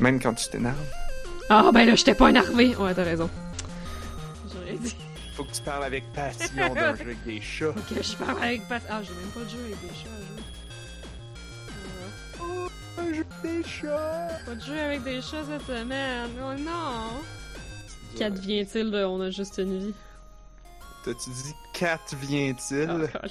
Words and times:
Même 0.00 0.20
quand 0.20 0.34
tu 0.34 0.48
t'énerves. 0.48 0.76
Ah, 1.50 1.70
ben 1.72 1.86
là, 1.86 1.94
j'étais 1.94 2.14
pas 2.14 2.30
énervé. 2.30 2.76
Ouais, 2.76 2.94
t'as 2.94 3.04
raison. 3.04 3.28
J'aurais 4.52 4.76
dit. 4.76 4.94
Faut 5.34 5.44
que 5.44 5.52
tu 5.52 5.62
parles 5.62 5.84
avec 5.84 6.04
passion 6.12 6.74
d'un 6.74 6.74
jeu 6.96 7.02
avec 7.02 7.24
des 7.24 7.40
chats. 7.40 7.68
Ok, 7.70 8.02
je 8.02 8.16
parle 8.16 8.42
avec 8.42 8.68
Pat. 8.68 8.82
Ah, 8.90 9.00
j'ai 9.02 9.14
même 9.14 9.30
pas 9.32 9.40
de 9.40 9.48
jeu 9.48 9.58
avec 9.64 9.80
des 9.80 9.88
chats 9.88 10.10
à 10.16 10.20
jouer. 10.20 10.42
Oh, 12.40 12.68
un 13.00 13.14
jeu 13.14 13.24
avec 13.42 13.42
des 13.42 13.64
chats! 13.68 14.28
Pas 14.46 14.54
de 14.54 14.60
jeu 14.60 14.78
avec 14.78 15.04
des 15.04 15.22
chats 15.22 15.44
cette 15.48 15.66
semaine. 15.66 16.30
Oh 16.40 16.54
non! 16.58 17.22
Qu'advient-il 18.16 18.90
de 18.90 19.04
On 19.04 19.20
a 19.20 19.30
juste 19.30 19.58
une 19.58 19.78
vie? 19.78 19.94
T'as-tu 21.04 21.30
dit 21.30 21.54
qu'advient-il? 21.72 22.90
Oh, 22.90 23.28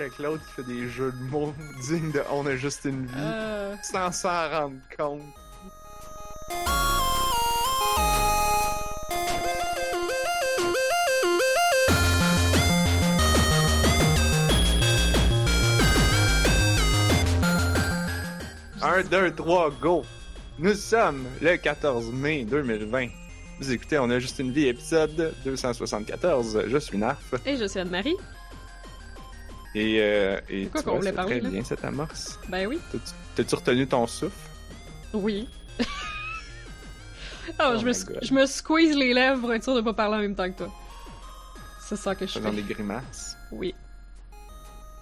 câlisse. 0.00 0.16
Chaque 0.16 0.18
l'autre 0.18 0.42
qui 0.46 0.52
fait 0.52 0.62
des 0.62 0.88
jeux 0.88 1.12
de 1.12 1.30
mots 1.30 1.52
dignes 1.88 2.12
de 2.12 2.22
On 2.30 2.46
a 2.46 2.56
juste 2.56 2.84
une 2.84 3.06
vie. 3.06 3.12
Euh, 3.16 3.74
Sans 3.82 4.12
s'en 4.12 4.48
rendre 4.50 4.76
compte. 4.96 5.20
Un, 18.82 19.02
deux, 19.02 19.30
trois, 19.34 19.70
go! 19.80 20.04
Nous 20.58 20.74
sommes 20.74 21.26
le 21.42 21.56
14 21.56 22.10
mai 22.12 22.44
2020. 22.44 23.08
Vous 23.60 23.72
écoutez 23.72 23.98
On 23.98 24.08
a 24.08 24.18
juste 24.18 24.38
une 24.38 24.52
vie, 24.52 24.68
épisode 24.68 25.34
274. 25.44 26.64
Je 26.66 26.78
suis 26.78 26.96
Narf. 26.96 27.34
Et 27.44 27.56
je 27.56 27.66
suis 27.66 27.78
Anne-Marie. 27.78 28.16
Et, 29.74 29.98
euh, 30.00 30.40
et 30.48 30.68
tu 30.74 30.82
vois, 30.82 30.98
c'est 31.02 31.12
parler, 31.12 31.38
très 31.38 31.40
là? 31.40 31.48
bien 31.50 31.62
cette 31.64 31.84
amorce. 31.84 32.38
Ben 32.48 32.66
oui. 32.66 32.80
T'as-tu- 33.36 33.54
retenu 33.54 33.86
ton 33.86 34.06
souffle? 34.06 34.34
Oui. 35.12 35.48
oh, 35.80 35.84
Oh 37.60 37.74
je, 37.78 37.84
me 37.86 37.92
je 38.42 38.46
squeeze 38.46 38.96
les 38.96 39.14
lèvres 39.14 39.40
pour 39.40 39.52
être 39.52 39.62
sûr 39.64 39.74
de 39.76 39.80
pas 39.80 39.92
parler 39.94 40.16
en 40.16 40.20
même 40.20 40.34
temps 40.34 40.50
que 40.50 40.58
toi. 40.58 40.72
C'est 41.80 41.96
ça 41.96 42.14
que 42.14 42.26
je 42.26 42.38
fais. 42.38 42.50
des 42.50 42.62
grimaces. 42.62 43.36
Oui. 43.52 43.74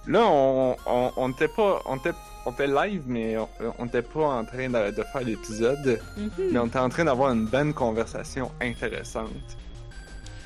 Là, 0.07 0.21
on 0.25 0.75
on, 0.85 1.11
on 1.17 1.29
était 1.31 1.47
pas... 1.47 1.81
On 1.85 1.97
était, 1.97 2.13
on 2.45 2.51
était 2.51 2.67
live, 2.67 3.03
mais 3.05 3.37
on, 3.37 3.49
on 3.79 3.85
était 3.85 4.01
pas 4.01 4.25
en 4.25 4.45
train 4.45 4.69
de, 4.69 4.91
de 4.91 5.03
faire 5.03 5.21
l'épisode. 5.21 5.99
Mhm. 6.17 6.29
Mais 6.51 6.59
on 6.59 6.67
était 6.67 6.79
en 6.79 6.89
train 6.89 7.05
d'avoir 7.05 7.31
une 7.31 7.45
bonne 7.45 7.73
conversation 7.73 8.51
intéressante. 8.61 9.29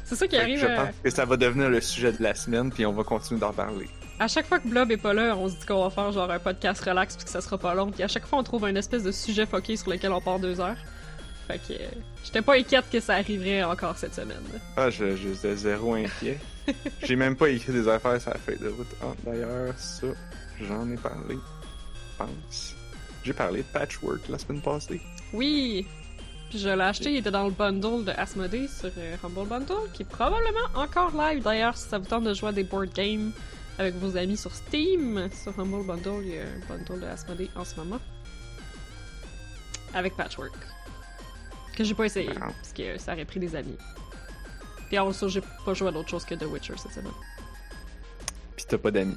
C'est 0.05 0.15
ça 0.15 0.27
qui 0.27 0.35
Fait 0.35 0.41
arrive. 0.41 0.59
je 0.59 0.65
pense 0.65 0.95
que 1.03 1.09
ça 1.09 1.23
va 1.25 1.37
devenir 1.37 1.69
le 1.69 1.79
sujet 1.81 2.11
de 2.11 2.21
la 2.21 2.35
semaine, 2.35 2.71
puis 2.71 2.85
on 2.85 2.91
va 2.93 3.03
continuer 3.03 3.39
d'en 3.39 3.53
parler. 3.53 3.87
À 4.19 4.27
chaque 4.27 4.45
fois 4.45 4.59
que 4.59 4.67
Blob 4.67 4.91
est 4.91 4.97
pas 4.97 5.13
là, 5.13 5.35
on 5.35 5.49
se 5.49 5.55
dit 5.55 5.65
qu'on 5.65 5.83
va 5.83 5.89
faire 5.89 6.11
genre 6.11 6.29
un 6.29 6.39
podcast 6.39 6.83
relax 6.83 7.15
puis 7.15 7.25
que 7.25 7.31
ça 7.31 7.41
sera 7.41 7.57
pas 7.57 7.73
long. 7.73 7.91
Puis 7.91 8.03
à 8.03 8.07
chaque 8.07 8.25
fois, 8.25 8.39
on 8.39 8.43
trouve 8.43 8.65
un 8.65 8.75
espèce 8.75 9.03
de 9.03 9.11
sujet 9.11 9.45
foqué 9.45 9.75
sur 9.75 9.89
lequel 9.89 10.11
on 10.11 10.21
part 10.21 10.39
deux 10.39 10.59
heures. 10.59 10.77
Fait 11.47 11.57
que 11.57 11.73
euh, 11.73 11.87
j'étais 12.23 12.41
pas 12.41 12.55
inquiète 12.55 12.85
que 12.91 12.99
ça 12.99 13.15
arriverait 13.15 13.63
encore 13.63 13.97
cette 13.97 14.15
semaine. 14.15 14.43
Ah, 14.77 14.89
je, 14.89 15.15
je 15.15 15.33
suis 15.33 15.57
zéro 15.57 15.95
inquiet. 15.95 16.39
J'ai 17.03 17.15
même 17.15 17.35
pas 17.35 17.49
écrit 17.49 17.73
des 17.73 17.87
affaires 17.87 18.21
sur 18.21 18.31
la 18.31 18.37
feuille 18.37 18.59
de 18.59 18.69
route. 18.69 18.87
Ah, 19.01 19.07
d'ailleurs, 19.25 19.77
ça, 19.77 20.07
j'en 20.61 20.89
ai 20.89 20.95
parlé. 20.95 21.35
Je 21.35 22.17
pense. 22.17 22.75
J'ai 23.23 23.33
parlé 23.33 23.59
de 23.59 23.67
Patchwork 23.67 24.29
la 24.29 24.37
semaine 24.37 24.61
passée. 24.61 25.01
Oui! 25.33 25.85
Puis 26.49 26.59
je 26.59 26.69
l'ai 26.69 26.81
acheté, 26.81 27.11
il 27.11 27.17
était 27.17 27.31
dans 27.31 27.45
le 27.45 27.51
bundle 27.51 28.05
de 28.05 28.11
Asmodee 28.11 28.69
sur 28.69 28.91
euh, 28.97 29.15
Humble 29.23 29.47
Bundle, 29.47 29.89
qui 29.93 30.03
est 30.03 30.09
probablement 30.09 30.67
encore 30.75 31.11
live 31.17 31.41
d'ailleurs 31.41 31.75
si 31.75 31.89
ça 31.89 31.97
vous 31.97 32.05
tente 32.05 32.25
de 32.25 32.33
jouer 32.33 32.49
à 32.49 32.51
des 32.51 32.63
board 32.63 32.93
games 32.93 33.31
avec 33.77 33.95
vos 33.95 34.17
amis 34.17 34.37
sur 34.37 34.53
Steam. 34.53 35.29
Sur 35.31 35.59
Humble 35.59 35.85
Bundle, 35.85 36.23
il 36.23 36.35
y 36.35 36.39
a 36.39 36.43
un 36.43 36.59
bundle 36.67 37.01
de 37.01 37.07
Asmodee 37.07 37.49
en 37.55 37.65
ce 37.65 37.75
moment. 37.75 37.99
Avec 39.93 40.15
Patchwork. 40.15 40.53
Que 41.75 41.83
j'ai 41.83 41.95
pas 41.95 42.05
essayé, 42.05 42.29
Ah. 42.39 42.47
parce 42.47 42.73
que 42.73 42.97
ça 42.97 43.13
aurait 43.13 43.25
pris 43.25 43.39
des 43.39 43.55
amis. 43.55 43.77
Puis 44.87 44.97
also, 44.97 45.27
j'ai 45.27 45.41
pas 45.65 45.73
joué 45.73 45.87
à 45.87 45.91
d'autre 45.91 46.09
chose 46.09 46.25
que 46.25 46.35
The 46.35 46.43
Witcher 46.43 46.75
cette 46.77 46.93
semaine. 46.93 47.13
Pis 48.55 48.65
t'as 48.67 48.77
pas 48.77 48.91
d'amis. 48.91 49.15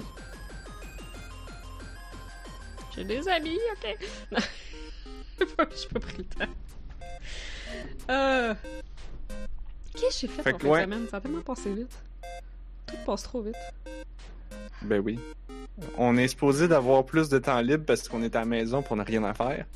J'ai 2.95 3.05
des 3.05 3.28
amis, 3.28 3.59
ok? 3.72 3.99
Non. 4.33 4.39
j'ai 5.39 5.89
pas, 5.89 6.00
pris 6.00 6.16
le 6.19 6.25
temps. 6.25 6.53
Euh... 8.09 8.55
Qu'est-ce 9.95 10.22
que 10.22 10.27
j'ai 10.27 10.28
fait, 10.28 10.43
Fait 10.43 10.55
en 10.55 10.56
que 10.56 10.62
fin 10.62 10.66
de 10.69 10.72
ouais. 10.72 10.83
semaine? 10.84 11.09
Ça 11.11 11.19
a 11.19 11.21
tellement 11.21 11.43
passé 11.43 11.75
vite. 11.75 11.95
Tout 12.87 12.97
passe 13.05 13.22
trop 13.25 13.43
vite. 13.43 13.55
Ben 14.87 15.01
oui. 15.01 15.19
On 15.99 16.17
est 16.17 16.29
supposé 16.29 16.69
d'avoir 16.69 17.05
plus 17.05 17.29
de 17.29 17.39
temps 17.39 17.61
libre 17.61 17.85
parce 17.87 18.09
qu'on 18.09 18.23
est 18.23 18.35
à 18.35 18.41
la 18.41 18.47
maison 18.47 18.83
pour 18.83 18.97
n'a 18.97 19.05
rien 19.05 19.23
à 19.25 19.35
faire. 19.35 19.67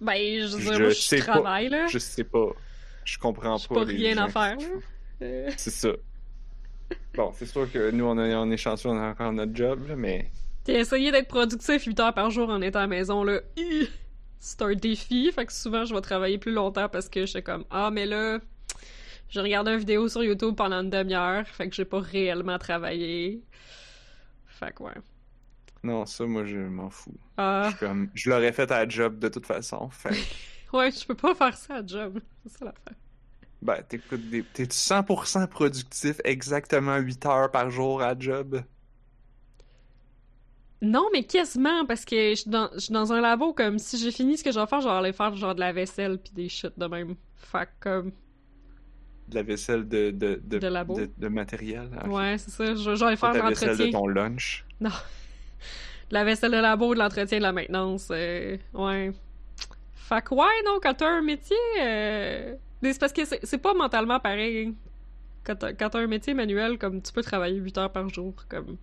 Ben, 0.00 0.14
je 0.16 0.56
veux 0.56 0.62
dire, 0.62 0.74
Je 0.74 0.82
moi, 0.82 0.90
je 0.90 0.94
sais 0.94 1.22
pas. 1.22 1.60
là. 1.62 1.86
Je 1.88 1.98
sais 1.98 2.24
pas. 2.24 2.48
Je 3.04 3.18
comprends 3.18 3.58
pas. 3.58 3.74
pas 3.74 3.84
rien 3.84 4.14
gens 4.14 4.22
à 4.22 4.26
qui 4.26 4.32
faire, 4.32 4.56
là. 5.20 5.50
C'est 5.56 5.70
ça. 5.70 5.90
Bon, 7.14 7.32
c'est 7.34 7.46
sûr 7.46 7.70
que 7.70 7.90
nous, 7.90 8.04
on, 8.04 8.16
a, 8.16 8.28
on 8.36 8.50
est 8.50 8.56
chanceux, 8.56 8.88
on 8.88 8.98
a 8.98 9.10
encore 9.10 9.32
notre 9.32 9.54
job, 9.54 9.88
là, 9.88 9.96
mais 9.96 10.30
T'as 10.64 10.74
essayé 10.74 11.10
d'être 11.10 11.28
productif 11.28 11.84
8 11.84 12.00
heures 12.00 12.14
par 12.14 12.30
jour 12.30 12.48
en 12.50 12.60
étant 12.62 12.80
à 12.80 12.82
la 12.82 12.88
maison, 12.88 13.24
là. 13.24 13.40
C'est 14.38 14.62
un 14.62 14.74
défi, 14.74 15.32
fait 15.32 15.46
que 15.46 15.52
souvent, 15.52 15.84
je 15.84 15.94
vais 15.94 16.00
travailler 16.00 16.38
plus 16.38 16.52
longtemps 16.52 16.88
parce 16.88 17.08
que 17.08 17.22
je 17.22 17.26
suis 17.26 17.42
comme, 17.42 17.64
ah, 17.70 17.90
mais 17.90 18.06
là, 18.06 18.38
je 19.30 19.40
regarde 19.40 19.68
une 19.68 19.78
vidéo 19.78 20.08
sur 20.08 20.22
YouTube 20.22 20.54
pendant 20.56 20.80
une 20.82 20.90
demi-heure, 20.90 21.46
fait 21.48 21.68
que 21.68 21.74
j'ai 21.74 21.84
pas 21.84 22.00
réellement 22.00 22.58
travaillé. 22.58 23.42
Fait 24.58 24.72
que 24.74 24.82
ouais. 24.82 24.94
non, 25.82 26.06
ça, 26.06 26.26
moi, 26.26 26.44
je 26.44 26.58
m'en 26.58 26.90
fous. 26.90 27.18
Ah, 27.36 27.62
Je 27.62 27.68
suis 27.68 27.76
comme, 27.76 28.10
je 28.14 28.30
l'aurais 28.30 28.52
fait 28.52 28.70
à 28.70 28.84
la 28.84 28.88
job 28.88 29.18
de 29.18 29.28
toute 29.28 29.46
façon. 29.46 29.88
Fait 29.90 30.18
ouais, 30.72 30.90
je 30.90 31.06
peux 31.06 31.14
pas 31.14 31.34
faire 31.34 31.56
ça 31.56 31.76
à 31.76 31.86
job. 31.86 32.20
C'est 32.44 32.58
ça 32.58 32.64
l'affaire. 32.66 32.96
ben, 33.62 33.82
t'écoutes 33.82 34.28
des... 34.28 34.44
T'es 34.44 34.66
100% 34.66 35.46
productif 35.48 36.20
exactement 36.24 36.96
8 36.98 37.26
heures 37.26 37.50
par 37.50 37.70
jour 37.70 38.02
à 38.02 38.14
la 38.14 38.18
job? 38.18 38.62
Non, 40.80 41.08
mais 41.12 41.24
quasiment, 41.24 41.84
parce 41.86 42.04
que 42.04 42.30
je 42.30 42.34
suis 42.36 42.50
dans, 42.50 42.70
je 42.74 42.78
suis 42.78 42.92
dans 42.92 43.12
un 43.12 43.20
labo, 43.20 43.52
comme 43.52 43.78
si 43.80 43.98
j'ai 43.98 44.12
fini 44.12 44.38
ce 44.38 44.44
que 44.44 44.52
je 44.52 44.60
vais 44.60 44.66
faire, 44.66 44.80
je 44.80 44.88
vais 44.88 44.94
aller 44.94 45.12
faire 45.12 45.34
genre 45.36 45.54
de 45.54 45.60
la 45.60 45.72
vaisselle 45.72 46.18
pis 46.22 46.32
des 46.32 46.48
shit 46.48 46.78
de 46.78 46.86
même. 46.86 47.16
Fait 47.36 47.66
que, 47.66 47.70
comme, 48.00 48.12
De 49.28 49.34
la 49.34 49.42
vaisselle 49.42 49.86
de... 49.86 50.10
De, 50.10 50.40
de, 50.42 50.58
De 50.58 50.66
labo? 50.68 50.94
de, 50.98 51.10
de 51.16 51.28
matériel? 51.28 51.88
ok. 52.04 52.12
ouais, 52.12 52.38
c'est 52.38 52.50
ça, 52.50 52.74
je, 52.74 52.90
vais 52.90 53.16
faire 53.16 53.32
de 53.32 53.38
ta 53.38 53.48
vaisselle 53.48 53.68
de 53.76 53.82
l'entretien. 53.84 53.98
ton 53.98 54.06
lunch? 54.06 54.64
Non. 54.80 54.88
De 54.88 54.94
la 56.14 56.24
vaisselle 56.24 56.52
de 56.52 56.56
labo, 56.56 56.94
de 56.94 56.98
l'entretien, 56.98 57.38
de 57.38 57.42
la 57.42 57.52
maintenance, 57.52 58.08
euh, 58.10 58.56
ouais. 58.74 59.12
Fait 59.94 60.24
que, 60.24 60.34
ouais, 60.34 60.62
non, 60.64 60.78
quand 60.82 60.94
t'as 60.94 61.08
un 61.08 61.20
métier, 61.22 61.56
euh, 61.82 62.54
mais 62.80 62.92
c'est 62.92 62.98
parce 62.98 63.12
que 63.12 63.22
c'est 63.24 63.58
pas 63.58 63.74
mentalement 63.74 64.18
pareil. 64.20 64.74
Quand 65.44 65.56
t'as 65.56 65.72
quand 65.74 65.90
t'as 65.90 65.98
un 65.98 66.06
métier 66.06 66.32
manuel, 66.32 66.78
comme, 66.78 67.02
tu 67.02 67.12
peux 67.12 67.22
travailler 67.22 67.58
8 67.58 67.78
heures 67.78 67.92
par 67.92 68.08
jour, 68.08 68.32
comme, 68.48 68.76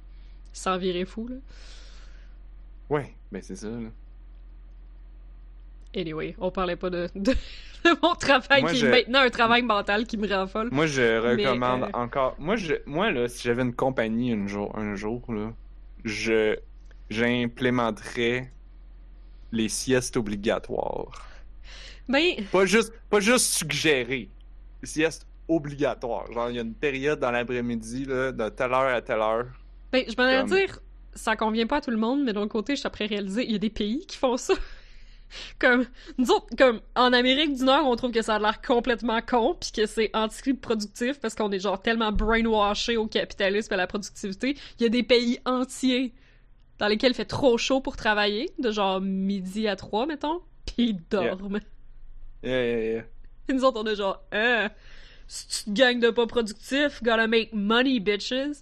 sans 0.54 0.78
virer 0.78 1.06
fou, 1.06 1.28
là. 1.28 1.38
Ouais, 2.90 3.16
ben 3.32 3.42
c'est 3.42 3.56
ça, 3.56 3.70
là. 3.70 3.90
Anyway, 5.96 6.36
on 6.40 6.52
parlait 6.52 6.76
pas 6.76 6.90
de, 6.90 7.08
de, 7.16 7.34
de 7.86 7.98
mon 8.04 8.16
travail 8.16 8.62
Moi, 8.62 8.72
qui 8.72 8.78
je- 8.80 8.86
est 8.88 8.92
maintenant 8.92 9.20
un 9.20 9.30
travail 9.30 9.62
mental 9.62 10.06
qui 10.06 10.18
me 10.18 10.28
rend 10.28 10.48
folle. 10.48 10.70
Moi, 10.72 10.88
je 10.88 11.18
recommande 11.20 11.84
euh, 11.84 11.90
encore. 11.94 12.36
Moi, 12.40 12.56
je, 12.56 12.74
moi, 12.86 13.12
là, 13.12 13.28
si 13.30 13.44
j'avais 13.44 13.62
une 13.64 13.74
compagnie 13.76 14.34
un 14.34 14.48
jour, 14.48 14.78
un 14.78 14.96
jour, 14.96 15.22
là, 15.30 15.54
je, 16.04 16.56
j'implémenterais 17.10 18.52
les 19.52 19.70
siestes 19.70 20.18
obligatoires. 20.18 21.28
Ben, 22.10 22.36
Pas 22.52 22.66
juste, 22.66 22.94
pas 23.10 23.20
juste 23.20 23.46
suggérer. 23.54 24.30
Les 24.82 24.88
siestes 24.88 25.26
obligatoires. 25.48 26.32
Genre, 26.32 26.50
il 26.50 26.56
y 26.56 26.60
a 26.60 26.64
une 26.64 26.74
période 26.74 27.20
dans 27.20 27.32
l'après-midi, 27.32 28.06
là, 28.06 28.32
de 28.32 28.50
telle 28.50 28.72
heure 28.74 28.94
à 28.96 29.02
telle 29.02 29.20
heure. 29.22 29.46
ben 29.92 30.04
je 30.08 30.16
m'en 30.22 30.42
Comme- 30.42 30.50
dire, 30.58 30.80
ça 31.14 31.36
convient 31.36 31.66
pas 31.68 31.78
à 31.78 31.82
tout 31.82 31.92
le 31.92 31.98
monde, 31.98 32.24
mais 32.24 32.34
d'un 32.34 32.48
côté, 32.48 32.74
je 32.76 32.80
suis 32.82 32.88
après 32.88 33.06
réaliser, 33.06 33.46
il 33.46 33.52
y 33.54 33.56
a 33.56 33.60
des 33.60 33.70
pays 33.70 34.06
qui 34.06 34.18
font 34.18 34.38
ça. 34.38 34.54
Comme, 35.60 35.86
nous 36.18 36.32
autres, 36.32 36.48
comme, 36.58 36.82
en 36.96 37.14
Amérique 37.14 37.56
du 37.56 37.64
Nord, 37.64 37.88
on 37.88 37.96
trouve 37.96 38.12
que 38.12 38.22
ça 38.22 38.36
a 38.36 38.40
l'air 38.40 38.62
complètement 38.62 39.22
con, 39.22 39.56
puis 39.60 39.72
que 39.72 39.86
c'est 39.86 40.10
anti-productif, 40.14 41.20
parce 41.20 41.36
qu'on 41.36 41.52
est 41.52 41.60
genre 41.60 41.82
tellement 41.82 42.12
brainwashé 42.12 42.98
au 42.98 43.08
capitalisme 43.08 43.74
et 43.74 43.76
à 43.76 43.78
la 43.78 43.88
productivité. 43.88 44.56
Il 44.80 44.84
y 44.84 44.86
a 44.86 44.90
des 44.90 45.04
pays 45.04 45.40
entiers 45.46 46.14
dans 46.78 46.88
lesquels 46.88 47.12
il 47.12 47.16
fait 47.16 47.26
trop 47.26 47.58
chaud 47.58 47.82
pour 47.82 47.96
travailler, 47.96 48.52
de 48.60 48.72
genre 48.72 49.02
midi 49.02 49.68
à 49.68 49.76
3, 49.76 50.06
mettons, 50.08 50.42
puis 50.66 50.90
ils 50.90 51.00
dorment. 51.10 51.60
Yeah, 52.44 52.66
yeah, 52.66 52.84
yeah. 52.94 53.04
Et 53.48 53.54
nous 53.54 53.64
autres, 53.64 53.82
on 53.82 53.86
est 53.88 53.96
genre, 53.96 54.24
hein, 54.32 54.70
si 55.28 55.48
tu 55.48 55.66
te 55.66 55.70
gagnes 55.72 56.00
de 56.00 56.10
pas 56.10 56.28
productif, 56.28 57.02
gotta 57.02 57.28
make 57.28 57.54
money, 57.54 58.00
bitches. 58.00 58.62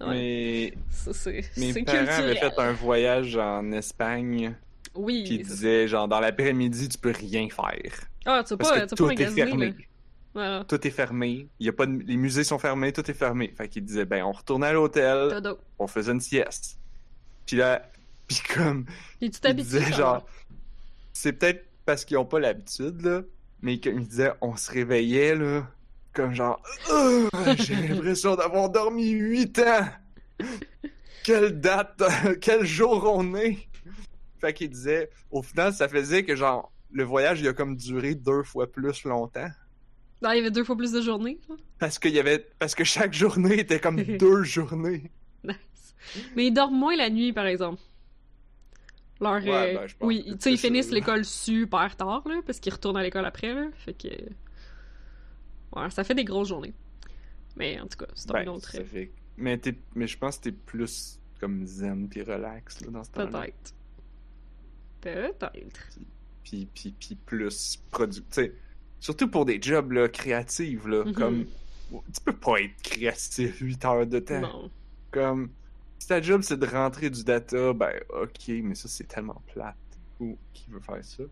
Ouais, 0.00 0.06
Mais 0.06 0.74
ça, 0.90 1.12
c'est 1.12 1.44
mes 1.56 1.72
parents 1.84 1.98
avaient 1.98 2.32
culturel. 2.32 2.38
fait 2.38 2.60
un 2.60 2.72
voyage 2.72 3.36
en 3.36 3.70
Espagne, 3.72 4.56
Oui. 4.94 5.24
c'est- 5.28 5.38
disaient, 5.54 5.88
genre, 5.88 6.08
dans 6.08 6.20
l'après-midi, 6.20 6.88
tu 6.88 6.98
peux 6.98 7.12
rien 7.12 7.48
faire. 7.48 7.92
Ah, 8.26 8.42
tu 8.46 8.56
Parce 8.56 8.70
pas, 8.70 8.80
que 8.82 8.88
tu 8.88 8.94
tout 8.94 9.06
pas 9.06 9.12
est 9.12 9.26
fermé. 9.26 9.66
là. 9.68 9.72
Voilà. 10.32 10.64
tout 10.64 10.86
est 10.86 10.90
fermé. 10.90 11.48
Il 11.58 11.66
y 11.66 11.68
a 11.68 11.72
pas 11.72 11.86
de... 11.86 11.98
Les 12.06 12.16
musées 12.16 12.44
sont 12.44 12.58
fermés, 12.58 12.92
tout 12.92 13.08
est 13.10 13.14
fermé. 13.14 13.52
Fait 13.56 13.68
qu'il 13.68 13.84
disait, 13.84 14.04
ben, 14.04 14.22
on 14.24 14.30
retournait 14.32 14.68
à 14.68 14.72
l'hôtel, 14.72 15.42
on 15.78 15.86
faisait 15.88 16.12
une 16.12 16.20
sieste. 16.20 16.78
Puis 17.46 17.56
là, 17.56 17.88
puis 18.28 18.40
comme, 18.54 18.86
Et 19.20 19.28
tu 19.30 19.40
il 19.44 19.54
disait, 19.56 19.92
genre, 19.92 20.24
c'est 21.12 21.32
peut-être 21.32 21.64
parce 21.84 22.04
qu'ils 22.04 22.16
ont 22.18 22.24
pas 22.24 22.38
l'habitude, 22.38 23.00
là. 23.02 23.22
Mais 23.62 23.80
comme 23.80 23.98
il 23.98 24.06
disait, 24.06 24.32
on 24.40 24.54
se 24.56 24.70
réveillait, 24.70 25.34
là, 25.34 25.66
comme 26.12 26.32
genre, 26.34 26.62
j'ai 27.58 27.74
l'impression 27.74 28.36
d'avoir 28.36 28.70
dormi 28.70 29.08
8 29.10 29.58
ans. 29.60 29.88
Quelle 31.24 31.60
date, 31.60 32.02
quel 32.40 32.64
jour 32.64 33.10
on 33.14 33.34
est. 33.34 33.58
Fait 34.40 34.52
qu'il 34.54 34.70
disait, 34.70 35.10
au 35.30 35.42
final, 35.42 35.72
ça 35.72 35.88
faisait 35.88 36.24
que 36.24 36.34
genre, 36.36 36.72
le 36.92 37.04
voyage, 37.04 37.40
il 37.40 37.48
a 37.48 37.52
comme 37.52 37.76
duré 37.76 38.14
deux 38.14 38.42
fois 38.42 38.70
plus 38.70 39.04
longtemps. 39.04 39.48
Non, 40.22 40.32
il 40.32 40.36
y 40.36 40.40
avait 40.40 40.50
deux 40.50 40.64
fois 40.64 40.76
plus 40.76 40.92
de 40.92 41.00
journées. 41.00 41.38
Parce 41.78 41.98
qu'il 41.98 42.12
y 42.12 42.18
avait, 42.18 42.46
parce 42.58 42.74
que 42.74 42.84
chaque 42.84 43.12
journée 43.14 43.60
était 43.60 43.80
comme 43.80 43.96
deux 44.18 44.42
journées. 44.42 45.10
Nice. 45.44 45.94
Mais 46.36 46.46
ils 46.46 46.52
dorment 46.52 46.78
moins 46.78 46.96
la 46.96 47.08
nuit, 47.10 47.32
par 47.32 47.46
exemple. 47.46 47.80
Leur, 49.20 49.34
Ouais, 49.44 49.76
euh, 49.76 49.86
ben, 49.86 49.86
oui, 50.00 50.24
tu 50.24 50.36
sais, 50.40 50.52
ils 50.52 50.58
finissent 50.58 50.90
l'école 50.90 51.24
super 51.26 51.94
tard, 51.96 52.22
là, 52.26 52.40
parce 52.46 52.58
qu'ils 52.58 52.72
retournent 52.72 52.96
à 52.96 53.02
l'école 53.02 53.26
après, 53.26 53.52
là. 53.52 53.68
Fait 53.74 53.92
que. 53.92 54.08
Ouais, 55.76 55.90
ça 55.90 56.04
fait 56.04 56.14
des 56.14 56.24
grosses 56.24 56.48
journées. 56.48 56.72
Mais 57.56 57.78
en 57.80 57.86
tout 57.86 57.98
cas, 57.98 58.06
c'est 58.14 58.30
un 58.30 58.34
Ben, 58.44 58.48
autre. 58.48 58.70
ça 58.70 58.82
fait- 58.84 59.12
Mais, 59.36 59.60
mais 59.94 60.06
je 60.06 60.18
pense 60.18 60.38
que 60.38 60.44
t'es 60.44 60.52
plus 60.52 61.18
comme 61.38 61.64
zen 61.66 62.08
puis 62.08 62.22
relax 62.22 62.80
là, 62.82 62.90
dans 62.90 63.04
ce 63.04 63.10
temps-là. 63.10 63.40
Peut-être. 63.40 63.74
Peut-être. 65.00 65.88
Puis, 66.44 66.68
puis, 66.74 66.94
puis 66.98 67.14
plus 67.26 67.78
sais, 68.30 68.52
surtout 68.98 69.28
pour 69.28 69.44
des 69.44 69.60
jobs 69.62 69.92
là, 69.92 70.08
créatifs, 70.08 70.84
là, 70.86 71.04
Mhm. 71.04 71.12
comme... 71.14 71.44
Tu 71.90 72.20
peux 72.24 72.36
pas 72.36 72.60
être 72.60 72.80
créatif 72.82 73.58
8 73.60 73.84
heures 73.84 74.06
de 74.06 74.18
temps. 74.20 74.40
Non. 74.40 74.70
Comme, 75.10 75.50
si 75.98 76.06
ta 76.08 76.22
job 76.22 76.42
c'est 76.42 76.58
de 76.58 76.66
rentrer 76.66 77.10
du 77.10 77.24
data, 77.24 77.72
ben 77.72 77.92
ok, 78.10 78.48
mais 78.62 78.74
ça 78.76 78.88
c'est 78.88 79.08
tellement 79.08 79.42
plate. 79.52 79.74
Ou 80.20 80.38
qui 80.52 80.70
veut 80.70 80.80
faire 80.80 81.04
ça? 81.04 81.24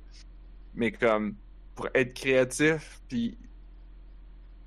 Mais 0.75 0.91
comme, 0.91 1.35
pour 1.77 1.89
être 1.95 2.13
créatif, 2.13 3.01
puis 3.09 3.37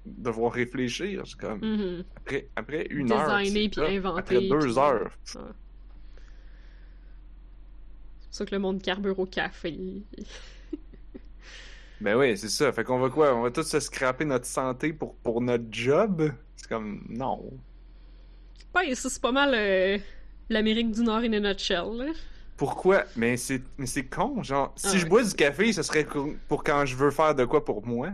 devoir 0.06 0.53
réfléchir, 0.53 1.24
c'est 1.25 1.38
comme, 1.38 1.59
Mhm. 1.59 2.03
après, 2.18 2.48
après 2.56 2.88
une 2.89 3.12
heure. 3.12 3.38
Designer 3.39 3.69
c'est 3.74 3.81
puis 3.81 3.95
inventer. 3.98 4.19
Après 4.19 4.48
deux 4.48 4.77
heures. 4.77 5.12
Ça 8.31 8.45
que 8.45 8.56
le 8.56 8.60
monde 8.60 8.81
carbure 8.81 9.19
au 9.19 9.25
café. 9.28 9.78
Ben 12.01 12.16
oui, 12.18 12.38
c'est 12.38 12.50
ça. 12.50 12.72
Fait 12.74 12.83
qu'on 12.83 13.00
va 13.00 13.10
quoi? 13.10 13.36
On 13.36 13.44
va 13.44 13.51
tous 13.51 13.63
se 13.63 13.80
scraper 13.80 14.25
notre 14.25 14.45
santé 14.45 14.92
pour, 14.92 15.16
pour 15.18 15.39
notre 15.42 15.66
job? 15.72 16.33
C'est 16.56 16.68
comme, 16.68 17.06
non. 17.10 17.62
Ben, 18.74 18.94
ça, 18.95 19.10
c'est 19.10 19.22
pas 19.22 19.31
mal 19.31 19.54
euh, 19.54 19.98
l'Amérique 20.50 20.92
du 20.92 21.04
Nord 21.04 21.19
in 21.24 21.33
a 21.33 21.39
nutshell, 21.39 21.98
là. 21.98 22.12
Pourquoi? 22.57 23.06
Mais 23.16 23.38
c'est, 23.38 23.62
mais 23.78 23.88
c'est 23.88 24.06
con, 24.07 24.44
genre, 24.44 24.74
si 24.77 24.95
Ah 24.95 24.98
je 24.98 25.06
ouais. 25.06 25.10
bois 25.10 25.24
du 25.24 25.34
café, 25.34 25.74
ce 25.74 25.84
serait 25.84 26.07
pour 26.48 26.63
quand 26.63 26.86
je 26.86 26.95
veux 26.95 27.12
faire 27.12 27.36
de 27.36 27.45
quoi 27.45 27.66
pour 27.66 27.86
moi. 27.86 28.12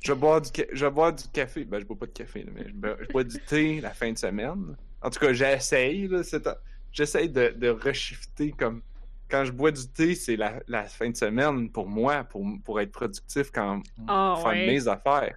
Je 0.00 0.12
bois 0.12 0.40
du, 0.40 0.50
je 0.72 0.86
bois 0.86 1.12
du 1.12 1.24
café. 1.28 1.64
Ben, 1.64 1.80
je 1.80 1.84
bois 1.84 1.96
pas 1.98 2.06
de 2.06 2.12
café, 2.12 2.42
là, 2.44 2.50
mais 2.54 2.68
je 2.68 2.74
bois, 2.74 2.96
je 3.00 3.08
bois 3.08 3.24
du 3.24 3.38
thé 3.40 3.80
la 3.82 3.94
fin 3.94 4.12
de 4.12 4.18
semaine. 4.18 4.76
En 5.02 5.10
tout 5.10 5.20
cas, 5.20 5.32
j'essaye, 5.32 6.08
là, 6.08 6.22
c'est 6.22 6.48
j'essaye 6.92 7.28
de, 7.30 7.48
de 7.56 7.68
reshifter 7.68 8.52
comme, 8.52 8.82
quand 9.30 9.44
je 9.44 9.52
bois 9.52 9.70
du 9.70 9.86
thé, 9.88 10.14
c'est 10.14 10.36
la, 10.36 10.60
la 10.68 10.84
fin 10.84 11.10
de 11.10 11.16
semaine 11.16 11.70
pour 11.70 11.88
moi, 11.88 12.24
pour, 12.24 12.44
pour 12.64 12.80
être 12.80 12.92
productif 12.92 13.50
quand, 13.52 13.82
pour 14.06 14.42
faire 14.42 14.46
ouais. 14.46 14.66
mes 14.66 14.88
affaires. 14.88 15.36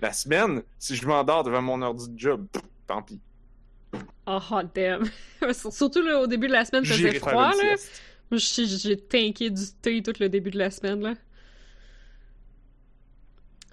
La 0.00 0.12
semaine, 0.12 0.62
si 0.78 0.96
je 0.96 1.06
m'endors 1.06 1.44
devant 1.44 1.62
mon 1.62 1.80
ordi 1.82 2.08
de 2.08 2.18
job, 2.18 2.46
pff, 2.52 2.62
tant 2.86 3.02
pis. 3.02 3.20
Oh, 4.26 4.38
hot 4.50 4.64
damn. 4.74 5.04
Surtout 5.52 6.02
là, 6.02 6.20
au 6.20 6.26
début 6.26 6.48
de 6.48 6.52
la 6.52 6.64
semaine, 6.64 6.82
il 6.84 6.90
faisait 6.90 7.18
froid, 7.18 7.50
là. 7.50 7.76
Moi, 8.30 8.38
j'ai 8.38 8.66
j'ai 8.66 8.96
tanké 8.96 9.50
du 9.50 9.62
thé 9.82 10.02
tout 10.02 10.14
le 10.18 10.28
début 10.28 10.50
de 10.50 10.58
la 10.58 10.70
semaine, 10.70 11.00
là. 11.00 11.14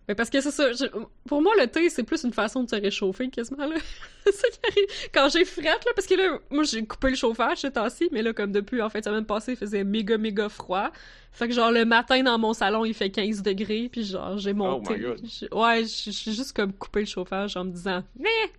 Mais 0.10 0.16
parce 0.16 0.30
que 0.32 0.42
c'est 0.42 0.52
ça, 0.52 0.74
je- 0.74 0.86
pour 1.28 1.42
moi, 1.42 1.54
le 1.58 1.68
thé, 1.68 1.88
c'est 1.90 2.04
plus 2.04 2.24
une 2.24 2.34
façon 2.34 2.64
de 2.64 2.70
se 2.70 2.76
réchauffer, 2.76 3.30
quasiment, 3.30 3.66
là. 3.68 3.76
c'est 4.26 4.50
qui 4.52 4.60
arrive. 4.68 5.10
Quand 5.14 5.30
j'ai 5.30 5.46
frette, 5.46 5.66
là, 5.86 5.92
parce 5.96 6.08
que 6.08 6.16
là, 6.16 6.40
moi, 6.50 6.64
j'ai 6.64 6.84
coupé 6.86 7.12
le 7.12 7.16
chauffage 7.16 7.60
ce 7.60 7.68
temps-ci, 7.68 8.10
mais 8.12 8.22
là, 8.24 8.34
comme 8.34 8.52
depuis, 8.52 8.82
en 8.82 8.90
fait, 8.90 9.04
semaine 9.06 9.26
passée, 9.26 9.52
il 9.54 9.58
faisait 9.58 9.84
méga, 9.84 10.18
méga 10.18 10.50
froid. 10.50 10.90
Fait 11.32 11.48
que, 11.48 11.54
genre, 11.54 11.72
le 11.72 11.86
matin, 11.86 12.22
dans 12.24 12.38
mon 12.40 12.54
salon, 12.54 12.84
il 12.86 12.94
fait 12.96 13.12
15 13.12 13.44
degrés, 13.44 13.88
puis 13.92 14.04
genre, 14.04 14.38
j'ai 14.40 14.52
mon 14.54 14.78
Oh 14.78 14.84
my. 14.90 15.00
God. 15.00 15.22
Ouais, 15.54 15.86
j'ai 15.86 16.12
j'ai 16.12 16.32
juste 16.34 16.54
comme 16.56 16.74
coupé 16.74 17.02
le 17.02 17.06
chauffage 17.06 17.56
en 17.56 17.64
me 17.66 17.72
disant, 17.72 18.04
mais 18.20 18.52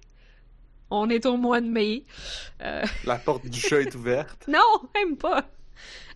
on 0.88 1.10
est 1.10 1.26
au 1.26 1.36
mois 1.36 1.60
de 1.60 1.66
mai. 1.66 2.04
Euh, 2.62 2.84
La 3.04 3.16
porte 3.16 3.44
du 3.46 3.58
chat 3.60 3.80
est 3.80 3.94
ouverte. 3.96 4.46
non, 4.48 4.88
même 4.94 5.16
pas. 5.16 5.50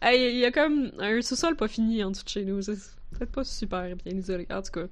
Hey, 0.00 0.32
Il 0.34 0.38
y 0.38 0.44
a 0.44 0.52
comme 0.52 0.92
un 1.00 1.20
sous-sol 1.22 1.56
pas 1.56 1.66
fini 1.68 2.04
en 2.04 2.10
dessous 2.12 2.22
de 2.24 2.28
chez 2.28 2.44
nous. 2.44 2.60
Peut-être 3.18 3.32
pas 3.32 3.44
super 3.44 3.94
bien 3.96 4.12
isolé, 4.16 4.46
en 4.50 4.62
tout 4.62 4.72
cas. 4.72 4.86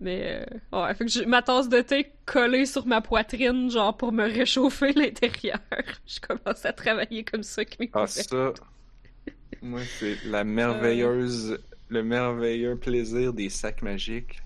Mais, 0.00 0.46
euh, 0.72 0.82
ouais, 0.82 0.94
fait 0.94 1.04
que 1.04 1.10
j'ai 1.10 1.26
ma 1.26 1.42
tasse 1.42 1.68
de 1.68 1.80
thé 1.82 2.10
collée 2.24 2.64
sur 2.64 2.86
ma 2.86 3.02
poitrine, 3.02 3.70
genre 3.70 3.94
pour 3.96 4.12
me 4.12 4.24
réchauffer 4.24 4.92
l'intérieur. 4.94 5.58
Je 6.06 6.20
commence 6.20 6.64
à 6.64 6.72
travailler 6.72 7.22
comme 7.22 7.42
ça 7.42 7.60
avec 7.60 7.78
mes 7.78 7.90
Ah, 7.92 8.06
ça. 8.06 8.52
Moi, 9.62 9.80
c'est 9.98 10.16
la 10.24 10.44
merveilleuse. 10.44 11.58
Le 11.90 12.02
merveilleux 12.04 12.76
plaisir 12.76 13.32
des 13.34 13.48
sacs 13.50 13.82
magiques. 13.82 14.40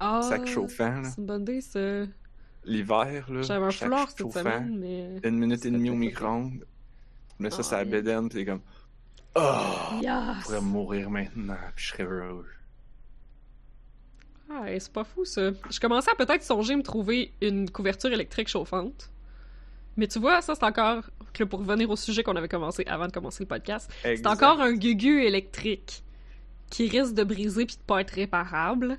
Ah, 0.00 0.22
sacs 0.22 0.46
chauffants, 0.46 1.02
là. 1.02 1.10
C'est 1.10 1.20
une 1.20 1.26
bonne 1.26 1.42
idée, 1.42 1.60
ça. 1.60 1.80
L'hiver, 2.64 3.26
là. 3.30 3.42
J'avais 3.42 3.66
un 3.66 3.70
foulard 3.70 4.10
cette 4.10 4.32
semaine, 4.32 4.78
mais. 4.78 5.28
Une 5.28 5.38
minute 5.38 5.66
et 5.66 5.70
demie 5.70 5.90
au 5.90 5.94
micro-ondes. 5.94 6.64
Mais 7.38 7.50
ça, 7.50 7.58
Ah, 7.60 7.62
c'est 7.64 7.74
la 7.74 7.82
yeah. 7.82 7.90
bédaine, 7.90 8.28
pis 8.28 8.36
c'est 8.36 8.44
comme. 8.46 8.60
Oh! 9.36 9.98
Je 10.00 10.02
Yes! 10.04 10.44
pourrais 10.44 10.60
mourir 10.60 11.10
maintenant, 11.10 11.56
puis 11.74 11.84
je 11.86 11.90
serais 11.92 12.04
heureux. 12.04 12.46
Ah, 14.50 14.64
c'est 14.78 14.92
pas 14.92 15.04
fou 15.04 15.24
ça. 15.24 15.50
Je 15.70 15.80
commençais 15.80 16.10
à 16.10 16.14
peut-être 16.14 16.42
songer 16.42 16.76
me 16.76 16.82
trouver 16.82 17.32
une 17.40 17.70
couverture 17.70 18.12
électrique 18.12 18.48
chauffante. 18.48 19.10
Mais 19.96 20.06
tu 20.06 20.18
vois, 20.18 20.42
ça 20.42 20.54
c'est 20.54 20.64
encore, 20.64 21.04
que 21.32 21.44
pour 21.44 21.60
revenir 21.60 21.88
au 21.90 21.96
sujet 21.96 22.22
qu'on 22.22 22.36
avait 22.36 22.48
commencé 22.48 22.84
avant 22.86 23.06
de 23.06 23.12
commencer 23.12 23.42
le 23.44 23.48
podcast, 23.48 23.90
c'est 24.02 24.26
encore 24.26 24.60
un 24.60 24.72
gugu 24.74 25.22
électrique 25.24 26.02
qui 26.70 26.88
risque 26.88 27.14
de 27.14 27.24
briser 27.24 27.66
puis 27.66 27.76
de 27.76 27.82
pas 27.82 28.00
être 28.00 28.10
réparable. 28.10 28.98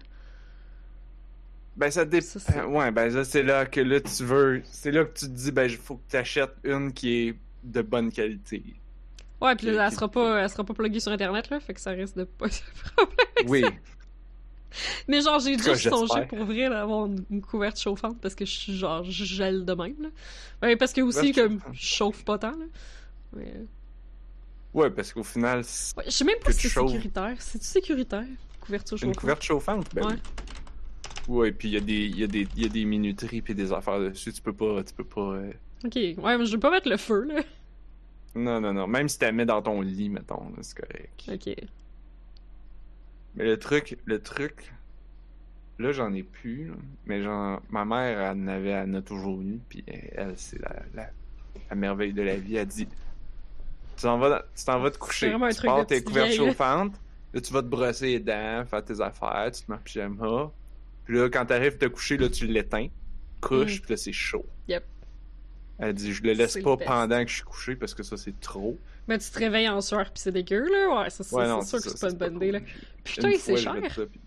Ben, 1.75 1.91
ça 1.91 2.05
dépend. 2.05 2.39
Ouais, 2.69 2.91
ben, 2.91 3.11
ça, 3.11 3.25
c'est 3.25 3.43
là 3.43 3.65
que 3.65 3.81
là, 3.81 3.99
tu 3.99 4.23
veux. 4.23 4.61
C'est 4.65 4.91
là 4.91 5.03
que 5.03 5.17
tu 5.17 5.25
te 5.25 5.31
dis, 5.31 5.51
ben, 5.51 5.65
il 5.69 5.75
faut 5.75 5.97
que 5.97 6.09
tu 6.09 6.15
achètes 6.15 6.55
une 6.63 6.93
qui 6.93 7.27
est 7.27 7.35
de 7.63 7.81
bonne 7.81 8.11
qualité. 8.11 8.63
Ouais, 9.41 9.55
puis 9.55 9.67
elle 9.67 9.91
sera 9.91 10.07
pas, 10.09 10.41
elle 10.43 10.49
sera 10.49 10.63
pas 10.63 10.73
pluguée 10.73 10.99
sur 10.99 11.11
internet 11.11 11.49
là, 11.49 11.59
fait 11.59 11.73
que 11.73 11.81
ça 11.81 11.91
risque 11.91 12.15
de 12.15 12.23
pas 12.23 12.47
être 12.47 12.63
un 12.63 12.91
problème. 13.05 13.17
avec 13.37 13.49
Oui. 13.49 13.61
ça. 13.61 13.69
Mais 15.07 15.21
genre, 15.21 15.39
j'ai 15.39 15.57
songé 15.57 15.75
j'espère. 15.89 16.27
pour 16.27 16.43
vrai 16.45 16.69
d'avoir 16.69 17.05
une, 17.05 17.23
une 17.29 17.41
couverte 17.41 17.79
chauffante 17.79 18.19
parce 18.21 18.35
que 18.35 18.45
je 18.45 18.51
suis 18.51 18.77
genre, 18.77 19.03
je 19.03 19.23
gèle 19.23 19.63
de 19.65 19.73
même 19.73 19.95
là. 20.01 20.09
Ouais, 20.61 20.75
parce 20.75 20.91
que 20.93 21.01
aussi, 21.01 21.31
comme, 21.31 21.59
je 21.73 21.79
chauffe 21.85 22.23
pas 22.25 22.37
tant 22.37 22.51
là. 22.51 22.65
Mais... 23.35 23.53
Ouais, 24.73 24.89
parce 24.89 25.13
qu'au 25.13 25.23
final, 25.23 25.63
c'est 25.63 25.95
Ouais, 25.97 26.03
je 26.05 26.11
sais 26.11 26.25
même 26.25 26.39
pas 26.43 26.51
si 26.51 26.67
c'est 26.67 26.79
sécuritaire. 26.79 27.35
C'est-tu 27.39 27.65
sécuritaire? 27.65 28.25
Couverture 28.59 28.95
une 28.95 28.99
chauffante? 28.99 29.17
couverte 29.19 29.43
chauffante. 29.43 29.87
Ben, 29.95 30.05
Ouais. 30.07 30.15
Ouais, 31.27 31.51
puis 31.51 31.69
il 31.69 31.73
y, 31.73 31.77
a 31.77 31.79
des- 31.79 32.07
y, 32.09 32.23
a 32.23 32.27
des- 32.27 32.47
y 32.55 32.65
a 32.65 32.67
des 32.67 32.85
minuteries 32.85 33.41
puis 33.41 33.55
des 33.55 33.71
affaires 33.71 33.99
dessus. 33.99 34.31
Tu 34.33 34.41
peux 34.41 34.53
pas. 34.53 34.83
Tu 34.83 34.93
peux 34.93 35.03
pas. 35.05 35.21
euh, 35.21 35.51
Ok, 35.85 35.95
ouais, 35.95 36.37
mais 36.37 36.45
je 36.45 36.51
vais 36.51 36.59
pas 36.59 36.69
mettre 36.69 36.89
le 36.89 36.97
feu, 36.97 37.23
là. 37.23 37.41
Non, 38.35 38.59
non, 38.59 38.73
non. 38.73 38.85
Même 38.87 39.07
si 39.09 39.17
tu 39.17 39.25
la 39.25 39.31
mets 39.31 39.45
dans 39.45 39.61
ton 39.61 39.81
lit, 39.81 40.09
mettons, 40.09 40.51
c'est 40.61 40.77
correct. 40.77 41.23
Ok. 41.31 41.55
Mais 43.35 43.45
le 43.45 43.57
truc, 43.57 43.97
le 44.05 44.21
truc, 44.21 44.71
là 45.79 45.91
j'en 45.91 46.13
ai 46.13 46.23
plus, 46.23 46.67
là. 46.69 46.73
mais 47.05 47.21
genre, 47.21 47.61
ma 47.69 47.83
mère 47.83 48.19
elle 48.21 48.37
en 48.37 48.47
avait, 48.47 48.69
elle 48.69 48.89
en 48.91 48.93
a 48.95 49.01
toujours 49.01 49.41
eu, 49.41 49.59
puis 49.67 49.83
elle, 49.87 50.33
c'est 50.37 50.59
la, 50.61 50.73
la, 50.93 51.09
la 51.69 51.75
merveille 51.75 52.13
de 52.13 52.21
la 52.21 52.37
vie, 52.37 52.55
elle 52.55 52.67
dit, 52.67 52.87
tu 52.87 54.01
t'en 54.01 54.17
vas, 54.17 54.45
tu 54.55 54.63
t'en 54.63 54.79
vas 54.79 54.89
te 54.91 54.97
coucher, 54.97 55.33
un 55.33 55.49
tu 55.49 55.55
truc 55.55 55.65
pars 55.65 55.79
de 55.79 55.83
tes 55.85 56.01
couvertes 56.03 56.31
chauffantes, 56.31 56.95
là 57.33 57.41
tu 57.41 57.51
vas 57.51 57.61
te 57.61 57.67
brosser 57.67 58.05
les 58.07 58.19
dents, 58.21 58.63
faire 58.65 58.85
tes 58.85 59.01
affaires, 59.01 59.51
tu 59.53 59.63
te 59.63 59.71
mets 59.71 59.77
en 59.77 59.81
pyjama, 59.81 60.51
puis 61.03 61.17
là 61.17 61.29
quand 61.29 61.45
t'arrives 61.45 61.77
te 61.77 61.85
coucher, 61.87 62.15
là 62.17 62.29
tu 62.29 62.47
l'éteins, 62.47 62.87
couches, 63.41 63.79
Mm. 63.79 63.81
puis 63.81 63.91
là 63.91 63.97
c'est 63.97 64.13
chaud. 64.13 64.45
Yep. 64.69 64.83
Elle 65.77 65.93
dit, 65.93 66.13
je 66.13 66.23
le 66.23 66.33
laisse 66.33 66.55
le 66.55 66.63
pas 66.63 66.77
pendant 66.77 67.23
que 67.23 67.29
je 67.29 67.35
suis 67.35 67.43
couché 67.43 67.75
parce 67.75 67.93
que 67.93 68.01
ça 68.03 68.15
c'est 68.17 68.39
trop. 68.39 68.77
Ben, 69.07 69.17
tu 69.19 69.29
te 69.29 69.37
réveilles 69.37 69.67
en 69.69 69.81
sueur 69.81 70.09
pis 70.11 70.21
c'est 70.21 70.31
dégueu, 70.31 70.65
là. 70.71 71.01
Ouais, 71.03 71.09
ça, 71.09 71.23
c'est 71.23 71.35
Ouais, 71.35 71.45
sûr 71.63 71.81
que 71.81 71.89
c'est 71.89 71.99
pas 71.99 72.09
une 72.11 72.17
bonne 72.17 72.35
idée, 72.37 72.51
là. 72.51 72.59
Putain, 73.03 73.31
c'est 73.37 73.57
cher. 73.57 73.73
ça, 73.93 74.05
puis- 74.05 74.21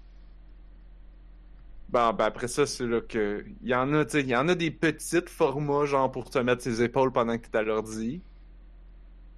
Bon, 1.89 2.13
ben 2.13 2.27
après 2.27 2.49
ça, 2.49 2.67
c'est 2.67 2.85
là 2.87 3.01
que. 3.01 3.45
Il 3.63 3.69
y 3.69 3.75
en 3.75 3.93
a, 3.95 4.05
tu 4.05 4.13
sais, 4.13 4.21
il 4.21 4.29
y 4.29 4.37
en 4.37 4.47
a 4.49 4.55
des 4.55 4.71
petites 4.71 5.31
formats, 5.31 5.87
genre 5.87 6.13
pour 6.13 6.29
te 6.29 6.39
mettre 6.39 6.63
ses 6.63 6.83
épaules 6.83 7.11
pendant 7.13 7.39
que 7.39 7.47
t'es 7.47 7.57
à 7.57 7.63
l'ordi. 7.63 8.21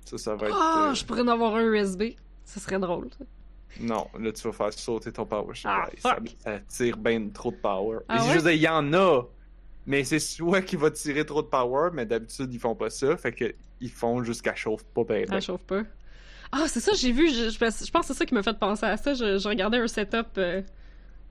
Ça, 0.05 0.19
ça 0.19 0.35
va 0.35 0.49
être. 0.49 0.57
Ah, 0.61 0.89
euh, 0.91 0.95
je 0.95 1.05
pourrais 1.05 1.21
en 1.23 1.29
avoir 1.29 1.55
un 1.55 1.63
USB. 1.63 2.15
Ça 2.45 2.59
serait 2.59 2.81
drôle, 2.81 3.09
ça. 3.17 3.25
Non, 3.79 4.09
là, 4.19 4.33
tu 4.33 4.43
vas 4.43 4.53
faire 4.53 4.73
sauter 4.73 5.13
ton 5.13 5.25
power. 5.27 5.55
Ah, 5.65 5.89
ça, 5.99 6.19
tire 6.67 6.97
bien 6.97 7.29
trop 7.29 7.53
de 7.53 7.57
power. 7.57 7.99
Ah 8.09 8.27
ouais? 8.27 8.39
dire, 8.43 8.51
il 8.51 8.61
y 8.61 8.67
en 8.69 8.93
a, 8.95 9.23
mais 9.87 10.05
c'est 10.05 10.19
soit 10.19 10.63
qui 10.63 10.77
va 10.77 10.91
tirer 10.91 11.25
trop 11.25 11.43
de 11.43 11.49
power, 11.49 11.91
mais 11.93 12.07
d'habitude, 12.07 12.53
ils 12.53 12.61
font 12.61 12.75
pas 12.75 12.91
ça. 12.91 13.17
Fait 13.17 13.33
que 13.33 13.55
ils 13.81 13.91
font 13.91 14.23
jusqu'à 14.23 14.55
chauffe 14.55 14.85
pas 14.85 15.05
ben, 15.05 15.25
ben. 15.27 15.37
Elle 15.37 15.43
chauffe 15.43 15.65
pas. 15.65 15.83
Ah, 16.53 16.65
c'est 16.67 16.81
ça, 16.81 16.93
j'ai 16.95 17.13
vu, 17.13 17.29
je, 17.31 17.45
je, 17.51 17.51
je 17.51 17.59
pense 17.91 18.07
que 18.09 18.13
c'est 18.13 18.15
ça 18.19 18.27
qui 18.27 18.35
m'a 18.35 18.43
fait 18.43 18.59
penser 18.59 18.85
à 18.87 18.97
ça. 18.97 19.15
Je, 19.15 19.39
je 19.39 19.49
regardais 19.49 19.79
un 19.79 19.87
setup. 19.87 20.27
euh, 20.39 20.63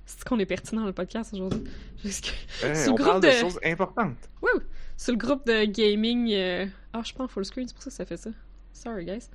C'est 0.05 0.23
qu'on 0.23 0.39
est 0.39 0.45
pertinent 0.45 0.81
dans 0.81 0.87
le 0.87 0.93
podcast 0.93 1.33
aujourd'hui? 1.33 1.63
Hey, 2.63 2.75
Sur 2.75 2.85
le 2.85 2.89
on 2.91 2.95
groupe 2.95 3.05
parle 3.07 3.21
de... 3.23 3.27
de- 3.27 3.33
choses 3.33 3.59
importantes. 3.63 4.29
Wouh! 4.41 4.61
Sur 4.97 5.11
le 5.13 5.17
groupe 5.17 5.45
de 5.45 5.65
gaming. 5.65 6.31
euh, 6.33 6.65
Ah, 6.93 7.01
je 7.05 7.13
pense 7.13 7.29
full 7.31 7.43
screen, 7.45 7.67
c'est 7.67 7.73
pour 7.73 7.83
ça 7.83 7.89
que 7.89 7.95
ça 7.97 8.05
fait 8.05 8.17
ça. 8.17 8.29
Sorry, 8.73 9.05
guys. 9.05 9.29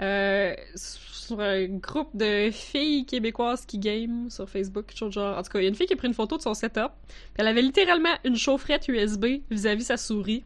Euh, 0.00 0.54
sur 0.76 1.40
un 1.40 1.66
groupe 1.66 2.16
de 2.16 2.50
filles 2.50 3.04
québécoises 3.04 3.66
qui 3.66 3.78
game 3.78 4.30
sur 4.30 4.48
Facebook, 4.48 4.86
quelque 4.86 4.98
chose 4.98 5.08
de 5.08 5.14
genre. 5.14 5.36
En 5.36 5.42
tout 5.42 5.50
cas, 5.50 5.58
il 5.58 5.62
y 5.62 5.66
a 5.66 5.68
une 5.68 5.74
fille 5.74 5.86
qui 5.86 5.94
a 5.94 5.96
pris 5.96 6.08
une 6.08 6.14
photo 6.14 6.36
de 6.36 6.42
son 6.42 6.54
setup. 6.54 6.92
Puis 7.08 7.16
elle 7.36 7.48
avait 7.48 7.62
littéralement 7.62 8.14
une 8.24 8.36
chaufferette 8.36 8.86
USB 8.88 9.26
vis-à-vis 9.50 9.84
sa 9.84 9.96
souris 9.96 10.44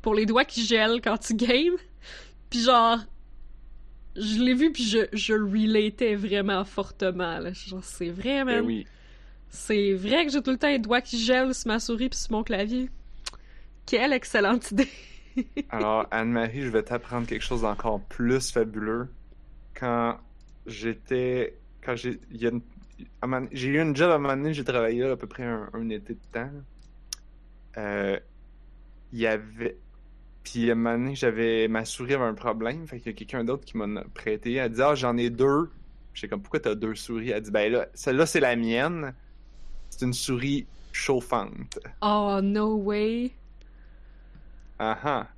pour 0.00 0.14
les 0.14 0.26
doigts 0.26 0.44
qui 0.44 0.64
gèlent 0.64 1.00
quand 1.02 1.18
tu 1.18 1.34
games. 1.34 1.76
Puis 2.50 2.60
genre. 2.60 2.98
Je 4.16 4.40
l'ai 4.40 4.54
vu, 4.54 4.70
puis 4.70 4.84
je, 4.84 4.98
je 5.12 5.34
relatais 5.34 6.14
vraiment 6.14 6.64
fortement. 6.64 7.40
Là. 7.40 7.52
Genre, 7.52 7.82
c'est 7.82 8.10
vrai, 8.10 8.44
man. 8.44 8.60
Ben 8.60 8.64
oui. 8.64 8.86
C'est 9.48 9.92
vrai 9.92 10.24
que 10.24 10.32
j'ai 10.32 10.40
tout 10.40 10.52
le 10.52 10.56
temps 10.56 10.68
les 10.68 10.78
doigts 10.78 11.00
qui 11.00 11.18
gèlent 11.18 11.54
sur 11.54 11.68
ma 11.68 11.80
souris 11.80 12.08
puis 12.08 12.18
sur 12.18 12.30
mon 12.30 12.44
clavier. 12.44 12.90
Quelle 13.86 14.12
excellente 14.12 14.70
idée! 14.70 14.88
Alors, 15.70 16.06
Anne-Marie, 16.10 16.62
je 16.62 16.68
vais 16.68 16.82
t'apprendre 16.82 17.26
quelque 17.26 17.42
chose 17.42 17.62
d'encore 17.62 18.00
plus 18.00 18.52
fabuleux. 18.52 19.08
Quand 19.74 20.18
j'étais. 20.66 21.54
Quand 21.82 21.96
j'ai. 21.96 22.18
eu 22.40 23.80
une 23.80 23.96
job 23.96 24.10
à 24.10 24.14
un 24.14 24.18
moment 24.18 24.36
donné, 24.36 24.54
j'ai 24.54 24.64
travaillé 24.64 25.00
là 25.00 25.12
à 25.12 25.16
peu 25.16 25.26
près 25.26 25.44
un, 25.44 25.88
été 25.90 26.14
de 26.14 26.18
temps. 26.32 26.50
Euh, 27.76 28.18
Il 29.12 29.18
y 29.18 29.26
avait. 29.26 29.76
Puis 30.44 30.70
à 30.70 30.74
un 30.74 31.14
j'avais. 31.14 31.68
Ma 31.68 31.84
souris 31.84 32.14
avait 32.14 32.24
un 32.24 32.34
problème. 32.34 32.86
Fait 32.86 32.98
qu'il 32.98 33.12
y 33.12 33.14
a 33.14 33.18
quelqu'un 33.18 33.44
d'autre 33.44 33.64
qui 33.64 33.76
m'en 33.76 33.96
a 33.96 34.04
prêté. 34.04 34.54
Elle 34.54 34.72
dit 34.72 34.82
Ah, 34.82 34.94
j'en 34.94 35.16
ai 35.16 35.30
deux. 35.30 35.70
J'étais 36.12 36.28
comme 36.28 36.42
Pourquoi 36.42 36.60
t'as 36.60 36.74
deux 36.74 36.94
souris 36.94 37.30
Elle 37.30 37.42
dit 37.42 37.50
Ben 37.50 37.72
là, 37.72 37.88
celle-là, 37.94 38.26
c'est 38.26 38.40
la 38.40 38.54
mienne. 38.54 39.14
C'est 39.90 40.04
une 40.04 40.12
souris 40.12 40.66
chauffante. 40.92 41.78
Oh, 42.02 42.40
no 42.42 42.76
way! 42.76 43.32
Ah 44.78 44.98
ah. 45.04 45.28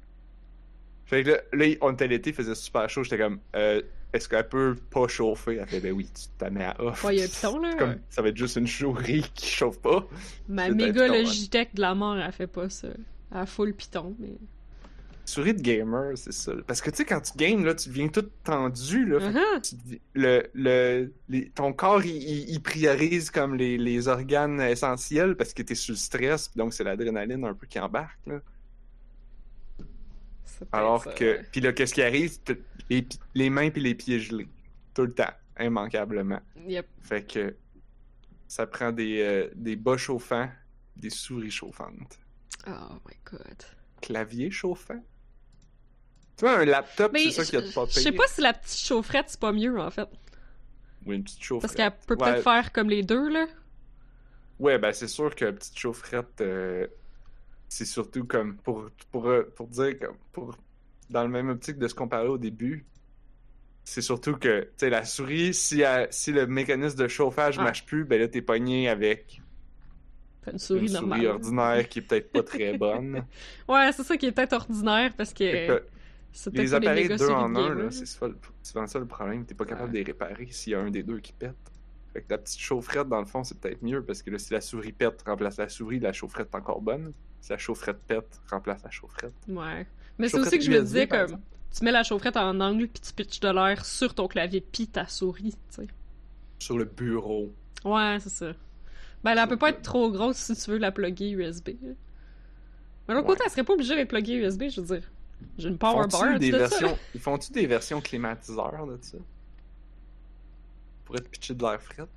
Fait 1.05 1.23
que 1.23 1.31
là, 1.31 1.39
là, 1.53 1.67
on 1.83 1.93
était 1.93 2.09
l'été, 2.09 2.31
il 2.31 2.37
faisait 2.37 2.55
super 2.55 2.89
chaud. 2.91 3.05
J'étais 3.05 3.19
comme, 3.19 3.39
euh, 3.55 3.81
est-ce 4.13 4.29
qu'elle 4.29 4.49
peut 4.49 4.77
pas 4.91 5.07
chauffer? 5.07 5.57
Elle 5.61 5.67
fait, 5.69 5.81
ben 5.81 5.93
oui, 5.93 6.09
tu 6.13 6.25
t'en 6.39 6.51
mets 6.51 6.65
à 6.65 6.81
off. 6.81 7.05
Ouais, 7.05 7.17
il 7.17 7.19
y 7.19 7.23
a 7.23 7.25
un 7.25 7.29
piton, 7.29 7.59
là. 7.61 7.75
Comme, 7.77 7.97
ça 8.11 8.23
va 8.23 8.29
être 8.29 8.37
juste 8.37 8.57
une 8.57 8.67
souris 8.67 9.25
qui 9.35 9.47
chauffe 9.47 9.79
pas. 9.81 10.07
Ma 10.49 10.69
méga 10.71 11.07
Logitech 11.07 11.75
de 11.75 11.81
la 11.81 11.95
mort, 11.95 12.17
elle 12.19 12.33
fait 12.33 12.47
pas 12.49 12.69
ça. 12.69 12.89
Elle 13.31 13.39
a 13.39 13.47
full 13.47 13.73
piton, 13.75 14.17
mais. 14.19 14.33
Souris 15.25 15.55
de 15.55 15.61
gamer, 15.61 16.13
c'est 16.17 16.33
ça. 16.33 16.53
Parce 16.69 16.81
que 16.81 16.89
tu 16.91 16.99
sais, 16.99 17.05
quand 17.05 17.21
tu 17.21 17.33
games, 17.37 17.65
là, 17.65 17.75
tu 17.75 17.89
deviens 17.89 18.07
tout 18.09 18.29
tendu, 18.45 19.05
là. 19.07 19.19
Uh-huh. 19.19 19.61
tu 19.61 20.01
le, 20.15 20.45
le, 20.55 21.13
les- 21.29 21.51
ton 21.51 21.73
corps, 21.73 22.05
il, 22.05 22.17
il- 22.17 22.49
il 22.51 22.63
priorise 22.63 23.31
comme 23.31 23.57
les, 23.57 23.77
les 23.77 24.07
organes 24.07 24.61
essentiels 24.61 25.35
parce 25.37 25.53
que 25.53 25.63
t'es 25.63 25.75
sous 25.75 25.93
le 25.93 25.97
stress, 25.97 26.51
donc 26.57 26.73
c'est 26.75 26.85
l'adrénaline 26.85 27.45
un 27.45 27.55
peu 27.55 27.67
qui 27.67 27.79
embarque, 27.81 28.19
là. 28.27 28.41
Peut-être 30.59 30.75
Alors 30.75 31.05
ça, 31.05 31.13
que. 31.13 31.41
Puis 31.53 31.61
là, 31.61 31.73
qu'est-ce 31.73 31.95
qui 31.95 32.03
arrive? 32.03 32.39
Les, 32.91 33.07
les 33.35 33.51
mains 33.51 33.71
puis 33.71 33.83
les 33.83 33.95
pieds 33.95 34.21
gelés. 34.21 34.49
Tout 34.95 35.03
le 35.03 35.13
temps, 35.13 35.33
immanquablement. 35.61 36.41
Yep. 36.67 36.87
Fait 37.03 37.23
que 37.25 37.55
ça 38.49 38.67
prend 38.67 38.93
des, 38.93 39.21
euh, 39.21 39.51
des 39.55 39.77
bas 39.77 39.97
chauffants, 39.97 40.49
des 40.97 41.11
souris 41.11 41.51
chauffantes. 41.51 42.19
Oh 42.67 42.71
my 43.07 43.15
god. 43.31 43.63
Clavier 44.01 44.51
chauffant? 44.51 45.03
Tu 46.37 46.45
vois, 46.45 46.59
un 46.59 46.65
laptop, 46.65 47.13
c'est 47.17 47.31
ça 47.31 47.45
qu'il 47.45 47.55
y 47.55 47.63
a 47.63 47.67
de 47.67 47.73
pas 47.73 47.87
je 47.87 48.01
sais 48.01 48.13
pas 48.13 48.27
si 48.29 48.41
la 48.43 48.53
petite 48.53 48.79
chaufferette, 48.79 49.27
c'est 49.29 49.41
pas 49.41 49.53
mieux, 49.53 49.79
en 49.81 49.91
fait. 49.91 50.09
Ou 51.07 51.13
une 51.13 51.25
petite 51.25 51.43
chaufferette. 51.43 51.63
Parce 51.63 51.75
qu'elle 51.75 52.07
peut 52.07 52.17
peut-être 52.17 52.37
Ouais. 52.37 52.43
faire 52.43 52.73
comme 52.73 52.91
les 52.91 53.03
deux, 53.03 53.29
là. 53.31 53.47
Ouais, 54.59 54.79
ben 54.79 54.93
c'est 54.93 55.09
sûr 55.09 55.35
que 55.35 55.47
la 55.47 55.53
petite 55.53 55.79
chaufferette, 55.79 56.41
euh, 56.41 56.87
c'est 57.69 57.85
surtout 57.85 58.25
comme 58.25 58.57
pour, 58.57 58.89
pour, 59.11 59.29
euh, 59.29 59.53
pour 59.57 59.69
dire 59.69 59.99
comme 59.99 60.17
pour 60.33 60.57
dans 61.11 61.23
le 61.23 61.29
même 61.29 61.49
optique 61.51 61.79
de 61.79 61.87
ce 61.89 61.95
qu'on 61.95 62.09
parlait 62.09 62.29
au 62.29 62.39
début. 62.39 62.85
C'est 63.85 64.03
surtout 64.03 64.37
que 64.37 64.63
tu 64.63 64.69
sais 64.79 64.91
la 64.91 65.05
souris, 65.05 65.55
si, 65.55 65.81
elle- 65.83 66.09
si 66.11 66.33
le 66.33 66.47
mécanisme 66.47 66.99
de 66.99 67.07
chauffage 67.09 67.57
Ah. 67.61 67.65
marche 67.65 67.87
plus, 67.87 68.05
ben 68.05 68.21
là 68.21 68.27
t'es 68.29 68.43
pogné 68.43 68.89
avec 68.89 69.41
une 70.51 70.59
souris 70.59 70.87
une 70.87 70.93
normale. 70.93 71.19
souris 71.21 71.29
ordinaire 71.29 71.89
qui 71.89 71.99
est 72.01 72.03
peut-être 72.03 72.33
pas 72.33 72.43
très 72.43 72.77
bonne. 72.79 73.25
Ouais, 73.69 73.93
c'est 73.93 74.03
ça 74.03 74.17
qui 74.17 74.27
est 74.27 74.33
peut-être 74.33 74.55
ordinaire 74.55 75.13
parce 75.17 75.33
que 75.33 75.83
c'est 76.33 76.55
les 76.55 76.75
appareils 76.75 77.09
deux 77.09 77.29
en 77.31 77.49
de 77.51 77.59
un, 77.59 77.75
là, 77.75 77.91
c'est 77.91 78.07
souvent, 78.07 78.87
ça 78.87 78.99
le 78.99 79.07
problème. 79.07 79.45
T'es 79.47 79.55
pas 79.55 79.65
capable 79.65 79.93
de 79.93 79.99
les 79.99 80.05
réparer 80.05 80.47
s'il 80.51 80.73
y 80.73 80.75
a 80.77 80.81
un 80.81 80.91
des 80.91 81.03
deux 81.03 81.21
qui 81.21 81.33
pète. 81.33 81.55
Fait 82.13 82.21
que 82.23 82.27
la 82.31 82.39
petite 82.39 82.61
chaufferette, 82.61 83.09
dans 83.09 83.21
le 83.21 83.27
fond, 83.27 83.45
c'est 83.45 83.59
peut-être 83.59 83.83
mieux 83.83 84.03
parce 84.03 84.23
que 84.23 84.31
là, 84.31 84.39
si 84.39 84.53
la 84.53 84.61
souris 84.61 84.93
pète, 84.93 85.23
remplace 85.27 85.57
la 85.59 85.69
souris, 85.69 85.99
la 86.01 86.13
chaufferette 86.13 86.49
est 86.53 86.57
encore 86.57 86.81
bonne. 86.81 87.13
Si 87.47 87.53
la 87.53 87.59
chaufferette 87.59 87.99
pète, 88.09 88.41
remplace 88.51 88.83
la 88.83 88.91
chaufferette. 88.91 89.33
Ouais. 89.47 89.87
Mais 90.19 90.29
c'est 90.29 90.41
aussi 90.41 90.59
que 90.59 90.65
je 90.65 90.69
me 90.73 90.79
USB, 90.79 90.85
disais 90.87 91.07
comme 91.07 91.39
tu 91.73 91.85
mets 91.85 91.93
la 91.93 92.03
chaufferette 92.03 92.37
en 92.37 92.59
angle 92.59 92.89
puis 92.89 93.01
tu 93.01 93.13
pitches 93.13 93.39
de 93.39 93.49
l'air 93.51 93.85
sur 93.85 94.15
ton 94.17 94.27
clavier 94.27 94.61
puis 94.61 94.89
ta 94.89 95.07
souris, 95.07 95.53
tu 95.71 95.83
sais. 95.83 95.87
Sur 96.59 96.77
le 96.77 96.87
bureau. 96.87 97.53
Ouais, 97.85 98.17
c'est 98.19 98.31
ça. 98.31 98.47
Ben, 99.23 99.31
elle, 99.31 99.39
elle 99.39 99.47
peut 99.49 99.57
pas 99.57 99.69
être 99.71 99.83
trop 99.83 100.11
grosse 100.11 100.39
si 100.39 100.57
tu 100.57 100.73
veux 100.73 100.79
la 100.79 100.91
plugger 100.91 101.31
USB. 101.31 101.69
Mais 103.07 103.15
l'autre 103.15 103.21
Ouais. 103.29 103.35
côté, 103.35 103.43
elle 103.45 103.51
serait 103.53 103.63
pas 103.63 103.75
obligée 103.75 103.95
d'être 103.95 104.09
pluggée 104.09 104.35
USB, 104.35 104.65
je 104.69 104.81
veux 104.81 104.97
dire. 104.99 105.09
J'ai 105.57 105.69
une 105.69 105.79
power 105.79 106.03
Font-tu 106.11 106.17
bar 106.31 106.39
des 106.41 106.51
de 106.51 106.53
ça. 106.53 106.59
versions... 106.59 106.99
Ils 107.15 107.21
font-tu 107.21 107.53
des 107.53 107.67
versions 107.69 108.01
climatiseurs 108.01 108.87
de 108.89 108.99
ça? 109.01 109.19
Pour 111.05 111.15
être 111.17 111.29
pitché 111.31 111.55
de 111.55 111.63
l'air 111.63 111.81
fret? 111.81 112.09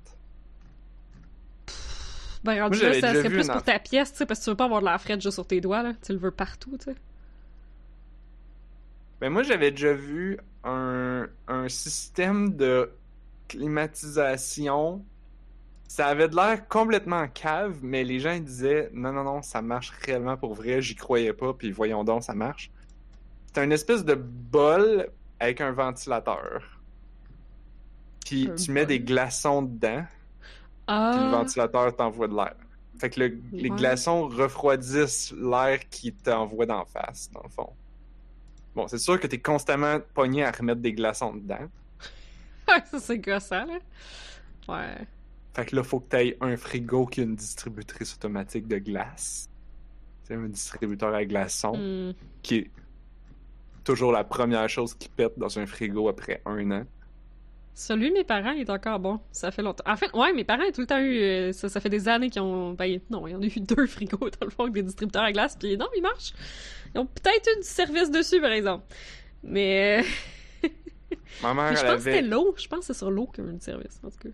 Ben, 2.44 2.62
rendu 2.62 2.78
Moi, 2.78 2.88
là, 2.88 2.88
j'avais 2.88 3.00
ça 3.00 3.08
déjà 3.08 3.18
serait 3.20 3.28
vu 3.28 3.34
plus 3.36 3.48
pour 3.48 3.62
ta 3.62 3.78
pièce, 3.78 4.12
tu 4.12 4.18
sais, 4.18 4.26
parce 4.26 4.40
que 4.40 4.44
tu 4.44 4.50
veux 4.50 4.56
pas 4.56 4.64
avoir 4.64 4.80
de 4.80 4.86
la 4.86 4.98
frette 4.98 5.20
juste 5.20 5.34
sur 5.34 5.46
tes 5.46 5.60
doigts, 5.60 5.82
là. 5.82 5.92
Tu 6.02 6.12
le 6.12 6.18
veux 6.18 6.30
partout, 6.30 6.76
tu 6.78 6.86
sais. 6.86 6.96
Ben 9.20 9.30
moi, 9.30 9.42
j'avais 9.42 9.70
déjà 9.70 9.92
vu 9.92 10.38
un, 10.64 11.28
un 11.48 11.68
système 11.68 12.56
de 12.56 12.90
climatisation. 13.48 15.04
Ça 15.88 16.06
avait 16.06 16.28
de 16.28 16.36
l'air 16.36 16.68
complètement 16.68 17.26
cave, 17.28 17.78
mais 17.82 18.04
les 18.04 18.20
gens 18.20 18.32
ils 18.32 18.44
disaient 18.44 18.90
non, 18.94 19.12
non, 19.12 19.24
non, 19.24 19.42
ça 19.42 19.60
marche 19.60 19.90
réellement 20.06 20.36
pour 20.36 20.54
vrai, 20.54 20.80
j'y 20.80 20.94
croyais 20.94 21.32
pas, 21.32 21.52
puis 21.52 21.72
voyons 21.72 22.04
donc, 22.04 22.22
ça 22.22 22.34
marche. 22.34 22.70
C'est 23.48 23.60
un 23.60 23.70
espèce 23.70 24.04
de 24.04 24.14
bol 24.14 25.10
avec 25.40 25.60
un 25.60 25.72
ventilateur. 25.72 26.80
Puis 28.24 28.50
Un 28.50 28.54
tu 28.54 28.70
mets 28.70 28.86
bol. 28.86 28.86
des 28.86 29.00
glaçons 29.00 29.62
dedans, 29.62 30.04
puis 31.12 31.20
le 31.20 31.26
Ah! 31.26 31.30
ventilateur 31.30 31.94
t'envoie 31.96 32.28
de 32.28 32.34
l'air. 32.34 32.54
Fait 32.98 33.10
que 33.10 33.20
le- 33.20 33.40
les 33.52 33.70
glaçons 33.70 34.28
refroidissent 34.28 35.32
l'air 35.32 35.88
qui 35.88 36.12
t'envoie 36.12 36.66
d'en 36.66 36.84
face, 36.84 37.30
dans 37.32 37.42
le 37.42 37.48
fond. 37.48 37.70
Bon, 38.74 38.86
c'est 38.88 38.98
sûr 38.98 39.18
que 39.18 39.26
t'es 39.26 39.38
constamment 39.40 39.98
pogné 40.14 40.44
à 40.44 40.50
remettre 40.50 40.80
des 40.80 40.92
glaçons 40.92 41.34
dedans. 41.34 41.68
ça, 42.90 42.98
c'est 43.00 43.18
gossant, 43.18 43.64
là. 43.66 43.78
Ouais. 44.68 45.06
Fait 45.54 45.66
que 45.66 45.74
là, 45.76 45.82
faut 45.82 46.00
que 46.00 46.08
t'aies 46.10 46.36
un 46.40 46.56
frigo 46.56 47.06
qui 47.06 47.20
a 47.20 47.24
une 47.24 47.34
distributrice 47.34 48.14
automatique 48.14 48.68
de 48.68 48.78
glace. 48.78 49.48
C'est 50.24 50.34
un 50.34 50.48
distributeur 50.48 51.12
à 51.14 51.24
glaçons 51.24 51.76
Hmm. 51.76 52.12
qui 52.42 52.54
est 52.56 52.70
toujours 53.82 54.12
la 54.12 54.22
première 54.22 54.68
chose 54.68 54.94
qui 54.94 55.08
pète 55.08 55.36
dans 55.38 55.58
un 55.58 55.66
frigo 55.66 56.08
après 56.08 56.40
un 56.46 56.70
an. 56.70 56.84
Celui 57.80 58.10
de 58.10 58.14
mes 58.14 58.24
parents 58.24 58.50
il 58.50 58.60
est 58.60 58.70
encore 58.70 58.98
bon. 59.00 59.20
Ça 59.32 59.50
fait 59.50 59.62
longtemps. 59.62 59.84
En 59.86 59.96
fait, 59.96 60.12
ouais, 60.12 60.32
mes 60.34 60.44
parents 60.44 60.64
ont 60.64 60.70
tout 60.72 60.82
le 60.82 60.86
temps 60.86 60.98
eu. 61.00 61.18
euh, 61.18 61.52
ça, 61.52 61.68
ça 61.70 61.80
fait 61.80 61.88
des 61.88 62.08
années 62.08 62.28
qu'ils 62.30 62.42
ont. 62.42 62.72
Ben, 62.74 63.00
non, 63.10 63.26
il 63.26 63.30
y 63.32 63.34
en 63.34 63.40
a 63.40 63.46
eu 63.46 63.60
deux 63.60 63.86
frigos 63.86 64.18
dans 64.38 64.44
le 64.44 64.50
fond 64.50 64.64
avec 64.64 64.74
des 64.74 64.82
distributeurs 64.82 65.22
à 65.22 65.32
glace, 65.32 65.56
puis 65.58 65.76
non, 65.78 65.86
ils 65.96 66.02
marchent. 66.02 66.32
Ils 66.94 66.98
ont 66.98 67.06
peut-être 67.06 67.48
eu 67.56 67.60
du 67.60 67.66
service 67.66 68.10
dessus, 68.10 68.40
par 68.40 68.52
exemple. 68.52 68.84
Mais. 69.42 70.04
euh, 70.64 70.68
Ma 71.42 71.54
mère, 71.54 71.70
mais 71.70 71.76
je 71.76 71.80
elle 71.80 71.86
pense 71.86 72.04
que 72.04 72.10
c'était 72.10 72.22
l'eau. 72.22 72.54
Je 72.58 72.68
pense 72.68 72.80
que 72.80 72.84
c'est 72.86 72.94
sur 72.98 73.10
l'eau 73.10 73.26
qu'il 73.28 73.44
y 73.44 73.46
a 73.46 73.50
eu 73.50 73.54
du 73.54 73.60
service, 73.64 74.00
en 74.04 74.10
tout 74.10 74.18
cas. 74.18 74.28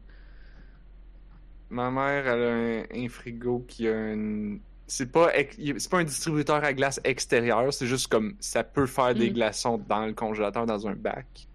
Ma 1.70 1.90
mère, 1.90 2.26
elle 2.26 2.42
a 2.42 2.52
un, 2.98 3.04
un 3.04 3.08
frigo 3.08 3.64
qui 3.66 3.88
a 3.88 4.12
une... 4.12 4.60
C'est 4.88 5.10
pas, 5.10 5.32
c'est 5.58 5.90
pas 5.90 5.98
un 5.98 6.04
distributeur 6.04 6.62
à 6.62 6.72
glace 6.72 7.00
extérieur, 7.02 7.72
c'est 7.72 7.88
juste 7.88 8.06
comme 8.06 8.36
ça 8.38 8.62
peut 8.62 8.86
faire 8.86 9.14
des 9.16 9.30
Mm. 9.30 9.34
glaçons 9.34 9.78
dans 9.78 10.06
le 10.06 10.12
congélateur 10.14 10.64
dans 10.64 10.86
un 10.86 10.94
bac. 10.94 11.48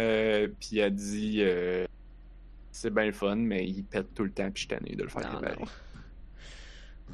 Euh, 0.00 0.48
puis 0.58 0.78
elle 0.78 0.94
dit 0.94 1.38
euh, 1.40 1.86
c'est 2.72 2.92
bien 2.92 3.06
le 3.06 3.12
fun, 3.12 3.36
mais 3.36 3.66
il 3.68 3.84
pète 3.84 4.14
tout 4.14 4.24
le 4.24 4.30
temps, 4.30 4.50
puis 4.50 4.54
je 4.54 4.58
suis 4.60 4.68
tanné 4.68 4.96
de 4.96 5.02
le 5.02 5.08
faire 5.08 5.30
Non, 5.30 5.38
réparer. 5.38 5.64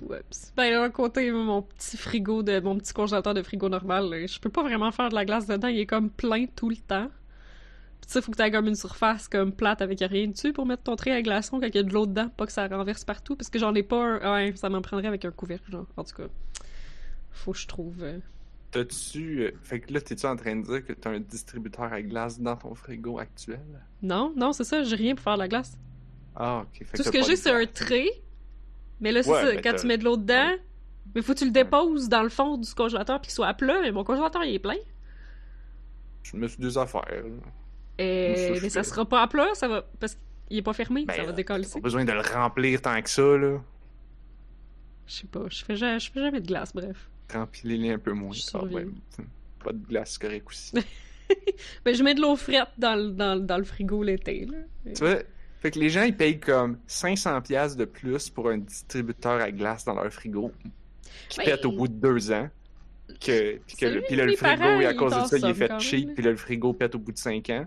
Oups. 0.02 0.52
Ben, 0.56 0.72
d'un 0.72 0.90
côté, 0.90 1.30
mon 1.32 1.62
petit 1.62 1.96
frigo, 1.96 2.42
de 2.42 2.60
mon 2.60 2.76
petit 2.76 2.92
congélateur 2.92 3.32
de 3.32 3.42
frigo 3.42 3.68
normal, 3.68 4.10
là, 4.10 4.26
je 4.26 4.38
peux 4.38 4.50
pas 4.50 4.62
vraiment 4.62 4.92
faire 4.92 5.08
de 5.08 5.14
la 5.14 5.24
glace 5.24 5.46
dedans. 5.46 5.68
Il 5.68 5.78
est 5.78 5.86
comme 5.86 6.10
plein 6.10 6.44
tout 6.54 6.68
le 6.68 6.76
temps. 6.76 7.08
Puis 8.00 8.08
tu 8.08 8.12
sais, 8.12 8.20
faut 8.22 8.30
que 8.30 8.36
t'aies 8.36 8.50
comme 8.50 8.66
une 8.68 8.74
surface 8.74 9.26
comme 9.26 9.52
plate 9.52 9.80
avec 9.80 10.00
rien 10.00 10.26
dessus 10.28 10.52
pour 10.52 10.66
mettre 10.66 10.82
ton 10.82 10.96
trait 10.96 11.12
à 11.12 11.22
glaçon 11.22 11.58
quand 11.58 11.66
il 11.66 11.74
y 11.74 11.78
a 11.78 11.82
de 11.82 11.92
l'eau 11.92 12.06
dedans, 12.06 12.28
pas 12.28 12.44
que 12.44 12.52
ça 12.52 12.68
renverse 12.68 13.04
partout. 13.04 13.36
Parce 13.36 13.48
que 13.48 13.58
j'en 13.58 13.74
ai 13.74 13.82
pas 13.82 13.96
un. 14.20 14.34
Ouais, 14.34 14.52
ça 14.56 14.68
m'en 14.68 14.82
prendrait 14.82 15.08
avec 15.08 15.24
un 15.24 15.30
couvercle, 15.30 15.70
genre. 15.72 15.86
En 15.96 16.04
tout 16.04 16.14
cas, 16.14 16.28
faut 17.32 17.52
que 17.52 17.58
je 17.58 17.66
trouve. 17.66 18.02
euh, 18.02 18.18
T'as-tu. 18.84 19.42
euh, 19.42 19.50
Fait 19.62 19.80
que 19.80 19.92
là, 19.92 20.00
t'es-tu 20.00 20.26
en 20.26 20.36
train 20.36 20.56
de 20.56 20.62
dire 20.66 20.84
que 20.84 20.92
t'as 20.92 21.10
un 21.10 21.20
distributeur 21.20 21.92
à 21.92 22.02
glace 22.02 22.38
dans 22.40 22.56
ton 22.56 22.74
frigo 22.74 23.18
actuel? 23.18 23.60
Non, 24.02 24.32
non, 24.36 24.52
c'est 24.52 24.64
ça, 24.64 24.82
j'ai 24.82 24.96
rien 24.96 25.14
pour 25.14 25.24
faire 25.24 25.34
de 25.34 25.40
la 25.40 25.48
glace. 25.48 25.78
Ah, 26.34 26.62
ok. 26.64 26.84
Fait 26.86 26.96
Tout 26.98 27.02
ce 27.04 27.10
que 27.10 27.22
j'ai, 27.22 27.36
c'est 27.36 27.50
un 27.50 27.66
trait. 27.66 28.08
Mais 29.00 29.12
là, 29.12 29.22
c'est 29.22 29.30
Ouais, 29.30 29.40
ça, 29.40 29.46
mais 29.54 29.62
quand 29.62 29.70
t'as- 29.72 29.78
tu 29.78 29.86
mets 29.86 29.98
de 29.98 30.04
l'eau 30.04 30.16
dedans, 30.16 30.50
mais 31.14 31.22
faut 31.22 31.32
que 31.34 31.38
tu 31.38 31.44
le 31.46 31.50
déposes 31.50 32.08
dans 32.08 32.22
le 32.22 32.28
fond 32.28 32.56
du 32.58 32.72
congélateur 32.74 33.20
puis 33.20 33.28
qu'il 33.28 33.34
soit 33.34 33.46
à 33.48 33.54
plat, 33.54 33.78
mais 33.80 33.92
mon 33.92 34.04
congélateur, 34.04 34.44
il 34.44 34.54
est 34.54 34.58
plein. 34.58 34.76
Je 36.22 36.36
me 36.36 36.46
suis 36.48 36.58
des 36.60 36.76
affaires. 36.76 37.24
Et... 37.98 38.58
Mais 38.60 38.68
ça 38.68 38.82
sera 38.82 39.04
pas 39.06 39.22
à 39.22 39.26
plat, 39.28 39.48
ça 39.54 39.68
va. 39.68 39.86
Parce 40.00 40.18
qu'il 40.48 40.58
est 40.58 40.62
pas 40.62 40.72
fermé, 40.74 41.04
Ben, 41.06 41.14
ça 41.16 41.22
va 41.24 41.32
décoller 41.32 41.64
T'as 41.64 41.74
pas 41.74 41.80
besoin 41.80 42.04
de 42.04 42.12
le 42.12 42.20
remplir 42.20 42.82
tant 42.82 43.00
que 43.00 43.08
ça, 43.08 43.22
là. 43.22 43.58
Je 45.06 45.12
sais 45.14 45.26
pas, 45.28 45.44
je 45.48 45.64
fais, 45.64 45.76
jamais, 45.76 46.00
je 46.00 46.10
fais 46.10 46.20
jamais 46.20 46.40
de 46.40 46.46
glace, 46.46 46.72
bref. 46.74 47.08
Remplis-les 47.32 47.90
un 47.92 47.98
peu 47.98 48.12
moins. 48.12 48.30
Quand 48.30 48.60
survis. 48.60 48.74
même. 48.74 48.94
Pas 49.64 49.72
de 49.72 49.84
glace, 49.86 50.16
correct 50.18 50.46
aussi. 50.48 50.72
Mais 51.84 51.94
je 51.94 52.02
mets 52.02 52.14
de 52.14 52.20
l'eau 52.20 52.36
frette 52.36 52.68
dans, 52.78 52.94
le- 52.94 53.10
dans, 53.10 53.34
le- 53.34 53.40
dans 53.40 53.58
le 53.58 53.64
frigo 53.64 54.02
l'été, 54.02 54.46
là. 54.46 54.58
tu 54.94 55.04
vois? 55.04 55.18
Fait 55.60 55.70
que 55.70 55.78
les 55.80 55.88
gens, 55.88 56.02
ils 56.02 56.16
payent 56.16 56.38
comme 56.38 56.78
500$ 56.88 57.42
piastres 57.42 57.76
de 57.78 57.84
plus 57.86 58.30
pour 58.30 58.48
un 58.50 58.58
distributeur 58.58 59.40
à 59.40 59.50
glace 59.50 59.84
dans 59.84 59.94
leur 59.94 60.12
frigo 60.12 60.52
qui 61.28 61.38
Ben, 61.38 61.44
pète 61.46 61.64
au 61.64 61.72
bout 61.72 61.88
de 61.88 61.94
deux 61.94 62.30
ans. 62.30 62.48
Que, 63.20 63.56
puis, 63.66 63.76
que 63.76 64.06
puis 64.06 64.16
là, 64.16 64.26
le 64.26 64.36
frigo, 64.36 64.56
parents, 64.56 64.80
et 64.80 64.86
à 64.86 64.94
cause 64.94 65.14
de 65.16 65.24
ça, 65.26 65.38
il 65.38 65.44
est 65.46 65.54
fait 65.54 65.80
cheap, 65.80 66.14
puis 66.14 66.22
là, 66.22 66.30
le 66.30 66.36
frigo 66.36 66.72
pète 66.72 66.94
au 66.94 66.98
bout 66.98 67.12
de 67.12 67.18
cinq 67.18 67.50
ans. 67.50 67.66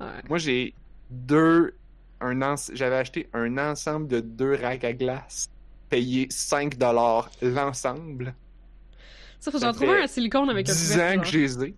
Ouais. 0.00 0.06
Moi, 0.28 0.38
j'ai 0.38 0.74
deux. 1.10 1.74
Un 2.20 2.56
J'avais 2.72 2.96
acheté 2.96 3.28
un 3.32 3.58
ensemble 3.58 4.08
de 4.08 4.20
deux 4.20 4.54
racks 4.54 4.84
à 4.84 4.92
glace, 4.92 5.48
payé 5.88 6.26
5$ 6.26 7.28
l'ensemble. 7.42 8.34
Ça, 9.40 9.50
faut 9.50 9.58
que 9.58 9.64
j'en 9.64 9.72
trouve 9.72 9.90
un 9.90 10.06
silicone 10.06 10.50
avec 10.50 10.68
un 10.68 10.72
10 10.72 10.90
couvercle, 10.92 11.02
ans 11.02 11.14
genre. 11.14 11.22
que 11.24 11.28
j'ai 11.30 11.40
les 11.40 11.64
ai. 11.64 11.74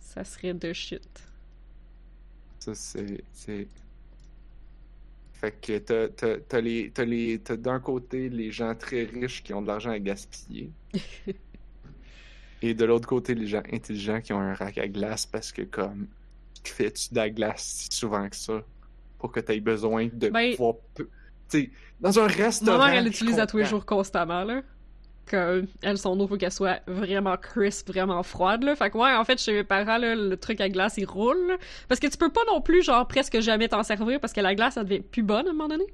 Ça 0.00 0.24
serait 0.24 0.54
de 0.54 0.72
shit. 0.72 1.02
Ça, 2.60 2.74
c'est. 2.74 3.22
c'est- 3.32 3.68
Fait 5.32 5.52
que 5.60 5.78
t'as, 5.78 6.08
t'as, 6.08 6.38
t'as 6.38 6.60
les, 6.60 6.90
t'as 6.90 7.04
les, 7.04 7.38
t'as 7.38 7.56
d'un 7.56 7.80
côté 7.80 8.28
les 8.30 8.50
gens 8.50 8.74
très 8.74 9.04
riches 9.04 9.42
qui 9.42 9.52
ont 9.52 9.60
de 9.60 9.66
l'argent 9.66 9.90
à 9.90 9.98
gaspiller. 9.98 10.70
et 12.62 12.72
de 12.74 12.84
l'autre 12.84 13.06
côté, 13.08 13.34
les 13.34 13.46
gens 13.46 13.62
intelligents 13.70 14.20
qui 14.22 14.32
ont 14.32 14.40
un 14.40 14.54
rack 14.54 14.78
à 14.78 14.88
glace 14.88 15.26
parce 15.26 15.52
que, 15.52 15.62
comme, 15.62 16.06
tu 16.62 16.72
fais-tu 16.72 17.10
de 17.10 17.16
la 17.16 17.28
glace 17.28 17.62
si 17.62 17.88
souvent 17.96 18.26
que 18.28 18.36
ça? 18.36 18.62
Pour 19.18 19.32
que 19.32 19.40
t'aies 19.40 19.60
besoin 19.60 20.08
de 20.12 20.28
Ben- 20.30 20.52
pouvoir. 20.56 20.76
Tu 20.96 21.04
sais, 21.48 21.70
dans 22.00 22.18
un 22.18 22.26
restaurant. 22.26 22.78
Ma 22.78 22.86
mère, 22.86 22.94
elle 22.94 23.04
l'utilise 23.04 23.38
à 23.38 23.46
tous 23.46 23.58
les 23.58 23.64
jours 23.66 23.84
constamment, 23.84 24.44
là. 24.44 24.62
Que, 25.26 25.64
elle, 25.80 25.96
son 25.96 26.20
eau, 26.20 26.26
faut 26.26 26.36
qu'elle 26.36 26.52
soit 26.52 26.80
vraiment 26.86 27.36
crisp, 27.38 27.88
vraiment 27.88 28.22
froide, 28.22 28.62
là. 28.62 28.76
Fait 28.76 28.90
que, 28.90 28.98
ouais, 28.98 29.12
en 29.14 29.24
fait, 29.24 29.40
chez 29.40 29.52
mes 29.54 29.64
parents, 29.64 29.96
là, 29.96 30.14
le 30.14 30.36
truc 30.36 30.60
à 30.60 30.68
glace, 30.68 30.94
il 30.98 31.06
roule, 31.06 31.46
là. 31.48 31.56
Parce 31.88 31.98
que 31.98 32.06
tu 32.08 32.18
peux 32.18 32.28
pas 32.28 32.42
non 32.46 32.60
plus, 32.60 32.82
genre, 32.82 33.08
presque 33.08 33.40
jamais 33.40 33.68
t'en 33.68 33.82
servir 33.82 34.20
parce 34.20 34.34
que 34.34 34.42
la 34.42 34.54
glace, 34.54 34.76
elle 34.76 34.84
devient 34.84 35.00
plus 35.00 35.22
bonne 35.22 35.46
à 35.46 35.50
un 35.50 35.52
moment 35.54 35.68
donné. 35.68 35.86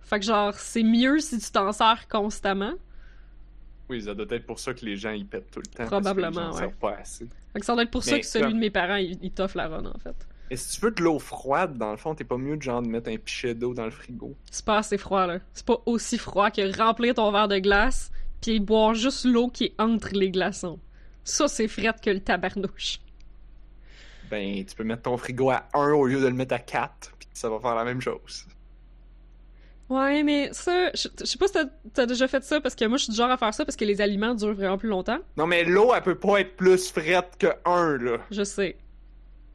Fait 0.00 0.20
que, 0.20 0.24
genre, 0.24 0.54
c'est 0.54 0.82
mieux 0.82 1.18
si 1.18 1.38
tu 1.38 1.50
t'en 1.50 1.70
sers 1.72 2.08
constamment. 2.08 2.72
Oui, 3.90 4.00
ça 4.00 4.14
doit 4.14 4.26
être 4.30 4.46
pour 4.46 4.58
ça 4.58 4.72
que 4.72 4.84
les 4.86 4.96
gens 4.96 5.10
ils 5.10 5.26
pètent 5.26 5.50
tout 5.50 5.60
le 5.60 5.66
temps. 5.66 5.84
Probablement, 5.84 6.30
parce 6.32 6.46
que 6.46 6.52
les 6.54 6.60
gens 6.60 6.66
ouais. 6.68 6.74
pas 6.80 6.96
assez. 7.00 7.26
Fait 7.52 7.60
que 7.60 7.66
ça 7.66 7.74
doit 7.74 7.82
être 7.82 7.90
pour 7.90 8.04
ça 8.04 8.18
que 8.18 8.24
celui 8.24 8.46
comme- 8.46 8.54
de 8.54 8.58
mes 8.58 8.70
parents, 8.70 8.96
il, 8.96 9.18
il 9.22 9.30
t'offre 9.32 9.58
la 9.58 9.68
run, 9.68 9.84
en 9.84 9.98
fait. 9.98 10.16
Et 10.50 10.56
si 10.56 10.76
tu 10.78 10.84
veux 10.84 10.90
de 10.90 11.02
l'eau 11.02 11.18
froide, 11.18 11.78
dans 11.78 11.90
le 11.90 11.96
fond, 11.96 12.14
t'es 12.14 12.24
pas 12.24 12.36
mieux 12.36 12.56
de 12.56 12.62
genre 12.62 12.82
de 12.82 12.88
mettre 12.88 13.10
un 13.10 13.16
pichet 13.16 13.54
d'eau 13.54 13.72
dans 13.74 13.84
le 13.86 13.90
frigo. 13.90 14.34
C'est 14.50 14.64
pas 14.64 14.78
assez 14.78 14.98
froid, 14.98 15.26
là. 15.26 15.38
C'est 15.54 15.64
pas 15.66 15.80
aussi 15.86 16.18
froid 16.18 16.50
que 16.50 16.76
remplir 16.78 17.14
ton 17.14 17.30
verre 17.32 17.48
de 17.48 17.58
glace 17.58 18.10
puis 18.42 18.60
boire 18.60 18.94
juste 18.94 19.24
l'eau 19.24 19.48
qui 19.48 19.64
est 19.64 19.74
entre 19.78 20.10
les 20.12 20.30
glaçons. 20.30 20.78
Ça, 21.24 21.48
c'est 21.48 21.66
frette 21.68 22.00
que 22.02 22.10
le 22.10 22.20
tabarnouche. 22.20 23.00
Ben, 24.30 24.64
tu 24.64 24.74
peux 24.74 24.84
mettre 24.84 25.02
ton 25.02 25.16
frigo 25.16 25.50
à 25.50 25.64
1 25.72 25.92
au 25.92 26.06
lieu 26.06 26.20
de 26.20 26.26
le 26.26 26.34
mettre 26.34 26.54
à 26.54 26.58
4, 26.58 27.12
puis 27.18 27.28
ça 27.32 27.48
va 27.48 27.58
faire 27.58 27.74
la 27.74 27.84
même 27.84 28.00
chose. 28.02 28.46
Ouais, 29.90 30.22
mais 30.22 30.48
ça, 30.52 30.90
je 30.94 31.08
je 31.20 31.24
sais 31.26 31.36
pas 31.38 31.46
si 31.46 31.52
t'as- 31.52 31.68
t'as 31.92 32.06
déjà 32.06 32.26
fait 32.26 32.42
ça, 32.42 32.60
parce 32.60 32.74
que 32.74 32.84
moi, 32.86 32.96
je 32.96 33.04
suis 33.04 33.10
du 33.12 33.16
genre 33.18 33.30
à 33.30 33.36
faire 33.36 33.52
ça 33.52 33.64
parce 33.66 33.76
que 33.76 33.84
les 33.84 34.00
aliments 34.00 34.34
durent 34.34 34.54
vraiment 34.54 34.78
plus 34.78 34.88
longtemps. 34.88 35.18
Non, 35.36 35.46
mais 35.46 35.64
l'eau, 35.64 35.92
elle 35.94 36.02
peut 36.02 36.14
pas 36.18 36.40
être 36.40 36.56
plus 36.56 36.90
frette 36.90 37.36
que 37.38 37.48
1, 37.66 37.98
là. 37.98 38.18
Je 38.30 38.44
sais. 38.44 38.76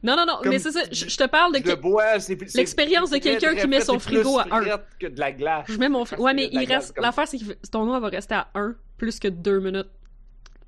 Non, 0.02 0.16
non, 0.16 0.24
non, 0.26 0.38
Comme 0.42 0.48
mais 0.52 0.58
c'est 0.58 0.72
ça, 0.72 0.80
je, 0.90 1.08
je 1.08 1.16
te 1.16 1.26
parle 1.26 1.52
de... 1.60 1.68
Le 1.68 1.76
bois, 1.76 2.18
c'est 2.20 2.34
L'expérience 2.54 3.10
de 3.10 3.18
quelqu'un 3.18 3.54
qui 3.54 3.66
met 3.66 3.80
son 3.82 3.98
frigo 3.98 4.38
à 4.38 4.46
un. 4.50 4.62
frette 4.62 4.86
que 4.98 5.06
de 5.08 5.20
la 5.20 5.30
glace. 5.32 5.66
Je 5.68 5.76
mets 5.78 5.90
mon... 5.90 6.04
fri- 6.06 6.16
Parce 6.16 6.22
Ouais, 6.22 6.34
mais 6.34 6.48
la 6.52 6.62
il 6.62 6.72
reste... 6.72 6.98
L'affaire, 6.98 7.28
c'est 7.28 7.38
que 7.38 7.52
ton 7.70 7.86
eau, 7.94 8.00
va 8.00 8.08
rester 8.08 8.34
à 8.34 8.48
1 8.54 8.74
plus 8.96 9.18
que 9.18 9.28
2 9.28 9.60
minutes 9.60 9.90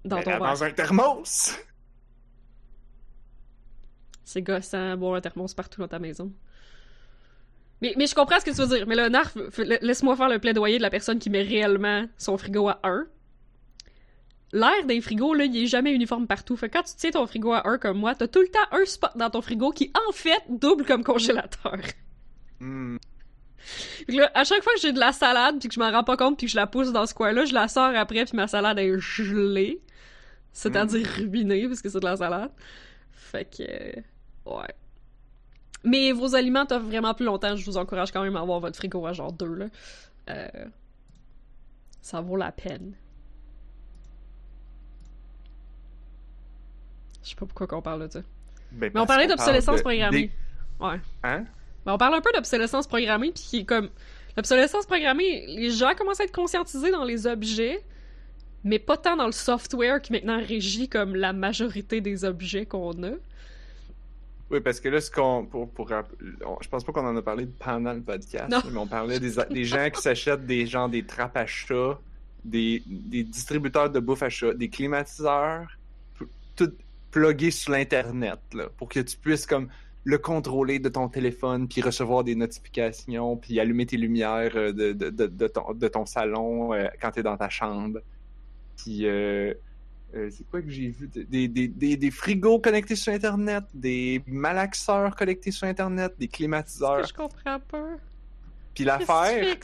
dans 0.05 0.17
Ben, 0.17 0.23
ton 0.25 0.31
verre. 0.33 0.41
Dans 0.41 0.65
un 0.65 0.71
thermos! 0.73 1.57
C'est 4.25 4.43
gossant, 4.43 4.97
boire 4.97 5.15
un 5.17 5.21
thermos 5.21 5.55
partout 5.55 5.81
dans 5.81 5.89
ta 5.89 5.99
maison. 5.99 6.33
Mais, 7.81 7.95
mais 7.97 8.07
je 8.07 8.15
comprends 8.15 8.39
ce 8.39 8.45
que 8.45 8.51
tu 8.51 8.57
veux 8.63 8.77
dire. 8.77 8.87
Mais 8.87 8.95
là, 8.95 9.09
Narf, 9.09 9.37
laisse-moi 9.59 10.17
faire 10.17 10.29
le 10.29 10.39
plaidoyer 10.39 10.77
de 10.79 10.83
la 10.83 10.91
personne 10.91 11.19
qui 11.19 11.31
met 11.31 11.43
réellement 11.43 12.05
son 12.17 12.39
frigo 12.39 12.69
à 12.69 12.81
1. 12.85 13.07
L'air 14.53 14.85
d'un 14.87 15.01
frigo, 15.01 15.33
là, 15.35 15.45
il 15.45 15.57
est 15.57 15.67
jamais 15.67 15.93
uniforme 15.93 16.27
partout. 16.27 16.57
Fait 16.57 16.69
que 16.69 16.77
quand 16.77 16.83
tu 16.83 16.93
tiens 16.97 17.11
ton 17.11 17.27
frigo 17.27 17.53
à 17.53 17.67
1 17.67 17.79
comme 17.79 17.99
moi, 17.99 18.15
t'as 18.15 18.29
tout 18.29 18.41
le 18.41 18.49
temps 18.49 18.59
un 18.71 18.85
spot 18.85 19.13
dans 19.17 19.31
ton 19.31 19.41
frigo 19.41 19.71
qui, 19.71 19.91
en 20.09 20.13
fait, 20.13 20.43
double 20.49 20.85
comme 20.85 21.03
congélateur. 21.05 21.79
Hmm. 22.61 22.97
Là, 24.09 24.31
à 24.35 24.45
chaque 24.45 24.63
fois 24.63 24.73
que 24.75 24.81
j'ai 24.81 24.93
de 24.93 24.99
la 24.99 25.13
salade 25.13 25.59
puis 25.59 25.69
que 25.69 25.75
je 25.75 25.81
m'en 25.81 25.91
rends 25.91 26.05
pas 26.05 26.17
compte 26.17 26.37
puis 26.37 26.47
que 26.47 26.53
je 26.53 26.57
la 26.57 26.67
pousse 26.67 26.93
dans 26.93 27.07
ce 27.07 27.15
coin-là, 27.15 27.45
je 27.45 27.55
la 27.55 27.69
sors 27.69 27.95
après 27.97 28.25
puis 28.25 28.37
ma 28.37 28.47
salade 28.47 28.79
est 28.79 28.99
gelée. 28.99 29.81
C'est-à-dire 30.53 31.07
ruinée 31.07 31.67
parce 31.67 31.81
que 31.81 31.89
c'est 31.89 32.01
de 32.01 32.05
la 32.05 32.17
salade. 32.17 32.51
Fait 33.13 33.45
que... 33.47 33.63
euh, 33.63 34.03
ouais. 34.45 34.75
Mais 35.85 36.13
vos 36.13 36.35
aliments 36.35 36.67
t'offrent 36.67 36.87
vraiment 36.87 37.15
plus 37.15 37.25
longtemps. 37.25 37.57
Je 37.57 37.65
vous 37.65 37.79
encourage 37.79 38.13
quand 38.13 38.23
même 38.23 38.37
à 38.37 38.41
avoir 38.41 38.61
votre 38.61 38.77
frigo 38.77 39.07
à 39.07 39.13
genre 39.13 39.33
2, 39.33 39.55
là. 39.55 39.67
Euh, 40.29 40.67
Ça 42.03 42.21
vaut 42.21 42.37
la 42.37 42.53
peine. 42.53 42.95
Je 47.23 47.31
sais 47.31 47.35
pas 47.37 47.47
pourquoi 47.47 47.67
qu'on 47.67 47.83
parle 47.83 48.07
de 48.07 48.13
ça. 48.13 48.21
Ben, 48.73 48.91
Mais 48.95 49.01
on 49.01 49.07
parlait 49.07 49.27
d'obsolescence 49.27 49.77
de- 49.79 49.83
programmée. 49.83 50.23
des- 50.27 50.85
Ouais. 50.85 51.01
Hein? 51.23 51.45
Ben, 51.87 51.93
on 51.95 51.99
parle 51.99 52.15
un 52.15 52.21
peu 52.21 52.31
d'obsolescence 52.35 52.87
programmée, 52.87 53.33
puis 53.33 53.43
qui 53.43 53.59
est 53.61 53.65
comme... 53.65 53.89
L'obsolescence 54.37 54.87
programmée, 54.87 55.45
les 55.47 55.71
gens 55.71 55.95
commencent 55.95 56.21
à 56.21 56.25
être 56.25 56.35
conscientisés 56.35 56.91
dans 56.91 57.05
les 57.05 57.27
objets, 57.27 57.83
mais 58.65 58.79
pas 58.79 58.97
tant 58.97 59.17
dans 59.17 59.27
le 59.27 59.33
software 59.33 60.01
qui 60.01 60.13
maintenant 60.13 60.39
régit 60.43 60.89
comme 60.89 61.15
la 61.15 61.33
majorité 61.35 62.01
des 62.01 62.25
objets 62.25 62.65
qu'on 62.65 62.93
a. 63.05 63.11
Oui, 64.51 64.61
parce 64.61 64.81
que 64.81 64.89
là, 64.89 65.01
ce 65.01 65.11
qu'on. 65.11 65.45
Pour, 65.47 65.69
pour, 65.71 65.91
on- 66.47 66.59
je 66.61 66.69
pense 66.69 66.85
pas 66.85 66.93
qu'on 66.93 67.07
en 67.07 67.17
a 67.17 67.23
parlé 67.23 67.47
pendant 67.59 67.93
le 67.93 68.01
podcast, 68.03 68.49
Non. 68.51 68.61
mais 68.71 68.79
on 68.79 68.87
parlait 68.87 69.19
des, 69.21 69.33
des 69.51 69.65
gens 69.65 69.89
qui 69.91 70.01
s'achètent 70.01 70.47
des 70.47 70.67
gens 70.67 70.89
des 70.89 71.05
trappes 71.05 71.37
à 71.37 71.47
chat, 71.47 71.99
des, 72.45 72.83
des 72.87 73.25
distributeurs 73.25 73.91
de 73.91 74.01
bouffe 74.01 74.23
à 74.23 74.29
chat, 74.31 74.53
des 74.55 74.69
climatiseurs, 74.69 75.67
tout 76.57 76.73
plugué 77.13 77.53
sur 77.53 77.71
l'Internet, 77.73 78.41
là, 78.55 78.69
pour 78.77 78.89
que 78.89 78.99
tu 78.99 79.17
puisses 79.17 79.47
comme 79.47 79.69
le 80.05 80.19
contrôler 80.19 80.81
de 80.81 80.89
ton 80.89 81.09
téléphone, 81.09 81.69
puis 81.69 81.81
recevoir 81.81 82.25
des 82.25 82.35
notifications, 82.35 83.37
puis 83.37 83.61
allumer 83.61 83.87
tes 83.87 83.97
lumières 83.97 84.57
euh, 84.57 84.73
de, 84.73 84.93
de, 84.93 85.11
de, 85.11 85.27
de 85.29 85.47
ton, 85.47 85.73
de 85.75 85.87
ton 85.87 86.07
salon 86.07 86.75
euh, 86.75 86.89
quand 87.01 87.13
tu 87.13 87.21
es 87.21 87.23
dans 87.23 87.37
ta 87.37 87.49
chambre. 87.49 88.01
Puis, 88.77 89.07
euh, 89.07 89.55
euh, 90.15 90.29
c'est 90.31 90.45
quoi 90.51 90.61
que 90.61 90.69
j'ai 90.71 90.89
vu? 90.89 91.07
Des, 91.07 91.47
des, 91.47 91.69
des, 91.69 91.97
des 91.97 92.11
frigos 92.11 92.59
connectés 92.59 92.97
sur 92.97 93.13
Internet, 93.13 93.63
des 93.73 94.23
malaxeurs 94.27 95.15
connectés 95.15 95.53
sur 95.53 95.69
Internet, 95.69 96.15
des 96.19 96.27
Ce 96.27 96.31
que 96.33 96.37
climatiseurs. 96.37 97.07
je 97.07 97.15
comprends 97.15 97.61
pas? 97.61 97.91
Puis 98.75 98.85
l'affaire, 98.85 99.57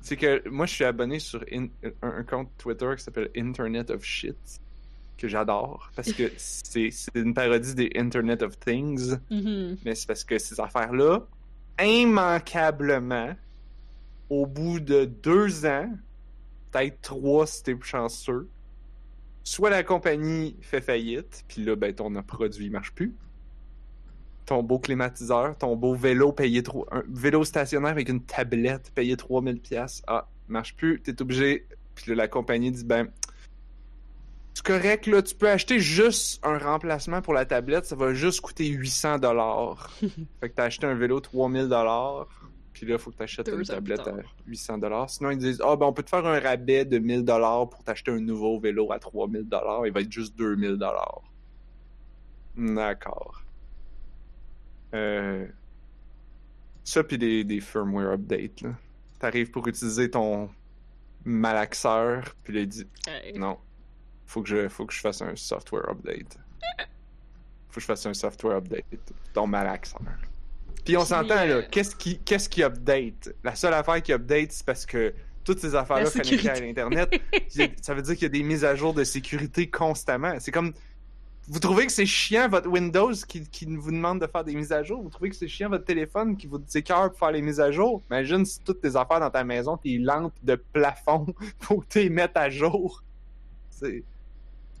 c'est 0.00 0.16
que 0.16 0.48
moi, 0.48 0.64
je 0.64 0.72
suis 0.72 0.84
abonné 0.84 1.18
sur 1.18 1.44
in- 1.52 1.68
un, 2.02 2.08
un 2.20 2.22
compte 2.22 2.48
Twitter 2.56 2.88
qui 2.96 3.04
s'appelle 3.04 3.28
Internet 3.36 3.90
of 3.90 4.02
Shit, 4.04 4.36
que 5.18 5.28
j'adore, 5.28 5.90
parce 5.94 6.12
que 6.12 6.30
c'est 6.38 6.90
une 7.14 7.34
parodie 7.34 7.74
des 7.74 7.90
Internet 7.96 8.42
of 8.42 8.58
Things, 8.58 9.16
Mhm. 9.30 9.76
mais 9.84 9.94
c'est 9.94 10.06
parce 10.06 10.24
que 10.24 10.38
ces 10.38 10.58
affaires-là, 10.60 11.26
immanquablement, 11.84 13.34
au 14.30 14.46
bout 14.46 14.80
de 14.80 15.04
deux 15.04 15.66
ans, 15.66 15.90
peut-être 16.70 17.00
trois 17.02 17.46
si 17.46 17.62
t'es 17.62 17.76
chanceux, 17.82 18.48
soit 19.44 19.70
la 19.70 19.82
compagnie 19.82 20.56
fait 20.60 20.80
faillite, 20.80 21.44
puis 21.48 21.64
là, 21.64 21.76
ben, 21.76 21.94
ton 21.94 22.12
produit 22.22 22.70
marche 22.70 22.92
plus. 22.92 23.14
Ton 24.46 24.62
beau 24.62 24.78
climatiseur, 24.78 25.56
ton 25.58 25.76
beau 25.76 25.94
vélo 25.94 26.32
payé 26.32 26.62
trop, 26.62 26.86
un 26.90 27.02
vélo 27.08 27.44
stationnaire 27.44 27.90
avec 27.90 28.08
une 28.08 28.22
tablette 28.22 28.90
payé 28.94 29.16
3000 29.16 29.60
pièces, 29.60 30.02
ah, 30.06 30.28
marche 30.48 30.74
plus, 30.76 31.00
t'es 31.00 31.20
obligé. 31.20 31.66
Puis 31.94 32.10
là, 32.10 32.16
la 32.16 32.28
compagnie 32.28 32.70
dit 32.70 32.84
ben, 32.84 33.08
c'est 34.58 34.66
correct 34.66 35.06
là, 35.06 35.22
tu 35.22 35.36
peux 35.36 35.48
acheter 35.48 35.78
juste 35.78 36.44
un 36.44 36.58
remplacement 36.58 37.22
pour 37.22 37.32
la 37.32 37.44
tablette, 37.44 37.84
ça 37.84 37.94
va 37.94 38.12
juste 38.12 38.40
coûter 38.40 38.66
800 38.66 39.18
dollars. 39.18 39.88
fait 40.40 40.48
que 40.48 40.54
t'as 40.56 40.64
acheté 40.64 40.84
un 40.84 40.96
vélo 40.96 41.20
3000 41.20 41.68
dollars, 41.68 42.26
Puis 42.72 42.84
là, 42.84 42.94
il 42.94 42.98
faut 42.98 43.12
que 43.12 43.18
tu 43.18 43.22
achètes 43.22 43.46
Deux 43.46 43.60
une 43.60 43.64
tablette 43.64 44.00
à 44.00 44.04
tard. 44.10 44.34
800 44.48 44.78
dollars. 44.78 45.10
Sinon, 45.10 45.30
ils 45.30 45.38
disent, 45.38 45.62
ah, 45.64 45.76
ben, 45.76 45.86
on 45.86 45.92
peut 45.92 46.02
te 46.02 46.10
faire 46.10 46.26
un 46.26 46.40
rabais 46.40 46.84
de 46.84 46.98
1000 46.98 47.24
dollars 47.24 47.70
pour 47.70 47.84
t'acheter 47.84 48.10
un 48.10 48.18
nouveau 48.18 48.58
vélo 48.58 48.90
à 48.90 48.98
3000 48.98 49.44
dollars. 49.44 49.86
Il 49.86 49.92
va 49.92 50.00
être 50.00 50.10
juste 50.10 50.36
2000 50.36 50.70
dollars. 50.72 51.22
D'accord. 52.56 53.40
Euh... 54.92 55.46
Ça, 56.82 57.04
puis 57.04 57.16
des, 57.16 57.44
des 57.44 57.60
firmware 57.60 58.14
updates, 58.14 58.62
là. 58.62 58.70
T'arrives 59.20 59.52
pour 59.52 59.68
utiliser 59.68 60.10
ton 60.10 60.50
malaxeur, 61.24 62.34
puis 62.42 62.54
là, 62.54 62.60
il 62.62 62.68
dit, 62.68 62.86
Hey. 63.06 63.38
non. 63.38 63.56
Faut 64.28 64.42
que 64.42 64.48
je, 64.50 64.68
faut 64.68 64.84
que 64.84 64.92
je 64.92 65.00
fasse 65.00 65.22
un 65.22 65.34
software 65.36 65.88
update. 65.88 66.38
Faut 67.70 67.76
que 67.76 67.80
je 67.80 67.86
fasse 67.86 68.04
un 68.04 68.12
software 68.12 68.58
update. 68.58 68.84
Ton 69.32 69.46
malaxeur. 69.46 70.02
Puis 70.84 70.96
on 70.98 71.04
s'entend, 71.04 71.34
là. 71.34 71.46
euh, 71.46 71.62
Qu'est-ce 71.70 71.96
qui, 71.96 72.18
qu'est-ce 72.18 72.46
qui 72.48 72.62
update? 72.62 73.34
La 73.42 73.54
seule 73.54 73.72
affaire 73.72 74.02
qui 74.02 74.12
update, 74.12 74.52
c'est 74.52 74.66
parce 74.66 74.84
que 74.84 75.14
toutes 75.44 75.60
ces 75.60 75.74
affaires-là 75.74 76.10
connectées 76.10 76.50
à 76.50 76.60
l'Internet, 76.60 77.20
ça 77.80 77.94
veut 77.94 78.02
dire 78.02 78.14
qu'il 78.14 78.24
y 78.24 78.26
a 78.26 78.28
des 78.28 78.42
mises 78.42 78.66
à 78.66 78.74
jour 78.74 78.92
de 78.92 79.02
sécurité 79.02 79.68
constamment. 79.70 80.34
C'est 80.40 80.52
comme. 80.52 80.72
Vous 81.50 81.60
trouvez 81.60 81.86
que 81.86 81.92
c'est 81.92 82.04
chiant 82.04 82.46
votre 82.50 82.68
Windows 82.68 83.12
qui, 83.26 83.48
qui 83.48 83.64
vous 83.64 83.90
demande 83.90 84.20
de 84.20 84.26
faire 84.26 84.44
des 84.44 84.54
mises 84.54 84.72
à 84.72 84.82
jour? 84.82 85.02
Vous 85.02 85.08
trouvez 85.08 85.30
que 85.30 85.36
c'est 85.36 85.48
chiant 85.48 85.70
votre 85.70 85.86
téléphone 85.86 86.36
qui 86.36 86.46
vous 86.46 86.60
écœure 86.74 87.08
pour 87.08 87.18
faire 87.18 87.30
les 87.32 87.40
mises 87.40 87.60
à 87.60 87.72
jour? 87.72 88.02
Imagine 88.10 88.44
si 88.44 88.60
toutes 88.60 88.82
tes 88.82 88.94
affaires 88.96 89.20
dans 89.20 89.30
ta 89.30 89.44
maison, 89.44 89.78
tes 89.78 89.96
lampes 89.96 90.34
de 90.42 90.56
plafond, 90.56 91.26
faut 91.60 91.82
tu 91.88 92.00
les 92.00 92.10
mettes 92.10 92.36
à 92.36 92.50
jour. 92.50 93.02
C'est 93.70 94.04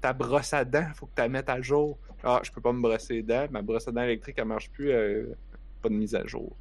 ta 0.00 0.12
brosse 0.12 0.52
à 0.52 0.64
dents, 0.64 0.86
faut 0.94 1.06
que 1.06 1.14
tu 1.14 1.22
la 1.22 1.28
mettes 1.28 1.48
à 1.48 1.60
jour. 1.60 1.98
Ah, 2.24 2.40
je 2.42 2.50
peux 2.50 2.60
pas 2.60 2.72
me 2.72 2.80
brosser 2.80 3.14
les 3.14 3.22
dents, 3.22 3.46
ma 3.50 3.62
brosse 3.62 3.88
à 3.88 3.92
dents 3.92 4.02
électrique, 4.02 4.36
elle 4.38 4.44
marche 4.44 4.70
plus, 4.70 4.90
euh, 4.90 5.26
pas 5.82 5.88
de 5.88 5.94
mise 5.94 6.14
à 6.14 6.26
jour. 6.26 6.56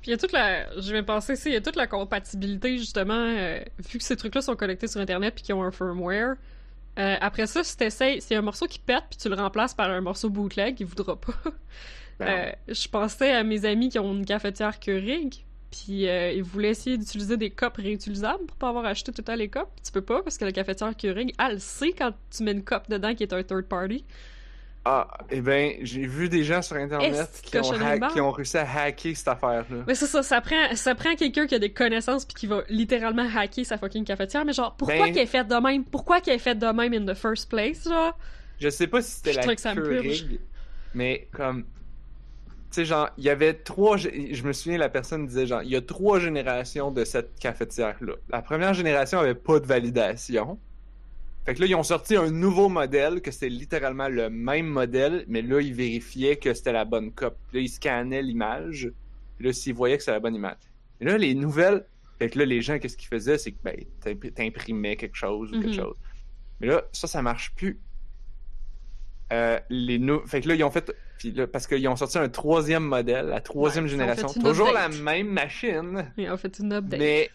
Puis 0.00 0.10
il 0.10 0.10
y 0.10 0.14
a 0.14 0.18
toute 0.18 0.32
la. 0.32 0.80
Je 0.80 0.92
vais 0.92 1.02
penser 1.02 1.34
il 1.46 1.52
y 1.52 1.56
a 1.56 1.60
toute 1.60 1.76
la 1.76 1.86
compatibilité, 1.86 2.76
justement, 2.78 3.14
euh, 3.14 3.60
vu 3.88 3.98
que 3.98 4.04
ces 4.04 4.16
trucs-là 4.16 4.42
sont 4.42 4.56
connectés 4.56 4.86
sur 4.86 5.00
Internet 5.00 5.34
puis 5.34 5.44
qu'ils 5.44 5.54
ont 5.54 5.62
un 5.62 5.70
firmware. 5.70 6.36
euh, 6.98 7.16
après 7.20 7.46
ça, 7.46 7.64
si 7.64 7.76
t'essayes, 7.76 8.20
s'il 8.20 8.32
y 8.32 8.36
a 8.36 8.38
un 8.38 8.42
morceau 8.42 8.66
qui 8.66 8.78
pète 8.78 9.04
puis 9.08 9.18
tu 9.18 9.28
le 9.28 9.34
remplaces 9.34 9.74
par 9.74 9.90
un 9.90 10.00
morceau 10.00 10.28
bootleg, 10.30 10.78
il 10.80 10.86
voudra 10.86 11.16
pas. 11.16 11.32
Ben, 12.20 12.54
je 12.68 12.86
pensais 12.86 13.32
à 13.32 13.42
mes 13.42 13.64
amis 13.64 13.88
qui 13.88 13.98
ont 13.98 14.12
une 14.12 14.24
cafetière 14.24 14.78
Keurig, 14.78 15.43
puis 15.76 16.08
euh, 16.08 16.30
ils 16.32 16.42
voulaient 16.44 16.70
essayer 16.70 16.96
d'utiliser 16.96 17.36
des 17.36 17.50
copes 17.50 17.76
réutilisables 17.78 18.44
pour 18.46 18.56
pas 18.56 18.68
avoir 18.68 18.84
acheté 18.84 19.10
tout 19.10 19.20
le 19.22 19.24
temps 19.24 19.34
les 19.34 19.48
copes. 19.48 19.70
Tu 19.84 19.90
peux 19.90 20.02
pas 20.02 20.22
parce 20.22 20.38
que 20.38 20.44
la 20.44 20.52
cafetière 20.52 20.96
Keurig, 20.96 21.32
elle 21.38 21.60
sait 21.60 21.92
quand 21.92 22.12
tu 22.30 22.42
mets 22.44 22.52
une 22.52 22.62
cope 22.62 22.88
dedans 22.88 23.14
qui 23.14 23.24
est 23.24 23.32
un 23.32 23.42
third 23.42 23.64
party. 23.66 24.04
Ah, 24.84 25.08
eh 25.30 25.40
ben, 25.40 25.76
j'ai 25.80 26.06
vu 26.06 26.28
des 26.28 26.44
gens 26.44 26.60
sur 26.60 26.76
Internet 26.76 27.26
qui 27.42 27.56
ont, 27.58 27.72
hack- 27.72 28.12
qui 28.12 28.20
ont 28.20 28.30
réussi 28.30 28.58
à 28.58 28.70
hacker 28.70 29.16
cette 29.16 29.28
affaire-là. 29.28 29.82
Mais 29.86 29.94
c'est 29.94 30.06
ça, 30.06 30.22
ça 30.22 30.42
prend, 30.42 30.74
ça 30.76 30.94
prend 30.94 31.14
quelqu'un 31.14 31.46
qui 31.46 31.54
a 31.54 31.58
des 31.58 31.72
connaissances 31.72 32.26
puis 32.26 32.34
qui 32.34 32.46
va 32.46 32.64
littéralement 32.68 33.26
hacker 33.34 33.64
sa 33.64 33.78
fucking 33.78 34.04
cafetière. 34.04 34.44
Mais 34.44 34.52
genre, 34.52 34.74
pourquoi 34.76 35.06
Ben- 35.06 35.14
qu'elle 35.14 35.22
est 35.22 35.26
faite 35.26 35.48
de 35.48 35.54
même? 35.54 35.84
Pourquoi 35.84 36.20
qu'elle 36.20 36.34
est 36.36 36.38
faite 36.38 36.58
de 36.58 36.66
même 36.66 36.92
in 36.92 37.06
the 37.10 37.16
first 37.16 37.48
place, 37.48 37.88
genre? 37.88 38.16
Je 38.60 38.68
sais 38.68 38.86
pas 38.86 39.00
si 39.00 39.10
c'était 39.12 39.32
la 39.32 39.54
Keurig, 39.56 40.38
mais 40.92 41.28
comme... 41.32 41.64
Tu 42.74 42.80
sais, 42.80 42.86
genre, 42.86 43.08
il 43.18 43.22
y 43.22 43.30
avait 43.30 43.54
trois... 43.54 43.96
Je 43.96 44.42
me 44.42 44.52
souviens, 44.52 44.78
la 44.78 44.88
personne 44.88 45.28
disait, 45.28 45.46
genre, 45.46 45.62
il 45.62 45.68
y 45.70 45.76
a 45.76 45.80
trois 45.80 46.18
générations 46.18 46.90
de 46.90 47.04
cette 47.04 47.38
cafetière-là. 47.38 48.14
La 48.28 48.42
première 48.42 48.74
génération 48.74 49.20
avait 49.20 49.36
pas 49.36 49.60
de 49.60 49.66
validation. 49.66 50.58
Fait 51.46 51.54
que 51.54 51.60
là, 51.60 51.66
ils 51.66 51.76
ont 51.76 51.84
sorti 51.84 52.16
un 52.16 52.32
nouveau 52.32 52.68
modèle, 52.68 53.20
que 53.22 53.30
c'était 53.30 53.48
littéralement 53.48 54.08
le 54.08 54.28
même 54.28 54.66
modèle, 54.66 55.24
mais 55.28 55.40
là, 55.40 55.60
ils 55.60 55.72
vérifiaient 55.72 56.34
que 56.34 56.52
c'était 56.52 56.72
la 56.72 56.84
bonne 56.84 57.12
copie. 57.12 57.36
Là, 57.52 57.60
ils 57.60 57.68
scannaient 57.68 58.22
l'image, 58.22 58.90
puis 59.36 59.46
là, 59.46 59.52
s'ils 59.52 59.72
voyaient 59.74 59.96
que 59.96 60.02
c'était 60.02 60.10
la 60.14 60.18
bonne 60.20 60.34
image. 60.34 60.56
Et 61.00 61.04
là, 61.04 61.16
les 61.16 61.36
nouvelles... 61.36 61.86
Fait 62.18 62.28
que 62.28 62.40
là, 62.40 62.44
les 62.44 62.60
gens, 62.60 62.80
qu'est-ce 62.80 62.96
qu'ils 62.96 63.06
faisaient? 63.06 63.38
C'est 63.38 63.52
que, 63.52 63.58
ben, 63.62 63.76
t'imp- 64.00 64.34
t'imprimais 64.34 64.96
quelque 64.96 65.16
chose 65.16 65.50
ou 65.52 65.60
quelque 65.60 65.76
Mhm. 65.76 65.84
chose. 65.84 65.96
Mais 66.60 66.66
là, 66.66 66.82
ça, 66.90 67.06
ça 67.06 67.22
marche 67.22 67.54
plus. 67.54 67.78
Euh, 69.32 69.58
les 69.70 69.98
nou- 69.98 70.26
Fait 70.26 70.40
que 70.40 70.48
là, 70.48 70.54
ils 70.54 70.64
ont 70.64 70.70
fait. 70.70 70.94
Puis 71.18 71.32
là, 71.32 71.46
parce 71.46 71.66
qu'ils 71.66 71.86
ont 71.88 71.96
sorti 71.96 72.18
un 72.18 72.28
troisième 72.28 72.84
modèle, 72.84 73.26
la 73.26 73.40
troisième 73.40 73.84
Ouais, 73.84 73.90
ils 73.90 73.94
ont 73.94 73.98
génération. 73.98 74.28
Toujours 74.28 74.68
update. 74.68 74.92
la 74.92 75.02
même 75.02 75.28
machine, 75.28 76.12
Et 76.18 76.28
en 76.28 76.36
fait, 76.36 76.58
une 76.58 76.72
update. 76.72 77.00
mais 77.00 77.30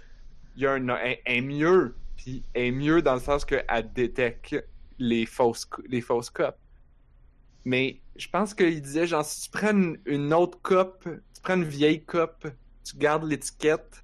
il 0.55 0.63
y 0.63 0.65
a 0.67 0.73
un, 0.73 0.87
elle, 0.97 1.17
est 1.25 1.41
mieux. 1.41 1.95
Puis 2.17 2.43
elle 2.53 2.65
est 2.65 2.71
mieux 2.71 3.01
dans 3.01 3.13
le 3.15 3.19
sens 3.21 3.45
qu'elle 3.45 3.65
détecte 3.95 4.55
les 4.99 5.25
fausses, 5.25 5.67
les 5.87 6.01
fausses 6.01 6.29
copes. 6.29 6.57
Mais 7.65 7.99
je 8.17 8.27
pense 8.27 8.53
qu'il 8.53 8.81
disait, 8.81 9.07
genre, 9.07 9.23
si 9.25 9.49
tu 9.49 9.57
prends 9.57 9.71
une, 9.71 9.97
une 10.05 10.33
autre 10.33 10.59
coupe, 10.61 11.03
tu 11.05 11.41
prends 11.41 11.55
une 11.55 11.63
vieille 11.63 12.03
coupe, 12.03 12.47
tu 12.83 12.97
gardes 12.97 13.23
l'étiquette, 13.23 14.03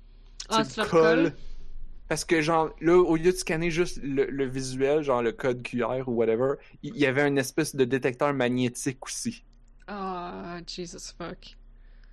Ah, 0.49 0.63
tu 0.65 0.79
le 0.79 0.85
colles. 0.87 1.33
Parce 2.07 2.23
que, 2.23 2.39
genre, 2.41 2.69
là, 2.81 2.95
au 2.97 3.15
lieu 3.15 3.31
de 3.31 3.37
scanner 3.37 3.71
juste 3.71 3.99
le, 4.03 4.25
le 4.25 4.45
visuel, 4.45 5.01
genre 5.03 5.23
le 5.23 5.31
code 5.31 5.63
QR 5.63 6.03
ou 6.07 6.11
whatever, 6.11 6.53
il 6.83 6.95
y 6.97 7.05
avait 7.05 7.27
une 7.27 7.37
espèce 7.39 7.75
de 7.75 7.83
détecteur 7.83 8.33
magnétique 8.33 9.03
aussi. 9.05 9.43
Ah, 9.87 10.59
Jesus 10.67 11.13
fuck. 11.17 11.57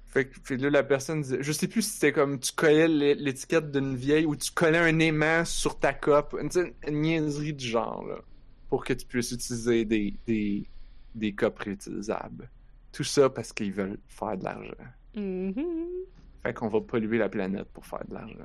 Fait 0.06 0.26
que 0.28 0.34
fait 0.44 0.56
que 0.58 0.62
là, 0.62 0.70
la 0.70 0.82
personne 0.82 1.22
disait, 1.22 1.38
je 1.42 1.52
sais 1.52 1.68
plus 1.68 1.82
si 1.82 1.90
c'était 1.92 2.12
comme 2.12 2.38
tu 2.38 2.52
collais 2.52 2.88
l'é- 2.88 3.14
l'étiquette 3.14 3.70
d'une 3.70 3.96
vieille 3.96 4.26
ou 4.26 4.36
tu 4.36 4.50
collais 4.52 4.78
un 4.78 4.98
aimant 4.98 5.44
sur 5.44 5.78
ta 5.78 5.94
cope, 5.94 6.36
une, 6.40 7.00
niaiserie 7.00 7.54
du 7.54 7.66
genre, 7.66 8.04
là, 8.06 8.18
pour 8.68 8.84
que 8.84 8.92
tu 8.92 9.06
puisses 9.06 9.32
utiliser 9.32 9.84
des, 9.86 10.14
des, 10.26 10.66
des 11.14 11.32
copes 11.34 11.58
réutilisables. 11.58 12.50
Tout 12.92 13.04
ça 13.04 13.30
parce 13.30 13.52
qu'ils 13.54 13.72
veulent 13.72 13.98
faire 14.08 14.36
de 14.36 14.44
l'argent. 14.44 14.74
Mhm. 15.16 15.64
Fait 16.42 16.52
qu'on 16.54 16.68
va 16.68 16.80
polluer 16.82 17.16
la 17.18 17.28
planète 17.30 17.68
pour 17.72 17.86
faire 17.86 18.04
de 18.06 18.12
l'argent. 18.14 18.36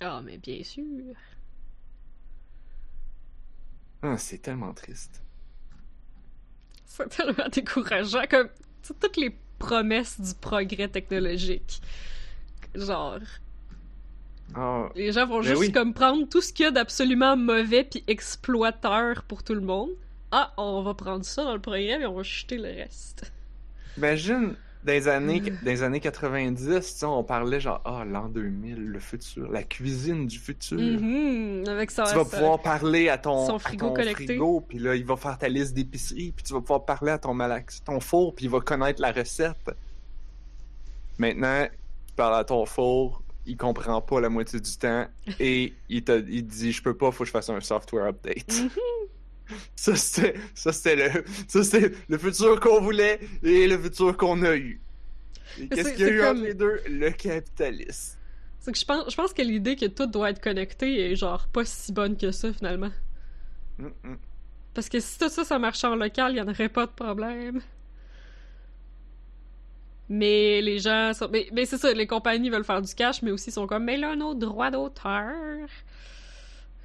Ah, 0.00 0.20
mais 0.24 0.38
bien 0.38 0.62
sûr. 0.62 0.84
Ah, 4.02 4.16
c'est 4.16 4.38
tellement 4.38 4.72
triste. 4.72 5.22
C'est 6.86 7.08
tellement 7.08 7.48
décourageant. 7.50 8.22
Comme, 8.30 8.48
toutes 9.00 9.16
les 9.16 9.36
promesses 9.58 10.20
du 10.20 10.34
progrès 10.34 10.88
technologique. 10.88 11.80
Genre, 12.74 13.18
Ah, 14.54 14.88
les 14.94 15.12
gens 15.12 15.26
vont 15.26 15.40
Ben 15.42 15.48
juste 15.48 15.60
oui. 15.60 15.72
comme 15.72 15.92
prendre 15.94 16.28
tout 16.28 16.40
ce 16.40 16.52
qu'il 16.52 16.64
y 16.64 16.68
a 16.68 16.70
d'absolument 16.70 17.36
mauvais 17.36 17.84
puis 17.84 18.04
exploiteur 18.06 19.24
pour 19.24 19.42
tout 19.42 19.54
le 19.54 19.60
monde. 19.60 19.90
Ah, 20.30 20.52
on 20.58 20.82
va 20.82 20.94
prendre 20.94 21.24
ça 21.24 21.42
dans 21.44 21.54
le 21.54 21.60
progrès 21.60 22.00
et 22.00 22.06
on 22.06 22.14
va 22.14 22.22
jeter 22.22 22.56
le 22.56 22.68
reste. 22.68 23.32
Imagine, 23.96 24.54
dans 24.88 24.94
les 24.94 25.06
années, 25.08 25.42
les 25.62 25.82
années 25.82 26.00
90, 26.00 26.66
tu 26.66 26.82
sais, 26.82 27.04
on 27.06 27.22
parlait 27.22 27.60
genre, 27.60 27.80
ah, 27.84 28.04
l'an 28.06 28.28
2000, 28.28 28.86
le 28.86 28.98
futur, 28.98 29.50
la 29.50 29.62
cuisine 29.62 30.26
du 30.26 30.38
futur. 30.38 30.78
Mhm, 30.80 31.64
avec 31.68 31.90
ça. 31.90 32.04
Tu 32.04 32.14
vas 32.16 32.24
ça- 32.24 32.36
pouvoir 32.38 32.60
parler 32.62 33.08
à 33.10 33.18
ton, 33.18 33.46
son 33.46 33.56
à 33.56 33.58
frigo 33.58 33.88
ton 33.90 34.02
frigo, 34.14 34.60
puis 34.66 34.78
là, 34.78 34.94
il 34.96 35.04
va 35.04 35.16
faire 35.16 35.36
ta 35.36 35.48
liste 35.48 35.74
d'épicerie, 35.74 36.32
puis 36.34 36.42
tu 36.42 36.52
vas 36.54 36.60
pouvoir 36.60 36.84
parler 36.84 37.12
à 37.12 37.18
ton 37.18 37.34
malax, 37.34 37.82
ton 37.84 38.00
four, 38.00 38.34
puis 38.34 38.46
il 38.46 38.50
va 38.50 38.60
connaître 38.60 39.00
la 39.02 39.12
recette. 39.12 39.70
Maintenant, 41.18 41.66
tu 42.06 42.14
parles 42.14 42.36
à 42.40 42.44
ton 42.44 42.64
four, 42.64 43.22
il 43.46 43.56
comprend 43.56 44.00
pas 44.00 44.20
la 44.20 44.28
moitié 44.28 44.60
du 44.60 44.76
temps, 44.76 45.06
et 45.40 45.74
il 45.88 46.02
te 46.04 46.24
il 46.28 46.46
dit, 46.46 46.72
je 46.72 46.82
peux 46.82 46.94
pas, 46.96 47.10
faut 47.10 47.24
que 47.24 47.26
je 47.26 47.32
fasse 47.32 47.50
un 47.50 47.60
software 47.60 48.06
update. 48.06 48.52
Mhm. 48.62 48.70
Ça, 49.76 49.96
c'était, 49.96 50.34
ça, 50.54 50.72
c'était 50.72 50.96
le, 50.96 51.24
ça, 51.48 51.64
c'était 51.64 51.92
le 52.08 52.18
futur 52.18 52.60
qu'on 52.60 52.80
voulait 52.80 53.20
et 53.42 53.66
le 53.66 53.78
futur 53.78 54.16
qu'on 54.16 54.42
a 54.42 54.56
eu. 54.56 54.80
Et 55.58 55.68
qu'est-ce 55.68 55.90
c'est- 55.90 55.94
qu'il 55.96 56.06
y 56.06 56.08
a 56.08 56.12
eu 56.12 56.18
comme- 56.20 56.36
entre 56.38 56.46
les 56.46 56.54
deux? 56.54 56.80
Le 56.88 57.10
capitalisme. 57.10 58.18
C'est 58.60 58.72
que 58.72 58.78
je 58.78 58.84
pense, 58.84 59.10
je 59.10 59.16
pense 59.16 59.32
que 59.32 59.42
l'idée 59.42 59.76
que 59.76 59.86
tout 59.86 60.06
doit 60.06 60.30
être 60.30 60.40
connecté 60.42 61.10
est 61.10 61.16
genre 61.16 61.48
pas 61.48 61.64
si 61.64 61.92
bonne 61.92 62.16
que 62.16 62.30
ça 62.32 62.52
finalement. 62.52 62.90
Parce 64.74 64.88
que 64.88 65.00
si 65.00 65.18
tout 65.18 65.28
ça, 65.28 65.44
ça 65.44 65.58
marchait 65.58 65.86
en 65.86 65.96
local, 65.96 66.32
il 66.32 66.38
y 66.38 66.40
en 66.40 66.48
aurait 66.48 66.68
pas 66.68 66.86
de 66.86 66.92
problème. 66.92 67.60
Mais 70.08 70.60
les 70.62 70.78
gens 70.78 71.12
sont... 71.14 71.28
Mais, 71.30 71.48
mais 71.52 71.66
c'est 71.66 71.76
ça, 71.78 71.92
les 71.92 72.06
compagnies 72.06 72.48
veulent 72.50 72.64
faire 72.64 72.80
du 72.82 72.94
cash, 72.94 73.20
mais 73.22 73.30
aussi 73.30 73.50
sont 73.50 73.66
comme, 73.66 73.84
mais 73.84 73.96
là, 73.98 74.16
nos 74.16 74.34
droits 74.34 74.70
d'auteur... 74.70 75.68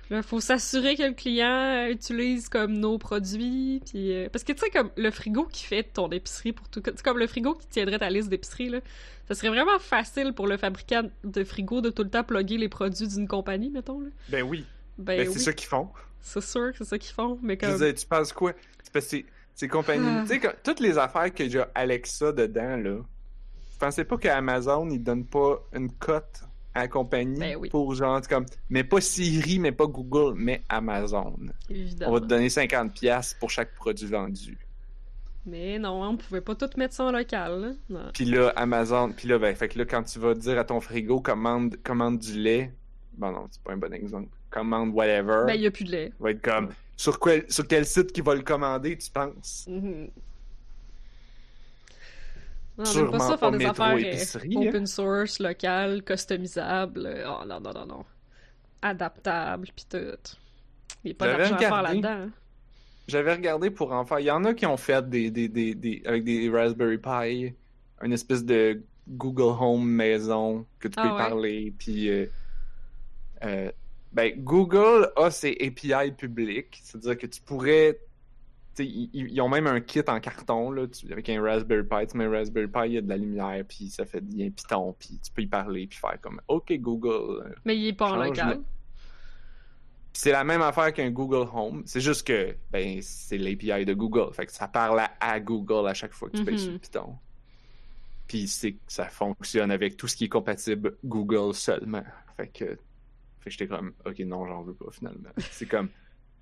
Là, 0.09 0.21
faut 0.21 0.39
s'assurer 0.41 0.95
que 0.95 1.03
le 1.03 1.13
client 1.13 1.47
euh, 1.47 1.89
utilise 1.89 2.49
comme 2.49 2.73
nos 2.73 2.97
produits, 2.97 3.81
puis... 3.85 4.13
euh, 4.13 4.27
Parce 4.31 4.43
que, 4.43 4.51
tu 4.51 4.59
sais, 4.59 4.69
comme 4.69 4.89
le 4.97 5.09
frigo 5.11 5.45
qui 5.45 5.63
fait 5.63 5.83
ton 5.83 6.09
épicerie 6.09 6.51
pour 6.51 6.67
tout... 6.69 6.81
C'est 6.85 7.01
comme 7.01 7.17
le 7.17 7.25
frigo 7.27 7.53
qui 7.55 7.67
tiendrait 7.67 7.99
ta 7.99 8.09
liste 8.09 8.29
d'épicerie, 8.29 8.69
là. 8.69 8.79
Ça 9.27 9.35
serait 9.35 9.49
vraiment 9.49 9.79
facile 9.79 10.33
pour 10.33 10.45
le 10.47 10.57
fabricant 10.57 11.03
de 11.23 11.43
frigo 11.45 11.79
de 11.81 11.89
tout 11.89 12.03
le 12.03 12.09
temps 12.09 12.23
plugger 12.23 12.57
les 12.57 12.67
produits 12.69 13.07
d'une 13.07 13.27
compagnie, 13.27 13.69
mettons, 13.69 14.01
là. 14.01 14.09
Ben 14.29 14.43
oui. 14.43 14.65
Ben, 14.97 15.17
Ben, 15.17 15.27
oui, 15.27 15.33
c'est 15.33 15.39
ça 15.39 15.53
qu'ils 15.53 15.69
font. 15.69 15.89
c'est 16.21 16.43
sûr 16.43 16.71
que 16.73 16.77
c'est 16.79 16.85
ça 16.85 16.97
qu'ils 16.99 17.13
font, 17.13 17.39
mais 17.41 17.57
comme... 17.57 17.77
tu 17.93 18.05
penses 18.05 18.33
quoi? 18.33 18.53
Parce 18.91 19.07
que 19.07 19.23
ces 19.55 19.67
compagnies. 19.67 20.05
Ah. 20.07 20.21
Tu 20.23 20.27
sais, 20.33 20.39
quand- 20.39 20.53
toutes 20.63 20.79
les 20.81 20.97
affaires 20.97 21.33
que 21.33 21.47
j'ai 21.47 21.63
Alexa 21.75 22.31
dedans, 22.33 22.75
là. 22.77 22.95
Vous 22.97 23.79
pensez 23.79 24.03
pas 24.03 24.17
qu'Amazon, 24.17 24.89
ils 24.89 25.01
donnent 25.01 25.25
pas 25.25 25.63
une 25.73 25.91
cote 25.91 26.41
à 26.75 26.81
la 26.81 26.87
compagnie 26.87 27.39
Ben 27.39 27.55
oui. 27.57 27.69
pour 27.69 27.93
genre, 27.95 28.21
comme, 28.27 28.45
mais 28.69 28.83
pas 28.83 28.99
Siri, 29.01 29.59
mais 29.59 29.71
pas 29.71 29.85
Google, 29.85 30.33
mais 30.35 30.61
Amazon. 30.69 31.35
Évidemment. 31.69 32.11
On 32.11 32.13
va 32.15 32.21
te 32.21 32.25
donner 32.25 32.47
50$ 32.47 32.89
piastres 32.91 33.37
pour 33.39 33.49
chaque 33.49 33.73
produit 33.75 34.07
vendu. 34.07 34.57
Mais 35.45 35.77
non, 35.77 36.01
on 36.03 36.15
pouvait 36.17 36.41
pas 36.41 36.55
tout 36.55 36.69
mettre 36.77 36.93
ça 36.93 37.03
en 37.05 37.11
local. 37.11 37.75
Puis 38.13 38.25
là, 38.25 38.53
Amazon, 38.55 39.11
puis 39.11 39.27
là, 39.27 39.37
ben, 39.37 39.53
fait 39.55 39.67
que 39.67 39.77
là, 39.77 39.85
quand 39.85 40.03
tu 40.03 40.17
vas 40.19 40.33
dire 40.33 40.57
à 40.57 40.63
ton 40.63 40.79
frigo, 40.79 41.19
commande, 41.19 41.75
commande 41.83 42.17
du 42.19 42.39
lait, 42.39 42.71
bon 43.17 43.31
non, 43.31 43.47
c'est 43.51 43.61
pas 43.61 43.73
un 43.73 43.77
bon 43.77 43.93
exemple, 43.93 44.29
commande 44.49 44.93
whatever, 44.93 45.43
Ben, 45.47 45.55
il 45.55 45.61
y 45.61 45.67
a 45.67 45.71
plus 45.71 45.83
de 45.83 45.91
lait. 45.91 46.13
va 46.19 46.31
être 46.31 46.41
comme, 46.41 46.69
sur, 46.95 47.19
quel, 47.19 47.43
sur 47.51 47.67
quel 47.67 47.85
site 47.85 48.13
qui 48.13 48.21
va 48.21 48.35
le 48.35 48.41
commander, 48.41 48.97
tu 48.97 49.11
penses? 49.11 49.65
Mhm. 49.69 50.07
Non, 52.77 52.85
Sûrement 52.85 53.11
pas 53.11 53.19
ça 53.19 53.37
faire 53.37 53.51
des 53.51 53.65
affaires 53.65 53.95
euh, 53.95 53.97
épicerie, 53.97 54.67
hein. 54.67 54.73
open 54.73 54.85
source, 54.87 55.39
local, 55.39 56.03
customisable. 56.03 57.23
Oh 57.27 57.45
non, 57.45 57.59
non, 57.59 57.73
non, 57.73 57.85
non. 57.85 58.05
Adaptable, 58.81 59.69
pis 59.75 59.85
tout. 59.87 59.97
Il 61.03 61.07
n'y 61.07 61.11
a 61.11 61.15
pas 61.15 61.27
d'argent 61.29 61.57
à 61.57 61.63
faire 61.63 61.81
là-dedans. 61.81 62.09
hein. 62.09 62.31
J'avais 63.07 63.33
regardé 63.33 63.69
pour 63.69 63.91
en 63.91 64.05
faire, 64.05 64.19
il 64.19 64.25
y 64.25 64.31
en 64.31 64.45
a 64.45 64.53
qui 64.53 64.65
ont 64.65 64.77
fait 64.77 65.07
des, 65.09 65.29
des, 65.31 65.49
des, 65.49 65.75
des 65.75 66.01
avec 66.05 66.23
des 66.23 66.49
Raspberry 66.49 66.97
Pi, 66.97 67.53
une 68.01 68.13
espèce 68.13 68.45
de 68.45 68.85
Google 69.07 69.57
Home 69.61 69.85
maison, 69.89 70.65
que 70.79 70.87
tu 70.87 70.99
peux 70.99 71.01
Ah 71.01 71.15
ouais? 71.17 71.33
parler, 71.33 71.73
puis... 71.77 72.09
euh, 72.09 72.27
euh, 73.43 73.71
ben, 74.11 74.33
Google 74.43 75.11
a 75.15 75.31
ses 75.31 75.57
API 75.59 76.11
publics, 76.11 76.79
c'est-à-dire 76.83 77.17
que 77.17 77.27
tu 77.27 77.41
pourrais 77.41 77.99
ils, 78.79 79.39
ont 79.41 79.49
même 79.49 79.67
un 79.67 79.79
kit 79.81 80.01
en 80.07 80.19
carton 80.19 80.71
là, 80.71 80.87
tu- 80.87 81.11
avec 81.11 81.29
un 81.29 81.41
Raspberry 81.41 81.83
Pi. 81.83 82.07
Tu 82.11 82.17
mets 82.17 82.25
un 82.25 82.31
Raspberry 82.31 82.67
Pi, 82.67 82.79
il 82.85 82.91
y 82.93 82.97
a 82.97 83.01
de 83.01 83.09
la 83.09 83.17
lumière, 83.17 83.63
puis 83.67 83.89
ça 83.89 84.05
fait 84.05 84.23
il 84.31 84.37
y 84.39 84.43
a 84.43 84.47
un 84.47 84.51
piton, 84.51 84.95
puis 84.97 85.19
tu 85.23 85.31
peux 85.31 85.41
y 85.43 85.47
parler, 85.47 85.85
puis 85.87 85.97
faire 85.99 86.19
comme 86.21 86.41
OK 86.47 86.71
Google. 86.79 87.43
euh. 87.45 87.55
Mais 87.65 87.77
il 87.77 87.87
est 87.87 87.93
pas 87.93 88.11
en 88.11 88.15
local? 88.15 88.57
le- 88.57 88.63
c'est 90.15 90.31
la 90.31 90.43
même 90.43 90.61
affaire 90.61 90.93
qu'un 90.93 91.09
Google 91.09 91.47
Home. 91.53 91.81
C'est 91.85 91.99
juste 92.01 92.25
que 92.27 92.55
ben 92.71 92.99
c'est 93.01 93.37
l'API 93.37 93.83
de 93.85 93.93
Google. 93.93 94.31
Fait 94.33 94.45
que 94.45 94.51
ça 94.51 94.67
parle 94.67 94.99
à, 94.99 95.11
à 95.19 95.39
Google 95.39 95.87
à 95.87 95.93
chaque 95.95 96.13
fois 96.13 96.29
que 96.29 96.37
tu 96.37 96.45
payes 96.45 96.53
Mhm. 96.53 96.59
sur 96.59 96.71
le 96.71 96.77
piton. 96.79 97.15
Puis 98.27 98.47
c'est 98.47 98.75
ça 98.87 99.05
fonctionne 99.09 99.71
avec 99.71 99.97
tout 99.97 100.07
ce 100.07 100.15
qui 100.15 100.25
est 100.25 100.29
compatible 100.29 100.97
Google 101.03 101.53
seulement. 101.55 102.03
Fait 102.37 102.47
que, 102.47 102.65
fait 102.65 102.75
que 103.45 103.49
j'étais 103.49 103.67
comme 103.67 103.93
OK 104.05 104.19
non, 104.19 104.45
j'en 104.45 104.61
veux 104.61 104.73
pas 104.75 104.91
finalement. 104.91 105.29
C'est 105.51 105.65
comme 105.67 105.89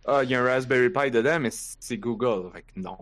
ah, 0.06 0.24
il 0.24 0.30
y 0.30 0.36
a 0.36 0.42
un 0.42 0.46
Raspberry 0.46 0.90
Pi 0.90 1.12
dedans, 1.12 1.40
mais 1.40 1.50
c'est 1.52 1.98
Google. 1.98 2.52
Fait 2.54 2.62
que 2.64 2.80
non. 2.80 2.98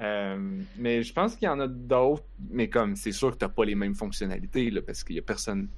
Euh, 0.00 0.60
mais 0.76 1.02
je 1.02 1.12
pense 1.12 1.36
qu'il 1.36 1.46
y 1.46 1.48
en 1.48 1.60
a 1.60 1.68
d'autres, 1.68 2.24
mais 2.50 2.68
comme 2.68 2.96
c'est 2.96 3.12
sûr 3.12 3.30
que 3.30 3.36
t'as 3.36 3.48
pas 3.48 3.64
les 3.64 3.74
mêmes 3.76 3.94
fonctionnalités 3.94 4.70
là, 4.70 4.82
parce 4.82 5.04
qu'il 5.04 5.16
y 5.16 5.18
a 5.18 5.22
personne. 5.22 5.68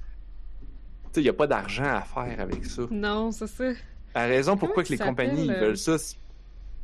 Tu 1.05 1.09
sais, 1.13 1.21
il 1.21 1.25
y 1.25 1.29
a 1.29 1.33
pas 1.33 1.47
d'argent 1.47 1.83
à 1.85 2.01
faire 2.01 2.39
avec 2.39 2.65
ça. 2.65 2.83
Non, 2.89 3.31
c'est 3.31 3.47
ça. 3.47 3.71
La 4.15 4.25
raison 4.25 4.57
pourquoi 4.57 4.83
que 4.83 4.91
les 4.91 4.97
compagnies 4.97 5.49
euh? 5.51 5.59
veulent 5.59 5.77
ça, 5.77 5.97
c'est 5.97 6.15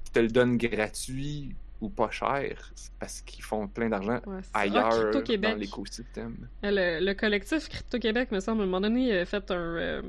qu'ils 0.04 0.14
te 0.14 0.20
le 0.20 0.28
donnent 0.28 0.58
gratuit 0.58 1.56
ou 1.80 1.90
pas 1.90 2.12
cher, 2.12 2.72
c'est 2.76 2.92
parce 3.00 3.22
qu'ils 3.22 3.44
font 3.44 3.68
plein 3.68 3.90
d'argent 3.90 4.20
Ouais. 4.28 4.42
Ah, 4.54 4.60
ailleurs 4.60 5.12
dans 5.12 5.58
l'écosystème. 5.58 6.48
Le, 6.62 7.04
le 7.04 7.14
collectif 7.16 7.68
Crypto-Québec, 7.70 8.32
me 8.32 8.40
semble, 8.40 8.62
à 8.62 8.64
un 8.66 8.68
moment 8.68 8.82
donné, 8.82 9.08
il 9.08 9.12
avait 9.12 9.26
fait 9.26 9.50
un. 9.50 9.56
euh, 9.56 10.02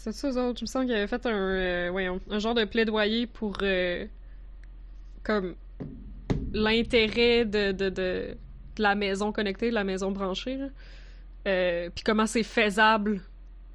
C'est 0.00 0.12
ça, 0.12 0.28
eux 0.30 0.38
autres. 0.38 0.60
Il 0.62 0.64
me 0.64 0.68
semble 0.68 0.86
qu'il 0.86 0.94
avait 0.94 1.06
fait 1.08 1.26
un. 1.26 1.30
euh, 1.36 1.88
voyons, 1.90 2.20
un 2.30 2.38
genre 2.38 2.54
de 2.54 2.64
plaidoyer 2.64 3.26
pour. 3.26 3.56
euh, 3.62 4.06
Comme. 5.22 5.54
L'intérêt 6.52 7.44
de, 7.44 7.72
de, 7.72 7.88
de, 7.90 8.36
de 8.76 8.82
la 8.82 8.94
maison 8.94 9.32
connectée, 9.32 9.68
de 9.70 9.74
la 9.74 9.84
maison 9.84 10.10
branchée. 10.12 10.58
Euh, 11.46 11.90
Puis 11.94 12.04
comment 12.04 12.26
c'est 12.26 12.42
faisable, 12.42 13.20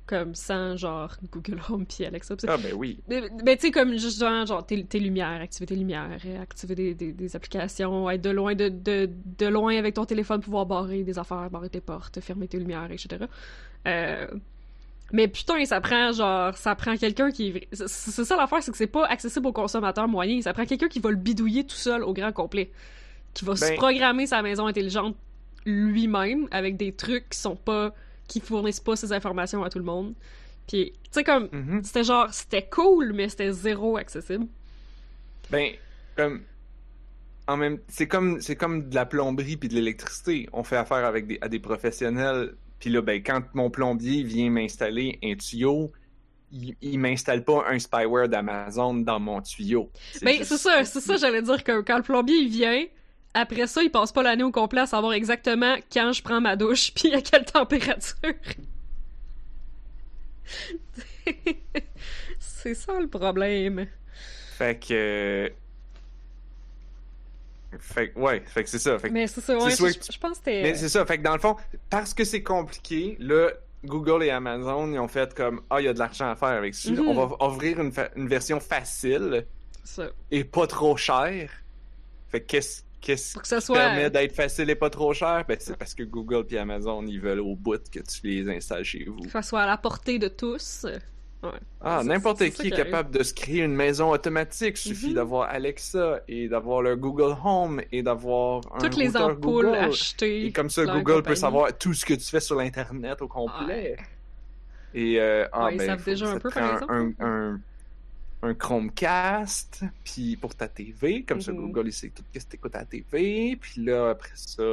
comme 0.07 0.33
sans, 0.33 0.75
genre, 0.75 1.15
Google 1.31 1.59
Home 1.69 1.86
puis 1.86 2.03
Alexa. 2.05 2.36
pis. 2.36 2.45
Ah 2.47 2.57
ben 2.57 2.73
oui. 2.75 2.99
Mais, 3.07 3.21
mais 3.45 3.55
tu 3.57 3.67
sais, 3.67 3.71
comme 3.71 3.91
juste 3.97 4.19
genre, 4.19 4.45
genre 4.45 4.65
tes, 4.65 4.83
tes 4.86 4.99
lumières, 4.99 5.39
activer 5.41 5.67
tes 5.67 5.75
lumières, 5.75 6.09
activer 6.41 6.73
des, 6.75 6.93
des, 6.95 7.12
des 7.12 7.36
applications, 7.36 8.09
être 8.09 8.21
de 8.21 8.29
loin, 8.31 8.55
de, 8.55 8.69
de, 8.69 9.09
de 9.38 9.45
loin 9.47 9.77
avec 9.77 9.93
ton 9.93 10.05
téléphone, 10.05 10.41
pouvoir 10.41 10.65
barrer 10.65 11.03
des 11.03 11.19
affaires, 11.19 11.49
barrer 11.51 11.69
tes 11.69 11.81
portes, 11.81 12.19
fermer 12.21 12.47
tes 12.47 12.57
lumières, 12.59 12.89
etc. 12.91 13.25
Euh, 13.88 14.27
mais 15.13 15.30
putain, 15.30 15.63
ça 15.63 15.80
prend 15.80 16.12
genre, 16.12 16.58
ça 16.58 16.76
prend 16.76 16.97
quelqu'un 16.97 17.32
qui. 17.32 17.62
C'est 17.71 17.88
ça 18.26 18.36
l'affaire, 18.36 18.62
c'est 18.62 18.71
que 18.71 18.78
c'est 18.78 18.88
pas 18.88 19.06
accessible 19.06 19.47
aux 19.47 19.54
consommateurs 19.54 20.08
moyens. 20.10 20.43
Ça 20.43 20.54
prend 20.54 20.65
quelqu'un 20.65 20.89
qui 20.89 20.99
va 20.99 21.10
le 21.12 21.15
bidouiller 21.15 21.63
tout 21.65 21.76
seul 21.78 22.04
au 22.04 22.13
grand 22.13 22.34
complet. 22.34 22.71
Qui 23.34 23.45
va 23.45 23.56
se 23.56 23.62
Ben- 23.65 23.76
programmer 23.78 24.28
sa 24.28 24.41
maison 24.41 24.67
intelligente 24.67 25.15
lui-même 25.65 26.47
avec 26.52 26.76
des 26.78 26.91
trucs 26.93 27.30
qui 27.30 27.39
sont 27.39 27.56
pas. 27.56 27.93
qui 28.28 28.39
fournissent 28.39 28.80
pas 28.80 28.95
ces 28.95 29.12
informations 29.13 29.63
à 29.63 29.69
tout 29.69 29.80
le 29.80 29.86
monde. 29.86 30.13
Puis, 30.67 30.93
tu 30.93 31.10
sais, 31.12 31.23
comme. 31.23 31.49
Mhm. 31.52 31.84
C'était 31.84 32.04
genre, 32.06 32.34
c'était 32.34 32.65
cool, 32.65 33.12
mais 33.13 33.28
c'était 33.30 33.52
zéro 33.52 33.97
accessible. 33.97 34.47
Ben, 35.52 35.71
comme. 36.15 36.41
En 37.45 37.58
même 37.58 37.80
c'est 37.89 38.08
comme 38.08 38.39
c'est 38.39 38.56
comme 38.56 38.88
de 38.89 38.95
la 38.95 39.06
plomberie 39.06 39.58
puis 39.58 39.67
de 39.67 39.73
l'électricité. 39.73 40.47
On 40.54 40.63
fait 40.63 40.78
affaire 40.78 41.04
avec 41.06 41.28
des, 41.28 41.38
à 41.41 41.49
des 41.49 41.60
professionnels. 41.60 42.56
Puis 42.84 42.91
là, 42.91 43.02
ben, 43.02 43.24
quand 43.24 43.41
mon 43.54 43.69
plombier 43.69 44.24
vient 44.24 44.50
m'installer 44.50 45.17
un 45.24 45.36
tuyau, 45.36 45.93
il, 46.52 46.76
il 46.82 47.00
m'installe 47.00 47.46
pas 47.46 47.63
un 47.69 47.80
spyware 47.80 48.28
d'Amazon 48.28 48.96
dans 48.96 49.22
mon 49.22 49.41
tuyau. 49.41 49.89
Ben, 50.22 50.36
juste- 50.36 50.50
c'est 50.50 50.58
ça, 50.58 50.84
c'est 50.84 51.00
ça, 51.00 51.15
j'allais 51.15 51.41
dire 51.41 51.63
que 51.63 51.80
quand 51.80 51.96
le 51.96 52.04
plombier 52.04 52.36
il 52.36 52.50
vient, 52.50 52.84
après 53.34 53.67
ça, 53.67 53.82
il 53.84 53.89
passe 53.89 54.12
pas 54.12 54.22
l'année 54.22 54.43
au 54.43 54.52
complet 54.52 54.82
à 54.82 54.86
savoir 54.86 55.13
exactement 55.13 55.78
quand 55.93 56.12
je 56.12 56.22
prends 56.22 56.41
ma 56.41 56.58
douche 56.58 56.91
puis 56.96 57.13
à 57.13 57.22
quelle 57.22 57.46
température. 57.46 58.34
c'est 62.38 62.74
ça 62.74 63.00
le 63.00 63.08
problème. 63.08 63.88
Fait 64.58 64.78
que. 64.78 65.50
Fait 67.79 68.09
que, 68.12 68.19
ouais, 68.19 68.41
fait 68.45 68.63
que 68.63 68.69
c'est 68.69 68.79
ça. 68.79 68.97
Fait 68.99 69.07
que 69.09 69.13
Mais 69.13 69.27
c'est 69.27 69.41
ça, 69.41 69.57
ouais, 69.57 69.71
je, 69.71 69.77
que 69.83 69.91
tu- 70.05 70.12
je 70.12 70.19
pense 70.19 70.31
que 70.31 70.38
c'était. 70.38 70.62
Mais 70.63 70.75
c'est 70.75 70.89
ça, 70.89 71.05
fait 71.05 71.17
que 71.17 71.23
dans 71.23 71.33
le 71.33 71.39
fond, 71.39 71.55
parce 71.89 72.13
que 72.13 72.23
c'est 72.23 72.43
compliqué, 72.43 73.15
là, 73.19 73.49
Google 73.86 74.23
et 74.23 74.29
Amazon, 74.29 74.91
ils 74.91 74.99
ont 74.99 75.07
fait 75.07 75.33
comme 75.33 75.62
Ah, 75.69 75.81
il 75.81 75.86
y 75.86 75.88
a 75.88 75.93
de 75.93 75.99
l'argent 75.99 76.29
à 76.29 76.36
faire 76.36 76.49
avec 76.49 76.73
ça. 76.75 76.89
Mhm. 76.91 77.07
On 77.07 77.13
va 77.25 77.36
offrir 77.39 77.79
une, 77.81 77.91
fa- 77.91 78.09
une 78.15 78.27
version 78.27 78.59
facile 78.59 79.45
ça. 79.83 80.07
et 80.31 80.43
pas 80.43 80.67
trop 80.67 80.95
chère. 80.97 81.51
Fait 82.29 82.41
que 82.41 82.47
qu'est-ce 82.47 82.83
qu'est-ce 83.01 83.33
Pour 83.33 83.41
que 83.41 83.47
ça 83.49 83.57
qui 83.59 83.65
soit- 83.65 83.75
permet 83.77 84.09
d'être 84.09 84.33
facile 84.33 84.69
et 84.69 84.75
pas 84.75 84.89
trop 84.89 85.13
cher? 85.13 85.43
Ben, 85.47 85.57
c'est 85.59 85.75
parce 85.75 85.93
que 85.93 86.03
Google 86.03 86.45
et 86.51 86.57
Amazon, 86.57 87.05
ils 87.05 87.19
veulent 87.19 87.41
au 87.41 87.55
bout 87.55 87.81
que 87.91 87.99
tu 87.99 88.19
les 88.23 88.49
installes 88.49 88.86
chez 88.86 89.03
vous. 89.03 89.17
Que 89.23 89.29
ça 89.29 89.41
soit 89.41 89.62
à 89.63 89.67
la 89.67 89.75
portée 89.77 90.17
de 90.19 90.29
tous. 90.29 90.86
Ouais. 91.43 91.60
Ah, 91.82 92.01
n'importe 92.06 92.38
qui 92.39 92.45
est 92.45 92.51
qui 92.51 92.69
capable 92.71 93.12
de 93.12 93.21
se 93.21 93.34
créer 93.34 93.63
une 93.63 93.75
maison 93.75 94.12
automatique. 94.12 94.77
Suffit 94.77 95.10
Mhm. 95.10 95.13
d'avoir 95.15 95.49
Alexa 95.49 96.21
et 96.27 96.47
d'avoir 96.47 96.82
le 96.82 96.95
Google 96.95 97.36
Home 97.43 97.82
et 97.91 98.01
d'avoir 98.01 98.62
un 98.73 98.79
Toutes 98.79 98.95
les 98.95 99.15
ampoules 99.17 99.65
Google. 99.65 99.75
achetées. 99.75 100.45
Et 100.45 100.51
comme 100.53 100.69
ça, 100.69 100.86
Google 100.86 101.21
peut 101.23 101.36
savoir 101.36 101.77
tout 101.77 101.93
ce 101.93 102.06
que 102.06 102.13
tu 102.13 102.25
fais 102.25 102.39
sur 102.39 102.56
l'Internet 102.56 103.21
au 103.21 103.27
complet. 103.27 103.97
Et, 104.93 105.19
euh, 105.19 105.45
ah, 105.51 105.65
Ouais, 105.65 105.73
ils 105.75 105.77
ben, 105.79 105.88
savent 105.88 106.06
déjà 106.06 106.29
un 106.29 106.39
peu, 106.39 106.49
prend 106.49 106.60
par 106.62 106.73
exemple. 106.75 106.93
Un, 106.93 107.13
un, 107.19 107.60
un 108.43 108.53
Chromecast, 108.53 109.84
puis 110.03 110.36
pour 110.38 110.53
ta 110.56 110.67
TV, 110.67 111.23
comme 111.23 111.41
ça, 111.41 111.51
Mhm. 111.51 111.58
Google, 111.60 111.88
il 111.88 111.93
sait 111.93 112.10
tout 112.10 112.23
ce 112.34 112.39
que 112.39 112.45
tu 112.49 112.56
écoutes 112.56 112.75
à 112.75 112.79
la 112.79 112.86
TV. 112.86 113.58
Puis 113.60 113.82
là, 113.84 114.12
après 114.12 114.32
ça, 114.36 114.63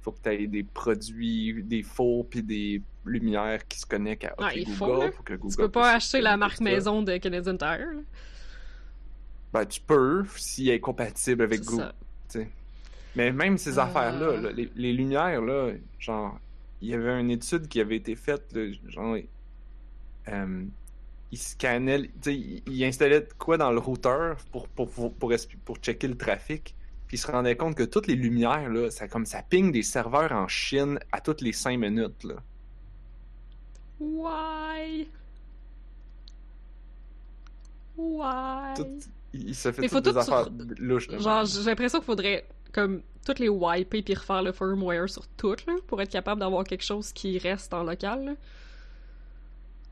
faut 0.00 0.12
que 0.12 0.20
tu 0.22 0.28
aies 0.30 0.46
des 0.46 0.62
produits, 0.64 1.62
des 1.62 1.82
faux, 1.82 2.26
puis 2.28 2.42
des 2.42 2.82
lumières 3.04 3.66
qui 3.66 3.78
se 3.78 3.86
connectent 3.86 4.24
à 4.26 4.34
Ah, 4.38 4.50
Google 4.54 4.72
faut, 4.72 5.10
pour 5.10 5.24
que 5.24 5.34
Google 5.34 5.50
Tu 5.50 5.56
peux 5.56 5.70
pas 5.70 5.92
acheter 5.92 6.20
la 6.20 6.36
marque 6.36 6.60
maison 6.60 7.02
de 7.02 7.16
Canadian 7.16 7.56
Tire. 7.56 7.88
Ben, 9.52 9.64
tu 9.64 9.80
peux, 9.80 10.24
si 10.36 10.68
elle 10.68 10.74
est 10.76 10.80
compatible 10.80 11.42
avec 11.42 11.62
Google. 11.64 11.92
Mais 13.16 13.32
même 13.32 13.58
ces 13.58 13.78
Euh. 13.78 13.82
affaires-là, 13.82 14.36
là, 14.40 14.52
les, 14.52 14.70
les 14.76 14.92
lumières, 14.92 15.40
là, 15.42 15.72
genre, 15.98 16.38
il 16.80 16.90
y 16.90 16.94
avait 16.94 17.18
une 17.20 17.30
étude 17.30 17.66
qui 17.68 17.80
avait 17.80 17.96
été 17.96 18.14
faite, 18.14 18.52
là, 18.52 18.70
genre, 18.86 19.16
euh, 20.28 20.64
il 21.32 21.38
scannait, 21.38 22.10
il, 22.26 22.62
il 22.66 22.84
installait 22.84 23.26
quoi 23.38 23.56
dans 23.56 23.72
le 23.72 23.78
routeur 23.78 24.36
pour, 24.52 24.68
pour, 24.68 24.90
pour, 24.90 25.14
pour 25.64 25.76
checker 25.78 26.08
le 26.08 26.16
trafic, 26.16 26.74
puis 27.08 27.16
il 27.16 27.20
se 27.20 27.26
rendait 27.30 27.56
compte 27.56 27.74
que 27.74 27.82
toutes 27.82 28.06
les 28.06 28.14
lumières, 28.14 28.68
là, 28.68 28.90
ça, 28.90 29.08
comme 29.08 29.26
ça 29.26 29.42
ping 29.42 29.72
des 29.72 29.82
serveurs 29.82 30.30
en 30.32 30.46
Chine 30.46 31.00
à 31.10 31.20
toutes 31.20 31.40
les 31.40 31.52
5 31.52 31.76
minutes, 31.78 32.22
là. 32.24 32.36
Why? 33.98 35.08
Why? 37.96 38.74
Tout- 38.76 38.86
il, 39.32 39.54
se 39.54 39.72
fait 39.72 39.82
Mais 39.82 39.88
toutes 39.88 40.04
des 40.04 40.12
tout 40.12 40.18
affaires 40.18 40.44
sur- 40.44 40.52
louches. 40.78 41.10
Genre, 41.10 41.44
j'ai 41.44 41.62
l'impression 41.64 41.98
qu'il 41.98 42.06
faudrait 42.06 42.46
comme 42.72 43.02
toutes 43.24 43.38
les 43.40 43.48
wiper 43.48 44.02
puis 44.02 44.14
refaire 44.14 44.42
le 44.42 44.52
firmware 44.52 45.08
sur 45.08 45.26
toutes 45.36 45.66
là, 45.66 45.74
pour 45.86 46.00
être 46.00 46.10
capable 46.10 46.40
d'avoir 46.40 46.64
quelque 46.64 46.84
chose 46.84 47.12
qui 47.12 47.38
reste 47.38 47.74
en 47.74 47.82
local. 47.82 48.36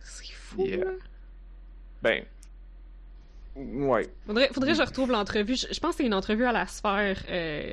C'est 0.00 0.32
fou. 0.32 0.62
Yeah. 0.64 0.84
là. 0.84 0.90
Ben, 2.02 2.24
ouais. 3.56 4.08
Faudrait, 4.26 4.48
faudrait 4.52 4.72
que 4.72 4.78
je 4.78 4.82
retrouve 4.82 5.10
l'entrevue. 5.10 5.56
Je, 5.56 5.66
je 5.72 5.80
pense 5.80 5.92
que 5.92 5.96
c'est 5.98 6.06
une 6.06 6.14
entrevue 6.14 6.44
à 6.44 6.52
la 6.52 6.66
sphère 6.66 7.22
euh, 7.30 7.72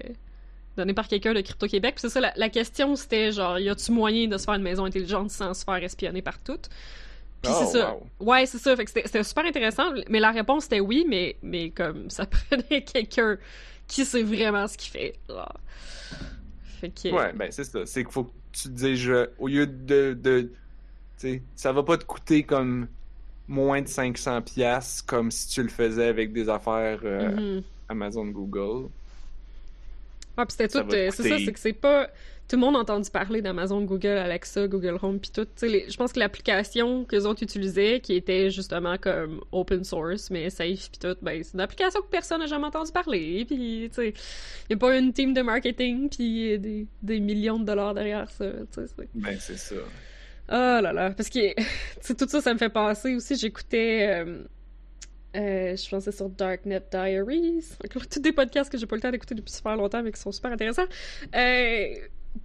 donnée 0.77 0.93
par 0.93 1.07
quelqu'un 1.07 1.33
de 1.33 1.41
Crypto 1.41 1.67
Québec. 1.67 1.95
Puis 1.95 2.01
c'est 2.01 2.09
ça, 2.09 2.19
la, 2.21 2.33
la 2.35 2.49
question 2.49 2.95
c'était 2.95 3.31
genre, 3.31 3.59
y 3.59 3.69
a-tu 3.69 3.91
moyen 3.91 4.27
de 4.27 4.37
se 4.37 4.45
faire 4.45 4.53
une 4.55 4.63
maison 4.63 4.85
intelligente 4.85 5.29
sans 5.31 5.53
se 5.53 5.63
faire 5.63 5.83
espionner 5.83 6.21
par 6.21 6.39
toutes? 6.39 6.69
Puis 7.41 7.51
Oh, 7.53 7.59
c'est 7.65 7.77
ça. 7.79 7.93
wow. 7.95 8.07
Ouais, 8.31 8.45
c'est 8.45 8.57
ça. 8.57 8.75
Fait 8.75 8.85
que 8.85 8.89
c'était 8.89 9.05
c'était 9.05 9.23
super 9.23 9.45
intéressant. 9.45 9.91
Mais 10.07 10.19
la 10.21 10.31
réponse 10.31 10.65
était 10.67 10.79
oui, 10.79 11.05
mais, 11.07 11.35
mais 11.43 11.71
comme 11.71 12.09
ça 12.09 12.25
prenait 12.25 12.83
quelqu'un 12.83 13.37
qui 13.87 14.05
sait 14.05 14.23
vraiment 14.23 14.65
ce 14.67 14.77
qu'il 14.77 14.91
fait. 14.91 15.15
genre. 15.27 15.59
Fait 16.79 16.89
que. 16.89 17.09
Ouais, 17.13 17.33
ben 17.33 17.51
c'est 17.51 17.65
ça. 17.65 17.85
C'est 17.85 18.03
qu'il 18.03 18.13
faut 18.13 18.23
que 18.25 18.31
tu 18.53 18.63
te 18.63 18.69
dises, 18.69 18.97
je- 18.99 19.29
au 19.39 19.47
lieu 19.49 19.67
de. 19.67 20.13
de 20.13 20.41
tu 20.41 20.49
sais, 21.29 21.41
ça 21.55 21.71
va 21.73 21.83
pas 21.83 21.97
te 21.97 22.05
coûter 22.05 22.43
comme 22.43 22.87
moins 23.47 23.81
de 23.81 23.87
500 23.87 24.41
pièces 24.41 25.01
comme 25.01 25.29
si 25.31 25.49
tu 25.49 25.63
le 25.63 25.69
faisais 25.69 26.07
avec 26.07 26.31
des 26.33 26.49
affaires 26.49 26.99
euh, 27.03 27.29
Mhm. 27.57 27.63
Amazon, 27.89 28.25
Google. 28.27 28.89
Ouais, 30.37 30.45
puis 30.45 30.55
c'était 30.57 30.67
tout. 30.67 30.77
euh, 30.95 31.09
c'est 31.11 31.23
ça, 31.29 31.35
c'est 31.45 31.53
que 31.53 31.59
c'est 31.59 31.73
pas. 31.73 32.07
Tout 32.47 32.57
le 32.57 32.61
monde 32.61 32.75
a 32.75 32.79
entendu 32.79 33.09
parler 33.09 33.41
d'Amazon, 33.41 33.81
Google, 33.83 34.17
Alexa, 34.17 34.67
Google 34.67 34.97
Home, 35.01 35.19
puis 35.19 35.29
tout. 35.31 35.45
Tu 35.45 35.51
sais, 35.55 35.67
les- 35.69 35.89
je 35.89 35.95
pense 35.95 36.11
que 36.11 36.19
l'application 36.19 37.05
que 37.05 37.15
les 37.15 37.25
autres 37.25 37.41
utilisaient, 37.43 37.99
qui 38.01 38.15
était 38.15 38.49
justement 38.49 38.97
comme 38.97 39.41
open 39.51 39.83
source, 39.85 40.29
mais 40.29 40.49
safe, 40.49 40.89
puis 40.89 40.99
tout, 40.99 41.15
ben, 41.21 41.41
c'est 41.43 41.53
une 41.53 41.61
application 41.61 42.01
que 42.01 42.07
personne 42.07 42.39
n'a 42.39 42.47
jamais 42.47 42.65
entendu 42.65 42.91
parler. 42.91 43.45
Puis, 43.45 43.89
tu 43.89 43.95
sais, 43.95 44.13
y 44.69 44.73
a 44.73 44.77
pas 44.77 44.97
une 44.97 45.13
team 45.13 45.33
de 45.33 45.41
marketing, 45.41 46.09
puis 46.09 46.59
des, 46.59 46.85
des 47.01 47.19
millions 47.19 47.59
de 47.59 47.65
dollars 47.65 47.93
derrière 47.93 48.29
ça. 48.29 48.45
Tu 48.73 48.81
sais, 48.87 49.07
Ben 49.15 49.37
c'est 49.39 49.57
ça. 49.57 49.75
Oh 50.49 50.79
là 50.81 50.91
là, 50.93 51.11
parce 51.11 51.29
que 51.29 51.53
tout 52.13 52.27
ça, 52.27 52.41
ça 52.41 52.53
me 52.53 52.59
fait 52.59 52.69
penser 52.69 53.15
aussi. 53.15 53.35
J'écoutais, 53.35 54.23
euh, 54.25 54.43
euh, 55.35 55.75
je 55.75 55.89
pensais 55.89 56.11
sur 56.11 56.29
Darknet 56.29 56.83
Diaries, 56.91 57.65
encore 57.83 58.07
tous 58.07 58.19
des 58.19 58.33
podcasts 58.33 58.71
que 58.71 58.77
j'ai 58.77 58.85
pas 58.85 58.95
le 58.95 59.01
temps 59.01 59.11
d'écouter 59.11 59.35
depuis 59.35 59.53
super 59.53 59.75
longtemps, 59.75 60.03
mais 60.03 60.11
qui 60.11 60.19
sont 60.19 60.31
super 60.31 60.51
intéressants. 60.51 60.87
Euh, 61.35 61.95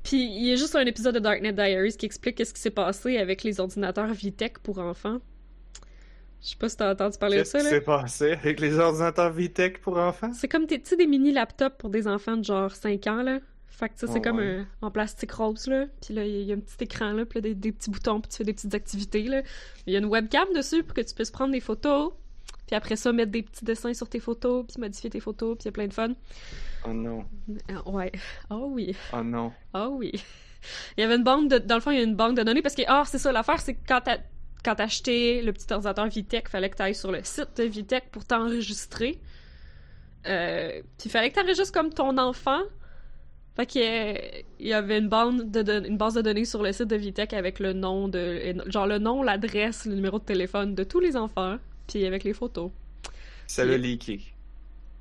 puis 0.02 0.24
il 0.24 0.44
y 0.46 0.52
a 0.52 0.56
juste 0.56 0.76
un 0.76 0.86
épisode 0.86 1.14
de 1.14 1.20
Darknet 1.20 1.52
Diaries 1.52 1.96
qui 1.96 2.06
explique 2.06 2.36
qu'est-ce 2.36 2.54
qui 2.54 2.60
s'est 2.60 2.70
passé 2.70 3.18
avec 3.18 3.42
les 3.42 3.60
ordinateurs 3.60 4.12
Vitech 4.12 4.58
pour 4.58 4.78
enfants. 4.78 5.18
Je 6.40 6.50
sais 6.50 6.56
pas 6.56 6.68
si 6.68 6.76
t'as 6.76 6.92
entendu 6.92 7.18
parler 7.18 7.38
de 7.38 7.42
Qu'est-ce 7.42 7.52
ça 7.52 7.58
qui 7.58 7.64
là. 7.64 7.70
s'est 7.70 7.80
passé 7.80 8.32
avec 8.32 8.60
les 8.60 8.78
ordinateurs 8.78 9.32
VTech 9.32 9.80
pour 9.80 9.98
enfants? 9.98 10.32
C'est 10.32 10.48
comme 10.48 10.66
des 10.66 11.06
mini 11.06 11.32
laptops 11.32 11.76
pour 11.78 11.90
des 11.90 12.06
enfants 12.06 12.36
de 12.36 12.44
genre 12.44 12.70
5 12.74 13.06
ans, 13.08 13.22
là. 13.22 13.40
Fait 13.78 13.88
que, 13.88 13.94
tu 13.94 14.00
sais, 14.00 14.06
c'est 14.12 14.18
Oh, 14.18 14.22
comme 14.22 14.38
ouais. 14.38 14.58
un- 14.82 14.86
en 14.86 14.90
plastique 14.90 15.30
rose, 15.32 15.66
là. 15.68 15.86
Puis 16.04 16.12
là, 16.14 16.24
il 16.24 16.30
y, 16.32 16.36
a- 16.36 16.40
il 16.40 16.46
y 16.48 16.52
a 16.52 16.56
un 16.56 16.60
petit 16.60 16.76
écran, 16.84 17.12
là, 17.12 17.24
puis 17.24 17.38
là, 17.38 17.42
des, 17.42 17.54
des 17.54 17.70
petits 17.72 17.90
boutons, 17.90 18.20
puis 18.20 18.28
tu 18.30 18.36
fais 18.38 18.44
des 18.44 18.52
petites 18.52 18.74
activités, 18.74 19.22
là. 19.22 19.42
Il 19.86 19.92
y 19.92 19.96
a 19.96 20.00
une 20.00 20.06
webcam 20.06 20.48
dessus 20.54 20.82
pour 20.82 20.94
que 20.94 21.00
tu 21.02 21.14
puisses 21.14 21.30
prendre 21.30 21.52
des 21.52 21.60
photos. 21.60 22.12
Puis 22.66 22.74
après 22.76 22.96
ça, 22.96 23.12
mettre 23.12 23.30
des 23.30 23.42
petits 23.42 23.64
dessins 23.64 23.94
sur 23.94 24.08
tes 24.08 24.20
photos, 24.20 24.66
puis 24.66 24.80
modifier 24.80 25.08
tes 25.10 25.20
photos, 25.20 25.56
puis 25.56 25.62
il 25.62 25.66
y 25.66 25.68
a 25.68 25.72
plein 25.72 25.86
de 25.86 25.94
fun. 25.94 26.12
Oh 26.86 26.92
non. 26.92 27.24
Euh, 27.70 27.74
Ouais. 27.90 28.12
Oh 28.50 28.68
oui. 28.72 28.94
Oh 29.12 29.22
non. 29.22 29.52
Ah 29.72 29.88
oui. 29.88 30.12
Il 30.96 31.00
y 31.00 31.04
avait 31.04 31.14
une 31.16 31.22
banque 31.24 31.48
de... 31.48 31.58
Dans 31.58 31.76
le 31.76 31.80
fond, 31.80 31.92
il 31.92 31.98
y 31.98 32.00
a 32.00 32.04
une 32.04 32.16
banque 32.16 32.36
de 32.36 32.42
données 32.42 32.62
parce 32.62 32.74
que, 32.74 32.82
ah, 32.88 33.04
c'est 33.06 33.18
ça, 33.18 33.30
l'affaire, 33.32 33.60
c'est 33.60 33.74
que 33.74 33.86
quand 33.86 34.00
t'as 34.04 34.18
quand 34.64 34.74
t'achetais 34.74 35.40
le 35.42 35.52
petit 35.52 35.72
ordinateur 35.72 36.08
Vitech, 36.08 36.48
fallait 36.48 36.68
que 36.68 36.76
t'ailles 36.76 36.94
sur 36.96 37.12
le 37.12 37.20
site 37.22 37.56
de 37.58 37.62
Vitech 37.62 38.10
pour 38.10 38.24
t'enregistrer. 38.24 39.20
Euh, 40.26 40.82
puis 40.98 41.06
il 41.06 41.10
fallait 41.10 41.30
que 41.30 41.36
t'enregistres 41.36 41.72
comme 41.72 41.90
ton 41.94 42.18
enfant. 42.18 42.60
Fait 43.58 43.66
que 43.66 43.78
euh, 43.78 44.40
il 44.60 44.68
y 44.68 44.72
avait 44.72 44.98
une 44.98 45.08
bande 45.08 45.50
de 45.50 45.62
don- 45.62 45.84
une 45.84 45.96
base 45.96 46.14
de 46.14 46.22
données 46.22 46.44
sur 46.44 46.62
le 46.62 46.72
site 46.72 46.86
de 46.86 46.94
Vitech 46.96 47.32
avec 47.32 47.58
le 47.58 47.72
nom 47.72 48.06
de 48.08 48.54
genre 48.66 48.86
le 48.86 48.98
nom, 48.98 49.22
l'adresse, 49.22 49.84
le 49.86 49.94
numéro 49.96 50.18
de 50.20 50.24
téléphone 50.24 50.74
de 50.76 50.84
tous 50.84 51.00
les 51.00 51.16
enfants, 51.16 51.58
puis 51.88 52.06
avec 52.06 52.22
les 52.24 52.34
photos. 52.34 52.70
Ça 53.48 53.64
l'a 53.64 53.76
leaké. 53.76 54.20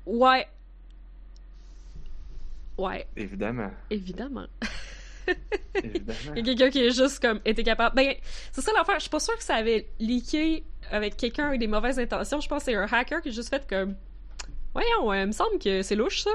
Ouais. 0.06 0.46
Ouais, 2.76 3.06
Évidemment. 3.16 3.70
évidemment. 3.90 4.46
Évidemment. 5.74 6.16
Il 6.36 6.38
y 6.38 6.40
a 6.40 6.42
quelqu'un 6.54 6.70
qui 6.70 6.78
est 6.84 6.90
juste 6.90 7.20
comme 7.20 7.40
été 7.44 7.62
capable. 7.62 7.94
Ben, 7.96 8.14
c'est 8.52 8.60
ça 8.60 8.72
l'affaire. 8.72 8.94
Je 8.96 9.02
suis 9.02 9.10
pas 9.10 9.20
sûre 9.20 9.36
que 9.36 9.42
ça 9.44 9.56
avait 9.56 9.88
leaké 9.98 10.64
avec 10.90 11.16
quelqu'un 11.16 11.48
avec 11.48 11.60
des 11.60 11.66
mauvaises 11.66 11.98
intentions. 11.98 12.40
Je 12.40 12.48
pense 12.48 12.64
que 12.64 12.70
c'est 12.72 12.76
un 12.76 12.86
hacker 12.90 13.20
qui 13.20 13.28
a 13.28 13.32
juste 13.32 13.50
fait 13.50 13.66
comme. 13.68 13.94
Voyons, 14.72 15.06
ouais, 15.08 15.22
il 15.22 15.26
me 15.26 15.32
semble 15.32 15.58
que 15.58 15.82
c'est 15.82 15.96
louche 15.96 16.22
ça. 16.22 16.30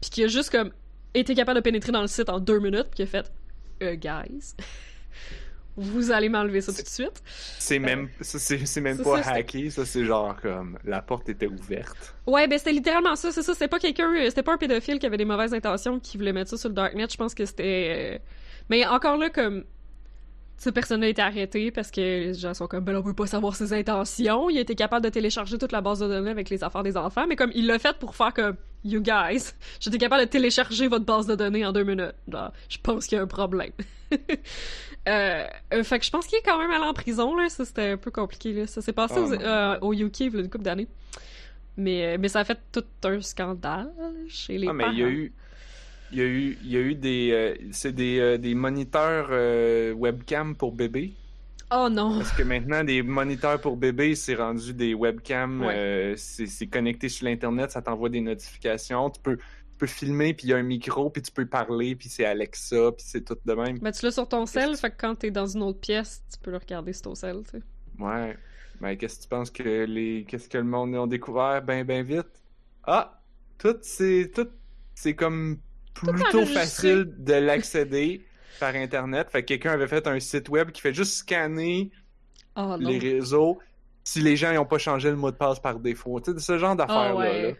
Puis 0.00 0.10
qui 0.10 0.24
a 0.24 0.28
juste 0.28 0.50
comme 0.50 0.70
été 1.14 1.34
capable 1.34 1.56
de 1.56 1.62
pénétrer 1.62 1.92
dans 1.92 2.00
le 2.02 2.06
site 2.06 2.28
en 2.28 2.38
deux 2.40 2.58
minutes. 2.60 2.88
Puis 2.90 2.96
qui 2.96 3.02
a 3.02 3.06
fait. 3.06 3.32
Euh, 3.82 3.94
guys. 3.94 4.54
Vous 5.76 6.10
allez 6.12 6.28
m'enlever 6.28 6.60
ça 6.60 6.70
tout 6.70 6.82
de 6.82 6.86
suite. 6.86 7.22
C'est 7.58 7.78
même, 7.78 8.10
ça, 8.20 8.38
c'est 8.38 8.80
même 8.82 8.98
pas 9.02 9.22
ça, 9.22 9.30
hacké, 9.32 9.70
ça 9.70 9.86
c'est 9.86 10.04
genre 10.04 10.36
comme 10.38 10.78
la 10.84 11.00
porte 11.00 11.30
était 11.30 11.46
ouverte. 11.46 12.14
Ouais, 12.26 12.46
ben 12.46 12.58
c'était 12.58 12.72
littéralement 12.72 13.16
ça, 13.16 13.32
c'est 13.32 13.42
ça. 13.42 13.54
C'était 13.54 13.68
pas 13.68 13.78
quelqu'un, 13.78 14.12
euh, 14.14 14.26
c'était 14.28 14.42
pas 14.42 14.52
un 14.52 14.58
pédophile 14.58 14.98
qui 14.98 15.06
avait 15.06 15.16
des 15.16 15.24
mauvaises 15.24 15.54
intentions 15.54 15.98
qui 15.98 16.18
voulait 16.18 16.34
mettre 16.34 16.50
ça 16.50 16.58
sur 16.58 16.68
le 16.68 16.74
darknet. 16.74 17.06
Je 17.10 17.16
pense 17.16 17.34
que 17.34 17.46
c'était. 17.46 18.16
euh, 18.16 18.18
Mais 18.68 18.86
encore 18.86 19.16
là, 19.16 19.30
comme. 19.30 19.64
Cette 20.58 20.74
personne 20.74 21.02
a 21.02 21.08
été 21.08 21.22
arrêtée 21.22 21.70
parce 21.72 21.90
que 21.90 22.00
les 22.00 22.34
gens 22.34 22.52
sont 22.54 22.66
comme, 22.68 22.84
ben 22.84 22.94
on 22.94 23.02
peut 23.02 23.14
pas 23.14 23.26
savoir 23.26 23.56
ses 23.56 23.72
intentions. 23.72 24.50
Il 24.50 24.58
a 24.58 24.60
été 24.60 24.74
capable 24.74 25.02
de 25.04 25.10
télécharger 25.10 25.56
toute 25.58 25.72
la 25.72 25.80
base 25.80 26.00
de 26.00 26.06
données 26.06 26.30
avec 26.30 26.50
les 26.50 26.62
affaires 26.62 26.82
des 26.84 26.98
enfants, 26.98 27.24
mais 27.26 27.34
comme 27.34 27.50
il 27.54 27.66
l'a 27.66 27.78
fait 27.78 27.96
pour 27.98 28.14
faire 28.14 28.32
comme, 28.34 28.56
you 28.84 29.00
guys, 29.00 29.52
j'étais 29.80 29.98
capable 29.98 30.24
de 30.24 30.28
télécharger 30.28 30.88
votre 30.88 31.04
base 31.04 31.26
de 31.26 31.34
données 31.34 31.64
en 31.64 31.72
deux 31.72 31.84
minutes. 31.84 32.14
Genre, 32.28 32.52
je 32.68 32.78
pense 32.82 33.06
qu'il 33.06 33.16
y 33.16 33.18
a 33.20 33.24
un 33.24 33.26
problème. 33.26 33.72
euh, 35.08 35.46
euh, 35.74 35.84
fait 35.84 35.98
que 35.98 36.04
je 36.04 36.10
pense 36.10 36.26
qu'il 36.26 36.38
est 36.38 36.42
quand 36.42 36.58
même 36.58 36.70
allé 36.70 36.84
en 36.84 36.92
prison, 36.94 37.36
là. 37.36 37.48
Ça, 37.48 37.64
c'était 37.64 37.90
un 37.90 37.96
peu 37.96 38.10
compliqué, 38.10 38.52
là. 38.52 38.66
Ça 38.66 38.82
s'est 38.82 38.92
passé 38.92 39.14
Oh 39.18 39.24
aux- 39.30 39.32
euh, 39.32 39.78
au 39.80 39.92
UK 39.92 40.20
il 40.20 40.32
y 40.34 40.36
a 40.36 40.40
une 40.40 40.50
couple 40.50 40.64
d'années. 40.64 40.88
Mais, 41.76 42.18
mais 42.18 42.28
ça 42.28 42.40
a 42.40 42.44
fait 42.44 42.58
tout 42.70 42.84
un 43.04 43.20
scandale 43.20 43.90
chez 44.28 44.58
les 44.58 44.68
ah, 44.68 44.72
mais 44.72 44.84
parents. 44.84 44.94
il 44.94 45.00
y 45.00 45.04
a 45.04 45.08
eu. 45.08 45.32
Il 46.12 46.18
y 46.18 46.20
a 46.20 46.24
eu, 46.24 46.58
il 46.62 46.70
y 46.70 46.76
a 46.76 46.80
eu 46.80 46.94
des. 46.94 47.58
c'est 47.70 47.92
des, 47.92 48.36
des 48.36 48.54
moniteurs 48.54 49.30
webcam 49.96 50.54
pour 50.54 50.72
bébés. 50.72 51.14
Oh 51.74 51.88
non! 51.88 52.18
Parce 52.18 52.32
que 52.32 52.42
maintenant, 52.42 52.84
des 52.84 53.02
moniteurs 53.02 53.60
pour 53.60 53.76
bébés, 53.76 54.14
c'est 54.14 54.34
rendu 54.34 54.74
des 54.74 54.94
webcams. 54.94 55.62
Ouais. 55.62 55.74
euh, 55.74 56.14
c'est 56.16 56.66
connecté 56.66 57.08
sur 57.08 57.26
l'Internet, 57.26 57.70
ça 57.70 57.80
t'envoie 57.82 58.08
des 58.08 58.20
notifications. 58.20 59.10
Tu 59.10 59.20
peux, 59.20 59.36
tu 59.36 59.44
peux 59.78 59.86
filmer, 59.86 60.34
puis 60.34 60.48
il 60.48 60.50
y 60.50 60.52
a 60.52 60.56
un 60.58 60.62
micro, 60.62 61.08
puis 61.10 61.22
tu 61.22 61.32
peux 61.32 61.46
parler, 61.46 61.94
puis 61.96 62.08
c'est 62.08 62.24
Alexa, 62.24 62.92
puis 62.92 63.04
c'est 63.06 63.24
tout 63.24 63.38
de 63.44 63.54
même. 63.54 63.78
Ben, 63.78 63.90
tu 63.90 64.04
l'as 64.04 64.12
sur 64.12 64.28
ton 64.28 64.44
sel, 64.46 64.76
fait 64.76 64.90
que 64.90 64.96
quand 64.98 65.14
t'es 65.14 65.30
dans 65.30 65.46
une 65.46 65.62
autre 65.62 65.80
pièce, 65.80 66.22
tu 66.32 66.38
peux 66.40 66.50
le 66.50 66.58
regarder 66.58 66.92
sur 66.92 67.02
ton 67.02 67.14
sel, 67.14 67.42
tu 67.44 67.58
sais. 67.58 67.62
Ouais. 67.98 68.36
Mais 68.80 68.96
qu'est-ce 68.96 69.18
que 69.18 69.22
tu 69.22 69.28
penses 69.28 69.50
que 69.50 69.84
les. 69.84 70.24
Qu'est-ce 70.28 70.48
que 70.48 70.58
le 70.58 70.64
monde 70.64 70.94
a 70.94 71.06
découvert? 71.06 71.62
Ben 71.62 71.84
ben 71.84 72.04
vite? 72.04 72.42
Ah! 72.84 73.22
Tout 73.58 73.76
c'est. 73.82 74.30
Tout 74.34 74.48
c'est 74.94 75.14
comme 75.14 75.58
plutôt 75.94 76.44
facile 76.46 77.14
de 77.18 77.34
l'accéder 77.34 78.26
par 78.60 78.74
Internet. 78.74 79.30
Fait 79.30 79.42
que 79.42 79.48
quelqu'un 79.48 79.72
avait 79.72 79.88
fait 79.88 80.06
un 80.06 80.18
site 80.20 80.48
web 80.48 80.70
qui 80.70 80.80
fait 80.80 80.94
juste 80.94 81.14
scanner 81.14 81.90
Oh 82.56 82.76
non! 82.76 82.76
les 82.78 82.98
réseaux 82.98 83.58
si 84.04 84.20
les 84.20 84.36
gens 84.36 84.52
n'ont 84.52 84.64
pas 84.66 84.78
changé 84.78 85.10
le 85.10 85.16
mot 85.16 85.30
de 85.30 85.36
passe 85.36 85.60
par 85.60 85.78
défaut. 85.78 86.20
Tu 86.20 86.32
sais, 86.32 86.38
ce 86.40 86.58
genre 86.58 86.74
d'affaires-là. 86.74 87.10
Ah 87.10 87.14
ouais. 87.14 87.42
là. 87.52 87.54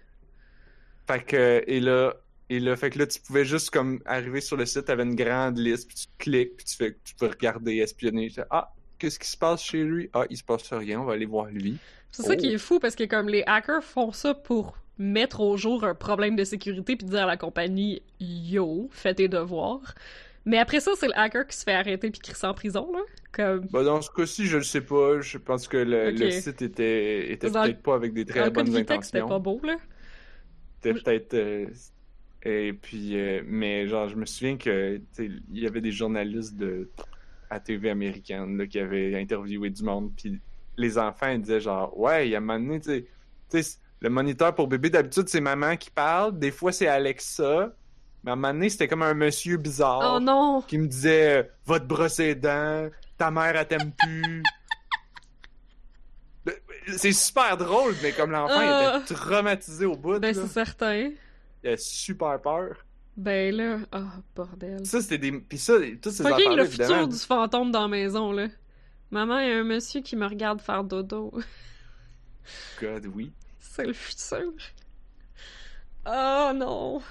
Fait 1.06 1.24
que, 1.24 1.64
et 1.66 1.80
là, 1.80 2.14
et 2.50 2.60
là, 2.60 2.76
fait 2.76 2.90
que 2.90 2.98
là, 2.98 3.06
tu 3.06 3.20
pouvais 3.20 3.44
juste 3.44 3.70
comme 3.70 4.00
arriver 4.04 4.40
sur 4.40 4.56
le 4.56 4.66
site, 4.66 4.84
t'avais 4.86 5.04
une 5.04 5.14
grande 5.14 5.58
liste, 5.58 5.86
puis 5.88 5.96
tu 5.96 6.06
cliques, 6.18 6.56
puis 6.56 6.64
tu 6.66 6.76
fais, 6.76 6.96
tu 7.04 7.14
peux 7.14 7.26
regarder, 7.28 7.76
espionner. 7.76 8.28
Tu 8.28 8.34
fais, 8.34 8.44
ah, 8.50 8.72
qu'est-ce 8.98 9.18
qui 9.18 9.28
se 9.28 9.36
passe 9.36 9.62
chez 9.62 9.84
lui? 9.84 10.10
Ah, 10.12 10.24
il 10.30 10.36
se 10.36 10.44
passe 10.44 10.72
rien, 10.72 11.00
on 11.00 11.04
va 11.04 11.14
aller 11.14 11.26
voir 11.26 11.46
lui. 11.46 11.78
C'est 12.10 12.22
ça 12.24 12.34
Oh. 12.34 12.36
qui 12.36 12.52
est 12.52 12.58
fou, 12.58 12.78
parce 12.78 12.94
que 12.94 13.04
comme 13.04 13.28
les 13.28 13.42
hackers 13.46 13.82
font 13.84 14.12
ça 14.12 14.34
pour 14.34 14.76
mettre 14.98 15.40
au 15.40 15.56
jour 15.56 15.84
un 15.84 15.94
problème 15.94 16.36
de 16.36 16.44
sécurité 16.44 16.96
puis 16.96 17.06
dire 17.06 17.22
à 17.22 17.26
la 17.26 17.36
compagnie 17.36 18.02
«Yo, 18.20 18.88
fais 18.92 19.14
tes 19.14 19.28
devoirs». 19.28 19.94
Mais 20.44 20.58
après 20.58 20.80
ça, 20.80 20.92
c'est 20.96 21.06
le 21.06 21.16
hacker 21.16 21.46
qui 21.46 21.56
se 21.56 21.64
fait 21.64 21.74
arrêter 21.74 22.10
puis 22.10 22.20
qui 22.20 22.32
en 22.46 22.54
prison, 22.54 22.92
là. 22.92 23.00
Comme... 23.32 23.66
Bah, 23.68 23.82
dans 23.84 24.02
ce 24.02 24.10
cas-ci, 24.10 24.46
je 24.46 24.58
le 24.58 24.62
sais 24.64 24.80
pas. 24.82 25.20
Je 25.20 25.38
pense 25.38 25.68
que 25.68 25.76
le, 25.76 26.10
le 26.10 26.30
site 26.30 26.62
était, 26.62 27.32
était 27.32 27.50
peut-être 27.50 27.82
pas 27.82 27.94
avec 27.94 28.12
des 28.12 28.24
très 28.26 28.44
de 28.44 28.50
bonnes 28.50 28.66
Vitex, 28.68 29.06
c'était 29.06 29.18
intentions. 29.18 29.28
pas 29.28 29.38
beau, 29.38 29.60
là. 29.62 29.76
C'était 30.82 30.94
peut-être. 31.00 31.34
euh, 31.34 31.66
et 32.44 32.72
puis, 32.72 33.16
euh, 33.16 33.42
mais 33.46 33.86
genre, 33.88 34.08
je 34.08 34.16
me 34.16 34.26
souviens 34.26 34.56
que 34.56 35.00
il 35.18 35.42
y 35.50 35.66
avait 35.66 35.80
des 35.80 35.92
journalistes 35.92 36.56
de 36.56 36.90
à 37.50 37.60
TV 37.60 37.90
américaine 37.90 38.56
là, 38.58 38.66
qui 38.66 38.78
avaient 38.78 39.14
interviewé 39.20 39.70
du 39.70 39.82
monde. 39.84 40.12
Puis 40.16 40.40
les 40.76 40.98
enfants 40.98 41.28
ils 41.28 41.40
disaient 41.40 41.60
genre, 41.60 41.96
ouais, 41.98 42.28
il 42.28 42.30
y 42.32 42.34
a 42.34 42.38
un 42.38 42.40
moment 42.40 42.58
donné, 42.58 42.80
tu 42.80 42.90
sais, 42.90 43.06
tu 43.50 43.62
sais, 43.62 43.78
le 44.00 44.10
moniteur 44.10 44.54
pour 44.54 44.68
bébé 44.68 44.90
d'habitude 44.90 45.28
c'est 45.28 45.40
maman 45.40 45.76
qui 45.76 45.90
parle, 45.90 46.38
des 46.38 46.50
fois 46.50 46.72
c'est 46.72 46.86
Alexa, 46.88 47.76
mais 48.24 48.30
à 48.30 48.34
un 48.34 48.36
moment 48.36 48.52
donné 48.52 48.68
c'était 48.68 48.88
comme 48.88 49.02
un 49.02 49.14
monsieur 49.14 49.56
bizarre 49.56 50.14
Oh 50.16 50.20
non! 50.20 50.62
qui 50.62 50.78
me 50.78 50.86
disait, 50.86 51.50
va 51.66 51.80
te 51.80 51.84
brosser 51.84 52.26
les 52.26 52.34
dents, 52.34 52.88
ta 53.18 53.30
mère 53.30 53.56
elle 53.56 53.66
t'aime 53.66 53.92
plus. 53.92 54.42
C'est 56.96 57.12
super 57.12 57.56
drôle, 57.56 57.94
mais 58.02 58.12
comme 58.12 58.32
l'enfant 58.32 58.60
il 58.60 59.02
était 59.02 59.14
traumatisé 59.14 59.86
au 59.86 59.96
bout. 59.96 60.18
Ben, 60.18 60.34
c'est 60.34 60.48
certain. 60.48 61.10
Il 61.62 61.70
a 61.70 61.76
super 61.76 62.40
peur. 62.40 62.76
Ben 63.16 63.54
là, 63.54 63.78
oh, 63.92 64.20
bordel. 64.34 64.86
Ça, 64.86 65.00
c'était 65.02 65.18
des. 65.18 65.32
Puis 65.32 65.58
ça, 65.58 65.74
toutes 66.00 66.12
ces 66.12 66.24
affaires-là, 66.24 66.56
le 66.56 66.64
futur 66.64 66.84
évidemment. 66.84 67.06
du 67.06 67.18
fantôme 67.18 67.70
dans 67.70 67.82
la 67.82 67.88
maison, 67.88 68.32
là. 68.32 68.48
Maman, 69.10 69.38
il 69.40 69.48
y 69.48 69.52
a 69.52 69.58
un 69.58 69.64
monsieur 69.64 70.00
qui 70.00 70.16
me 70.16 70.26
regarde 70.26 70.60
faire 70.60 70.82
dodo. 70.82 71.30
God, 72.80 73.06
oui. 73.14 73.32
C'est 73.58 73.84
le 73.84 73.92
futur. 73.92 74.52
Oh 76.06 76.50
non! 76.54 77.02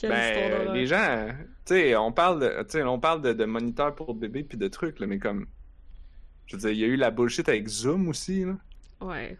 Quelle 0.00 0.10
Ben, 0.10 0.72
les 0.72 0.86
gens, 0.86 1.26
tu 1.66 1.74
sais, 1.74 1.96
on 1.96 2.12
parle 2.12 2.40
de, 2.40 2.80
on 2.84 2.98
parle 3.00 3.20
de, 3.22 3.32
de 3.32 3.44
moniteurs 3.44 3.94
pour 3.94 4.14
bébé 4.14 4.44
puis 4.44 4.56
de 4.56 4.68
trucs, 4.68 5.00
là, 5.00 5.06
mais 5.06 5.18
comme. 5.18 5.46
Je 6.46 6.56
veux 6.56 6.60
dire, 6.60 6.70
il 6.70 6.78
y 6.78 6.84
a 6.84 6.86
eu 6.86 6.96
la 6.96 7.10
bullshit 7.10 7.48
avec 7.48 7.68
Zoom 7.68 8.08
aussi, 8.08 8.44
là. 8.44 8.56
Ouais. 9.00 9.36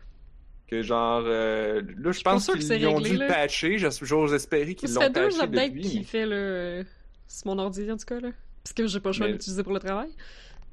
Que 0.67 0.83
genre, 0.83 1.23
euh, 1.25 1.81
là, 1.97 2.13
je 2.13 2.21
pense 2.21 2.47
qu'ils 2.51 2.87
ont 2.87 2.97
réglé, 2.97 3.11
dû 3.13 3.17
le 3.19 3.27
patcher. 3.29 3.79
J'os- 3.79 4.05
J'ose 4.05 4.35
espérer 4.35 4.75
qu'ils 4.75 4.91
Ça 4.91 4.97
l'ont 4.97 5.01
fait 5.07 5.11
deux 5.13 5.29
patché 5.29 5.41
updates 5.43 5.69
depuis. 5.73 5.81
qui 5.83 5.99
mais- 5.99 6.05
fait 6.05 6.27
le. 6.27 6.85
C'est 7.27 7.47
mon 7.47 7.59
ordi 7.59 7.91
en 7.91 7.97
tout 7.97 8.05
cas 8.05 8.21
là. 8.21 8.31
Parce 8.63 8.73
que 8.75 8.87
j'ai 8.87 9.01
pas 9.01 9.09
le 9.11 9.13
choix 9.15 9.27
Mais- 9.27 9.33
d'utiliser 9.33 9.63
pour 9.63 9.73
le 9.73 9.81
travail. 9.81 10.11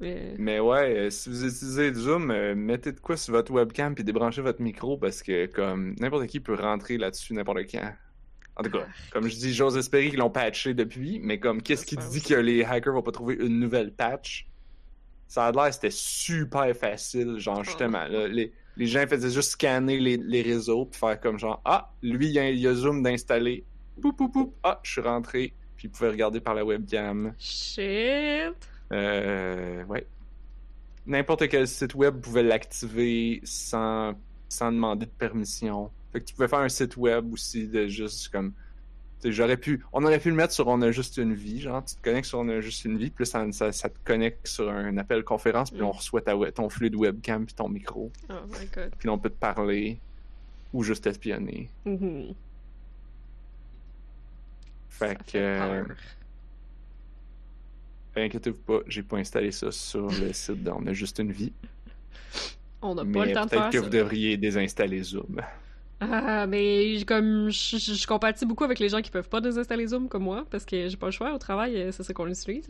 Mais. 0.01 0.33
Mais 0.37 0.59
ouais, 0.59 0.97
euh, 0.97 1.09
si 1.09 1.29
vous 1.29 1.45
utilisez 1.45 1.93
Zoom, 1.93 2.29
euh, 2.31 2.53
mettez 2.55 2.91
de 2.91 2.99
quoi 2.99 3.15
sur 3.15 3.33
votre 3.33 3.53
webcam 3.53 3.95
puis 3.95 4.03
débranchez 4.03 4.41
votre 4.41 4.61
micro 4.61 4.97
parce 4.97 5.23
que 5.23 5.45
comme 5.45 5.95
n'importe 6.01 6.27
qui 6.27 6.41
peut 6.41 6.55
rentrer 6.55 6.97
là-dessus 6.97 7.33
n'importe 7.33 7.59
quand. 7.71 7.93
En 8.57 8.63
tout 8.63 8.71
cas, 8.71 8.85
comme 9.11 9.27
je 9.27 9.35
dis, 9.35 9.53
j'ose 9.53 9.75
espérer 9.77 10.09
qu'ils 10.09 10.19
l'ont 10.19 10.29
patché 10.29 10.73
depuis, 10.73 11.19
mais 11.21 11.39
comme 11.39 11.61
qu'est-ce 11.61 11.85
qui 11.85 11.97
dit 11.97 12.21
que 12.21 12.35
les 12.35 12.63
hackers 12.63 12.93
vont 12.93 13.01
pas 13.01 13.11
trouver 13.11 13.35
une 13.35 13.59
nouvelle 13.59 13.91
patch? 13.91 14.47
Ça 15.27 15.47
a 15.47 15.51
l'air 15.51 15.73
c'était 15.73 15.89
super 15.91 16.73
facile, 16.75 17.37
genre 17.37 17.63
justement. 17.63 18.05
là, 18.07 18.27
les, 18.27 18.53
les 18.77 18.85
gens 18.87 19.05
faisaient 19.07 19.31
juste 19.31 19.51
scanner 19.51 19.99
les, 19.99 20.17
les 20.17 20.41
réseaux 20.41 20.85
puis 20.85 20.99
faire 20.99 21.19
comme 21.19 21.37
genre 21.39 21.61
Ah, 21.65 21.91
lui 22.01 22.27
il 22.27 22.31
y 22.33 22.39
a, 22.39 22.49
il 22.49 22.59
y 22.59 22.67
a 22.67 22.73
Zoom 22.73 23.03
d'installer. 23.03 23.63
Poup 24.01 24.13
poup 24.13 24.31
poup. 24.31 24.53
Ah, 24.63 24.79
je 24.83 24.91
suis 24.91 25.01
rentré. 25.01 25.53
Puis 25.75 25.87
ils 25.87 25.91
pouvaient 25.91 26.11
regarder 26.11 26.39
par 26.39 26.53
la 26.53 26.63
webcam. 26.63 27.33
Shit! 27.37 28.55
Euh, 28.91 29.83
ouais. 29.85 30.05
N'importe 31.05 31.47
quel 31.49 31.67
site 31.67 31.95
web 31.95 32.19
pouvait 32.21 32.43
l'activer 32.43 33.41
sans, 33.43 34.13
sans 34.47 34.71
demander 34.71 35.05
de 35.05 35.11
permission. 35.11 35.91
Fait 36.15 36.21
que 36.21 36.25
tu 36.27 36.33
pouvais 36.33 36.47
faire 36.47 36.59
un 36.59 36.69
site 36.69 36.95
web 36.95 37.33
aussi 37.33 37.67
de 37.67 37.87
juste 37.87 38.29
comme. 38.29 38.53
J'aurais 39.25 39.57
pu. 39.57 39.83
On 39.91 40.03
aurait 40.05 40.19
pu 40.19 40.29
le 40.29 40.35
mettre 40.35 40.53
sur 40.53 40.67
On 40.67 40.81
a 40.81 40.91
juste 40.91 41.17
une 41.17 41.33
vie, 41.33 41.59
genre 41.59 41.83
tu 41.83 41.95
te 41.95 42.01
connectes 42.01 42.27
sur 42.29 42.39
On 42.39 42.47
a 42.47 42.61
juste 42.61 42.85
une 42.85 42.97
vie, 42.97 43.09
puis 43.09 43.25
ça, 43.25 43.45
ça, 43.51 43.73
ça 43.73 43.89
te 43.89 43.97
connecte 44.05 44.47
sur 44.47 44.69
un 44.69 44.95
appel 44.97 45.25
conférence, 45.25 45.71
puis 45.71 45.81
Mm. 45.81 45.85
on 45.85 45.91
reçoit 45.91 46.21
ta, 46.21 46.33
ton 46.53 46.69
flux 46.69 46.89
de 46.89 46.95
webcam 46.95 47.45
puis 47.45 47.53
ton 47.53 47.67
micro, 47.67 48.11
Oh 48.29 48.33
my 48.47 48.65
god. 48.73 48.91
puis 48.97 49.07
là, 49.07 49.13
on 49.13 49.17
peut 49.19 49.29
te 49.29 49.37
parler 49.37 49.99
ou 50.71 50.83
juste 50.83 51.05
espionner. 51.07 51.69
Mhm. 51.85 52.33
Fait 54.89 55.07
Ça 55.07 55.15
que. 55.15 55.85
fait 58.13 58.21
euh, 58.21 58.25
inquiétez-vous 58.25 58.61
pas, 58.61 58.79
j'ai 58.87 59.03
pas 59.03 59.17
installé 59.17 59.51
ça 59.51 59.69
sur 59.71 60.07
le 60.07 60.31
site 60.31 60.63
de 60.63 60.69
On 60.71 60.85
a 60.87 60.93
juste 60.93 61.19
une 61.19 61.33
vie. 61.33 61.51
On 62.81 62.95
n'a 62.95 63.03
pas 63.03 63.25
le 63.25 63.33
temps 63.33 63.45
de 63.45 63.49
peut-être 63.49 63.61
faire 63.63 63.69
que 63.71 63.77
ça. 63.79 63.83
vous 63.83 63.89
devriez 63.89 64.37
désinstaller 64.37 65.03
Zoom. 65.03 65.41
Ah, 66.01 66.45
mais 66.47 67.03
comme 67.07 67.49
je, 67.49 67.77
je, 67.77 67.93
je 67.93 68.07
compatis 68.07 68.45
beaucoup 68.45 68.65
avec 68.65 68.79
les 68.79 68.89
gens 68.89 69.01
qui 69.01 69.09
peuvent 69.09 69.29
pas 69.29 69.39
désinstaller 69.39 69.87
Zoom 69.87 70.09
comme 70.09 70.23
moi, 70.23 70.45
parce 70.51 70.65
que 70.65 70.89
j'ai 70.89 70.97
pas 70.97 71.05
le 71.05 71.11
choix 71.11 71.33
au 71.33 71.37
travail, 71.37 71.77
euh, 71.77 71.91
c'est 71.91 72.03
ça 72.03 72.13
qu'on 72.13 72.27
utilise. 72.27 72.67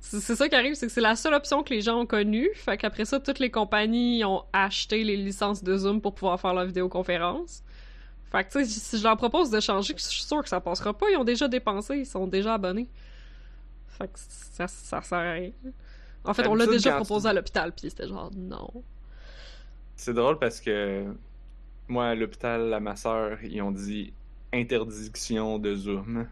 C'est 0.00 0.36
ça 0.36 0.48
qui 0.50 0.54
arrive, 0.54 0.74
c'est 0.74 0.86
que 0.86 0.92
c'est 0.92 1.00
la 1.00 1.16
seule 1.16 1.32
option 1.32 1.62
que 1.62 1.72
les 1.72 1.80
gens 1.80 1.98
ont 1.98 2.04
connue. 2.06 2.50
Fait 2.56 2.76
qu'après 2.76 3.06
ça, 3.06 3.20
toutes 3.20 3.38
les 3.38 3.50
compagnies 3.50 4.22
ont 4.22 4.44
acheté 4.52 5.02
les 5.02 5.16
licences 5.16 5.64
de 5.64 5.74
Zoom 5.78 6.02
pour 6.02 6.14
pouvoir 6.14 6.38
faire 6.38 6.52
leur 6.52 6.66
vidéoconférence. 6.66 7.62
Fait 8.30 8.44
que 8.44 8.50
tu 8.52 8.64
sais, 8.66 8.80
si 8.80 8.98
je 8.98 9.02
leur 9.02 9.16
propose 9.16 9.48
de 9.48 9.60
changer, 9.60 9.94
je 9.96 10.02
suis 10.02 10.24
sûr 10.24 10.42
que 10.42 10.48
ça 10.50 10.60
passera 10.60 10.92
pas. 10.92 11.06
Ils 11.10 11.16
ont 11.16 11.24
déjà 11.24 11.48
dépensé, 11.48 11.96
ils 11.96 12.06
sont 12.06 12.26
déjà 12.26 12.54
abonnés. 12.54 12.90
Fait 13.88 14.08
que 14.08 14.18
ça, 14.18 14.68
ça 14.68 15.00
sert 15.00 15.18
à 15.18 15.32
rien. 15.32 15.52
En 16.24 16.34
fait, 16.34 16.46
on 16.48 16.54
l'a 16.54 16.66
déjà 16.66 16.96
proposé 16.96 17.28
à 17.28 17.32
l'hôpital, 17.32 17.72
puis 17.72 17.88
c'était 17.88 18.06
genre 18.06 18.30
non. 18.36 18.70
C'est 19.96 20.12
drôle 20.12 20.38
parce 20.38 20.60
que 20.60 21.06
moi, 21.88 22.08
à 22.08 22.14
l'hôpital, 22.14 22.72
à 22.74 22.80
ma 22.80 22.96
soeur, 22.96 23.42
ils 23.44 23.62
ont 23.62 23.70
dit 23.72 24.14
interdiction 24.52 25.58
de 25.58 25.74
Zoom. 25.74 26.28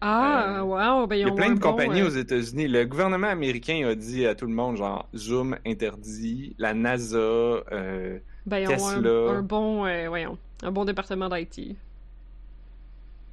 Ah, 0.00 0.60
Euh, 0.60 0.62
wow, 0.62 1.06
ben 1.06 1.16
Il 1.22 1.28
y 1.28 1.30
a 1.30 1.32
plein 1.32 1.50
de 1.52 1.58
bon, 1.60 1.60
compagnies 1.60 2.02
euh, 2.02 2.04
aux 2.04 2.08
États-Unis. 2.10 2.68
Le 2.68 2.84
gouvernement 2.86 3.28
américain 3.28 3.86
a 3.88 3.94
dit 3.94 4.26
à 4.26 4.34
tout 4.34 4.46
le 4.46 4.54
monde, 4.54 4.76
genre, 4.76 5.08
Zoom 5.16 5.58
interdit. 5.66 6.54
La 6.58 6.74
NASA, 6.74 7.16
euh, 7.18 8.18
Ben, 8.46 8.68
ont 8.68 8.88
un, 8.88 9.08
Tesla. 9.08 9.10
un 9.26 9.42
bon, 9.42 9.84
euh, 9.86 10.08
voyons, 10.08 10.38
un 10.62 10.70
bon 10.72 10.84
département 10.84 11.28
d'IT. 11.28 11.76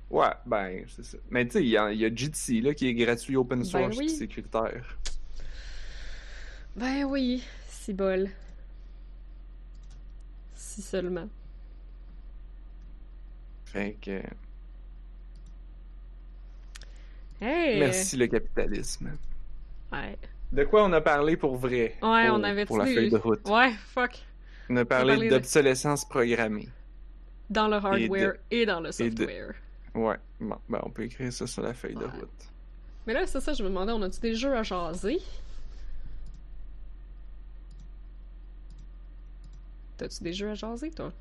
ouais, 0.10 0.30
ben, 0.46 0.86
c'est 0.88 1.04
ça. 1.06 1.18
Mais 1.30 1.46
tu 1.48 1.54
sais, 1.54 1.64
il 1.64 1.70
y, 1.70 1.78
a- 1.78 1.92
y 1.94 2.06
a 2.06 2.14
Jitsi, 2.14 2.62
là, 2.62 2.74
qui 2.74 2.88
est 2.88 2.94
gratuit, 2.94 3.36
open 3.36 3.64
source, 3.64 3.96
Ben 3.96 3.96
oui. 3.96 4.08
sécuritaire. 4.08 5.00
Ben 6.76 7.04
oui, 7.06 7.44
si 7.68 7.94
bol. 7.94 8.30
Si 10.80 10.86
seulement. 10.86 11.28
Fait 13.66 13.98
que, 14.02 14.22
Hey! 17.42 17.80
merci 17.80 18.18
le 18.18 18.28
capitalisme. 18.28 19.18
Ouais, 19.92 20.18
De 20.52 20.64
quoi 20.64 20.84
on 20.86 20.94
a 20.94 21.02
parlé 21.02 21.38
pour 21.38 21.56
vrai? 21.58 21.96
ouais 22.02 22.28
pour, 22.28 22.40
on 22.40 22.44
avait 22.44 22.66
Pour 22.66 22.78
la 22.78 22.86
feuille 22.86 23.10
de 23.10 23.18
route. 23.18 23.48
Ouais, 23.50 23.72
fuck. 23.94 24.20
On 24.70 24.78
a 24.78 24.86
parlé 24.86 25.14
parlé 25.14 25.30
de- 25.30 25.36
d'obsolescence 25.36 26.06
programmée. 26.06 26.70
Dans 27.50 27.68
le 27.68 27.76
hardware 27.78 28.34
et, 28.52 28.66
dans 28.66 28.80
le 28.80 28.88
de- 28.88 28.92
software. 28.92 29.54
Ouais, 29.96 30.18
bon, 30.40 30.58
ben 30.70 30.80
on 30.84 30.90
peut 30.92 31.04
écrire 31.04 31.34
ça 31.34 31.48
sur 31.48 31.64
la 31.64 31.74
feuille 31.74 31.96
de 31.96 32.06
route. 32.06 32.30
Mais 33.08 33.14
là, 33.14 33.26
c'est 33.26 33.40
ça, 33.42 33.54
je 33.54 33.64
me 33.64 33.70
demandais, 33.70 33.92
on 33.92 34.02
a-tu 34.04 34.20
des 34.20 34.36
jeux 34.36 34.56
à 34.56 34.64
jaser? 34.64 35.20
T'as-tu 40.00 40.24
des 40.24 40.32
jeux 40.32 40.50
à 40.50 40.56
jaser, 40.56 40.92
toi? 40.92 41.12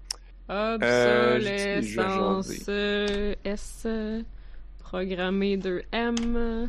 Euh, 0.51 0.77
Obsolescence 0.77 2.69
euh, 2.69 3.35
S 3.45 3.87
programmé 4.79 5.57
2M. 5.57 6.69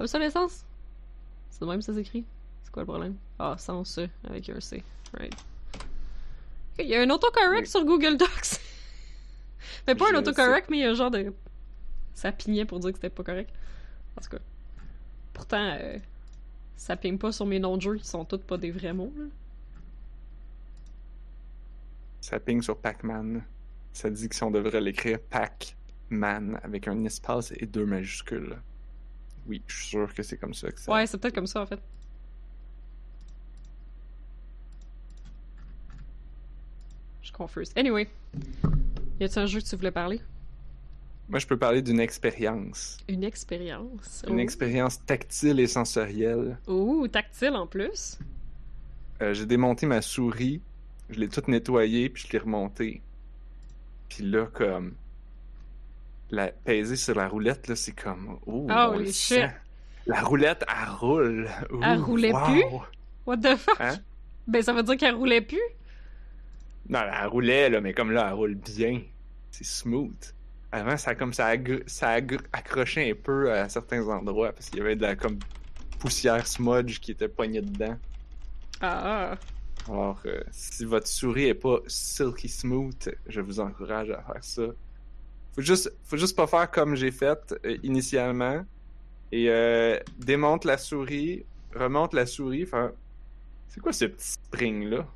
Obsolescence? 0.00 0.64
C'est 1.50 1.60
de 1.60 1.66
même 1.66 1.82
ça 1.82 1.92
s'écrit? 1.92 2.24
C'est 2.62 2.72
quoi 2.72 2.82
le 2.82 2.86
problème? 2.86 3.16
Ah, 3.38 3.56
sans 3.58 3.98
E 3.98 4.08
avec 4.24 4.48
un 4.48 4.58
C. 4.58 4.82
Right. 5.12 5.36
Il 6.78 6.86
y 6.86 6.94
a 6.94 7.02
un 7.02 7.10
autocorrect 7.10 7.66
Oui. 7.66 7.66
sur 7.66 7.84
Google 7.84 8.16
Docs. 8.16 8.58
mais 9.86 9.94
pas 9.94 10.06
un 10.12 10.16
autocorrect, 10.16 10.70
mais 10.70 10.78
il 10.78 10.80
y 10.80 10.84
a 10.84 10.90
un 10.90 10.94
genre 10.94 11.10
de. 11.10 11.34
Ça 12.14 12.32
pignait 12.32 12.64
pour 12.64 12.80
dire 12.80 12.90
que 12.92 12.96
c'était 12.96 13.10
pas 13.10 13.22
correct. 13.22 13.50
En 14.16 14.22
tout 14.22 14.30
cas. 14.30 14.42
Pourtant, 15.34 15.76
euh, 15.78 15.98
ça 16.74 16.96
pigne 16.96 17.18
pas 17.18 17.32
sur 17.32 17.44
mes 17.44 17.58
noms 17.58 17.76
de 17.76 17.82
jeux 17.82 17.96
qui 17.96 18.06
sont 18.06 18.24
tous 18.24 18.38
pas 18.38 18.56
des 18.56 18.70
vrais 18.70 18.94
mots. 18.94 19.12
Là. 19.14 19.24
Ça 22.26 22.40
ping 22.40 22.60
sur 22.60 22.76
Pac-Man. 22.76 23.44
Ça 23.92 24.10
dit 24.10 24.28
que 24.28 24.34
si 24.34 24.42
on 24.42 24.50
devrait 24.50 24.80
l'écrire 24.80 25.20
Pac-Man 25.30 26.58
avec 26.64 26.88
un 26.88 27.04
espace 27.04 27.52
et 27.56 27.66
deux 27.66 27.86
majuscules. 27.86 28.56
Oui, 29.46 29.62
je 29.68 29.76
suis 29.76 29.86
sûr 29.90 30.12
que 30.12 30.24
c'est 30.24 30.36
comme 30.36 30.52
ça 30.52 30.72
que 30.72 30.80
ça. 30.80 30.92
Ouais, 30.92 31.06
c'est 31.06 31.18
peut-être 31.18 31.36
comme 31.36 31.46
ça 31.46 31.62
en 31.62 31.66
fait. 31.66 31.78
Je 37.22 37.26
suis 37.28 37.32
confuse. 37.32 37.70
Anyway. 37.76 38.08
Y 39.20 39.24
a-t-il 39.24 39.38
un 39.38 39.46
jeu 39.46 39.60
que 39.60 39.64
tu 39.66 39.76
voulais 39.76 39.92
parler? 39.92 40.20
Moi, 41.28 41.38
je 41.38 41.46
peux 41.46 41.56
parler 41.56 41.80
d'une 41.80 42.00
expérience. 42.00 42.98
Une 43.08 43.22
expérience. 43.22 44.24
Une 44.28 44.36
Oh. 44.36 44.38
expérience 44.40 45.04
tactile 45.06 45.60
et 45.60 45.68
sensorielle. 45.68 46.58
Ouh, 46.66 47.06
tactile 47.06 47.54
en 47.54 47.68
plus. 47.68 48.18
Euh, 49.22 49.32
j'ai 49.32 49.46
démonté 49.46 49.86
ma 49.86 50.02
souris, 50.02 50.60
je 51.10 51.20
l'ai 51.20 51.28
toute 51.28 51.48
nettoyée, 51.48 52.08
puis 52.08 52.24
je 52.26 52.32
l'ai 52.32 52.38
remontée. 52.38 53.02
Puis 54.08 54.24
là, 54.24 54.46
comme. 54.46 54.94
La, 56.30 56.48
peser 56.48 56.96
sur 56.96 57.14
la 57.14 57.28
roulette, 57.28 57.68
là, 57.68 57.76
c'est 57.76 57.92
comme. 57.92 58.38
Ah, 58.68 58.90
holy 58.90 59.06
le 59.06 59.12
shit. 59.12 59.50
La 60.06 60.22
roulette, 60.22 60.64
elle 60.68 60.88
roule. 60.90 61.48
Ouh, 61.70 61.80
Elle 61.82 62.00
roulait 62.00 62.32
wow. 62.32 62.44
plus? 62.44 62.64
What 63.26 63.38
the 63.38 63.56
fuck? 63.56 63.80
Hein? 63.80 63.98
Ben, 64.46 64.62
ça 64.62 64.72
veut 64.72 64.82
dire 64.82 64.96
qu'elle 64.96 65.14
roulait 65.14 65.40
plus? 65.40 65.60
Non, 66.88 67.00
elle 67.00 67.26
roulait, 67.26 67.68
là, 67.68 67.80
mais 67.80 67.92
comme 67.92 68.12
là, 68.12 68.26
elle 68.28 68.34
roule 68.34 68.54
bien. 68.54 69.02
C'est 69.50 69.64
smooth. 69.64 70.34
Avant, 70.70 70.96
ça, 70.96 71.14
comme 71.14 71.32
ça, 71.32 71.52
ça 71.86 72.10
accrochait 72.52 73.10
un 73.10 73.14
peu 73.14 73.52
à 73.52 73.68
certains 73.68 74.06
endroits 74.08 74.52
parce 74.52 74.68
qu'il 74.68 74.78
y 74.78 74.82
avait 74.82 74.96
de 74.96 75.02
la 75.02 75.16
comme 75.16 75.38
poussière 75.98 76.46
smudge 76.46 77.00
qui 77.00 77.12
était 77.12 77.28
poignée 77.28 77.62
dedans. 77.62 77.96
Ah, 78.80 79.36
Alors, 79.88 80.20
euh, 80.26 80.40
si 80.50 80.84
votre 80.84 81.06
souris 81.06 81.44
est 81.46 81.54
pas 81.54 81.78
silky 81.86 82.48
smooth, 82.48 83.14
je 83.26 83.40
vous 83.40 83.60
encourage 83.60 84.10
à 84.10 84.22
faire 84.22 84.42
ça. 84.42 84.66
Faut 85.54 85.62
juste, 85.62 85.92
faut 86.04 86.16
juste 86.16 86.36
pas 86.36 86.46
faire 86.46 86.70
comme 86.70 86.96
j'ai 86.96 87.10
fait 87.10 87.54
euh, 87.64 87.76
initialement 87.82 88.64
et 89.32 89.48
euh, 89.48 89.98
démonte 90.18 90.64
la 90.64 90.76
souris, 90.76 91.44
remonte 91.74 92.14
la 92.14 92.26
souris, 92.26 92.66
c'est 93.68 93.80
quoi 93.80 93.92
ce 93.92 94.06
petit 94.06 94.32
spring 94.32 94.88
là 94.88 95.06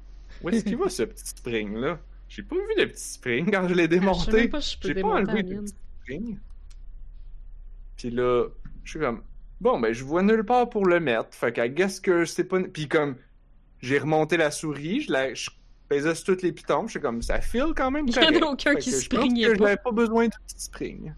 Où 0.42 0.48
est-ce 0.50 0.64
qu'il 0.64 0.76
va 0.76 0.88
ce 0.88 1.02
petit 1.02 1.26
spring 1.26 1.76
là 1.76 1.98
J'ai 2.28 2.42
pas 2.42 2.56
vu 2.56 2.74
le 2.76 2.86
petit 2.88 3.04
spring 3.04 3.50
quand 3.50 3.68
je 3.68 3.74
l'ai 3.74 3.88
démonté. 3.88 4.48
pas 4.48 4.60
J'ai 4.60 4.94
pas 4.94 4.94
démonter 4.94 5.30
enlevé 5.30 5.42
mienne. 5.42 5.64
petit 5.64 5.74
spring. 6.02 6.38
Puis 7.96 8.10
là, 8.10 8.48
je 8.84 8.90
suis 8.90 9.00
comme 9.00 9.22
bon 9.60 9.78
ben 9.78 9.92
je 9.92 10.04
vois 10.04 10.22
nulle 10.22 10.44
part 10.44 10.70
pour 10.70 10.86
le 10.86 11.00
mettre. 11.00 11.34
Fait 11.34 11.52
qu'à 11.52 11.68
guess 11.68 12.00
que 12.00 12.24
c'est 12.24 12.44
pas 12.44 12.60
puis 12.62 12.88
comme 12.88 13.16
j'ai 13.80 13.98
remonté 13.98 14.36
la 14.36 14.50
souris, 14.50 15.02
je 15.02 15.12
la 15.12 15.34
je 15.34 15.50
pesais 15.88 16.14
sur 16.14 16.24
toutes 16.24 16.42
les 16.42 16.52
pitons, 16.52 16.86
je 16.86 16.92
suis 16.92 17.00
comme 17.00 17.22
ça 17.22 17.40
file 17.40 17.72
quand 17.76 17.90
même 17.90 18.06
Il 18.08 18.14
y 18.14 18.18
en 18.18 18.48
a 18.48 18.52
aucun 18.52 18.72
Fait 18.74 18.78
qui 18.78 18.90
que 18.90 19.00
je 19.00 19.60
n'avais 19.60 19.76
pas 19.76 19.92
besoin 19.92 20.26
de 20.26 20.32
petit 20.46 20.60
spring. 20.62 21.12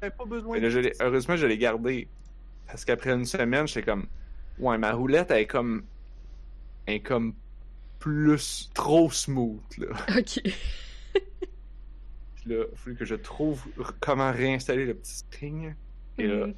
J'avais 0.00 0.14
pas 0.16 0.24
besoin. 0.24 0.58
là, 0.58 0.68
je 0.68 0.80
heureusement 1.00 1.36
je 1.36 1.46
l'ai 1.46 1.58
gardé 1.58 2.08
parce 2.66 2.84
qu'après 2.84 3.10
une 3.10 3.24
semaine, 3.24 3.66
j'étais 3.66 3.82
comme 3.82 4.06
Ouais, 4.58 4.78
ma 4.78 4.92
roulette, 4.92 5.30
elle 5.30 5.42
est 5.42 5.46
comme. 5.46 5.84
Elle 6.86 6.94
est 6.94 7.00
comme 7.00 7.34
plus 7.98 8.70
trop 8.74 9.10
smooth, 9.10 9.60
là. 9.78 9.88
Ok. 10.18 10.40
Puis 10.42 10.54
là, 12.46 12.64
il 12.70 12.76
faut 12.76 12.94
que 12.94 13.04
je 13.04 13.14
trouve 13.16 13.62
comment 14.00 14.30
réinstaller 14.32 14.86
le 14.86 14.94
petit 14.94 15.16
string. 15.16 15.74
Et 16.18 16.26
là, 16.26 16.46
Hmm. 16.46 16.54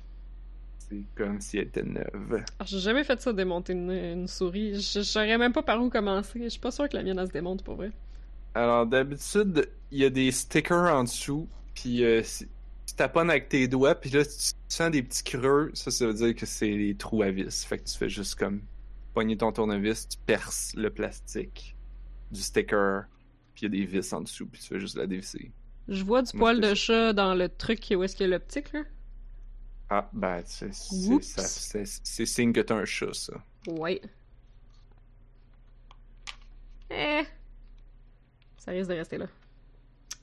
C'est 0.91 1.05
comme 1.14 1.41
si 1.41 1.59
elle 1.59 1.68
était 1.68 1.82
neuve. 1.82 2.45
Ah, 2.59 2.64
J'ai 2.64 2.80
jamais 2.80 3.05
fait 3.05 3.20
ça, 3.20 3.32
démonter 3.32 3.72
une, 3.72 3.91
une 3.91 4.28
souris. 4.28 4.80
Je 4.80 5.03
saurais 5.03 5.39
même 5.39 5.53
pas 5.53 5.62
par 5.62 5.82
où 5.82 5.91
commencer. 5.91 6.43
Je 6.45 6.49
suis 6.49 6.61
pas 6.61 6.70
sûr 6.70 6.89
que 6.89 6.97
la 6.97 7.03
mienne, 7.03 7.18
elle 7.18 7.26
se 7.28 7.32
démonte, 7.32 7.62
pour 7.64 7.76
vrai. 7.76 7.93
Alors, 8.55 8.86
d'habitude, 8.86 9.70
il 9.91 9.99
y 10.01 10.05
a 10.05 10.11
des 10.11 10.30
stickers 10.32 10.93
en 10.95 11.05
dessous, 11.05 11.49
puis 11.74 12.05
euh, 12.05 12.22
si 12.22 12.47
tu 12.86 12.95
taponnes 12.95 13.30
avec 13.30 13.49
tes 13.49 13.68
doigts, 13.68 13.95
puis 13.95 14.11
là, 14.11 14.24
tu 14.24 14.32
sens 14.68 14.91
des 14.91 15.03
petits 15.03 15.22
creux, 15.22 15.70
ça, 15.74 15.91
ça 15.91 16.07
veut 16.07 16.14
dire 16.14 16.34
que 16.34 16.47
c'est 16.47 16.76
des 16.76 16.97
trous 16.97 17.22
à 17.22 17.30
vis. 17.30 17.64
Fait 17.64 17.78
que 17.78 17.84
tu 17.84 17.97
fais 17.97 18.09
juste 18.09 18.34
comme 18.36 18.62
pogner 19.14 19.36
ton 19.36 19.53
tournevis, 19.53 20.09
tu 20.09 20.18
perces 20.26 20.74
le 20.74 20.91
plastique 20.91 21.76
du 22.30 22.41
sticker, 22.43 23.05
puis 23.55 23.66
il 23.66 23.74
y 23.74 23.82
a 23.82 23.86
des 23.86 23.86
vis 23.86 24.12
en 24.12 24.22
dessous, 24.22 24.47
puis 24.49 24.61
tu 24.61 24.68
fais 24.68 24.80
juste 24.80 24.97
la 24.97 25.07
dévisser. 25.07 25.53
Je 25.89 26.05
vois 26.05 26.22
du 26.22 26.30
Moi, 26.34 26.53
poil 26.53 26.61
de 26.61 26.74
chat 26.74 27.12
dans 27.12 27.34
le 27.34 27.49
truc 27.49 27.80
où 27.93 28.03
est-ce 28.03 28.16
qu'il 28.16 28.26
y 28.26 28.28
a 28.28 28.32
l'optique, 28.32 28.72
là. 28.72 28.82
Ah, 29.91 30.09
ben, 30.12 30.43
c'est 30.45 30.72
signe 32.26 32.53
que 32.53 32.61
t'as 32.61 32.74
un 32.76 32.84
chat, 32.84 33.14
ça. 33.14 33.34
Ouais. 33.68 34.01
Eh. 36.91 37.22
Ça 38.59 38.70
risque 38.72 38.91
de 38.91 38.95
rester 38.97 39.18
là. 39.18 39.26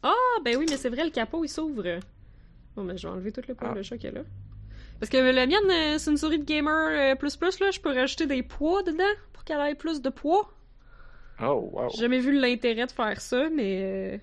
Ah, 0.03 0.13
ben 0.43 0.55
oui, 0.57 0.65
mais 0.69 0.77
c'est 0.77 0.89
vrai, 0.89 1.03
le 1.03 1.09
capot, 1.11 1.43
il 1.43 1.49
s'ouvre. 1.49 1.99
Bon, 2.75 2.83
mais 2.83 2.97
je 2.97 3.07
vais 3.07 3.13
enlever 3.13 3.31
tout 3.31 3.41
le 3.47 3.55
poil 3.55 3.71
Ah. 3.73 3.77
de 3.77 3.81
chat 3.81 3.97
qu'il 3.97 4.09
y 4.11 4.13
a 4.13 4.15
là. 4.19 4.23
Parce 4.99 5.09
que 5.09 5.17
la 5.17 5.45
mienne, 5.45 5.69
euh, 5.69 5.97
c'est 5.97 6.11
une 6.11 6.17
souris 6.17 6.39
de 6.39 6.45
gamer 6.45 6.89
euh, 6.91 7.15
plus 7.15 7.35
plus, 7.35 7.59
là. 7.59 7.71
Je 7.71 7.79
peux 7.79 7.93
rajouter 7.93 8.27
des 8.27 8.43
poids 8.43 8.83
dedans 8.83 9.03
pour 9.33 9.43
qu'elle 9.43 9.59
ait 9.61 9.75
plus 9.75 10.01
de 10.01 10.09
poids. 10.09 10.51
Oh, 11.41 11.69
wow. 11.73 11.89
J'ai 11.89 12.01
jamais 12.01 12.19
vu 12.19 12.31
l'intérêt 12.39 12.85
de 12.85 12.91
faire 12.91 13.19
ça, 13.19 13.49
mais... 13.49 13.81
euh, 13.83 14.17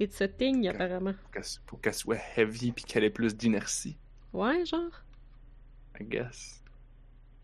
It's 0.00 0.20
a 0.22 0.28
thing, 0.28 0.66
apparemment. 0.66 1.12
Pour 1.12 1.30
qu'elle- 1.30 1.42
Pour 1.66 1.80
qu'elle 1.80 1.94
soit 1.94 2.18
heavy, 2.36 2.72
puis 2.72 2.84
qu'elle 2.84 3.04
ait 3.04 3.10
plus 3.10 3.36
d'inertie, 3.36 3.96
Ouais, 4.32 4.64
genre. 4.64 4.90
I 6.00 6.04
guess. 6.04 6.62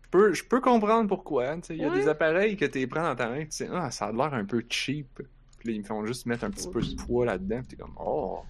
Je 0.03 0.09
peux, 0.09 0.33
je 0.33 0.43
peux 0.45 0.61
comprendre 0.61 1.07
pourquoi. 1.09 1.57
Il 1.69 1.75
y 1.75 1.83
a 1.85 1.89
Ouais. 1.89 1.95
des 1.99 2.07
appareils 2.07 2.55
que 2.55 2.65
tu 2.65 2.87
prends 2.87 3.03
dans 3.03 3.15
ta 3.15 3.27
main, 3.29 3.43
tu 3.43 3.51
sais, 3.51 3.69
ah, 3.71 3.91
ça 3.91 4.05
a 4.05 4.11
l'air 4.11 4.33
un 4.33 4.45
peu 4.45 4.63
cheap. 4.69 5.21
Puis 5.59 5.67
là, 5.67 5.73
ils 5.73 5.79
me 5.81 5.85
font 5.85 6.05
juste 6.05 6.25
mettre 6.25 6.45
un 6.45 6.49
petit 6.51 6.69
peu 6.69 6.81
de 6.81 6.95
poids 6.95 7.25
là-dedans, 7.25 7.59
puis 7.59 7.67
t'es 7.69 7.75
comme, 7.75 7.95
oh, 7.99 8.41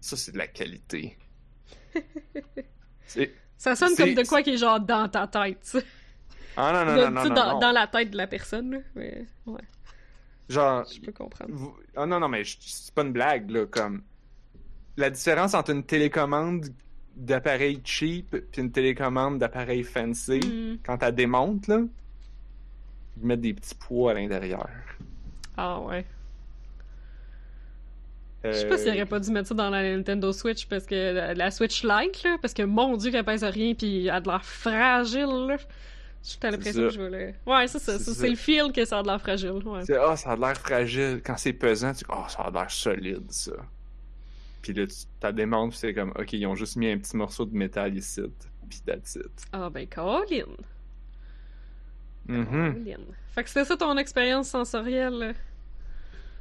ça 0.00 0.16
c'est 0.16 0.32
de 0.32 0.38
la 0.38 0.46
qualité. 0.48 1.16
Ça 3.56 3.74
sonne 3.74 3.94
comme 3.96 4.14
de 4.14 4.28
quoi 4.28 4.42
qui 4.42 4.50
est 4.50 4.56
genre 4.58 4.80
dans 4.80 5.08
ta 5.08 5.26
tête. 5.26 5.78
Ah 6.56 6.72
non, 6.72 6.84
non, 6.92 6.96
non, 6.96 7.10
non, 7.10 7.22
non, 7.28 7.34
dans, 7.34 7.52
non. 7.54 7.58
dans 7.60 7.72
la 7.72 7.86
tête 7.86 8.10
de 8.10 8.16
la 8.16 8.26
personne, 8.26 8.70
là. 8.70 8.78
Mais, 8.94 9.24
ouais, 9.46 9.62
Genre, 10.48 10.84
je 10.92 11.00
peux 11.00 11.12
comprendre. 11.12 11.52
vous- 11.54 11.76
ah 11.96 12.04
non, 12.06 12.20
non, 12.20 12.28
mais 12.28 12.42
c'est 12.44 12.92
pas 12.94 13.02
une 13.02 13.12
blague, 13.12 13.50
là, 13.50 13.66
comme. 13.66 14.02
La 14.98 15.08
différence 15.10 15.54
entre 15.54 15.70
une 15.70 15.84
télécommande 15.84 16.66
d'appareil 17.16 17.80
cheap 17.84 18.36
puis 18.52 18.62
une 18.62 18.70
télécommande 18.70 19.38
d'appareil 19.38 19.82
fancy, 19.82 20.38
Hmm. 20.40 20.76
quand 20.84 21.02
elle 21.02 21.14
démonte, 21.14 21.66
là, 21.66 21.80
ils 23.18 23.26
mettent 23.26 23.40
des 23.40 23.54
petits 23.54 23.74
poids 23.74 24.10
à 24.10 24.14
l'intérieur. 24.14 24.68
Ah 25.56 25.80
ouais. 25.80 26.04
Je 28.44 28.48
Euh, 28.50 28.52
sais 28.52 28.68
pas 28.68 28.78
s'il 28.78 28.88
aurait 28.90 29.06
pas 29.06 29.18
dû 29.18 29.30
mettre 29.32 29.48
ça 29.48 29.54
dans 29.54 29.70
la 29.70 29.82
Nintendo 29.96 30.30
Switch 30.32 30.66
parce 30.66 30.86
que 30.86 31.12
la, 31.12 31.34
la 31.34 31.50
Switch 31.50 31.82
Lite, 31.82 32.22
là, 32.22 32.36
parce 32.40 32.54
que 32.54 32.62
mon 32.62 32.96
dieu 32.96 33.10
qu'elle 33.10 33.24
pèse 33.24 33.42
rien 33.42 33.74
pis 33.74 34.02
elle 34.04 34.10
a 34.10 34.20
de 34.20 34.28
l'air 34.28 34.44
fragile, 34.44 35.46
là. 35.48 35.56
J'ai 36.22 36.50
l'impression 36.50 36.82
que 36.82 36.90
je 36.90 37.00
le. 37.02 37.32
Ouais, 37.46 37.66
c'est 37.68 37.78
ça. 37.78 37.98
C'est 37.98 38.28
le 38.28 38.34
feel 38.36 38.72
que 38.72 38.84
ça 38.84 38.98
a 38.98 39.02
de 39.02 39.06
l'air 39.08 39.20
fragile. 39.20 39.62
Ouais. 39.64 39.80
Ah, 39.98 40.16
ça 40.16 40.32
a 40.32 40.36
l'air 40.36 40.56
fragile. 40.56 41.20
Quand 41.24 41.36
c'est 41.36 41.52
pesant, 41.52 41.92
tu 41.92 41.98
dis, 41.98 42.04
ah, 42.08 42.26
ça 42.28 42.42
a 42.42 42.50
l'air 42.50 42.70
solide, 42.70 43.30
ça. 43.30 43.52
Puis 44.66 44.74
là, 44.74 44.84
tu 44.84 44.96
t'as 45.20 45.32
c'est 45.70 45.94
comme, 45.94 46.10
ok, 46.18 46.32
ils 46.32 46.44
ont 46.44 46.56
juste 46.56 46.74
mis 46.74 46.90
un 46.90 46.98
petit 46.98 47.16
morceau 47.16 47.44
de 47.44 47.56
métal 47.56 47.96
ici, 47.96 48.20
puis 48.68 48.80
that's 48.84 49.14
it. 49.14 49.30
Ah 49.52 49.70
ben, 49.70 49.86
Colin. 49.86 50.56
Mhm. 52.26 52.44
Colin. 52.84 53.04
Fait 53.32 53.44
que 53.44 53.48
c'était 53.48 53.64
ça 53.64 53.76
ton 53.76 53.96
expérience 53.96 54.48
sensorielle. 54.48 55.12
là. 55.14 55.32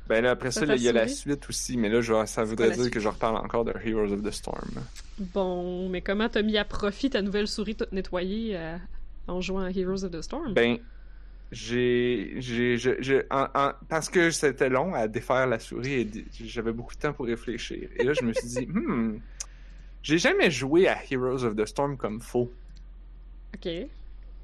Ben 0.07 0.23
là, 0.23 0.31
après 0.31 0.49
ça, 0.49 0.65
il 0.65 0.81
y 0.81 0.89
a 0.89 0.91
la 0.91 1.07
suite 1.07 1.47
aussi, 1.47 1.77
mais 1.77 1.87
là, 1.87 2.25
ça 2.25 2.43
voudrait 2.43 2.71
dire 2.71 2.89
que 2.89 2.99
je 2.99 3.07
reparle 3.07 3.37
encore 3.37 3.63
de 3.63 3.73
Heroes 3.83 4.11
of 4.11 4.23
the 4.23 4.31
Storm. 4.31 4.71
Bon, 5.19 5.87
mais 5.89 6.01
comment 6.01 6.27
t'as 6.27 6.41
mis 6.41 6.57
à 6.57 6.65
profit 6.65 7.11
ta 7.11 7.21
nouvelle 7.21 7.47
souris 7.47 7.75
toute 7.75 7.91
nettoyée 7.91 8.57
euh, 8.57 8.75
en 9.27 9.39
jouant 9.39 9.65
à 9.65 9.69
Heroes 9.69 10.03
of 10.03 10.09
the 10.09 10.21
Storm? 10.23 10.55
Ben, 10.55 10.79
j'ai. 11.51 12.39
parce 13.89 14.09
que 14.09 14.31
c'était 14.31 14.69
long 14.69 14.93
à 14.93 15.07
défaire 15.07 15.47
la 15.47 15.59
souris 15.59 15.93
et 15.93 16.25
j'avais 16.31 16.71
beaucoup 16.71 16.95
de 16.95 16.99
temps 16.99 17.13
pour 17.13 17.25
réfléchir. 17.25 17.89
Et 17.97 18.03
là, 18.03 18.13
je 18.13 18.23
me 18.23 18.33
suis 18.33 18.47
dit, 18.47 18.67
hmm, 18.71 19.19
j'ai 20.03 20.17
jamais 20.17 20.51
joué 20.51 20.87
à 20.87 20.97
Heroes 21.09 21.43
of 21.43 21.55
the 21.55 21.65
Storm 21.65 21.97
comme 21.97 22.21
faux. 22.21 22.51
Ok. 23.55 23.61
Qu'est-ce 23.61 23.87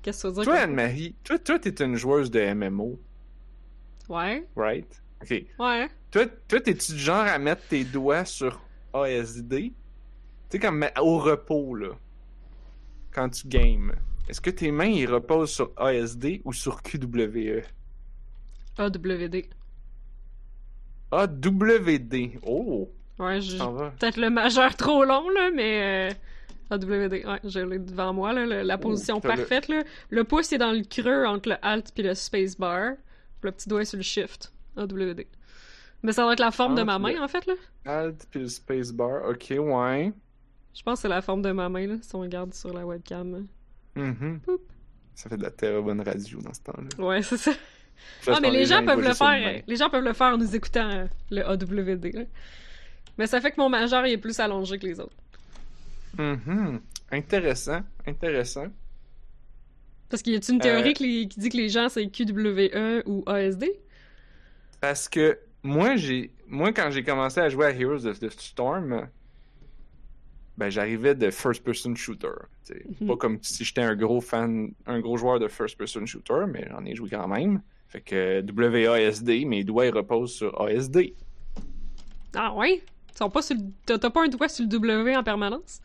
que 0.04 0.12
ça 0.12 0.28
veut 0.30 0.34
dire? 0.36 0.43
Toi, 0.45 0.56
Anne-Marie, 0.56 1.16
toi, 1.24 1.38
toi, 1.39 1.60
t'es 1.60 1.84
une 1.84 1.95
joueuse 1.95 2.32
de 2.32 2.54
MMO, 2.54 2.99
Ouais, 4.10 4.45
right? 4.56 5.02
Ok. 5.22 5.43
ouais. 5.60 5.89
Toi, 6.10 6.26
toi 6.47 6.60
t'es-tu 6.60 6.93
du 6.93 6.97
genre 6.99 7.24
à 7.24 7.38
mettre 7.38 7.62
tes 7.68 7.84
doigts 7.84 8.26
sur 8.26 8.60
ASD? 8.93 9.49
Tu 9.54 9.74
sais, 10.49 10.60
comme 10.60 10.86
au 10.99 11.18
repos, 11.20 11.76
là. 11.76 11.89
Quand 13.12 13.30
tu 13.30 13.47
games. 13.47 13.93
Est-ce 14.30 14.39
que 14.41 14.49
tes 14.49 14.72
mains, 14.72 14.86
ils 14.86 15.07
reposent 15.09 15.51
sur 15.51 15.72
ASD 15.78 16.41
ou 16.45 16.53
sur? 16.53 16.82
QWE? 16.82 17.63
AWD. 18.78 19.45
AWD. 21.11 22.39
Oh! 22.45 22.89
Ouais, 23.19 23.41
j'ai 23.41 23.57
peut-être 23.57 24.17
le 24.17 24.30
majeur 24.30 24.76
trop 24.76 25.03
long, 25.03 25.30
là, 25.30 25.49
mais. 25.53 26.11
euh, 26.11 26.13
AWD, 26.76 27.13
ouais, 27.26 27.39
j'ai 27.43 27.65
l'ai 27.65 27.80
devant 27.80 28.13
moi, 28.13 28.32
là, 28.34 28.45
le- 28.45 28.61
la 28.61 28.78
position 28.78 29.19
t'as 29.19 29.36
le- 29.36 29.41
parfaite, 29.41 29.67
là. 29.67 29.84
Le 30.09 30.24
pouce 30.24 30.53
est 30.53 30.57
dans 30.57 30.72
le 30.72 30.84
creux 30.84 31.26
entre 31.26 31.49
le 31.49 31.55
Alt 31.61 31.91
puis 31.93 32.03
le 32.03 32.13
Spacebar. 32.15 32.93
Le 33.41 33.51
petit 33.51 33.67
doigt 33.67 33.82
est 33.82 33.86
sur 33.86 33.97
le 33.97 34.03
Shift. 34.03 34.53
AWD. 34.78 35.26
Mais 36.03 36.13
ça 36.13 36.24
doit 36.24 36.34
être 36.34 36.39
la 36.39 36.51
forme 36.51 36.76
de 36.76 36.84
ma 36.84 36.97
main, 36.97 37.13
le- 37.13 37.22
en 37.22 37.28
fait, 37.28 37.45
là. 37.45 37.53
Alt 37.86 38.26
puis 38.32 38.39
le 38.39 38.47
spacebar. 38.47 39.24
Ok, 39.30 39.47
ouais. 39.59 40.13
Je 40.74 40.82
pense 40.84 40.99
que 40.99 41.01
c'est 41.01 41.07
la 41.09 41.22
forme 41.22 41.41
de 41.41 41.51
ma 41.51 41.67
main, 41.67 41.86
là, 41.88 41.95
si 42.01 42.15
on 42.15 42.22
regarde 42.22 42.53
sur 42.53 42.74
la 42.74 42.86
webcam. 42.86 43.45
Mhm. 43.95 44.39
Poup. 44.41 44.61
Ça 45.15 45.29
fait 45.29 45.37
de 45.37 45.43
la 45.43 45.51
très 45.51 45.79
bonne 45.81 46.01
radio 46.01 46.39
dans 46.41 46.53
ce 46.53 46.61
temps-là. 46.61 47.05
Ouais, 47.05 47.21
c'est 47.21 47.37
ça. 47.37 47.51
Ah, 48.27 48.39
mais 48.41 48.49
les 48.49 48.65
gens 48.65 48.83
peuvent 48.83 49.01
le 49.01 49.13
faire. 49.13 49.61
Les 49.67 49.75
gens 49.75 49.89
peuvent 49.89 50.03
le 50.03 50.13
faire 50.13 50.33
en 50.33 50.37
nous 50.37 50.55
écoutant 50.55 50.89
euh, 50.89 51.05
le 51.29 51.41
AWD. 51.45 52.13
là. 52.13 52.23
Mais 53.17 53.27
ça 53.27 53.39
fait 53.41 53.51
que 53.51 53.59
mon 53.59 53.69
majeur 53.69 54.05
il 54.07 54.13
est 54.13 54.17
plus 54.17 54.39
allongé 54.39 54.79
que 54.79 54.87
les 54.87 54.99
autres. 54.99 55.15
Mhm. 56.17 56.79
Intéressant, 57.11 57.81
intéressant. 58.07 58.67
Parce 60.09 60.23
qu'il 60.23 60.33
y 60.33 60.35
a 60.35 60.39
une 60.51 60.59
théorie 60.59 60.89
Euh. 60.89 60.93
qui, 60.93 61.27
qui 61.27 61.39
dit 61.39 61.49
que 61.49 61.57
les 61.57 61.69
gens 61.69 61.89
c'est 61.89 62.07
QWE 62.07 63.03
ou 63.05 63.23
ASD. 63.27 63.65
Parce 64.79 65.07
que 65.07 65.37
moi, 65.63 65.95
j'ai, 65.95 66.31
moi, 66.47 66.73
quand 66.73 66.89
j'ai 66.89 67.03
commencé 67.03 67.39
à 67.39 67.49
jouer 67.49 67.67
à 67.67 67.71
Heroes 67.71 68.05
of 68.07 68.19
the 68.19 68.29
Storm, 68.31 69.07
ben, 70.62 70.70
j'arrivais 70.70 71.16
de 71.16 71.32
first-person 71.32 71.95
shooter. 71.95 72.28
Mhm. 72.99 73.07
Pas 73.07 73.16
comme 73.18 73.39
si 73.41 73.64
j'étais 73.66 73.82
un 73.82 73.95
gros 73.95 74.22
fan, 74.22 74.72
un 74.86 74.99
gros 74.99 75.18
joueur 75.18 75.39
de 75.39 75.47
first-person 75.47 76.05
shooter, 76.05 76.45
mais 76.47 76.68
j'en 76.70 76.86
ai 76.86 76.93
joué 76.93 77.09
quand 77.09 77.28
même. 77.28 77.64
Fait 77.88 78.01
que 78.01 78.43
WASD, 78.45 79.43
mes 79.47 79.64
doigts 79.64 79.88
ils 79.88 79.93
reposent 79.93 80.34
sur 80.34 80.62
ASD. 80.62 81.16
Ah 82.36 82.53
ouais? 82.53 82.84
Pas 83.18 83.41
T'as 83.88 84.09
pas 84.12 84.24
un 84.24 84.28
doigt 84.28 84.49
sur 84.49 84.64
le 84.66 84.70
W 84.70 85.16
en 85.16 85.24
permanence? 85.24 85.82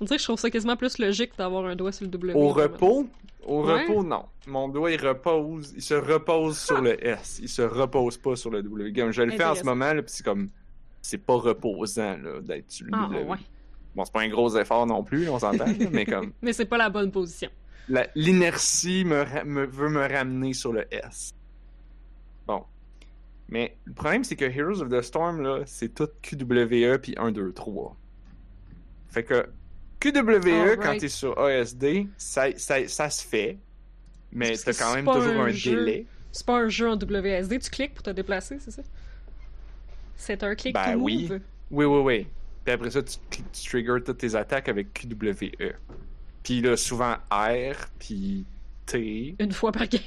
On 0.00 0.06
dirait 0.06 0.16
que 0.16 0.22
je 0.22 0.26
trouve 0.28 0.40
ça 0.40 0.48
quasiment 0.50 0.76
plus 0.76 0.96
logique 0.98 1.32
d'avoir 1.36 1.66
un 1.66 1.76
doigt 1.76 1.92
sur 1.92 2.06
le 2.06 2.10
W. 2.10 2.32
Au 2.34 2.48
repos, 2.48 3.06
au 3.46 3.66
Ouais. 3.66 3.82
repos, 3.82 4.02
non. 4.02 4.24
Mon 4.46 4.68
doigt, 4.68 4.90
il 4.90 5.06
repose, 5.06 5.74
il 5.76 5.82
se 5.82 5.92
repose 5.92 6.58
sur 6.68 6.80
le 6.80 7.06
S. 7.06 7.38
Il 7.42 7.50
se 7.50 7.60
repose 7.60 8.16
pas 8.16 8.34
sur 8.34 8.50
le 8.50 8.62
W. 8.62 9.12
Je 9.12 9.22
le 9.22 9.32
fais 9.32 9.44
en 9.44 9.54
ce 9.54 9.62
moment, 9.64 9.92
là, 9.92 10.00
pis 10.02 10.10
c'est 10.10 10.24
comme, 10.24 10.48
c'est 11.02 11.18
pas 11.18 11.34
reposant, 11.34 12.16
là, 12.16 12.40
d'être 12.40 12.70
sur 12.70 12.86
le 12.86 12.92
Ah 12.94 13.08
W. 13.10 13.24
ouais. 13.28 13.36
Bon, 13.94 14.04
c'est 14.04 14.12
pas 14.12 14.20
un 14.22 14.28
gros 14.28 14.56
effort 14.56 14.86
non 14.86 15.02
plus, 15.02 15.28
on 15.28 15.38
s'entend, 15.38 15.66
mais 15.90 16.04
comme, 16.04 16.32
Mais 16.42 16.52
c'est 16.52 16.64
pas 16.66 16.78
la 16.78 16.90
bonne 16.90 17.10
position. 17.10 17.50
l'inertie 18.14 19.04
me, 19.04 19.24
me- 19.44 19.66
veut 19.66 19.88
me 19.88 20.06
ramener 20.06 20.52
sur 20.52 20.72
le 20.72 20.86
S. 20.94 21.30
Bon. 22.46 22.64
Mais 23.48 23.76
le 23.84 23.92
problème, 23.92 24.22
c'est 24.22 24.36
que 24.36 24.44
Heroes 24.44 24.80
of 24.80 24.88
the 24.90 25.02
Storm, 25.02 25.40
là, 25.42 25.62
c'est 25.66 25.92
tout 25.92 26.08
QWE 26.22 26.98
puis 26.98 27.14
1, 27.16 27.32
2, 27.32 27.52
3. 27.52 27.96
Fait 29.08 29.24
que 29.24 29.48
QWE, 29.98 30.76
quand 30.80 30.96
t'es 30.96 31.08
sur 31.08 31.36
ASD, 31.38 32.06
ça, 32.16 32.56
ça, 32.56 32.86
ça 32.86 33.10
se 33.10 33.26
fait. 33.26 33.58
Mais 34.32 34.56
t'as 34.56 34.72
quand 34.72 34.94
même 34.94 35.04
toujours 35.04 35.42
un 35.42 35.52
délai. 35.52 36.06
C'est 36.30 36.46
pas 36.46 36.58
un 36.58 36.68
jeu 36.68 36.88
en 36.88 36.94
WSD, 36.94 37.58
tu 37.58 37.70
cliques 37.70 37.94
pour 37.94 38.04
te 38.04 38.10
déplacer, 38.10 38.58
c'est 38.60 38.70
ça? 38.70 38.82
C'est 40.16 40.44
un 40.44 40.54
click 40.54 40.74
Ben 40.74 40.92
to 40.94 41.00
oui. 41.00 41.26
move. 41.28 41.40
Oui, 41.72 41.84
oui, 41.86 42.00
oui. 42.02 42.26
Puis 42.70 42.74
après 42.76 42.90
ça, 42.92 43.02
tu, 43.02 43.16
tu 43.30 43.68
triggers 43.68 44.00
toutes 44.04 44.18
tes 44.18 44.36
attaques 44.36 44.68
avec 44.68 44.92
QWE. 44.92 45.74
Puis 46.44 46.60
là, 46.60 46.76
souvent 46.76 47.14
R, 47.32 47.74
puis 47.98 48.46
T, 48.86 49.34
Une 49.40 49.50
fois 49.50 49.72
par 49.72 49.88
game. 49.88 50.00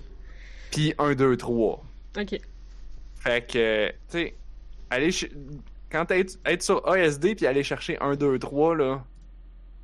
puis 0.70 0.94
1, 0.96 1.14
2, 1.14 1.36
3. 1.36 1.84
ok. 2.18 2.40
Fait 3.16 3.46
que, 3.46 3.88
tu 3.88 3.94
sais, 4.08 4.34
aller 4.88 5.10
quand 5.90 6.10
être, 6.10 6.38
être 6.46 6.62
sur 6.62 6.88
ASD 6.88 7.36
puis 7.36 7.46
aller 7.46 7.62
chercher 7.62 7.98
1, 8.00 8.16
2, 8.16 8.38
3, 8.38 8.74
là, 8.74 9.04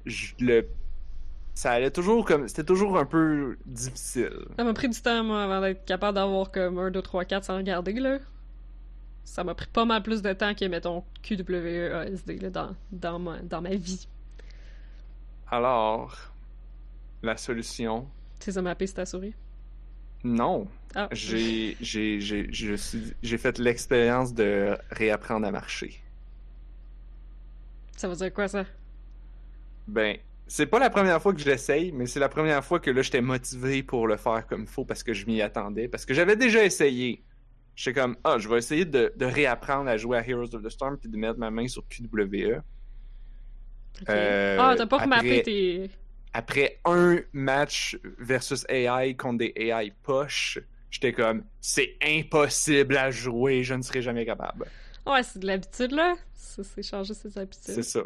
je 0.06 0.32
le. 0.40 0.66
Ça 1.52 1.72
allait 1.72 1.90
toujours 1.90 2.24
comme. 2.24 2.48
C'était 2.48 2.64
toujours 2.64 2.96
un 2.96 3.04
peu 3.04 3.58
difficile. 3.66 4.46
Ça 4.56 4.64
m'a 4.64 4.72
pris 4.72 4.88
du 4.88 4.98
temps, 4.98 5.22
moi, 5.24 5.44
avant 5.44 5.60
d'être 5.60 5.84
capable 5.84 6.14
d'avoir 6.14 6.50
comme 6.50 6.78
1, 6.78 6.90
2, 6.90 7.02
3, 7.02 7.26
4 7.26 7.44
sans 7.44 7.56
regarder, 7.58 7.92
là. 7.92 8.18
Ça 9.24 9.42
m'a 9.44 9.54
pris 9.54 9.66
pas 9.66 9.84
mal 9.84 10.02
plus 10.02 10.22
de 10.22 10.32
temps 10.32 10.54
que, 10.54 10.64
mettons, 10.66 11.04
QWE, 11.22 11.92
ASD, 11.94 12.38
là, 12.40 12.50
dans, 12.50 12.76
dans, 12.92 13.18
ma, 13.18 13.42
dans 13.42 13.60
ma 13.62 13.74
vie. 13.74 14.06
Alors, 15.46 16.34
la 17.22 17.36
solution, 17.36 18.12
Tu 18.38 18.44
sais, 18.46 18.52
ça 18.52 18.62
m'a 18.62 18.76
sur 18.78 18.94
ta 18.94 19.06
souris. 19.06 19.34
non. 20.24 20.68
Ah. 20.94 21.10
J'ai, 21.10 21.76
j'ai, 21.80 22.20
j'ai, 22.20 22.52
je 22.52 22.74
suis- 22.74 23.14
j'ai 23.22 23.38
fait 23.38 23.58
l'expérience 23.58 24.34
de 24.34 24.76
réapprendre 24.90 25.46
à 25.46 25.50
marcher. 25.52 26.02
Ça 27.96 28.08
veut 28.08 28.16
dire 28.16 28.32
quoi, 28.32 28.48
ça? 28.48 28.64
Ben, 29.86 30.16
c'est 30.46 30.66
pas 30.66 30.78
la 30.78 30.90
première 30.90 31.20
fois 31.22 31.34
que 31.34 31.40
je 31.40 31.46
l'essaye, 31.46 31.92
mais 31.92 32.06
c'est 32.06 32.20
la 32.20 32.28
première 32.28 32.64
fois 32.64 32.80
que 32.80 32.90
là, 32.90 33.02
j'étais 33.02 33.20
motivé 33.20 33.82
pour 33.82 34.06
le 34.06 34.16
faire 34.16 34.46
comme 34.46 34.62
il 34.62 34.66
faut 34.68 34.84
parce 34.84 35.02
que 35.02 35.12
je 35.14 35.26
m'y 35.26 35.42
attendais. 35.42 35.88
Parce 35.88 36.04
que 36.06 36.14
j'avais 36.14 36.36
déjà 36.36 36.64
essayé. 36.64 37.24
J'étais 37.76 38.00
comme, 38.00 38.16
ah, 38.24 38.38
je 38.38 38.48
vais 38.48 38.58
essayer 38.58 38.84
de, 38.84 39.12
de 39.16 39.24
réapprendre 39.26 39.88
à 39.90 39.96
jouer 39.96 40.18
à 40.18 40.26
Heroes 40.28 40.54
of 40.54 40.62
the 40.62 40.68
Storm 40.68 40.96
puis 40.98 41.08
de 41.08 41.16
mettre 41.16 41.38
ma 41.38 41.50
main 41.50 41.66
sur 41.68 41.84
QWE. 41.88 42.62
Euh, 44.08 44.56
ah, 44.60 44.74
t'as 44.76 44.86
pas 44.86 44.98
remappé 44.98 45.42
tes. 45.42 45.90
Après 46.32 46.80
un 46.84 47.20
match 47.32 47.96
versus 48.18 48.64
AI 48.68 49.14
contre 49.16 49.38
des 49.38 49.52
AI 49.56 49.92
poches, 50.02 50.58
j'étais 50.90 51.12
comme, 51.12 51.44
c'est 51.60 51.96
impossible 52.02 52.96
à 52.96 53.10
jouer, 53.10 53.62
je 53.62 53.74
ne 53.74 53.82
serai 53.82 54.02
jamais 54.02 54.26
capable. 54.26 54.66
Ouais, 55.06 55.22
c'est 55.22 55.38
de 55.38 55.46
l'habitude, 55.46 55.92
là. 55.92 56.16
Ça, 56.34 56.64
c'est 56.64 56.82
changer 56.82 57.14
ses 57.14 57.30
C'est 57.30 57.38
habitudes. 57.40 57.82
ça. 57.82 58.02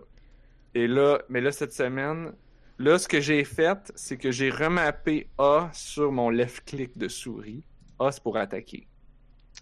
Et 0.75 0.87
là, 0.87 1.21
mais 1.29 1.41
là, 1.41 1.53
cette 1.53 1.73
semaine, 1.73 2.33
là, 2.79 2.99
ce 2.99 3.09
que 3.09 3.21
j'ai 3.21 3.45
fait, 3.45 3.93
c'est 3.95 4.17
que 4.19 4.31
j'ai 4.31 4.51
remappé 4.51 5.29
A 5.39 5.71
sur 5.73 6.13
mon 6.13 6.29
left 6.31 6.65
click 6.67 6.99
de 6.99 7.09
souris. 7.09 7.65
A, 7.99 8.13
c'est 8.13 8.23
pour 8.23 8.37
attaquer. 8.37 8.88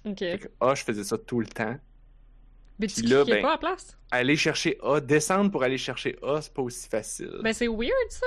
Ok. 0.07 0.19
Fait 0.19 0.39
que 0.39 0.49
A, 0.61 0.75
je 0.75 0.85
faisais 0.85 1.05
ça 1.05 1.19
tout 1.19 1.41
le 1.41 1.47
temps. 1.47 1.77
Mais 2.79 2.87
tu 2.89 3.03
là, 3.03 3.25
ben- 3.25 3.43
pas 3.43 3.55
à 3.55 3.59
place? 3.59 3.97
Aller 4.11 4.37
chercher 4.37 4.79
A, 4.83 5.01
descendre 5.01 5.51
pour 5.51 5.63
aller 5.63 5.79
chercher 5.79 6.17
A, 6.23 6.41
c'est 6.43 6.53
pas 6.53 6.63
aussi 6.63 6.89
facile. 6.89 7.41
Ben, 7.43 7.53
c'est 7.53 7.69
weird, 7.69 8.11
ça. 8.11 8.27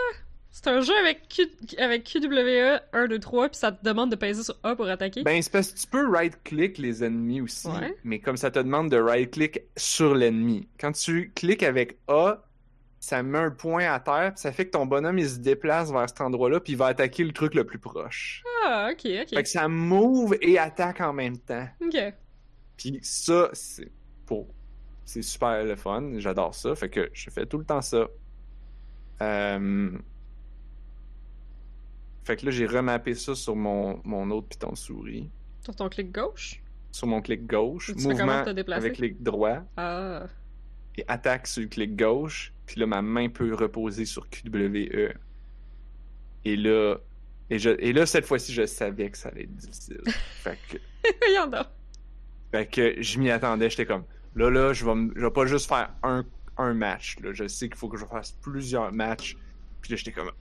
C'est 0.52 0.68
un 0.68 0.82
jeu 0.82 0.94
avec, 0.98 1.28
Q... 1.30 1.44
avec 1.78 2.04
QWE 2.06 2.80
1, 2.92 3.08
2, 3.08 3.20
3, 3.20 3.50
puis 3.50 3.58
ça 3.60 3.72
te 3.72 3.86
demande 3.86 4.10
de 4.10 4.16
peser 4.16 4.42
sur 4.44 4.58
A 4.64 4.76
pour 4.76 4.88
attaquer. 4.90 5.22
Ben, 5.22 5.40
c'est 5.44 5.52
parce 5.52 5.72
que 5.72 5.80
tu 5.80 5.86
peux 5.86 6.10
right-click 6.10 6.80
les 6.80 7.04
ennemis 7.04 7.42
aussi, 7.42 7.68
Ouais. 7.68 7.96
mais 8.04 8.20
comme 8.20 8.36
ça 8.38 8.50
te 8.50 8.58
demande 8.58 8.90
de 8.90 8.98
right-click 8.98 9.62
sur 9.78 10.16
l'ennemi. 10.16 10.68
Quand 10.80 10.92
tu 10.94 11.32
cliques 11.36 11.62
avec 11.62 12.00
A, 12.08 12.44
ça 13.00 13.22
met 13.22 13.38
un 13.38 13.52
point 13.52 13.86
à 13.94 14.00
terre, 14.00 14.34
puis 14.34 14.42
ça 14.42 14.52
fait 14.52 14.66
que 14.66 14.72
ton 14.72 14.88
bonhomme, 14.88 15.20
il 15.20 15.30
se 15.30 15.38
déplace 15.38 15.92
vers 15.92 16.10
cet 16.10 16.22
endroit-là, 16.22 16.60
puis 16.60 16.74
il 16.74 16.78
va 16.78 16.88
attaquer 16.88 17.24
le 17.24 17.32
truc 17.32 17.54
le 17.54 17.64
plus 17.64 17.80
proche. 17.80 18.44
Ah, 18.66 18.90
ok, 18.92 19.06
ok. 19.24 19.30
Fait 19.30 19.44
que 19.44 19.50
ça 19.50 19.68
move 19.68 20.36
et 20.42 20.58
attaque 20.58 21.02
en 21.02 21.14
même 21.14 21.38
temps. 21.38 21.68
Ok. 21.82 21.98
Puis 22.78 23.00
ça, 23.02 23.50
c'est 23.54 23.92
pour... 24.26 24.48
C'est 25.06 25.22
super 25.24 25.64
le 25.64 25.76
fun, 25.76 26.12
j'adore 26.20 26.54
ça, 26.54 26.76
fait 26.76 26.90
que 26.90 27.10
je 27.14 27.30
fais 27.32 27.46
tout 27.46 27.58
le 27.58 27.66
temps 27.66 27.82
ça. 27.82 28.08
Euh, 29.22 29.92
Fait 32.24 32.36
que 32.38 32.46
là, 32.46 32.52
j'ai 32.52 32.68
remappé 32.68 33.16
ça 33.16 33.34
sur 33.34 33.56
mon, 33.56 34.00
mon 34.04 34.30
autre 34.30 34.48
piton 34.50 34.72
de 34.72 34.78
souris. 34.78 35.30
Sur 35.64 35.76
ton 35.76 35.90
clic 35.90 36.12
gauche? 36.12 36.62
Sur 36.92 37.08
mon 37.08 37.22
clic 37.22 37.46
gauche, 37.48 37.88
tu 37.88 38.02
fais 38.02 38.10
comment 38.10 38.26
mouvement 38.26 38.46
te 38.46 38.50
déplacer? 38.52 38.86
avec 38.86 38.98
clic 38.98 39.22
droit 39.24 39.64
Ah. 39.78 40.28
et 40.98 41.04
attaque 41.08 41.48
sur 41.48 41.64
le 41.64 41.70
clic 41.70 41.96
gauche. 41.96 42.54
Puis 42.68 42.80
là, 42.80 42.86
ma 42.86 43.02
main 43.02 43.30
peut 43.30 43.54
reposer 43.56 44.06
sur 44.06 44.30
QWE. 44.30 45.12
Et 46.46 46.56
là, 46.56 46.98
et, 47.50 47.60
je, 47.60 47.70
et 47.80 47.94
là 47.94 48.06
cette 48.06 48.26
fois-ci, 48.26 48.54
je 48.54 48.66
savais 48.66 49.10
que 49.10 49.18
ça 49.18 49.30
allait 49.30 49.44
être 49.44 49.56
difficile. 49.56 50.02
fait 50.44 50.58
que 50.70 50.78
Voyons 51.22 51.48
donc. 51.48 51.66
Fait 52.52 52.66
que 52.66 53.02
je 53.02 53.20
m'y 53.20 53.30
attendais, 53.32 53.70
j'étais 53.70 53.86
comme 53.86 54.04
là 54.36 54.50
là, 54.50 54.74
je 54.74 54.86
vais 54.86 54.92
m- 54.92 55.12
je 55.16 55.22
vais 55.22 55.32
pas 55.32 55.46
juste 55.46 55.68
faire 55.68 55.90
un, 56.04 56.26
un 56.58 56.74
match 56.74 57.18
là, 57.24 57.32
je 57.34 57.48
sais 57.48 57.68
qu'il 57.70 57.78
faut 57.78 57.90
que 57.90 57.98
je 57.98 58.06
fasse 58.06 58.32
plusieurs 58.42 58.92
matchs. 58.92 59.36
Puis 59.82 59.92
là 59.92 59.98
j'étais 59.98 60.12
comme 60.12 60.32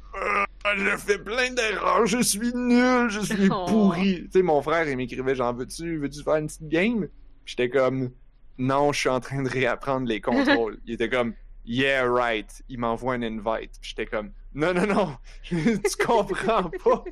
Ah, 0.65 0.75
je 0.77 0.97
fais 0.97 1.19
plein 1.19 1.53
d'erreurs, 1.53 2.07
je 2.07 2.21
suis 2.23 2.53
nul, 2.55 3.09
je 3.11 3.21
suis 3.21 3.49
Oh. 3.51 3.67
pourri. 3.69 4.25
Tu 4.25 4.31
sais 4.33 4.43
mon 4.43 4.61
frère 4.63 4.89
il 4.89 4.97
m'écrivait 4.97 5.35
genre 5.35 5.55
veux-tu 5.55 5.99
veux-tu 5.99 6.23
faire 6.23 6.37
une 6.37 6.47
petite 6.49 6.69
game? 6.69 7.09
J'étais 7.47 7.69
comme 7.71 8.11
non, 8.59 8.93
je 8.93 8.99
suis 9.01 9.09
en 9.09 9.21
train 9.21 9.43
de 9.43 9.49
réapprendre 9.49 10.07
les 10.09 10.21
contrôles. 10.21 10.79
il 10.87 10.95
était 10.95 11.09
comme 11.09 11.35
yeah 11.65 12.11
right, 12.11 12.63
il 12.69 12.79
m'envoie 12.81 13.15
un 13.15 13.23
invite. 13.23 13.73
J'étais 13.81 14.07
comme 14.07 14.33
non 14.59 14.75
non 14.75 14.87
non, 14.87 15.17
tu 15.43 16.05
comprends 16.05 16.69
pas. 16.71 17.05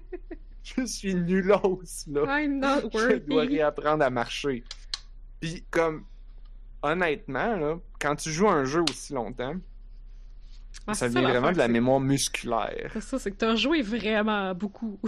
Je 0.65 0.85
suis 0.85 1.15
nulos 1.15 1.81
là 2.09 2.41
I'm 2.43 2.59
not 2.59 2.91
je 2.93 3.19
dois 3.19 3.43
réapprendre 3.43 4.05
à 4.05 4.11
marcher. 4.11 4.65
Puis 5.41 5.65
comme 5.71 6.05
honnêtement 6.83 7.57
là, 7.57 7.79
quand 8.01 8.17
tu 8.17 8.33
joues 8.33 8.49
à 8.49 8.55
un 8.55 8.65
jeu 8.65 8.83
aussi 8.91 9.13
longtemps, 9.13 9.55
Ah, 10.89 10.95
ça 10.95 11.07
vient 11.09 11.23
vraiment 11.23 11.53
de 11.53 11.59
la 11.59 11.69
mémoire 11.69 12.01
musculaire. 12.01 12.91
C'est 12.93 13.01
ça, 13.01 13.19
c'est 13.19 13.31
que 13.31 13.37
t'as 13.37 13.55
joué 13.55 13.81
vraiment 13.83 14.53
beaucoup. 14.55 14.99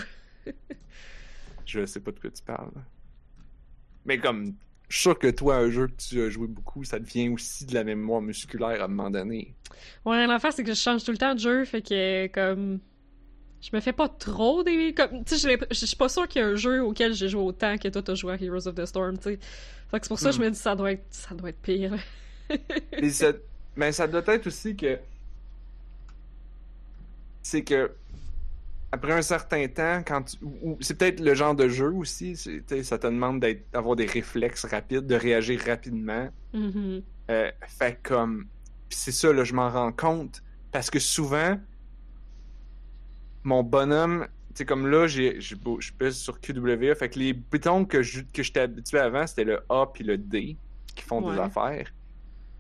Je 1.66 1.84
sais 1.86 2.01
pas 2.01 2.12
de 2.12 2.20
quoi 2.20 2.30
tu 2.30 2.43
parles. 2.43 2.70
Mais 4.07 4.18
comme 4.18 4.55
je 4.89 4.97
suis 4.97 5.03
sûr 5.03 5.18
que 5.18 5.28
toi 5.28 5.57
un 5.57 5.70
jeu 5.70 5.86
que 5.89 5.93
tu 5.97 6.20
as 6.22 6.30
joué 6.30 6.47
beaucoup, 6.49 6.84
ça 6.84 6.99
devient 6.99 7.28
aussi 7.30 7.66
de 7.66 7.74
la 7.74 7.84
mémoire 7.84 8.20
musculaire 8.22 8.80
à 8.82 8.84
un 8.84 8.89
moment 8.89 9.11
donné. 9.11 9.55
Ouais, 10.05 10.26
l'affaire, 10.26 10.53
c'est 10.53 10.64
que 10.64 10.70
je 10.72 10.78
change 10.80 11.05
tout 11.05 11.11
le 11.12 11.18
temps 11.18 11.34
de 11.34 11.41
jeu, 11.41 11.64
fait 11.64 11.82
que, 11.82 12.26
comme... 12.28 12.80
Je 13.62 13.70
me 13.74 13.80
fais 13.80 13.93
pas 13.93 14.09
trop 14.09 14.64
des... 14.64 14.95
Comme, 14.95 15.24
tu 15.24 15.36
sais, 15.39 15.59
je 15.70 15.86
suis 15.86 15.97
pas 15.97 16.09
sûre 16.09 16.28
qu'il 16.28 16.43
y 16.43 16.45
a 16.45 16.49
un 16.49 16.57
jeu 16.57 16.82
auquel 16.84 17.14
j'ai 17.14 17.28
joué 17.28 17.43
autant 17.43 17.78
que 17.78 17.89
toi 17.89 18.03
t'as 18.03 18.14
joué 18.14 18.34
à 18.34 18.36
Heroes 18.43 18.68
of 18.68 18.74
the 18.76 18.86
Storm, 18.86 19.18
tu 19.18 19.24
sais. 19.24 19.39
Fait 19.91 20.01
que 20.01 20.07
c'est 20.07 20.09
pour 20.09 20.20
ça 20.20 20.30
que 20.30 20.36
je 20.36 20.41
Hmm. 20.41 20.45
me 20.45 20.51
dis 20.51 20.59
ça 20.59 20.76
doit 20.76 20.93
être, 20.93 21.07
ça 21.11 21.34
doit 21.34 21.51
être 21.51 21.61
pire. 21.62 21.95
Ça, 23.11 23.32
mais 23.76 23.93
ça 23.93 24.07
doit 24.07 24.22
être 24.26 24.47
aussi 24.47 24.76
que 24.76 24.99
c'est 27.43 27.64
que 27.64 27.91
après 28.91 29.12
un 29.12 29.22
certain 29.22 29.66
temps, 29.68 30.03
quand 30.07 30.22
tu- 30.22 30.39
c'est 30.80 30.97
peut-être 30.97 31.20
le 31.20 31.34
genre 31.34 31.55
de 31.55 31.68
jeu 31.68 31.93
aussi, 31.93 32.36
ça 32.36 32.99
te 32.99 33.07
demande 33.07 33.45
d'avoir 33.72 33.97
des 33.97 34.07
réflexes 34.07 34.64
rapides, 34.64 35.07
de 35.07 35.14
réagir 35.14 35.61
rapidement. 35.66 36.28
Mhm. 36.55 37.03
Euh, 37.30 37.51
fait 37.66 37.99
comme, 38.03 38.47
c'est 38.89 39.12
ça 39.12 39.32
là, 39.32 39.45
je 39.45 39.53
m'en 39.53 39.68
rends 39.68 39.93
compte 39.93 40.43
parce 40.72 40.89
que 40.89 40.99
souvent 40.99 41.59
mon 43.45 43.62
bonhomme, 43.62 44.26
tu 44.49 44.55
sais 44.57 44.64
comme 44.64 44.86
là, 44.86 45.07
j'ai, 45.07 45.41
je 45.41 45.55
pèse 45.99 46.16
sur 46.16 46.41
QW, 46.41 46.95
fait 46.95 47.11
que 47.11 47.18
les 47.18 47.32
boutons 47.32 47.84
que 47.84 48.03
je 48.03 48.22
que 48.32 48.43
j'étais 48.43 48.61
habitué 48.61 48.99
avant, 48.99 49.26
c'était 49.26 49.45
le 49.45 49.61
A 49.68 49.86
puis 49.93 50.05
le 50.05 50.16
D 50.18 50.57
qui 50.95 51.03
font 51.05 51.20
des 51.20 51.39
affaires. 51.39 51.93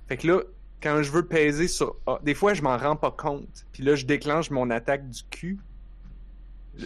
Fait 0.06 0.16
que 0.16 0.26
là, 0.26 0.40
quand 0.82 1.02
je 1.02 1.10
veux 1.10 1.26
peser 1.26 1.66
sur 1.68 1.96
A, 2.06 2.18
des 2.22 2.34
fois 2.34 2.54
je 2.54 2.62
m'en 2.62 2.76
rends 2.76 2.96
pas 2.96 3.10
compte. 3.10 3.66
Puis 3.72 3.82
là, 3.82 3.94
je 3.96 4.06
déclenche 4.06 4.50
mon 4.50 4.70
attaque 4.70 5.08
du 5.08 5.22
Q 5.30 5.58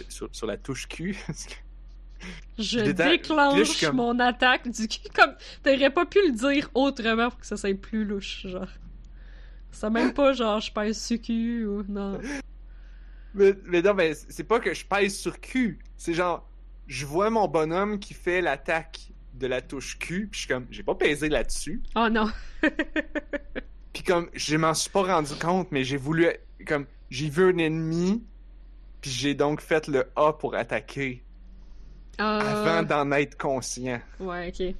sur, 0.09 0.29
sur 0.31 0.47
la 0.47 0.57
touche 0.57 0.87
Q. 0.87 1.17
Je 2.57 2.91
déclenche 2.91 3.81
comme- 3.81 3.97
mon 3.97 4.19
attaque 4.19 4.69
du 4.69 4.87
cul, 4.87 5.09
comme... 5.13 5.33
T'aurais 5.61 5.89
pas 5.89 6.05
pu 6.05 6.19
le 6.25 6.31
dire 6.31 6.69
autrement 6.73 7.29
pour 7.29 7.39
que 7.39 7.45
ça 7.45 7.57
soit 7.57 7.73
plus 7.77 8.05
louche, 8.05 8.47
genre. 8.47 8.67
C'est 9.71 9.89
même 9.89 10.13
pas 10.13 10.33
genre 10.33 10.59
je 10.59 10.71
pèse 10.71 11.01
sur 11.01 11.19
cul 11.19 11.65
ou... 11.65 11.83
Non. 11.89 12.21
Mais, 13.33 13.55
mais 13.65 13.81
non, 13.81 13.93
mais 13.93 14.13
c'est 14.13 14.43
pas 14.43 14.59
que 14.59 14.73
je 14.73 14.85
pèse 14.85 15.17
sur 15.17 15.41
Q. 15.41 15.79
C'est 15.97 16.13
genre, 16.13 16.47
je 16.87 17.05
vois 17.05 17.29
mon 17.29 17.47
bonhomme 17.47 17.99
qui 17.99 18.13
fait 18.13 18.39
l'attaque 18.39 19.11
de 19.33 19.47
la 19.47 19.61
touche 19.61 19.97
Q, 19.97 20.27
puis 20.31 20.39
je 20.41 20.45
suis 20.45 20.47
comme, 20.47 20.67
j'ai 20.69 20.83
pas 20.83 20.95
pesé 20.95 21.27
là-dessus. 21.27 21.81
Oh 21.95 22.07
non. 22.09 22.29
Puis 23.93 24.03
comme, 24.03 24.29
je 24.33 24.55
m'en 24.57 24.73
suis 24.73 24.91
pas 24.91 25.03
rendu 25.03 25.33
compte, 25.35 25.71
mais 25.71 25.83
j'ai 25.83 25.97
voulu, 25.97 26.27
comme, 26.67 26.85
j'ai 27.09 27.29
vu 27.29 27.49
un 27.49 27.57
ennemi, 27.57 28.23
puis 29.03 29.11
j'ai 29.11 29.35
donc 29.35 29.59
fait 29.59 29.87
le 29.89 30.05
A 30.15 30.31
pour 30.31 30.55
attaquer, 30.55 31.25
Ah, 32.17 32.37
avant 32.39 32.83
d'en 32.87 33.11
être 33.11 33.37
conscient. 33.37 33.99
Ouais, 34.21 34.47
ok. 34.47 34.73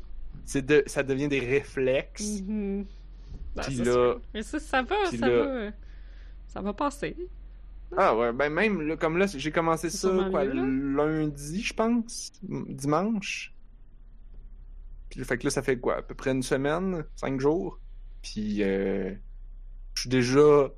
C'est 0.45 0.65
de, 0.65 0.81
ça 0.87 1.03
devient 1.03 1.27
des 1.27 1.41
réflexes. 1.41 2.39
Mhm. 2.41 2.85
Ben, 3.53 3.63
Puis 3.63 3.75
là-. 3.75 4.15
Mais 4.33 4.41
ça, 4.41 4.61
ça 4.61 4.81
va, 4.81 4.95
ça 5.11 5.17
là- 5.17 5.43
va. 5.65 5.71
Ça 6.47 6.61
va 6.61 6.73
passer. 6.73 7.17
Ah 7.97 8.15
ouais, 8.15 8.31
ben 8.31 8.49
même, 8.49 8.81
là, 8.81 8.95
comme 8.95 9.17
là, 9.17 9.25
j'ai 9.27 9.51
commencé 9.51 9.89
ça, 9.89 10.09
quoi, 10.31 10.45
mieux, 10.45 10.95
lundi, 10.95 11.61
je 11.61 11.73
pense, 11.73 12.31
dimanche. 12.41 13.53
Puis 15.09 15.23
fait 15.25 15.37
que 15.37 15.43
là, 15.43 15.49
ça 15.49 15.61
fait 15.61 15.77
quoi, 15.77 15.97
à 15.97 16.01
peu 16.01 16.15
près 16.15 16.31
une 16.31 16.43
semaine, 16.43 17.03
cinq 17.17 17.41
jours? 17.41 17.77
Puis 18.21 18.63
euh, 18.63 19.13
je 19.95 20.01
suis 20.01 20.09
déjà 20.09 20.69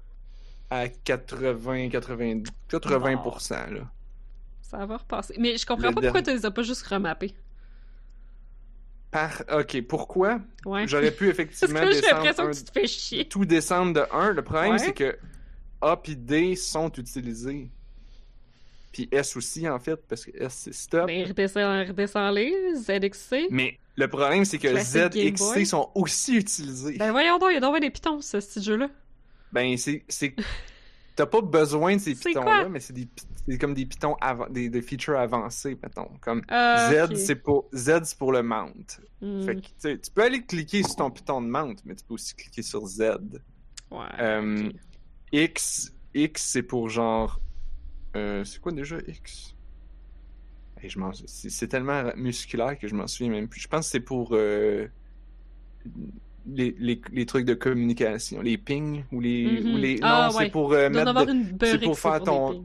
à 0.69 0.87
80, 0.87 1.89
80, 1.89 2.43
80%, 2.69 3.73
là. 3.73 3.81
Ça 4.61 4.85
va 4.85 4.97
repasser. 4.97 5.35
Mais 5.39 5.57
je 5.57 5.65
comprends 5.65 5.89
Le 5.89 5.93
pas 5.95 6.01
pourquoi 6.01 6.21
dernier- 6.21 6.37
tu 6.39 6.43
les 6.43 6.45
as 6.45 6.51
pas 6.51 6.63
juste 6.63 6.85
remappés. 6.87 7.35
Par... 9.11 9.43
Ok, 9.53 9.81
pourquoi? 9.83 10.39
Ouais. 10.65 10.87
J'aurais 10.87 11.11
pu 11.11 11.29
effectivement 11.29 11.81
que 11.81 11.89
descendre 11.89 12.21
un- 12.41 12.51
que 12.51 12.55
tu 12.57 12.63
te 12.63 12.71
fais 12.71 12.87
chier. 12.87 13.27
tout 13.27 13.45
descendre 13.45 13.93
de 13.93 14.03
1. 14.11 14.31
Le 14.33 14.41
problème, 14.41 14.71
Ouais. 14.73 14.79
c'est 14.79 14.93
que 14.93 15.17
A 15.81 15.95
puis 15.97 16.15
D 16.15 16.55
sont 16.55 16.91
utilisés. 16.93 17.69
Puis 18.91 19.07
S 19.11 19.35
aussi, 19.37 19.67
en 19.69 19.77
fait, 19.79 19.97
parce 20.07 20.25
que 20.25 20.31
S, 20.37 20.53
c'est 20.63 20.73
stop. 20.73 21.05
Mais 21.07 21.23
redescends, 21.25 21.85
redescends-les, 21.85 22.75
ZXC. 22.75 23.47
Mais 23.51 23.77
le 23.97 24.07
problème, 24.07 24.45
c'est 24.45 24.57
que 24.57 24.69
Classic 24.69 25.01
Z 25.01 25.09
Game 25.09 25.27
et 25.27 25.31
Boy. 25.31 25.51
XC 25.63 25.65
sont 25.65 25.91
aussi 25.95 26.35
utilisés. 26.37 26.97
Ben 26.97 27.11
voyons 27.11 27.37
donc, 27.37 27.49
il 27.51 27.55
y 27.55 27.57
a 27.57 27.59
donc 27.61 27.79
des 27.79 27.89
pitons, 27.91 28.21
ce 28.21 28.37
petit 28.37 28.63
jeu-là. 28.63 28.89
Ben, 29.55 29.75
c'est. 29.77 30.03
c'est- 30.07 30.35
T'as 31.15 31.25
pas 31.25 31.39
besoin 31.41 31.95
de 31.95 32.01
ces 32.01 32.13
pitons-là, 32.13 32.67
mais 32.69 32.81
c'est 32.81 32.91
des, 32.91 33.07
comme 33.57 33.73
des 33.73 33.85
pitons, 33.85 34.15
avant, 34.19 34.49
des, 34.49 34.67
des 34.67 34.81
features 34.81 35.17
avancés, 35.17 35.77
mettons. 35.81 36.09
Comme 36.19 36.41
Ah, 36.49 36.89
Z, 36.91 37.15
c'est 37.15 37.35
pour, 37.37 37.69
Z, 37.73 38.01
c'est 38.03 38.17
pour 38.17 38.33
le 38.33 38.43
mount. 38.43 38.99
Hmm, 39.21 39.41
Fait 39.45 39.55
que, 39.55 39.95
tu 39.95 40.11
peux 40.13 40.23
aller 40.23 40.43
cliquer 40.43 40.83
sur 40.83 40.97
ton 40.97 41.09
piton 41.09 41.41
de 41.41 41.47
mount, 41.47 41.75
mais 41.85 41.95
tu 41.95 42.03
peux 42.03 42.15
aussi 42.15 42.35
cliquer 42.35 42.61
sur 42.63 42.85
Z. 42.85 43.01
Ouais. 43.91 43.99
Euh. 44.19 44.69
X, 45.31 45.93
X 46.13 46.43
c'est 46.43 46.63
pour 46.63 46.89
genre. 46.89 47.39
euh, 48.17 48.43
c'est 48.43 48.59
quoi 48.59 48.73
déjà 48.73 48.97
X? 49.07 49.55
Hey, 50.81 50.89
je 50.89 50.99
m'en- 50.99 51.13
C'est 51.13 51.49
c'est 51.49 51.67
tellement 51.69 52.11
musculaire 52.17 52.77
que 52.77 52.89
je 52.89 52.93
m'en 52.95 53.07
souviens 53.07 53.31
même 53.31 53.47
plus. 53.47 53.61
Je 53.61 53.69
pense 53.69 53.85
que 53.85 53.91
c'est 53.91 53.99
pour 54.01 54.31
euh, 54.33 54.87
les, 56.47 56.75
les, 56.79 57.01
les 57.11 57.25
trucs 57.25 57.45
de 57.45 57.53
communication, 57.55 58.41
les 58.41 58.57
pings 58.57 59.03
ou 59.11 59.19
les. 59.19 59.61
Mhm. 59.61 59.73
ou 59.73 59.77
les... 59.77 59.99
Ah, 60.01 60.29
non, 60.31 60.37
ouais. 60.37 60.45
c'est 60.45 60.51
pour 60.51 60.73
euh, 60.73 60.89
mettre 60.89 61.25
de- 61.25 61.31
une 61.31 61.43
beurrée 61.51 61.79
pour 61.79 61.97
faire 61.99 62.21
ton- 62.21 62.63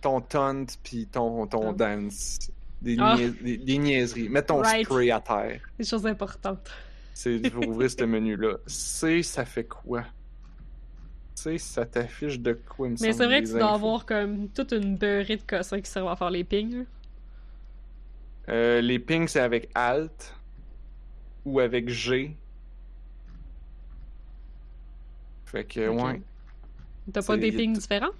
ton 0.00 0.20
taunt 0.20 0.66
puis 0.82 1.06
ton, 1.06 1.46
ton 1.46 1.70
Ah. 1.70 1.72
dance. 1.72 2.38
Des, 2.82 2.96
Ah. 2.98 3.14
niais- 3.16 3.30
des, 3.42 3.56
des 3.58 3.78
niaiseries. 3.78 4.28
Mets 4.28 4.42
ton 4.42 4.58
Right. 4.60 4.84
spray 4.84 5.10
à 5.10 5.20
terre. 5.20 5.60
Des 5.78 5.84
choses 5.84 6.06
importantes. 6.06 6.68
C'est 7.14 7.38
pour 7.50 7.68
ouvrir 7.68 7.90
ce 7.90 8.02
menu-là. 8.04 8.56
C, 8.66 9.22
ça 9.22 9.44
fait 9.44 9.64
quoi? 9.64 10.04
C, 11.34 11.58
ça 11.58 11.86
t'affiche 11.86 12.38
de 12.40 12.52
quoi, 12.52 12.88
me 12.88 12.96
Mais 13.00 13.12
c'est 13.12 13.24
vrai 13.26 13.42
que 13.42 13.46
tu 13.48 13.54
dois 13.54 13.72
avoir 13.74 14.04
comme 14.06 14.48
toute 14.48 14.72
une 14.72 14.96
beurrée 14.96 15.36
de 15.36 15.42
cossins 15.42 15.80
qui 15.80 15.90
servent 15.90 16.08
à 16.08 16.16
faire 16.16 16.30
les 16.30 16.44
pings. 16.44 16.84
Euh, 18.48 18.80
les 18.80 18.98
pings, 18.98 19.28
c'est 19.28 19.40
avec 19.40 19.68
Alt 19.74 20.34
ou 21.44 21.60
avec 21.60 21.88
G. 21.88 22.36
Fait 25.52 25.64
que, 25.64 25.88
Ok. 25.88 26.04
ouais. 26.04 26.20
T'as 27.12 27.22
pas 27.22 27.36
des 27.36 27.52
pings 27.52 27.74
différents? 27.74 28.10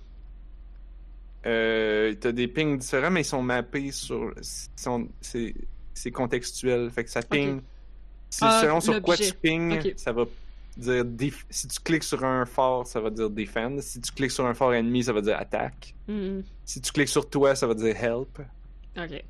Euh, 1.44 2.14
t'as 2.20 2.30
des 2.32 2.46
pings 2.46 2.78
différents, 2.78 3.10
mais 3.10 3.22
ils 3.22 3.24
sont 3.24 3.42
mappés 3.42 3.90
sur. 3.90 4.32
sont- 4.76 5.08
C'est 5.20 5.54
c'est 5.94 6.10
contextuel. 6.10 6.90
Fait 6.90 7.04
que 7.04 7.10
ça 7.10 7.22
ping. 7.22 7.60
C'est 8.30 8.44
Ah, 8.46 8.60
selon 8.62 8.80
sur 8.80 9.00
quoi 9.02 9.16
tu 9.16 9.32
ping, 9.34 9.78
Ok. 9.78 9.92
ça 9.96 10.12
va 10.12 10.24
dire. 10.76 11.04
déf- 11.04 11.44
Si 11.50 11.68
tu 11.68 11.80
cliques 11.80 12.04
sur 12.04 12.24
un 12.24 12.46
fort, 12.46 12.86
ça 12.86 13.00
va 13.00 13.10
dire 13.10 13.28
defend. 13.28 13.78
Si 13.80 14.00
tu 14.00 14.10
cliques 14.12 14.30
sur 14.30 14.46
un 14.46 14.54
fort 14.54 14.72
ennemi, 14.72 15.02
ça 15.04 15.12
va 15.12 15.20
dire 15.20 15.36
attaque. 15.38 15.94
Hmm, 16.08 16.40
Si 16.64 16.80
tu 16.80 16.92
cliques 16.92 17.08
sur 17.08 17.28
toi, 17.28 17.54
ça 17.54 17.66
va 17.66 17.74
dire 17.74 17.94
help. 17.96 18.40
Ok. 18.96 19.22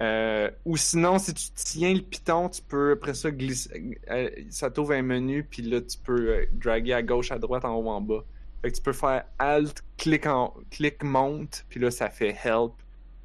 Euh, 0.00 0.50
ou 0.64 0.76
sinon, 0.76 1.18
si 1.18 1.34
tu 1.34 1.50
tiens 1.54 1.92
le 1.92 2.02
piton, 2.02 2.48
tu 2.48 2.62
peux 2.62 2.92
après 2.92 3.14
ça 3.14 3.30
glisser. 3.30 3.98
euh, 4.10 4.30
ça 4.50 4.70
t'ouvre 4.70 4.92
un 4.92 5.02
menu, 5.02 5.42
puis 5.42 5.62
là, 5.62 5.80
tu 5.80 5.98
peux 5.98 6.30
euh, 6.30 6.46
draguer 6.52 6.92
à 6.92 7.02
gauche, 7.02 7.32
à 7.32 7.38
droite, 7.38 7.64
en 7.64 7.74
haut, 7.74 7.88
en 7.88 8.00
bas. 8.00 8.24
Fait 8.62 8.70
que 8.70 8.76
tu 8.76 8.82
peux 8.82 8.92
faire 8.92 9.24
Alt, 9.38 9.82
clic 9.96 10.26
en, 10.26 10.54
clic 10.70 11.02
monte, 11.02 11.64
puis 11.68 11.80
là, 11.80 11.90
ça 11.90 12.10
fait 12.10 12.36
Help, 12.44 12.74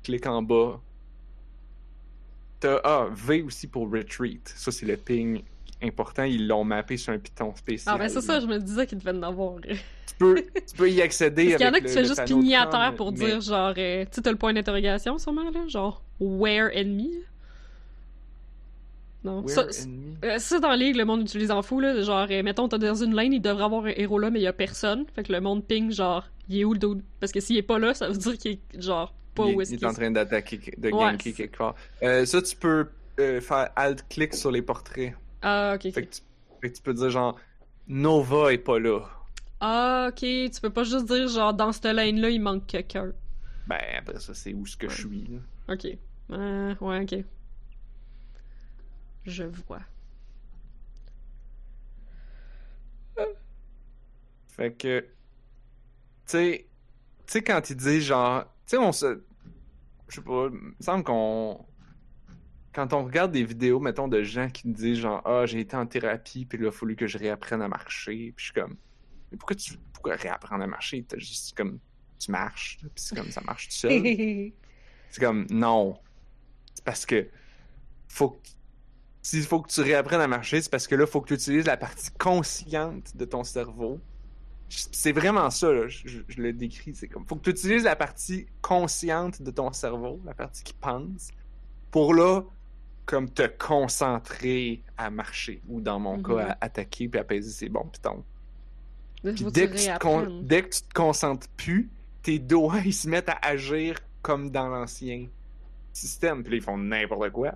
clic 0.03 0.26
en 0.26 0.41
bas. 0.41 0.82
T'as 2.59 2.80
ah, 2.84 3.07
V 3.11 3.43
aussi 3.43 3.67
pour 3.67 3.91
Retreat. 3.91 4.53
Ça, 4.55 4.71
c'est 4.71 4.86
le 4.86 4.97
ping 4.97 5.43
important. 5.84 6.23
Ils 6.23 6.47
l'ont 6.47 6.63
mappé 6.63 6.97
sur 6.97 7.13
un 7.13 7.17
piton 7.19 7.53
spécial. 7.55 7.95
Ah 7.95 7.97
ben 7.97 8.09
c'est 8.09 8.21
ça, 8.21 8.39
je 8.39 8.47
me 8.47 8.57
disais 8.59 8.86
qu'il 8.88 8.97
devait 8.97 9.11
en 9.17 9.23
avoir. 9.23 9.55
Tu 9.61 9.75
peux, 10.19 10.36
tu 10.41 10.75
peux 10.77 10.89
y 10.89 11.01
accéder 11.01 11.45
Parce 11.51 11.57
qu'il 11.57 11.65
y 11.65 11.69
en 11.69 11.73
a 11.73 11.79
le 12.01 12.07
juste 12.07 12.25
pigner 12.25 12.55
à 12.55 12.67
terre 12.67 12.93
pour 12.95 13.11
mais- 13.11 13.17
dire 13.17 13.41
genre, 13.41 13.73
euh, 13.77 14.03
tu 14.05 14.09
sais, 14.11 14.21
t'as 14.21 14.31
le 14.31 14.38
point 14.38 14.53
d'interrogation 14.53 15.17
sûrement 15.17 15.49
là, 15.49 15.67
genre 15.67 16.01
where 16.19 16.69
enemy? 16.73 17.11
Non, 19.23 19.47
ça, 19.47 19.65
euh, 20.25 20.38
ça 20.38 20.59
dans 20.59 20.73
League, 20.73 20.97
le 20.97 21.05
monde 21.05 21.21
utilise 21.21 21.49
en 21.49 21.61
fou 21.61 21.79
là, 21.79 22.01
genre, 22.01 22.27
euh, 22.29 22.43
mettons 22.43 22.67
t'es 22.67 22.77
dans 22.77 22.93
une 23.03 23.15
lane, 23.15 23.31
il 23.31 23.41
devrait 23.41 23.63
avoir 23.63 23.86
un 23.86 23.93
héros 23.95 24.19
là, 24.19 24.29
mais 24.29 24.39
il 24.39 24.43
y 24.43 24.47
a 24.47 24.53
personne, 24.53 25.05
fait 25.15 25.23
que 25.23 25.31
le 25.31 25.39
monde 25.39 25.63
ping 25.65 25.91
genre, 25.91 26.27
il 26.49 26.59
est 26.59 26.65
où 26.65 26.73
le 26.73 26.79
dude? 26.79 27.01
Parce 27.21 27.31
que 27.31 27.39
s'il 27.39 27.55
est 27.55 27.61
pas 27.61 27.79
là, 27.79 27.93
ça 27.93 28.09
veut 28.09 28.17
dire 28.17 28.38
qu'il 28.38 28.51
est 28.51 28.81
genre 28.81 29.13
pas 29.34 29.45
il, 29.47 29.55
où 29.55 29.61
est-ce 29.61 29.71
il 29.71 29.77
qu'il 29.77 29.86
est 29.88 29.89
en 29.89 29.93
est. 29.93 29.95
train 29.95 30.11
d'attaquer, 30.11 30.59
de 30.77 30.89
Ouais, 30.89 30.99
ganker 31.11 31.31
quelque 31.31 31.57
part. 31.57 31.73
Euh, 32.03 32.25
ça, 32.25 32.41
tu 32.41 32.55
peux 32.57 32.88
euh, 33.21 33.39
faire 33.39 33.69
Alt-clic 33.77 34.34
sur 34.34 34.51
les 34.51 34.61
portraits. 34.61 35.13
Ah 35.43 35.73
ok. 35.75 35.91
Fait 35.91 36.05
que, 36.05 36.15
tu, 36.15 36.21
fait 36.61 36.71
que 36.71 36.75
tu 36.77 36.81
peux 36.81 36.93
dire 36.93 37.09
genre 37.09 37.37
Nova 37.87 38.53
est 38.53 38.57
pas 38.57 38.79
là. 38.79 39.01
Ah 39.59 40.07
ok, 40.09 40.19
tu 40.19 40.61
peux 40.61 40.69
pas 40.69 40.83
juste 40.83 41.05
dire 41.05 41.27
genre 41.27 41.53
dans 41.53 41.71
cette 41.71 41.85
lane 41.85 42.19
là 42.19 42.29
il 42.29 42.41
manque 42.41 42.65
quelqu'un. 42.65 43.11
Ben 43.67 43.79
après 43.97 44.19
ça 44.19 44.33
c'est 44.33 44.53
où 44.53 44.65
ce 44.65 44.75
que 44.77 44.89
je 44.89 45.01
suis. 45.07 45.27
là. 45.27 45.73
Ok. 45.73 45.87
Euh, 46.31 46.75
ouais, 46.81 47.01
ok. 47.03 47.25
Je 49.25 49.43
vois. 49.43 49.81
Fait 54.47 54.71
que 54.73 54.99
tu 55.01 55.07
sais 56.25 56.67
tu 57.25 57.33
sais 57.33 57.41
quand 57.43 57.69
ils 57.69 57.75
disent 57.75 58.03
genre 58.03 58.43
tu 58.43 58.49
sais 58.67 58.77
on 58.77 58.91
se 58.91 59.21
je 60.09 60.15
sais 60.15 60.21
pas, 60.21 60.47
il 60.51 60.59
me 60.59 60.73
semble 60.79 61.03
qu'on 61.03 61.65
quand 62.74 62.93
on 62.93 63.03
regarde 63.05 63.32
des 63.32 63.43
vidéos 63.43 63.80
mettons 63.80 64.07
de 64.07 64.24
gens 64.24 64.49
qui 64.49 64.67
disent 64.69 64.99
genre 64.99 65.21
ah 65.26 65.45
j'ai 65.45 65.59
été 65.61 65.76
en 65.76 65.86
thérapie 65.88 66.45
puis 66.45 66.57
là 66.57 66.65
il 66.65 66.67
a 66.69 66.71
fallu 66.71 66.95
que 66.95 67.07
je 67.07 67.17
réapprenne 67.17 67.61
à 67.61 67.67
marcher 67.67 68.34
puis 68.36 68.36
je 68.38 68.43
suis 68.45 68.53
comme 68.53 68.78
mais 69.32 69.38
pourquoi 69.38 69.55
tu 69.55 69.74
pourquoi 69.93 70.15
réapprendre 70.15 70.63
à 70.63 70.67
marcher? 70.67 71.03
T'as 71.07 71.17
juste 71.17 71.55
comme 71.57 71.80
tu 72.19 72.32
marches 72.32 72.80
puis 72.82 72.89
c'est 72.95 73.15
comme 73.15 73.32
ça 73.32 73.41
marche 73.41 73.69
tout 73.69 73.76
seul 73.76 73.91
C'est 75.09 75.21
comme 75.21 75.45
non. 75.49 75.99
C'est 76.76 76.84
parce 76.86 77.05
que 77.05 77.30
faut 78.09 78.32
que 78.32 78.39
s'il 79.21 79.43
faut 79.45 79.61
que 79.61 79.69
tu 79.71 79.82
réapprennes 79.82 80.21
à 80.21 80.28
marcher, 80.28 80.61
c'est 80.61 80.69
parce 80.71 80.88
que 80.88 80.95
là, 80.95 81.07
faut 81.07 81.21
que 81.21 81.30
tu 81.30 81.36
utilises 81.36 81.65
la 81.65 81.78
partie 81.78 82.11
consciente 82.19 83.15
de 83.15 83.26
ton 83.26 83.43
cerveau. 83.43 84.01
C'est 84.69 85.11
vraiment 85.13 85.49
ça, 85.51 85.71
là. 85.71 85.88
Je, 85.88 86.07
je- 86.07 86.21
je 86.28 86.41
le 86.41 86.53
décris. 86.53 86.95
C'est 86.95 87.07
comme 87.07 87.26
faut 87.28 87.36
que 87.38 87.43
tu 87.43 87.51
utilises 87.51 87.84
la 87.84 87.95
partie 87.95 88.47
consciente 88.61 89.41
de 89.41 89.51
ton 89.51 89.71
cerveau, 89.74 90.21
la 90.26 90.34
partie 90.34 90.63
qui 90.63 90.74
pense, 90.74 91.30
pour 91.91 92.13
là, 92.13 92.43
comme 93.06 93.30
te 93.30 93.47
concentrer 93.47 94.82
à 94.97 95.10
marcher, 95.10 95.62
ou 95.68 95.82
dans 95.82 95.99
mon 95.99 96.18
Mhm. 96.18 96.24
cas, 96.24 96.47
à 96.60 96.66
attaquer 96.66 97.08
puis 97.08 97.20
apaiser 97.20 97.51
ses 97.51 97.70
bons 97.70 97.86
pitons. 97.86 98.24
Puis 99.24 99.45
dès 99.51 99.68
que, 99.70 99.76
tu 99.78 99.86
te 99.86 100.41
dès 100.43 100.64
que 100.64 100.70
tu 100.70 100.82
te 100.82 100.93
concentres 100.93 101.47
plus, 101.56 101.89
tes 102.22 102.39
doigts 102.39 102.80
ils 102.84 102.93
se 102.93 103.08
mettent 103.10 103.30
à 103.30 103.39
agir 103.41 103.95
comme 104.22 104.49
dans 104.51 104.68
l'ancien 104.68 105.28
système. 105.93 106.43
Puis 106.43 106.58
ils 106.58 106.62
font 106.62 106.78
n'importe 106.78 107.32
quoi. 107.32 107.56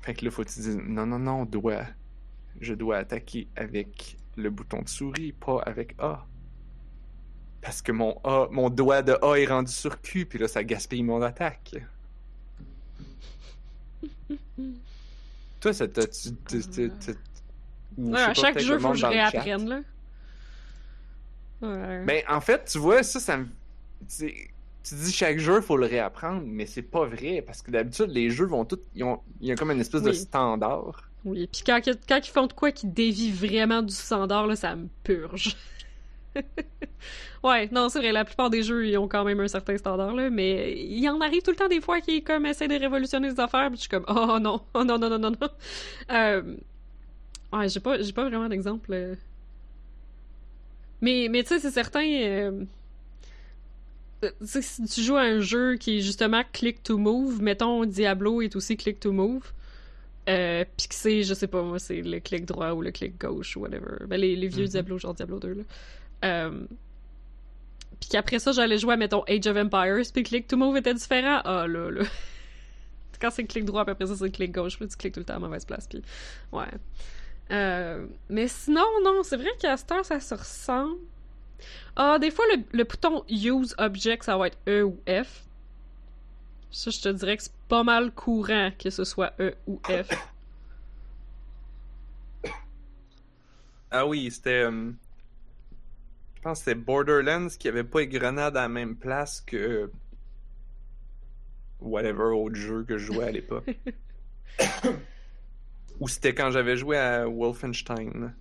Fait 0.00 0.14
que 0.14 0.24
là, 0.24 0.30
faut 0.30 0.44
que 0.44 0.48
tu 0.50 0.60
dises 0.60 0.76
non, 0.76 1.06
non, 1.06 1.18
non, 1.18 1.44
doigt. 1.44 1.86
Je 2.60 2.74
dois 2.74 2.98
attaquer 2.98 3.48
avec 3.56 4.16
le 4.36 4.50
bouton 4.50 4.82
de 4.82 4.88
souris, 4.88 5.32
pas 5.32 5.60
avec 5.66 5.94
A. 5.98 6.24
Parce 7.66 7.82
que 7.82 7.90
mon 7.90 8.16
A, 8.22 8.46
mon 8.52 8.70
doigt 8.70 9.02
de 9.02 9.18
A 9.22 9.34
est 9.34 9.46
rendu 9.46 9.72
sur 9.72 10.00
Q, 10.00 10.24
puis 10.24 10.38
là, 10.38 10.46
ça 10.46 10.62
gaspille 10.62 11.02
mon 11.02 11.20
attaque. 11.20 11.74
Toi, 15.60 15.72
ça 15.72 15.88
t'a. 15.88 16.06
tu- 16.06 16.30
tu- 16.48 16.60
tu- 16.68 16.90
tu- 17.00 17.14
ou 17.98 18.10
je 18.10 18.12
Ouais, 18.12 18.22
à 18.22 18.34
chaque 18.34 18.58
jeu, 18.60 18.78
faut 18.78 18.90
que 18.90 18.96
je 18.98 19.06
réapprenne, 19.06 19.68
là. 19.68 19.80
Ouais. 21.62 22.04
Ben, 22.04 22.22
en 22.28 22.40
fait, 22.40 22.64
tu 22.66 22.78
vois, 22.78 23.02
ça, 23.02 23.18
ça 23.18 23.36
me. 23.38 23.46
tu- 24.08 24.50
Tu 24.88 24.94
dis 24.94 25.10
chaque 25.12 25.38
jeu, 25.40 25.60
faut 25.60 25.76
le 25.76 25.86
réapprendre, 25.86 26.42
mais 26.46 26.64
c'est 26.66 26.82
pas 26.82 27.04
vrai, 27.06 27.42
parce 27.44 27.60
que 27.60 27.72
d'habitude, 27.72 28.06
les 28.10 28.30
jeux 28.30 28.46
vont 28.46 28.64
tous. 28.64 28.78
ils 28.94 29.02
ont- 29.02 29.20
Il 29.40 29.48
y 29.48 29.50
a 29.50 29.56
comme 29.56 29.72
une 29.72 29.80
espèce 29.80 30.02
de 30.02 30.10
Oui. 30.10 30.16
standard. 30.16 31.02
Oui, 31.24 31.48
puis 31.52 31.62
quand, 31.66 31.80
quand 32.08 32.18
ils 32.24 32.30
font 32.30 32.46
de 32.46 32.52
quoi 32.52 32.70
qui 32.70 32.86
dévie 32.86 33.32
vraiment 33.32 33.82
du 33.82 33.92
standard, 33.92 34.46
là, 34.46 34.54
ça 34.54 34.76
me 34.76 34.86
purge. 35.02 35.56
ouais, 37.44 37.68
non, 37.72 37.88
c'est 37.88 37.98
vrai, 38.00 38.12
la 38.12 38.24
plupart 38.24 38.50
des 38.50 38.62
jeux, 38.62 38.86
ils 38.88 38.98
ont 38.98 39.08
quand 39.08 39.24
même 39.24 39.40
un 39.40 39.48
certain 39.48 39.76
standard, 39.78 40.14
là, 40.14 40.30
mais 40.30 40.72
il 40.78 40.98
y 41.00 41.08
en 41.08 41.20
arrive 41.20 41.42
tout 41.42 41.50
le 41.50 41.56
temps 41.56 41.68
des 41.68 41.80
fois 41.80 42.00
qui, 42.00 42.22
comme, 42.22 42.46
essaient 42.46 42.68
de 42.68 42.74
révolutionner 42.78 43.30
les 43.30 43.40
affaires, 43.40 43.68
puis 43.68 43.76
je 43.76 43.80
suis 43.82 43.88
comme, 43.90 44.04
oh 44.08 44.38
non, 44.40 44.62
oh 44.74 44.84
non, 44.84 44.98
non, 44.98 45.08
non, 45.10 45.18
non, 45.18 45.30
non. 45.30 45.48
Euh... 46.12 46.56
Ouais, 47.52 47.68
j'ai 47.68 47.80
pas, 47.80 48.00
j'ai 48.02 48.12
pas 48.12 48.24
vraiment 48.28 48.48
d'exemple. 48.48 48.92
euh. 48.92 49.14
Mais, 51.00 51.28
mais 51.30 51.42
tu 51.42 51.48
sais, 51.50 51.60
c'est 51.60 51.70
certain... 51.70 52.04
euh, 52.04 52.64
si 54.42 54.84
tu 54.86 55.02
joues 55.02 55.16
à 55.16 55.22
un 55.22 55.40
jeu 55.40 55.76
qui 55.76 55.98
est 55.98 56.00
justement 56.00 56.42
click 56.52 56.82
to 56.82 56.98
move, 56.98 57.42
mettons 57.42 57.84
Diablo 57.84 58.40
est 58.42 58.56
aussi 58.56 58.76
click 58.76 59.00
to 59.00 59.12
move, 59.12 59.52
Euh, 60.28 60.64
puis 60.76 60.88
que 60.88 60.94
c'est, 60.94 61.22
je 61.24 61.34
sais 61.34 61.48
pas 61.48 61.62
moi, 61.62 61.78
c'est 61.80 62.02
le 62.02 62.20
clic 62.20 62.46
droit 62.46 62.72
ou 62.72 62.82
le 62.82 62.92
clic 62.92 63.20
gauche 63.20 63.56
ou 63.56 63.60
whatever. 63.62 64.06
Ben, 64.08 64.20
les, 64.20 64.36
les 64.36 64.48
vieux 64.48 64.64
Mhm. 64.64 64.70
Diablo, 64.70 64.98
genre 64.98 65.14
Diablo 65.14 65.38
2, 65.40 65.54
là. 65.54 65.64
Euh, 66.24 66.66
puis 68.00 68.10
qu'après 68.10 68.38
ça, 68.38 68.52
j'allais 68.52 68.78
jouer 68.78 68.94
à, 68.94 68.96
mettons, 68.96 69.22
Age 69.24 69.46
of 69.46 69.56
Empires, 69.56 70.02
puis 70.12 70.22
clic 70.22 70.46
to 70.46 70.56
move 70.56 70.76
était 70.76 70.94
différent. 70.94 71.40
Ah, 71.44 71.66
là, 71.66 71.90
là. 71.90 72.04
Quand 73.20 73.30
c'est 73.30 73.44
clic 73.44 73.64
droit, 73.64 73.84
puis 73.84 73.92
après 73.92 74.06
ça, 74.06 74.16
c'est 74.16 74.30
clic 74.30 74.52
gauche, 74.52 74.76
puis 74.78 74.86
tu 74.88 74.96
cliques 74.96 75.14
tout 75.14 75.20
le 75.20 75.26
temps 75.26 75.36
à 75.36 75.38
mauvaise 75.38 75.64
place, 75.64 75.86
puis... 75.86 76.02
Ouais. 76.52 76.66
Euh, 77.50 78.06
mais 78.28 78.48
sinon, 78.48 78.84
non, 79.04 79.22
c'est 79.22 79.36
vrai 79.36 79.50
qu'à 79.58 79.76
cette 79.76 79.90
heure, 79.92 80.04
ça 80.04 80.20
se 80.20 80.34
ressemble. 80.34 80.98
Ah, 81.94 82.18
des 82.18 82.30
fois, 82.30 82.44
le, 82.54 82.62
le 82.72 82.84
bouton 82.84 83.24
Use 83.30 83.74
Object, 83.78 84.24
ça 84.24 84.36
va 84.36 84.48
être 84.48 84.58
E 84.68 84.82
ou 84.82 85.00
F. 85.08 85.44
Ça, 86.70 86.90
je 86.90 87.00
te 87.00 87.08
dirais 87.08 87.38
que 87.38 87.44
c'est 87.44 87.52
pas 87.68 87.82
mal 87.84 88.12
courant 88.12 88.70
que 88.78 88.90
ce 88.90 89.04
soit 89.04 89.32
E 89.40 89.54
ou 89.66 89.80
F. 89.88 90.10
Ah 93.90 94.04
oui, 94.06 94.30
c'était. 94.30 94.64
euh, 94.64 94.90
pense 96.46 96.58
que 96.60 96.64
c'était 96.66 96.80
Borderlands 96.80 97.48
qui 97.58 97.68
avait 97.68 97.84
pas 97.84 98.00
les 98.00 98.08
grenades 98.08 98.56
à 98.56 98.62
la 98.62 98.68
même 98.68 98.96
place 98.96 99.40
que. 99.40 99.90
Whatever 101.80 102.34
autre 102.34 102.54
jeu 102.54 102.84
que 102.84 102.96
je 102.98 103.12
jouais 103.12 103.24
à 103.24 103.30
l'époque. 103.30 103.68
Ou 106.00 106.08
c'était 106.08 106.34
quand 106.34 106.50
j'avais 106.50 106.76
joué 106.76 106.96
à 106.96 107.26
Wolfenstein. 107.26 108.34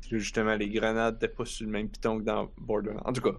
Puis 0.00 0.10
là, 0.12 0.18
Justement, 0.18 0.54
les 0.54 0.68
grenades 0.68 1.14
n'étaient 1.14 1.28
pas 1.28 1.44
sur 1.44 1.66
le 1.66 1.72
même 1.72 1.88
piton 1.88 2.18
que 2.18 2.24
dans 2.24 2.50
Borderlands. 2.58 3.02
En 3.04 3.12
tout 3.12 3.20
cas, 3.22 3.36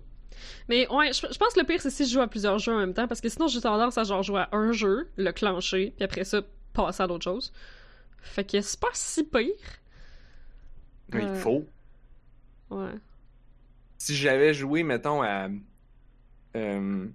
Mais 0.67 0.87
ouais, 0.91 1.13
je, 1.13 1.21
je 1.31 1.37
pense 1.37 1.53
que 1.53 1.59
le 1.59 1.65
pire, 1.65 1.81
c'est 1.81 1.89
si 1.89 2.05
je 2.05 2.13
joue 2.13 2.21
à 2.21 2.27
plusieurs 2.27 2.59
jeux 2.59 2.73
en 2.73 2.79
même 2.79 2.93
temps, 2.93 3.07
parce 3.07 3.21
que 3.21 3.29
sinon, 3.29 3.47
j'ai 3.47 3.61
tendance 3.61 3.97
à 3.97 4.03
genre 4.03 4.23
jouer 4.23 4.41
à 4.41 4.49
un 4.51 4.71
jeu, 4.71 5.09
le 5.17 5.31
clencher, 5.31 5.93
puis 5.95 6.03
après 6.03 6.23
ça, 6.23 6.41
passer 6.73 7.03
à 7.03 7.07
d'autres 7.07 7.23
choses. 7.23 7.53
Fait 8.21 8.43
que 8.43 8.59
c'est 8.61 8.79
pas 8.79 8.89
si 8.93 9.23
pire. 9.23 9.53
mais 11.13 11.21
il 11.23 11.27
Euh. 11.29 11.35
faut. 11.35 11.65
Ouais. 12.71 12.93
Si 14.05 14.15
j'avais 14.15 14.53
joué, 14.53 14.83
mettons, 14.83 15.23
à. 15.23 15.47
Euh, 16.55 17.07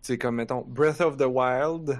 c'est 0.00 0.16
comme, 0.16 0.36
mettons, 0.36 0.62
Breath 0.66 1.02
of 1.02 1.18
the 1.18 1.26
Wild. 1.28 1.98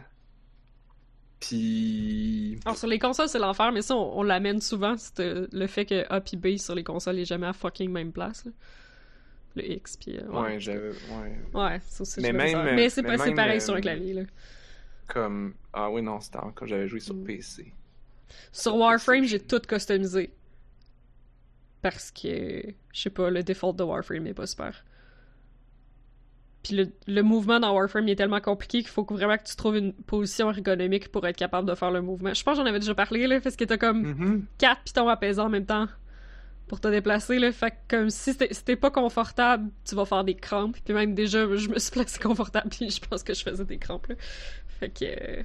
Puis. 1.41 2.59
Alors, 2.65 2.79
sur 2.79 2.89
les 2.89 2.99
consoles, 2.99 3.29
c'est 3.29 3.39
l'enfer, 3.39 3.71
mais 3.73 3.83
ça, 3.83 3.95
on, 3.95 4.21
on 4.21 4.23
l'amène 4.23 4.63
souvent, 4.63 4.97
c'est 4.97 5.21
euh, 5.21 5.47
le 5.53 5.67
fait 5.67 5.85
que 5.85 6.07
A 6.11 6.23
puis 6.23 6.39
B 6.39 6.57
sur 6.57 6.75
les 6.75 6.83
consoles 6.83 7.19
est 7.19 7.27
jamais 7.27 7.47
à 7.47 7.53
fucking 7.53 7.91
même 7.91 8.11
place. 8.11 8.47
là. 8.47 8.53
Le 9.55 9.71
X, 9.71 9.99
puis. 9.99 10.17
euh, 10.19 10.27
Ouais, 10.29 10.41
ouais. 10.41 10.61
j'avais. 10.61 10.89
Ouais. 10.89 11.39
Ouais, 11.53 11.81
ça 11.87 12.03
aussi, 12.03 12.21
Mais 12.23 12.33
même, 12.33 12.57
euh, 12.57 12.73
Mais 12.75 12.89
c'est 12.89 13.03
pas 13.03 13.19
c'est 13.19 13.27
même, 13.27 13.35
pareil 13.35 13.59
euh, 13.59 13.61
sur 13.61 13.75
un 13.75 13.81
clavier, 13.83 14.15
là. 14.15 14.23
Comme. 15.09 15.55
Ah 15.75 15.91
oui, 15.91 16.01
non, 16.01 16.21
c'était 16.21 16.39
quand 16.55 16.65
j'avais 16.67 16.89
joué 16.89 17.01
sur 17.01 17.15
Mm. 17.15 17.25
PC. 17.25 17.73
Sur 18.51 18.77
Warframe, 18.77 19.25
j'ai 19.25 19.41
tout 19.41 19.61
customisé. 19.61 20.31
Parce 21.83 22.11
que, 22.11 22.63
je 22.93 23.01
sais 23.01 23.11
pas, 23.11 23.31
le 23.31 23.43
default 23.43 23.75
de 23.75 23.83
Warframe 23.85 24.27
est 24.27 24.35
pas 24.35 24.47
super. 24.47 24.85
Puis 26.63 26.75
le, 26.75 26.89
le 27.07 27.23
mouvement 27.23 27.61
dans 27.61 27.73
Warframe 27.75 28.09
il 28.09 28.13
est 28.13 28.17
tellement 28.17 28.41
compliqué 28.41 28.79
qu'il 28.79 28.89
faut 28.89 29.05
vraiment 29.05 29.37
que 29.39 29.45
tu 29.45 29.55
trouves 29.55 29.77
une 29.77 29.93
position 29.93 30.51
ergonomique 30.51 31.13
pour 31.13 31.25
être 31.27 31.37
capable 31.37 31.69
de 31.69 31.75
faire 31.77 31.93
le 31.93 32.03
mouvement. 32.03 32.35
Je 32.35 32.43
pense 32.43 32.57
que 32.59 32.63
j'en 32.63 32.69
avais 32.69 32.81
déjà 32.81 32.95
parlé, 32.95 33.27
là, 33.29 33.41
parce 33.41 33.55
que 33.55 33.65
t'as 33.65 33.77
comme 33.79 34.03
Mhm. 34.03 34.45
quatre 34.59 34.83
pitons 34.83 35.09
apaisants 35.09 35.47
en 35.47 35.49
même 35.51 35.67
temps 35.67 35.87
pour 36.67 36.81
te 36.81 36.89
déplacer, 36.89 37.39
là. 37.39 37.53
Fait 37.53 37.71
que 37.71 37.77
comme 37.97 38.11
si 38.11 38.37
t'es 38.37 38.75
pas 38.75 38.91
confortable, 38.91 39.71
tu 39.85 39.95
vas 39.95 40.05
faire 40.07 40.25
des 40.25 40.35
crampes. 40.35 40.77
Puis 40.85 40.93
même 40.93 41.15
déjà, 41.15 41.47
je 41.55 41.69
me 41.69 41.79
suis 41.79 41.93
placé 41.93 42.19
confortable, 42.19 42.69
puis 42.71 42.91
je 42.91 43.01
pense 43.01 43.23
que 43.23 43.33
je 43.35 43.45
faisais 43.45 43.65
des 43.65 43.79
crampes, 43.79 44.09
là. 44.09 44.17
Fait 44.81 44.89
que... 44.91 45.45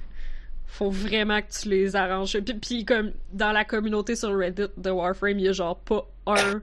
faut 0.72 0.90
vraiment 0.90 1.40
que 1.42 1.52
tu 1.52 1.68
les 1.68 1.96
arranges. 1.96 2.38
Puis, 2.40 2.54
puis 2.54 2.84
comme 2.84 3.12
dans 3.32 3.52
la 3.52 3.64
communauté 3.64 4.16
sur 4.16 4.36
Reddit 4.36 4.68
de 4.78 4.90
Warframe, 4.90 5.38
il 5.38 5.44
y 5.44 5.48
a 5.48 5.52
genre 5.52 5.78
pas 5.78 6.08
un... 6.26 6.62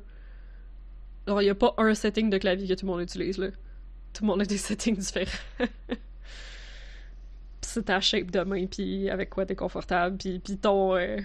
Genre, 1.28 1.42
il 1.44 1.46
y 1.46 1.50
a 1.50 1.56
pas 1.56 1.76
un 1.78 1.94
setting 1.94 2.32
de 2.32 2.40
clavier 2.40 2.68
que 2.68 2.74
tout 2.74 2.88
le 2.88 2.92
monde 2.92 3.02
utilise, 3.02 3.38
là. 3.38 3.50
Tout 4.14 4.24
le 4.24 4.28
monde 4.28 4.42
a 4.42 4.46
des 4.46 4.58
settings 4.58 4.98
différents. 4.98 5.68
C'est 7.62 7.86
ta 7.86 8.02
shape 8.02 8.32
de 8.32 8.40
main, 8.40 8.66
puis 8.66 9.12
avec 9.12 9.30
quoi 9.30 9.46
t'es 9.46 9.56
confortable, 9.56 10.18
puis, 10.18 10.40
puis 10.40 10.58
ton... 10.58 10.96
euh, 10.96 11.20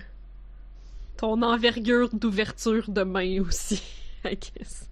ton 1.17 1.41
envergure 1.41 2.11
d'ouverture 2.13 2.91
de 2.91 3.03
main 3.03 3.41
aussi, 3.49 3.83
I 4.27 4.37
guess. 4.37 4.91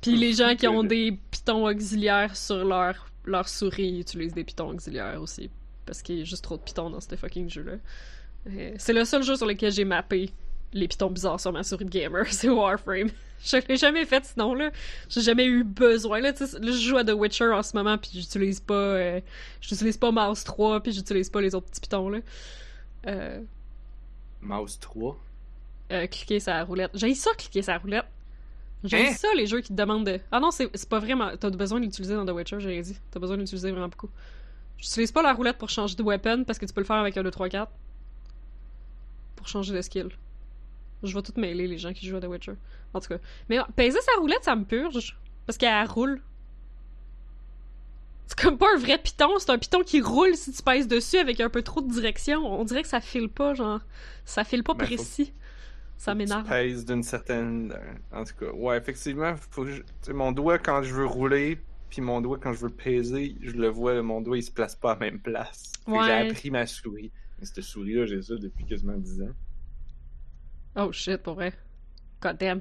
Puis 0.00 0.16
les 0.16 0.34
gens 0.34 0.54
qui 0.54 0.68
ont 0.68 0.84
des 0.84 1.18
pitons 1.32 1.66
auxiliaires 1.66 2.36
sur 2.36 2.64
leur, 2.64 3.10
leur 3.24 3.48
souris 3.48 3.88
ils 3.88 4.00
utilisent 4.02 4.34
des 4.34 4.44
pitons 4.44 4.70
auxiliaires 4.70 5.20
aussi. 5.20 5.50
Parce 5.88 6.02
qu'il 6.02 6.18
y 6.18 6.20
a 6.20 6.24
juste 6.24 6.44
trop 6.44 6.56
de 6.56 6.62
pitons 6.62 6.90
dans 6.90 7.00
ce 7.00 7.16
fucking 7.16 7.50
jeu-là. 7.50 7.72
Euh, 8.50 8.72
C'est 8.78 8.92
le 8.92 9.04
seul 9.04 9.22
jeu 9.22 9.34
sur 9.36 9.46
lequel 9.46 9.72
j'ai 9.72 9.84
mappé 9.84 10.30
les 10.74 10.86
pitons 10.86 11.10
bizarres 11.10 11.40
sur 11.40 11.50
ma 11.52 11.62
souris 11.64 11.86
de 11.86 11.90
gamer, 11.90 12.26
c'est 12.30 12.48
Warframe. 12.50 13.08
Je 13.42 13.56
l'ai 13.68 13.76
jamais 13.76 14.04
fait 14.04 14.24
sinon, 14.24 14.52
là. 14.54 14.70
J'ai 15.08 15.22
jamais 15.22 15.46
eu 15.46 15.64
besoin, 15.64 16.20
là. 16.20 16.32
Je 16.38 16.72
joue 16.72 16.96
à 16.98 17.04
The 17.04 17.12
Witcher 17.12 17.52
en 17.52 17.62
ce 17.62 17.76
moment, 17.76 17.96
puis 17.96 18.10
j'utilise 18.14 18.60
pas... 18.60 18.74
euh, 18.74 19.20
j'utilise 19.62 19.96
pas 19.96 20.10
Mouse 20.10 20.44
3, 20.44 20.82
puis 20.82 20.92
j'utilise 20.92 21.30
pas 21.30 21.40
les 21.40 21.54
autres 21.54 21.68
petits 21.68 21.80
pitons, 21.80 22.08
là. 22.10 22.18
Euh, 23.06 23.40
Mouse 24.42 24.78
3. 24.80 25.16
euh, 25.92 26.06
cliquer 26.06 26.40
sur 26.40 26.52
la 26.52 26.64
roulette. 26.64 26.90
J'ai 26.94 27.14
ça, 27.14 27.30
cliquer 27.38 27.62
sur 27.62 27.72
la 27.72 27.78
roulette. 27.78 28.06
J'ai 28.84 29.08
Hein? 29.08 29.12
ça, 29.14 29.28
les 29.36 29.46
jeux 29.46 29.60
qui 29.60 29.68
te 29.68 29.72
demandent 29.74 30.06
de. 30.06 30.20
Ah 30.30 30.38
non, 30.40 30.50
c'est 30.52 30.88
pas 30.88 30.98
vraiment. 31.00 31.30
T'as 31.36 31.50
besoin 31.50 31.80
de 31.80 31.84
l'utiliser 31.86 32.14
dans 32.14 32.26
The 32.26 32.30
Witcher, 32.30 32.60
j'ai 32.60 32.80
dit. 32.80 32.96
T'as 33.10 33.18
besoin 33.20 33.36
de 33.36 33.42
l'utiliser 33.42 33.70
vraiment 33.72 33.88
beaucoup. 33.88 34.10
J'utilise 34.78 35.12
pas 35.12 35.22
la 35.22 35.32
roulette 35.34 35.58
pour 35.58 35.68
changer 35.70 35.96
de 35.96 36.02
weapon 36.02 36.44
parce 36.44 36.58
que 36.58 36.64
tu 36.66 36.72
peux 36.72 36.80
le 36.80 36.86
faire 36.86 36.96
avec 36.96 37.16
un 37.16 37.22
2, 37.22 37.30
3, 37.30 37.48
4. 37.48 37.70
Pour 39.36 39.48
changer 39.48 39.74
de 39.74 39.82
skill. 39.82 40.08
Je 41.02 41.14
vais 41.14 41.22
tout 41.22 41.32
mêler 41.36 41.66
les 41.68 41.78
gens 41.78 41.92
qui 41.92 42.06
jouent 42.06 42.16
à 42.16 42.20
The 42.20 42.24
Witcher. 42.26 42.54
En 42.94 43.00
tout 43.00 43.08
cas. 43.08 43.18
Mais 43.48 43.58
peser 43.76 44.00
sa 44.00 44.20
roulette, 44.20 44.44
ça 44.44 44.56
me 44.56 44.64
purge. 44.64 45.16
Parce 45.46 45.56
qu'elle 45.58 45.86
roule. 45.86 46.20
C'est 48.26 48.38
comme 48.38 48.58
pas 48.58 48.66
un 48.74 48.78
vrai 48.78 48.98
piton, 48.98 49.38
c'est 49.38 49.50
un 49.50 49.58
piton 49.58 49.80
qui 49.82 50.00
roule 50.02 50.34
si 50.36 50.52
tu 50.52 50.62
pèses 50.62 50.86
dessus 50.86 51.16
avec 51.18 51.40
un 51.40 51.48
peu 51.48 51.62
trop 51.62 51.80
de 51.80 51.90
direction. 51.90 52.44
On 52.60 52.64
dirait 52.64 52.82
que 52.82 52.88
ça 52.88 53.00
file 53.00 53.28
pas, 53.30 53.54
genre. 53.54 53.80
Ça 54.24 54.44
file 54.44 54.62
pas 54.62 54.74
Ben, 54.74 54.86
faut- 54.86 54.94
précis. 54.96 55.32
Ça 55.96 56.14
m'énerve. 56.14 56.42
Tu 56.44 56.50
pèses 56.50 56.84
d'une 56.84 57.02
certaine. 57.02 57.74
En 58.12 58.24
tout 58.24 58.34
cas, 58.38 58.52
ouais, 58.52 58.76
effectivement, 58.76 59.34
faut 59.50 59.64
que 59.64 59.70
je- 60.06 60.12
mon 60.12 60.30
doigt 60.32 60.58
quand 60.58 60.82
je 60.82 60.94
veux 60.94 61.06
rouler, 61.06 61.58
puis 61.90 62.00
mon 62.02 62.20
doigt 62.20 62.38
quand 62.40 62.52
je 62.52 62.60
veux 62.60 62.70
peser, 62.70 63.36
je 63.42 63.52
le 63.52 63.68
vois, 63.68 64.00
mon 64.02 64.20
doigt 64.20 64.36
il 64.38 64.42
se 64.42 64.50
place 64.50 64.74
pas 64.76 64.92
à 64.92 64.94
la 64.94 65.00
même 65.00 65.20
place. 65.20 65.72
Ouais. 65.86 65.98
J'ai 66.04 66.12
appris 66.30 66.50
ma 66.50 66.66
souris. 66.66 67.10
Mais 67.38 67.46
cette 67.46 67.62
souris-là, 67.62 68.06
j'ai 68.06 68.20
ça 68.22 68.34
depuis 68.36 68.64
quasiment 68.64 68.96
10 68.96 69.22
ans. 69.22 69.28
Oh 70.76 70.92
shit, 70.92 71.18
pour 71.18 71.34
vrai. 71.34 71.52
God 72.20 72.36
damn. 72.38 72.60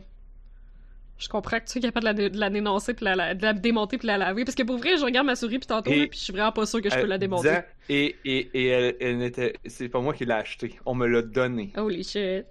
Je 1.19 1.27
comprends 1.29 1.59
que 1.59 1.65
tu 1.65 1.79
es 1.79 1.81
capable 1.81 2.13
de 2.15 2.21
la, 2.23 2.29
de 2.29 2.37
la 2.39 2.49
dénoncer, 2.51 2.93
puis 2.93 3.03
la, 3.05 3.15
la- 3.15 3.33
de 3.33 3.41
la 3.41 3.53
démonter, 3.53 3.97
puis 3.97 4.05
la 4.05 4.19
laver. 4.19 4.45
Parce 4.45 4.53
que 4.53 4.61
pour 4.61 4.77
vrai, 4.77 4.97
je 4.97 5.03
regarde 5.03 5.25
ma 5.25 5.35
souris, 5.35 5.57
puis 5.57 5.65
tantôt, 5.67 5.91
Et- 5.91 6.07
puis 6.07 6.19
je 6.19 6.23
suis 6.25 6.33
vraiment 6.33 6.51
pas 6.51 6.67
sûr 6.67 6.79
que 6.79 6.89
je 6.91 6.95
peux 6.95 7.01
Euh, 7.01 7.07
la 7.07 7.17
10 7.17 7.21
démonter. 7.21 7.49
ans, 7.49 7.63
et, 7.89 8.15
et, 8.23 8.49
et 8.53 8.67
elle, 8.67 8.95
elle 8.99 9.17
n'était. 9.17 9.53
C'est 9.65 9.89
pas 9.89 9.99
moi 9.99 10.13
qui 10.13 10.25
l'ai 10.25 10.33
acheté. 10.33 10.75
On 10.85 10.93
me 10.93 11.07
l'a 11.07 11.23
donné. 11.23 11.73
Holy 11.75 12.03
shit. 12.03 12.45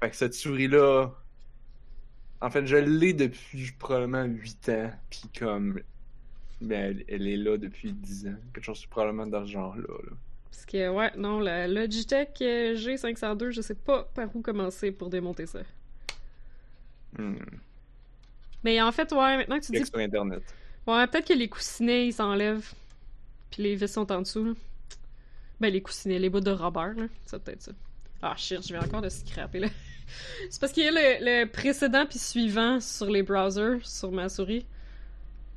Fait 0.00 0.10
que 0.10 0.16
cette 0.16 0.34
souris-là. 0.34 1.10
En 2.40 2.50
fait, 2.50 2.66
je 2.66 2.76
l'ai 2.76 3.12
depuis 3.12 3.72
probablement 3.78 4.24
8 4.24 4.68
ans. 4.70 4.90
Puis 5.10 5.22
comme. 5.38 5.80
Mais 6.60 6.74
elle, 6.74 7.04
elle 7.08 7.28
est 7.28 7.36
là 7.36 7.56
depuis 7.56 7.92
10 7.92 8.28
ans. 8.28 8.36
Quelque 8.52 8.64
chose 8.64 8.84
probablement 8.86 9.26
dans 9.26 9.44
ce 9.46 9.52
genre-là. 9.52 9.82
là. 9.82 10.16
Parce 10.50 10.66
que, 10.66 10.88
ouais, 10.88 11.12
non, 11.16 11.40
la 11.40 11.68
Logitech 11.68 12.40
euh, 12.40 12.74
G502, 12.74 13.50
je 13.50 13.60
sais 13.60 13.74
pas 13.74 14.04
par 14.14 14.34
où 14.34 14.40
commencer 14.40 14.90
pour 14.90 15.08
démonter 15.08 15.46
ça. 15.46 15.60
Hmm. 17.16 17.36
Mais 18.64 18.80
en 18.82 18.90
fait, 18.92 19.12
ouais, 19.12 19.36
maintenant 19.36 19.58
que 19.58 19.64
tu 19.64 19.72
dis. 19.72 19.86
Sur 19.86 19.98
Internet. 19.98 20.42
Ouais, 20.86 21.06
peut-être 21.06 21.28
que 21.28 21.34
les 21.34 21.48
coussinets, 21.48 22.08
ils 22.08 22.12
s'enlèvent. 22.12 22.72
Puis 23.50 23.62
les 23.62 23.76
vis 23.76 23.88
sont 23.88 24.10
en 24.10 24.22
dessous, 24.22 24.44
là. 24.44 24.52
Ben, 25.60 25.72
les 25.72 25.82
coussinets, 25.82 26.18
les 26.18 26.30
bouts 26.30 26.40
de 26.40 26.50
Robert, 26.50 26.94
là. 26.94 27.06
C'est 27.26 27.42
peut-être 27.42 27.62
ça. 27.62 27.72
Ah, 28.22 28.34
shit, 28.36 28.62
je 28.62 28.68
viens 28.68 28.82
encore 28.82 29.02
de 29.02 29.08
scraper, 29.08 29.60
là. 29.60 29.68
C'est 30.50 30.60
parce 30.60 30.72
qu'il 30.72 30.84
y 30.84 30.88
a 30.88 30.90
le, 30.90 31.24
le 31.24 31.50
précédent 31.50 32.06
puis 32.06 32.18
suivant 32.18 32.80
sur 32.80 33.10
les 33.10 33.22
browsers, 33.22 33.86
sur 33.86 34.12
ma 34.12 34.28
souris. 34.28 34.66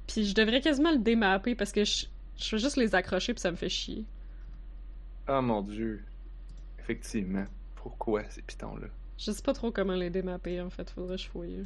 Puis 0.08 0.26
je 0.26 0.36
devrais 0.36 0.62
quasiment 0.62 0.92
le 0.92 1.00
démapper 1.00 1.56
parce 1.56 1.72
que 1.72 1.86
je, 1.86 2.06
je 2.38 2.50
fais 2.50 2.58
juste 2.58 2.78
les 2.78 2.96
accrocher 2.96 3.34
puis 3.34 3.42
ça 3.42 3.52
me 3.52 3.56
fait 3.56 3.70
chier. 3.70 4.06
Oh 5.28 5.42
mon 5.42 5.62
dieu. 5.62 6.04
Effectivement. 6.80 7.46
Pourquoi 7.76 8.24
ces 8.30 8.42
pitons-là? 8.42 8.88
Je 9.18 9.32
sais 9.32 9.42
pas 9.42 9.54
trop 9.54 9.72
comment 9.72 9.96
les 9.96 10.10
démapper, 10.10 10.60
en 10.62 10.70
fait. 10.70 10.90
Faudrait 10.90 11.16
que 11.16 11.22
je 11.22 11.30
fouille. 11.30 11.66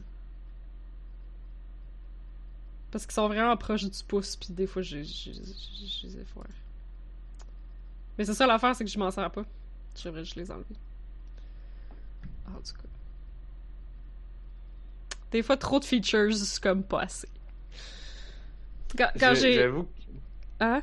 Parce 2.91 3.05
qu'ils 3.05 3.13
sont 3.13 3.27
vraiment 3.27 3.55
proches 3.57 3.83
du 3.83 4.03
pouce, 4.07 4.35
puis 4.35 4.53
des 4.53 4.67
fois, 4.67 4.81
je, 4.81 5.03
je, 5.03 5.31
je, 5.31 5.41
je 5.41 6.07
les 6.07 6.19
effoire. 6.19 6.47
Mais 8.17 8.25
c'est 8.25 8.33
ça 8.33 8.47
l'affaire, 8.47 8.75
c'est 8.75 8.85
que 8.85 8.89
je 8.89 8.99
m'en 8.99 9.11
sers 9.11 9.29
pas. 9.31 9.45
Je 9.97 10.03
devrais 10.05 10.23
juste 10.23 10.35
les 10.37 10.51
enlever. 10.51 10.75
Ah, 12.47 12.51
en 12.51 12.61
tout 12.61 12.73
cas. 12.73 12.89
Des 15.31 15.43
fois, 15.43 15.57
trop 15.57 15.79
de 15.79 15.85
features, 15.85 16.33
c'est 16.33 16.61
comme 16.61 16.83
pas 16.83 17.01
assez. 17.01 17.27
Quand, 18.97 19.33
j'ai... 19.33 19.53
J'avoue 19.53 19.83
que 19.83 19.89
Hein? 20.61 20.81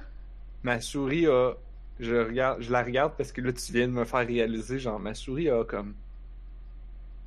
ma 0.62 0.80
souris 0.80 1.26
a 1.26 1.54
je 1.98 2.16
regarde, 2.16 2.60
je 2.60 2.70
la 2.72 2.82
regarde 2.82 3.14
parce 3.16 3.32
que 3.32 3.40
là, 3.40 3.52
tu 3.52 3.72
viens 3.72 3.86
de 3.86 3.92
me 3.92 4.04
faire 4.04 4.26
réaliser, 4.26 4.78
genre, 4.78 4.98
ma 4.98 5.14
souris 5.14 5.48
a 5.50 5.64
comme 5.64 5.94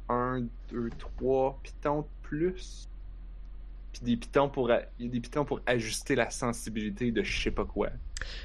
un, 0.09 0.41
deux, 0.69 0.89
trois 0.97 1.59
pitons 1.63 2.01
de 2.01 2.07
plus. 2.23 2.89
Puis 3.95 4.03
des 4.03 4.17
pitons 4.17 4.49
pour, 4.49 4.69
il 4.99 5.05
y 5.05 5.07
a 5.07 5.11
des 5.11 5.21
pitons 5.21 5.45
pour 5.45 5.61
ajuster 5.65 6.15
la 6.15 6.29
sensibilité 6.29 7.11
de 7.11 7.23
je 7.23 7.41
sais 7.43 7.51
pas 7.51 7.63
quoi. 7.63 7.87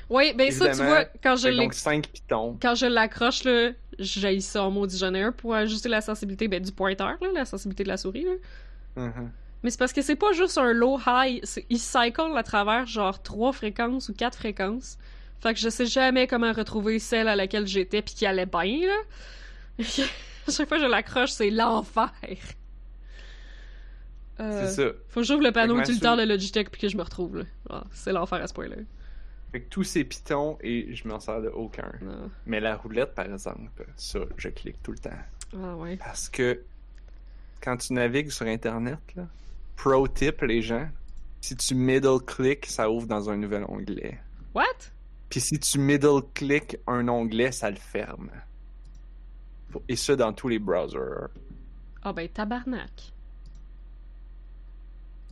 Oui, 0.09 0.33
ben 0.35 0.53
ça, 0.53 0.71
tu 0.71 0.85
vois, 0.85 1.07
quand 1.21 1.35
je 1.35 1.49
donc 1.49 1.75
cinq 1.75 2.07
pitons. 2.07 2.57
quand 2.63 2.77
je 2.77 2.87
l'accroche, 2.87 3.43
là, 3.43 3.71
j'ai 3.99 4.39
ça 4.39 4.63
en 4.63 4.71
maudit 4.71 4.97
j'en 4.97 5.33
pour 5.33 5.55
ajuster 5.55 5.89
la 5.89 6.01
sensibilité 6.01 6.47
ben, 6.47 6.63
du 6.63 6.71
pointeur, 6.71 7.17
là, 7.21 7.29
la 7.35 7.45
sensibilité 7.45 7.83
de 7.83 7.89
la 7.89 7.97
souris. 7.97 8.25
Là. 8.25 8.33
Mhm. 9.07 9.33
Mais 9.65 9.71
c'est 9.71 9.79
parce 9.79 9.93
que 9.93 10.03
c'est 10.03 10.15
pas 10.15 10.33
juste 10.33 10.57
un 10.57 10.73
low-high, 10.73 11.41
c'est- 11.43 11.67
il 11.69 11.81
cycle 11.81 12.33
à 12.37 12.43
travers 12.45 12.87
genre 12.87 13.21
trois 13.21 13.53
fréquences 13.53 14.09
ou 14.09 14.15
quatre 14.15 14.39
fréquences. 14.39 14.99
Fait 15.41 15.53
que 15.53 15.59
je 15.59 15.69
sais 15.69 15.87
jamais 15.87 16.29
comment 16.29 16.53
retrouver 16.53 17.01
celle 17.01 17.27
à 17.27 17.35
laquelle 17.35 17.67
j'étais 17.67 18.03
puis 18.03 18.15
qui 18.15 18.25
allait 18.25 18.47
bien, 18.47 18.87
là. 18.87 19.79
chaque 20.49 20.69
fois 20.69 20.77
que 20.79 20.85
je 20.85 20.89
l'accroche, 20.89 21.31
c'est 21.31 21.51
l'enfer. 21.51 22.13
Euh, 24.41 24.67
C'est 24.67 24.83
ça. 24.87 24.93
Faut 25.09 25.21
que 25.21 25.27
j'ouvre 25.27 25.43
le 25.43 25.53
panneau 25.53 25.75
souris- 25.85 26.01
de 26.01 26.23
Logitech 26.25 26.71
puis 26.71 26.81
que 26.81 26.89
je 26.89 26.97
me 26.97 27.03
retrouve, 27.03 27.37
là. 27.39 27.45
Ah, 27.69 27.85
c'est 27.93 28.13
l'enfer 28.13 28.41
à 28.43 28.47
ce 28.47 28.55
point-là. 28.55 28.77
Fait 29.53 29.61
que 29.63 29.69
tous 29.69 29.83
ces 29.85 30.05
pitons 30.05 30.57
et 30.63 30.95
je 30.95 31.07
m'en 31.09 31.19
sers 31.21 31.43
de 31.43 31.49
aucun. 31.49 31.91
Mais 32.47 32.61
la 32.61 32.77
roulette, 32.77 33.15
par 33.15 33.27
exemple, 33.27 33.85
ça, 33.97 34.21
je 34.37 34.49
clique 34.49 34.83
tout 34.83 34.93
le 34.93 34.99
temps. 34.99 35.11
Ah 35.57 35.77
ouais. 35.77 35.97
Parce 35.97 36.29
que 36.29 36.63
quand 37.61 37.77
tu 37.77 37.93
navigues 37.93 38.31
sur 38.31 38.47
Internet, 38.47 38.99
là, 39.17 39.27
pro 39.77 40.07
tip, 40.09 40.41
les 40.43 40.63
gens, 40.63 40.89
si 41.41 41.57
tu 41.57 41.75
middle 41.75 42.21
click, 42.25 42.67
ça 42.67 42.89
ouvre 42.91 43.07
dans 43.09 43.29
un 43.29 43.37
nouvel 43.37 43.65
onglet. 43.69 44.19
What? 44.55 44.65
Puis 45.29 45.41
si 45.41 45.59
tu 45.59 45.79
middle 45.79 46.23
click 46.35 46.77
un 46.87 47.09
onglet, 47.09 47.51
ça 47.53 47.71
le 47.71 47.77
ferme. 47.77 48.31
Et 49.89 49.97
ça 49.97 50.17
dans 50.17 50.33
tous 50.33 50.49
les 50.49 50.59
browsers. 50.59 51.29
Ah 52.03 52.13
ben 52.13 52.29
tabarnak. 52.29 53.13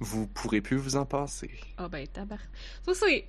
Vous 0.00 0.26
pourrez 0.26 0.60
plus 0.60 0.76
vous 0.76 0.96
en 0.96 1.04
passer. 1.04 1.50
Ah 1.76 1.88
ben 1.88 2.06
tabarnak. 2.06 2.48
Ça 2.84 2.94
c'est... 2.94 3.26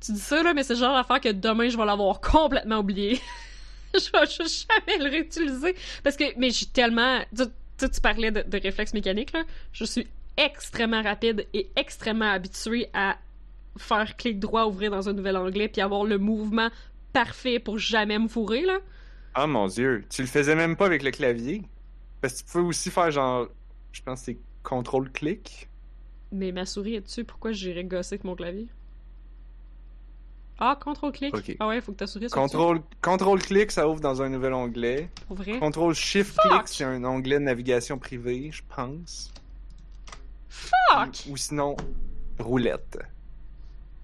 Tu 0.00 0.12
dis 0.12 0.20
ça 0.20 0.42
là, 0.42 0.52
mais 0.52 0.64
c'est 0.64 0.74
genre 0.74 0.96
d'affaire 0.96 1.20
que 1.20 1.30
demain 1.30 1.68
je 1.68 1.76
vais 1.76 1.84
l'avoir 1.84 2.20
complètement 2.20 2.78
oublié. 2.78 3.20
je 3.94 4.10
vais 4.10 4.26
juste 4.26 4.66
jamais 4.68 4.98
le 4.98 5.10
réutiliser. 5.10 5.76
Parce 6.02 6.16
que, 6.16 6.24
mais 6.38 6.50
j'ai 6.50 6.66
tellement... 6.66 7.20
Tu, 7.36 7.44
tu, 7.78 7.90
tu 7.90 8.00
parlais 8.00 8.30
de, 8.30 8.42
de 8.42 8.58
réflexe 8.60 8.94
mécanique 8.94 9.32
là. 9.32 9.44
Je 9.72 9.84
suis 9.84 10.06
extrêmement 10.36 11.02
rapide 11.02 11.46
et 11.52 11.70
extrêmement 11.76 12.30
habituée 12.30 12.88
à 12.94 13.18
faire 13.76 14.16
clic 14.16 14.38
droit, 14.38 14.66
ouvrir 14.66 14.90
dans 14.90 15.08
un 15.08 15.12
nouvel 15.12 15.36
onglet, 15.36 15.68
puis 15.68 15.80
avoir 15.80 16.04
le 16.04 16.18
mouvement 16.18 16.70
parfait 17.12 17.58
pour 17.58 17.78
jamais 17.78 18.18
me 18.18 18.28
fourrer 18.28 18.62
là. 18.62 18.78
Ah 19.34 19.46
mon 19.46 19.66
dieu, 19.66 20.04
tu 20.10 20.22
le 20.22 20.28
faisais 20.28 20.54
même 20.54 20.76
pas 20.76 20.86
avec 20.86 21.02
le 21.02 21.10
clavier? 21.10 21.62
Parce 22.20 22.34
que 22.34 22.38
tu 22.38 22.52
pouvais 22.52 22.64
aussi 22.64 22.90
faire 22.90 23.10
genre, 23.10 23.48
je 23.92 24.02
pense 24.02 24.20
que 24.20 24.26
c'est 24.26 24.38
contrôle-clic. 24.62 25.68
Mais 26.32 26.50
ma 26.50 26.64
souris 26.64 26.94
est 26.94 27.00
dessus, 27.02 27.24
pourquoi 27.24 27.52
j'irais 27.52 27.84
gosser 27.84 28.14
avec 28.14 28.24
mon 28.24 28.34
clavier? 28.34 28.68
Ah, 30.58 30.78
contrôle-clic. 30.80 31.56
Ah 31.60 31.68
ouais, 31.68 31.80
faut 31.80 31.92
que 31.92 31.98
ta 31.98 32.06
souris 32.06 32.28
soit 32.28 32.42
dessus. 32.42 32.56
Contrôle, 32.56 32.80
contrôle-clic, 33.02 33.70
ça 33.70 33.88
ouvre 33.88 34.00
dans 34.00 34.22
un 34.22 34.28
nouvel 34.28 34.54
onglet. 34.54 35.10
Pour 35.26 35.36
vrai? 35.36 35.58
Contrôle-shift-clic, 35.58 36.62
c'est 36.66 36.84
un 36.84 37.04
onglet 37.04 37.38
de 37.38 37.44
navigation 37.44 37.98
privée, 37.98 38.50
je 38.52 38.62
pense. 38.74 39.32
Fuck! 40.48 41.24
Ou 41.28 41.36
sinon, 41.36 41.76
roulette. 42.38 42.98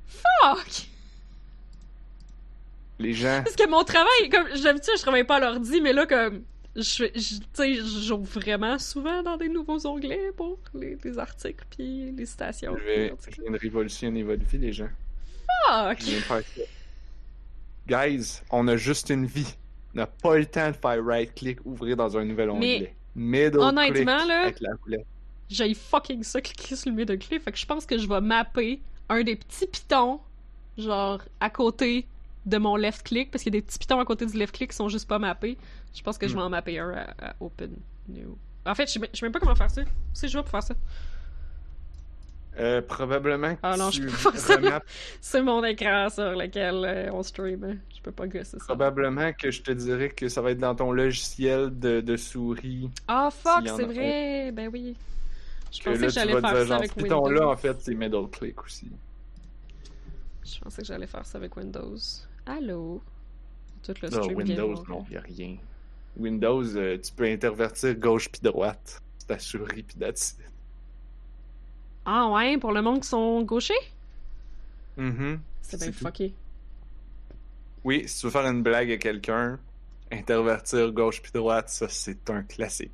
Fuck! 0.06 0.88
Les 2.98 3.14
gens, 3.14 3.42
Parce 3.44 3.54
que 3.54 3.68
mon 3.68 3.84
travail, 3.84 4.28
comme 4.30 4.48
d'habitude, 4.60 4.94
je 4.96 5.02
travaille 5.02 5.24
pas 5.24 5.36
à 5.36 5.40
l'ordi, 5.40 5.80
mais 5.80 5.92
là, 5.92 6.04
comme. 6.06 6.42
Je 6.80 7.04
je- 7.14 8.02
j'ouvre 8.06 8.40
vraiment 8.40 8.78
souvent 8.78 9.22
dans 9.22 9.36
des 9.36 9.48
nouveaux 9.48 9.84
onglets 9.86 10.30
pour 10.36 10.58
les, 10.74 10.96
les 11.02 11.18
articles 11.18 11.64
puis 11.70 12.12
les 12.12 12.24
citations. 12.26 12.76
je 12.78 12.84
vais, 12.84 13.14
je 13.34 13.42
viens 13.42 13.50
de 13.50 13.58
révolutionner 13.58 14.22
votre 14.22 14.44
vie, 14.44 14.58
les 14.58 14.72
gens. 14.72 14.88
Je 15.68 15.94
de 16.16 16.20
faire 16.20 16.42
ça. 16.42 16.62
Guys, 17.86 18.42
on 18.50 18.68
a 18.68 18.76
juste 18.76 19.10
une 19.10 19.26
vie. 19.26 19.54
On 19.94 19.98
n'a 19.98 20.06
pas 20.06 20.36
le 20.38 20.46
temps 20.46 20.68
de 20.70 20.76
faire 20.76 21.04
right-click, 21.04 21.58
ouvrir 21.64 21.96
dans 21.96 22.16
un 22.16 22.24
nouvel 22.24 22.50
onglet. 22.50 22.94
Middle 23.16 23.58
honnêtement, 23.58 24.18
click 24.18 24.28
là, 24.28 24.42
avec 24.42 24.60
la 24.60 24.70
roulette. 24.84 25.06
J'ai 25.48 25.72
fucking 25.74 26.22
ça 26.22 26.40
cliquer 26.42 26.76
sur 26.76 26.90
le 26.90 26.96
middle 26.96 27.18
click, 27.18 27.42
fait 27.42 27.50
que 27.52 27.58
je 27.58 27.64
pense 27.66 27.86
que 27.86 27.96
je 27.98 28.06
vais 28.06 28.20
mapper 28.20 28.80
un 29.08 29.22
des 29.22 29.34
petits 29.34 29.66
pitons, 29.66 30.20
genre 30.76 31.22
à 31.40 31.48
côté 31.50 32.06
de 32.44 32.58
mon 32.58 32.76
left 32.76 33.02
click, 33.04 33.30
parce 33.30 33.42
qu'il 33.42 33.54
y 33.54 33.56
a 33.56 33.60
des 33.60 33.66
petits 33.66 33.78
pitons 33.78 33.98
à 33.98 34.04
côté 34.04 34.26
du 34.26 34.36
left 34.38 34.54
click 34.54 34.70
qui 34.70 34.76
sont 34.76 34.88
juste 34.90 35.08
pas 35.08 35.18
mappés. 35.18 35.56
Je 35.94 36.02
pense 36.02 36.18
que 36.18 36.28
je 36.28 36.34
vais 36.34 36.40
Hmm. 36.40 36.44
en 36.44 36.50
mapper 36.50 36.78
un 36.78 36.90
à, 36.92 37.28
à 37.30 37.34
open 37.40 37.76
new. 38.08 38.36
En 38.66 38.74
fait, 38.74 38.86
je 38.86 38.98
sais 38.98 39.10
sais 39.12 39.24
même 39.26 39.32
pas 39.32 39.40
comment 39.40 39.54
faire 39.54 39.70
ça. 39.70 39.82
C'est 40.12 40.28
je 40.28 40.36
vais 40.36 40.42
pour 40.42 40.50
faire 40.50 40.62
ça. 40.62 40.74
Euh, 42.58 42.82
probablement 42.82 43.54
que 43.54 43.60
Ah 43.62 43.76
non, 43.76 43.90
tu 43.90 44.02
je 44.02 44.08
peux 44.08 44.30
pas 44.32 44.36
faire 44.60 44.80
C'est 45.20 45.42
mon 45.42 45.62
écran 45.64 46.08
sur 46.10 46.32
lequel 46.32 46.84
euh, 46.84 47.10
on 47.12 47.22
stream. 47.22 47.62
hein. 47.64 47.76
Je 47.94 48.00
peux 48.02 48.10
pas 48.10 48.26
gosser 48.26 48.58
ça. 48.58 48.64
Probablement 48.66 49.32
que 49.32 49.50
je 49.52 49.62
te 49.62 49.70
dirais 49.70 50.08
que 50.08 50.28
ça 50.28 50.42
va 50.42 50.50
être 50.50 50.58
dans 50.58 50.74
ton 50.74 50.90
logiciel 50.90 51.70
de, 51.78 52.00
de 52.00 52.16
souris. 52.16 52.90
Ah 53.06 53.28
fuck, 53.30 53.58
S'il 53.58 53.66
y 53.66 53.70
en 53.70 53.76
c'est 53.76 53.84
vrai. 53.84 54.50
Ben 54.52 54.68
oui. 54.72 54.96
Je 55.70 55.80
Que 55.80 55.90
pensais 55.90 56.00
là, 56.00 56.06
que 56.08 56.12
j'allais 56.12 56.40
faire 56.40 56.66
ça 56.66 56.76
avec 56.76 56.94
piton-là, 56.96 57.40
Windows. 57.40 57.52
en 57.52 57.56
fait, 57.56 57.80
c'est 57.80 57.94
middle 57.94 58.28
click 58.32 58.62
aussi. 58.64 58.90
Je 60.44 60.58
pensais 60.60 60.82
que 60.82 60.88
j'allais 60.88 61.06
faire 61.06 61.24
ça 61.26 61.38
avec 61.38 61.56
Windows. 61.56 61.96
Allô? 62.46 63.02
Tout 63.82 63.94
le 64.02 64.08
Non, 64.08 64.22
stream 64.22 64.42
de 64.42 64.62
Windows, 64.62 64.84
non, 64.88 65.04
y 65.10 65.16
a 65.16 65.20
rien. 65.20 65.56
Windows, 66.16 66.64
euh, 66.76 66.98
tu 66.98 67.12
peux 67.12 67.24
intervertir 67.24 67.94
gauche 67.96 68.28
puis 68.28 68.40
droite. 68.42 69.00
C'est 69.18 69.26
ta 69.28 69.38
souris 69.38 69.82
puis 69.82 69.96
that's 69.98 70.32
it. 70.32 70.46
Ah 72.04 72.28
ouais, 72.30 72.56
pour 72.58 72.72
le 72.72 72.82
monde 72.82 73.00
qui 73.02 73.08
sont 73.08 73.42
gauchers? 73.42 73.74
Mhm. 74.96 75.40
C'est 75.62 75.76
bien 75.78 75.86
C'est 75.86 75.92
tout. 75.92 76.04
fucké. 76.04 76.34
Oui, 77.84 78.04
si 78.08 78.20
tu 78.20 78.26
veux 78.26 78.32
faire 78.32 78.46
une 78.50 78.62
blague 78.62 78.90
à 78.90 78.96
quelqu'un, 78.96 79.58
intervertir 80.10 80.90
gauche 80.92 81.22
puis 81.22 81.30
droite, 81.32 81.68
ça 81.68 81.88
c'est 81.88 82.28
un 82.30 82.42
classique. 82.42 82.90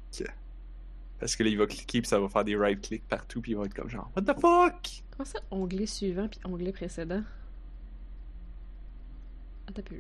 Parce 1.21 1.37
que 1.37 1.43
là, 1.45 1.49
il 1.51 1.57
va 1.57 1.67
cliquer 1.67 2.01
puis 2.03 2.09
ça 2.09 2.19
va 2.21 2.29
faire 2.29 2.45
des 2.45 2.57
right-click 2.57 3.07
partout 3.09 3.41
puis 3.41 3.53
il 3.53 3.57
va 3.57 3.65
être 3.65 3.75
comme 3.75 3.89
genre 3.89 4.11
What 4.17 4.23
the 4.23 4.39
fuck? 4.41 5.03
Comment 5.12 5.25
ça, 5.25 5.39
onglet 5.51 5.87
suivant 5.87 6.29
puis 6.29 6.41
onglet 6.45 6.73
précédent? 6.73 7.23
Attends 9.69 9.83
un 9.93 9.95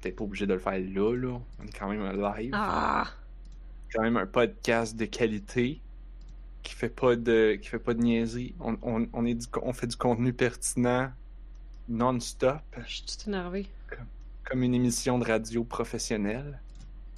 peu. 0.00 0.08
T'es 0.08 0.12
pas 0.12 0.24
obligé 0.24 0.46
de 0.46 0.54
le 0.54 0.58
faire 0.60 0.78
là, 0.80 1.14
là. 1.14 1.40
On 1.60 1.66
est 1.66 1.78
quand 1.78 1.88
même 1.88 2.02
un 2.02 2.12
live. 2.36 2.50
Ah! 2.54 3.06
quand 3.92 4.02
même 4.02 4.16
un 4.16 4.26
podcast 4.26 4.94
de 4.96 5.04
qualité 5.04 5.80
qui 6.62 6.74
fait 6.74 6.88
pas 6.88 7.16
de 7.16 7.58
qui 7.60 7.68
fait 7.68 7.80
pas 7.80 7.92
de 7.92 8.00
niaiserie. 8.00 8.54
On, 8.60 8.76
on, 8.82 9.06
on, 9.12 9.26
est 9.26 9.34
du- 9.34 9.46
on 9.62 9.72
fait 9.72 9.88
du 9.88 9.96
contenu 9.96 10.32
pertinent 10.32 11.10
non-stop, 11.88 12.60
Je 12.86 12.94
suis 12.94 13.02
tout 13.02 13.28
énervé. 13.28 13.66
comme 14.44 14.62
une 14.62 14.74
émission 14.74 15.18
de 15.18 15.24
radio 15.24 15.64
professionnelle. 15.64 16.60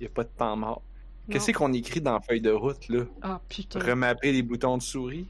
Il 0.01 0.05
y 0.05 0.07
a 0.07 0.11
pas 0.11 0.25
de 0.25 0.31
temps 0.37 0.57
mort. 0.57 0.83
Qu'est-ce 1.31 1.53
qu'on 1.53 1.73
écrit 1.73 2.01
dans 2.01 2.15
la 2.15 2.21
feuille 2.21 2.41
de 2.41 2.51
route 2.51 2.89
là? 2.89 3.05
Ah 3.23 3.41
putain. 3.49 3.79
Remapper 3.79 4.33
les 4.33 4.43
boutons 4.43 4.77
de 4.79 4.83
souris? 4.83 5.27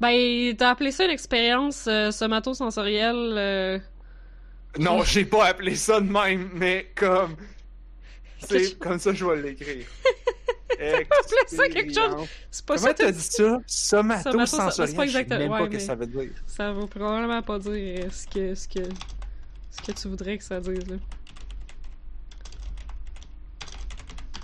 Ben, 0.00 0.54
t'as 0.56 0.70
appelé 0.70 0.90
ça 0.92 1.04
une 1.06 1.10
expérience 1.10 1.86
euh, 1.88 2.10
somatosensorielle. 2.10 3.34
euh, 3.38 3.78
Non, 4.78 5.02
j'ai 5.02 5.24
pas 5.24 5.46
appelé 5.46 5.74
ça 5.74 6.00
de 6.00 6.10
même, 6.10 6.50
mais 6.54 6.90
comme 6.94 7.36
c'est 8.38 8.78
comme 8.78 8.98
ça 8.98 9.12
je 9.12 9.24
vais 9.24 9.42
l'écrire. 9.42 9.86
appelé 10.78 11.06
ça 11.46 11.68
quelque 11.68 11.94
chose? 11.94 12.28
C'est 12.50 12.66
pas 12.66 12.74
Comment 12.76 12.86
ça 12.88 12.94
t'as 12.94 13.12
dit 13.12 13.20
ça? 13.20 13.58
Somato- 13.66 14.46
c'est 14.46 14.56
pas 14.56 14.70
Je 14.70 14.92
sais 14.92 15.02
exactement- 15.04 15.48
pas 15.58 15.64
ce 15.64 15.70
que 15.70 15.78
ça 15.78 15.94
veut 15.94 16.06
dire. 16.06 16.30
Ça 16.46 16.72
veut 16.72 16.86
probablement 16.86 17.42
pas 17.42 17.58
dire 17.58 17.72
euh, 18.04 18.10
ce 18.10 18.26
que, 18.26 18.54
ce 18.54 18.68
que, 18.68 18.80
ce 19.70 19.82
que 19.82 19.92
tu 19.92 20.08
voudrais 20.08 20.36
que 20.38 20.44
ça 20.44 20.60
dise, 20.60 20.86
là. 20.88 20.96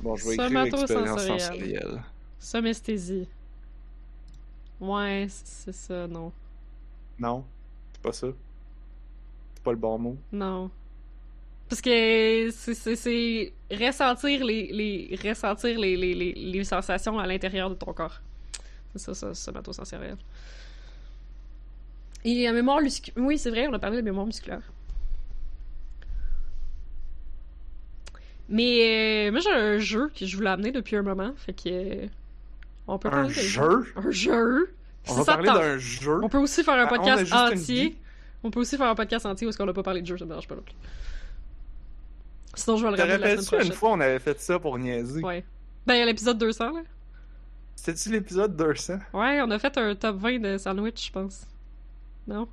Bon, 0.03 0.17
je 0.17 0.29
vais 0.29 0.35
écrire 0.35 0.63
expérience 0.65 1.27
sensorielle. 1.27 2.03
Somesthésie. 2.39 3.29
Ouais, 4.81 5.27
c'est 5.29 5.73
ça, 5.75 6.09
non. 6.09 6.33
Non, 7.19 7.45
c'est 7.93 8.03
pas 8.03 8.13
ça. 8.13 8.27
C'est 9.63 9.65
pas 9.65 9.71
le 9.71 9.77
bon 9.79 9.97
mot. 9.99 10.17
Non. 10.33 10.71
Parce 11.69 11.81
que 11.81 12.51
c'est- 12.51 13.53
ressentir 13.71 14.45
les, 14.45 14.67
les 14.73 15.19
ressentir 15.23 15.79
les, 15.79 15.97
les, 15.97 16.15
les, 16.15 16.33
les 16.35 16.65
sensations 16.65 17.19
à 17.19 17.27
l'intérieur 17.27 17.71
de 17.71 17.75
ton 17.77 17.93
corps. 17.93 18.21
C'est 18.93 18.99
ça, 18.99 19.15
ça, 19.15 19.35
somatosensoriel. 19.35 20.17
Et 22.25 22.45
la 22.45 22.53
mémoire 22.53 22.81
musculaire. 22.81 23.25
Oui, 23.25 23.39
c'est 23.39 23.51
vrai, 23.51 23.67
on 23.69 23.73
a 23.73 23.79
parlé 23.79 23.97
de 23.99 24.03
mémoire 24.03 24.27
musculaire. 24.27 24.63
Mais 28.49 29.29
euh, 29.29 29.31
moi, 29.33 29.41
j'ai 29.41 29.51
un 29.51 29.79
jeu 29.79 30.11
que 30.19 30.27
je 30.27 30.37
voulais 30.37 30.51
amener 30.51 30.73
depuis 30.73 30.97
un 30.97 31.03
moment. 31.03 31.33
Fait 31.37 31.53
que. 31.55 31.69
euh, 31.69 32.07
on 32.87 32.99
peut 32.99 33.09
Un 33.09 33.13
parler 33.13 33.33
jeu? 33.33 33.87
Un 33.97 34.11
jeu? 34.11 34.75
On 35.09 35.15
va 35.15 35.25
parler 35.25 35.49
d'un 35.49 35.79
jeu. 35.79 36.21
On 36.23 36.29
peut 36.29 36.39
aussi 36.39 36.63
faire 36.63 36.75
un 36.75 36.85
Ah, 36.85 36.89
podcast 36.89 37.33
entier. 37.33 37.97
On 38.45 38.51
peut 38.51 38.61
aussi 38.61 38.77
faire 38.77 38.89
un 38.89 38.95
podcast 38.95 39.25
entier 39.27 39.47
où 39.47 39.51
est-ce 39.51 39.59
qu'on 39.59 39.69
a 39.69 39.73
pas 39.73 39.83
parlé 39.83 40.03
de 40.03 40.07
jeu, 40.07 40.19
ça 40.19 40.25
me 40.25 40.31
dérange 40.31 40.49
pas 40.49 40.55
non 40.57 40.63
plus. 40.63 40.75
Sinon, 42.55 42.77
je 42.77 42.85
vais 42.85 42.91
le 42.91 42.97
Te 42.97 43.03
rappeler 43.03 43.19
la 43.19 43.19
semaine 43.19 43.31
rappelles-tu 43.37 43.55
une 43.55 43.59
prochaine. 43.59 43.73
fois 43.73 43.91
on 43.93 44.01
avait 44.01 44.19
fait 44.19 44.41
ça 44.41 44.59
pour 44.59 44.79
niaiser? 44.79 45.23
Ouais. 45.23 45.45
Ben, 45.87 45.95
il 45.95 45.99
y 45.99 46.03
a 46.03 46.07
l'épisode 46.07 46.39
200, 46.39 46.73
là. 46.73 46.81
C'était-tu 47.77 48.11
l'épisode 48.11 48.57
200? 48.57 48.99
Ouais, 49.15 49.41
on 49.43 49.51
a 49.51 49.59
fait 49.59 49.77
un 49.79 49.95
top 49.95 50.17
20 50.17 50.39
de 50.41 50.59
sandwich, 50.59 51.07
je 51.07 51.13
pense. 51.13 51.47
Non? 52.27 52.47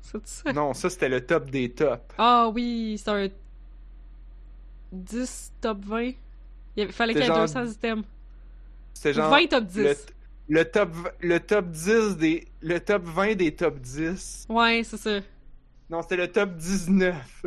C'est 0.00 0.26
ça? 0.26 0.52
non, 0.52 0.72
ça 0.72 0.88
c'était 0.88 1.08
le 1.08 1.24
top 1.24 1.50
des 1.50 1.70
tops. 1.70 2.00
Ah 2.16 2.48
oui, 2.54 2.96
c'est 3.02 3.10
un 3.10 3.28
10 4.92 5.52
top 5.60 5.84
20. 5.84 6.12
Il 6.76 6.92
fallait 6.92 7.12
qu'il 7.12 7.22
y 7.22 7.24
ait 7.24 7.28
genre 7.28 7.40
200 7.40 7.64
items. 7.66 8.04
C'était 8.94 9.12
genre 9.14 9.30
20 9.30 9.46
top 9.48 9.64
10. 9.64 9.78
le, 9.82 9.96
le 10.48 10.64
top 10.64 10.90
le 11.20 11.40
top 11.40 11.70
10 11.70 12.16
des 12.18 12.46
le 12.60 12.78
top 12.80 13.04
20 13.04 13.34
des 13.34 13.54
top 13.54 13.80
10. 13.80 14.46
Ouais, 14.48 14.82
c'est 14.84 14.96
ça. 14.96 15.20
Non, 15.90 16.02
c'était 16.02 16.16
le 16.16 16.30
top 16.30 16.56
19. 16.56 17.46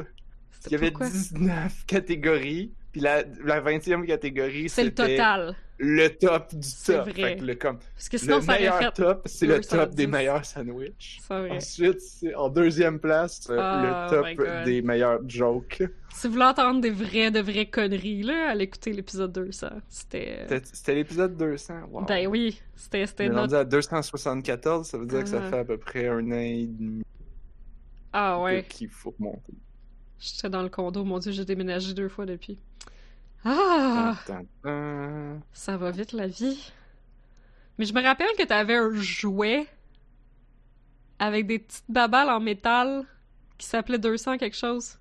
Il 0.68 0.72
y 0.72 0.76
avait 0.76 0.92
Pourquoi? 0.92 1.10
19 1.10 1.86
catégories, 1.86 2.74
puis 2.92 3.02
la, 3.02 3.24
la 3.44 3.62
20e 3.62 4.06
catégorie 4.06 4.70
C'est 4.70 4.84
le 4.84 4.90
c'était 4.90 5.18
total. 5.18 5.56
Le 5.80 6.08
top 6.10 6.54
du 6.54 6.68
top. 6.86 7.10
vrai. 7.10 7.14
Fait 7.14 7.36
que 7.38 7.46
le, 7.46 7.56
comme, 7.56 7.80
Parce 7.96 8.10
que 8.10 8.18
sinon, 8.18 8.36
le 8.38 8.42
ça 8.44 8.52
meilleur 8.54 8.94
top, 8.94 9.22
c'est 9.26 9.46
le 9.46 9.56
210. 9.56 9.70
top 9.70 9.96
des 9.96 10.08
meilleurs 10.08 10.44
sandwichs. 10.46 11.20
Vrai. 11.30 11.52
Ensuite, 11.52 12.02
en 12.36 12.50
deuxième 12.50 13.00
place, 13.00 13.48
euh, 13.50 13.56
Oh 13.58 13.82
le 14.18 14.22
my 14.30 14.36
top 14.36 14.66
des 14.66 14.82
meilleurs 14.82 15.20
jokes. 15.28 15.84
Si 16.14 16.28
vous 16.28 16.34
voulez 16.34 16.46
entendre 16.46 16.82
des 16.82 16.90
vraies, 16.90 17.32
de 17.32 17.40
vraies 17.40 17.68
conneries, 17.68 18.24
là, 18.24 18.50
allez 18.50 18.66
écouter 18.66 18.92
l'épisode 18.94 19.32
200. 19.32 19.68
C'était. 19.88 20.46
C'était 20.74 20.96
l'épisode 20.96 21.38
200. 21.38 21.74
Wow. 21.92 22.06
Ben 22.06 22.28
oui, 22.28 22.60
c'était 22.76 23.06
c'était 23.06 23.28
notre. 23.30 23.42
rendu 23.42 23.56
à 23.56 23.64
274, 23.64 24.88
ça 24.88 24.98
veut 24.98 25.06
dire 25.06 25.24
que 25.24 25.30
ça 25.30 25.42
Ah. 25.46 25.50
fait 25.50 25.60
à 25.60 25.64
peu 25.66 25.78
près 25.78 26.08
un 26.08 26.28
an 26.32 26.40
et 26.40 26.66
demi 26.68 27.04
Ah 28.12 28.42
ouais. 28.42 28.66
qu'il 28.68 28.90
faut 28.90 29.14
monter. 29.20 29.54
J'étais 30.20 30.50
dans 30.50 30.64
le 30.64 30.70
condo, 30.70 31.06
mon 31.06 31.20
dieu, 31.20 31.32
j'ai 31.32 31.46
déménagé 31.46 31.94
deux 31.94 32.10
fois 32.10 32.26
depuis. 32.26 32.60
Ah! 33.46 34.16
Ça 35.54 35.78
va 35.78 35.92
vite 35.92 36.12
la 36.14 36.28
vie. 36.28 36.72
Mais 37.78 37.86
je 37.86 37.94
me 37.94 38.02
rappelle 38.02 38.28
que 38.38 38.44
t'avais 38.44 38.76
un 38.76 38.94
jouet 38.96 39.68
avec 41.20 41.48
des 41.48 41.60
petites 41.60 41.86
babales 41.90 42.30
en 42.30 42.40
métal 42.40 43.06
qui 43.58 43.68
s'appelait 43.68 44.00
200 44.00 44.38
quelque 44.38 44.56
chose. 44.56 44.98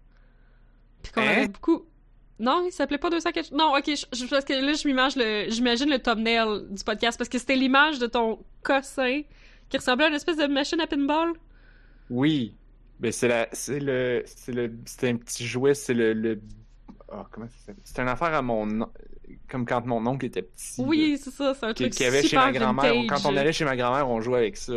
Puis 1.03 1.13
qu'on 1.13 1.23
Hein? 1.23 1.29
avait 1.29 1.49
beaucoup. 1.49 1.87
Non, 2.41 2.65
il 2.67 2.73
s'appelait 2.73 2.99
pas 2.99 3.11
200 3.11 3.33
quelque 3.33 3.47
chose. 3.49 3.59
Non, 3.59 3.75
ok, 3.77 3.85
je, 3.87 4.27
parce 4.27 4.45
que 4.45 4.53
là, 4.53 4.73
je 4.75 4.87
m'imagine 4.87 5.23
le, 5.23 5.51
j'imagine 5.51 5.91
le 5.91 5.99
thumbnail 6.01 6.67
du 6.71 6.85
podcast 6.85 7.19
parce 7.19 7.29
que 7.29 7.39
c'était 7.39 7.57
l'image 7.57 7.99
de 7.99 8.07
ton 8.07 8.45
cossin 8.63 9.23
qui 9.69 9.77
ressemblait 9.77 10.07
à 10.07 10.09
une 10.09 10.15
espèce 10.15 10.37
de 10.37 10.47
machine 10.47 10.81
à 10.81 10.87
pinball. 10.87 11.33
Oui, 12.11 12.57
mais 13.01 13.13
c'est 13.13 13.29
la, 13.29 13.49
c'est 13.53 13.81
le, 13.81 14.23
c'est 14.27 14.53
le, 14.53 14.73
c'est 14.87 15.09
un 15.11 15.17
petit 15.17 15.47
jouet, 15.47 15.75
c'est 15.75 15.95
le, 15.95 16.13
le, 16.15 16.41
ah, 17.11 17.27
comment 17.31 17.47
ça 17.49 17.55
s'appelle? 17.67 17.83
C'est 17.85 18.01
une 18.03 18.09
affaire 18.09 18.35
à 18.35 18.43
mon, 18.43 18.83
on- 18.83 18.89
comme 19.49 19.65
quand 19.67 19.85
mon 19.87 20.05
oncle 20.07 20.27
était 20.27 20.43
petit. 20.43 20.81
Oui, 20.83 21.19
c'est 21.23 21.31
ça, 21.31 21.55
c'est 21.55 21.67
un 21.67 21.75
truc 21.75 21.91
qu'il 21.93 22.05
y 22.05 22.09
avait 22.09 22.23
chez 22.23 22.37
ma 22.37 22.53
grand-mère. 22.53 22.95
vintage. 22.95 23.23
Quand 23.23 23.29
on 23.31 23.37
allait 23.37 23.53
chez 23.53 23.65
ma 23.65 23.77
grand-mère, 23.77 24.09
on 24.09 24.21
jouait 24.21 24.39
avec 24.39 24.57
ça. 24.57 24.73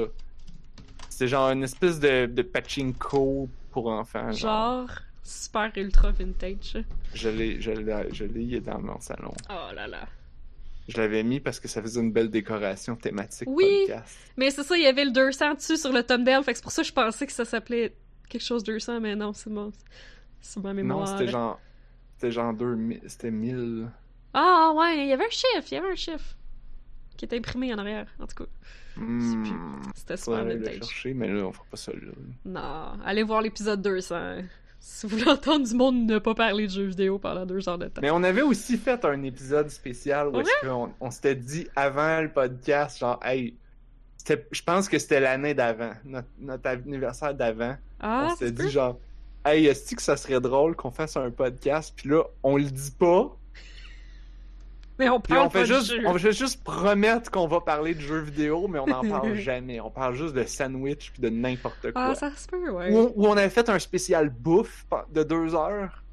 C'était 1.10 1.28
genre 1.28 1.50
une 1.52 1.64
espèce 1.64 2.00
de, 2.00 2.26
de 2.26 2.42
pachinko 2.42 3.50
pour 3.72 3.88
enfants. 3.88 4.32
Genre, 4.32 4.88
Genre, 4.88 4.90
super 5.24 5.72
ultra 5.76 6.12
vintage. 6.12 6.78
je 7.14 7.30
l'ai, 7.30 7.62
je 7.62 7.72
l'ai, 7.72 8.14
je 8.14 8.24
l'ai 8.26 8.60
dans 8.60 8.80
mon 8.80 9.00
salon. 9.00 9.34
Oh 9.50 9.74
là 9.76 9.88
là. 9.88 10.08
Je 10.88 10.98
l'avais 10.98 11.24
mis 11.24 11.40
parce 11.40 11.60
que 11.60 11.68
ça 11.68 11.82
faisait 11.82 12.02
une 12.02 12.12
belle 12.12 12.30
décoration 12.30 12.96
thématique 12.96 13.48
Oui. 13.50 13.84
podcast. 13.88 14.18
Mais 14.36 14.50
c'est 14.52 14.64
ça, 14.64 14.76
il 14.76 14.84
y 14.84 14.88
avait 14.88 15.06
le 15.06 15.12
200 15.12 15.54
dessus 15.54 15.78
sur 15.78 15.92
le 15.94 16.04
thumbnail, 16.04 16.44
fait 16.44 16.52
que 16.54 16.58
c'est 16.58 16.64
pour 16.64 16.72
ça 16.72 16.82
que 16.82 16.88
je 16.88 16.94
pensais 16.94 17.26
que 17.28 17.32
ça 17.34 17.46
s'appelait 17.46 17.94
quelque 18.28 18.42
chose 18.44 18.64
200, 18.64 19.00
mais 19.00 19.16
non, 19.16 19.32
c'est 19.34 19.50
mon... 19.50 19.72
C'est 20.42 20.60
ma 20.62 20.74
mémoire. 20.74 21.00
Non, 21.02 21.06
c'était 21.06 21.30
genre, 21.32 21.60
c'était 22.22 22.34
genre 22.34 22.54
2000, 22.54 23.02
c'était 23.08 23.32
1000. 23.32 23.88
Ah 24.36 24.74
ouais, 24.76 25.06
il 25.06 25.08
y 25.08 25.12
avait 25.12 25.26
un 25.26 25.30
chiffre, 25.30 25.68
il 25.72 25.74
y 25.74 25.78
avait 25.78 25.92
un 25.92 25.96
chiffre. 25.96 26.38
Qui 27.18 27.26
était 27.26 27.38
imprimé 27.38 27.74
en 27.74 27.80
arrière, 27.80 28.08
en 28.20 28.28
tout 28.28 28.44
cas. 28.44 28.50
Hmm. 28.96 29.44
C'était 29.96 30.18
super 30.18 30.38
Faudrait 30.38 30.54
le 30.54 30.60
vintage. 30.60 30.88
chercher, 30.88 31.14
mais 31.16 31.28
là, 31.30 31.46
on 31.48 31.52
fera 31.52 31.66
pas 31.72 31.78
ça 31.78 31.92
là. 31.94 32.12
Non, 32.46 33.04
allez 33.04 33.24
voir 33.24 33.42
l'épisode 33.42 33.82
200. 33.82 34.42
Si 34.80 35.08
vous 35.08 35.18
voulez 35.18 35.30
entendre 35.32 35.68
du 35.68 35.74
monde 35.74 36.06
ne 36.06 36.20
pas 36.20 36.36
parler 36.36 36.68
de 36.68 36.72
jeux 36.72 36.86
vidéo 36.86 37.18
pendant 37.18 37.46
deux 37.46 37.68
heures 37.68 37.80
de 37.80 37.88
temps. 37.88 38.02
Mais 38.02 38.12
on 38.12 38.24
avait 38.24 38.42
aussi 38.44 38.78
fait 38.78 39.04
un 39.04 39.24
épisode 39.24 39.70
spécial 39.70 40.28
où 40.28 40.40
est-ce 40.42 40.68
qu'on 40.68 40.94
on 41.00 41.10
s'était 41.10 41.36
dit 41.36 41.68
avant 41.76 42.22
le 42.22 42.30
podcast, 42.30 43.00
genre, 43.00 43.20
hey, 43.24 43.56
je 44.28 44.62
pense 44.64 44.88
que 44.88 45.00
c'était 45.00 45.20
l'année 45.20 45.56
d'avant, 45.56 45.94
notre, 46.06 46.28
notre 46.40 46.68
anniversaire 46.68 47.34
d'avant. 47.34 47.76
Ah, 48.00 48.30
on 48.32 48.36
s'était 48.36 48.64
dit, 48.64 48.70
genre, 48.70 49.00
hey, 49.46 49.66
est-ce 49.68 49.96
que 49.96 50.02
ça 50.02 50.18
serait 50.18 50.40
drôle 50.40 50.76
qu'on 50.76 50.92
fasse 50.92 51.18
un 51.18 51.32
podcast? 51.32 51.94
Puis 51.96 52.10
là, 52.10 52.24
on 52.44 52.58
le 52.58 52.66
dit 52.66 52.92
pas? 52.92 53.36
Mais 55.00 55.10
on 55.10 55.20
parle 55.20 55.48
on 55.48 55.50
fait, 55.50 55.62
pas 55.62 55.68
de 55.68 55.74
juste, 55.74 55.92
jeux. 55.96 56.04
on 56.06 56.18
fait 56.18 56.32
juste 56.32 56.64
promettre 56.64 57.32
qu'on 57.32 57.48
va 57.48 57.60
parler 57.62 57.96
de 57.96 58.02
jeux 58.02 58.20
vidéo, 58.20 58.68
mais 58.68 58.78
on 58.78 58.86
n'en 58.86 59.02
parle 59.10 59.34
jamais. 59.36 59.80
On 59.80 59.90
parle 59.90 60.14
juste 60.16 60.36
de 60.36 60.44
sandwich 60.44 61.12
puis 61.12 61.22
de 61.24 61.30
n'importe 61.30 61.92
quoi. 61.92 62.10
Ah, 62.12 62.16
ça 62.16 62.32
se 62.36 62.48
peut, 62.48 62.70
ouais. 62.70 62.92
Où, 62.94 63.12
où 63.16 63.28
on 63.28 63.36
avait 63.36 63.50
fait 63.50 63.68
un 63.70 63.80
spécial 63.80 64.30
bouffe 64.30 64.86
de 65.12 65.24
deux 65.24 65.56
heures. 65.56 66.04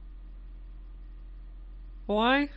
Ouais, 2.08 2.48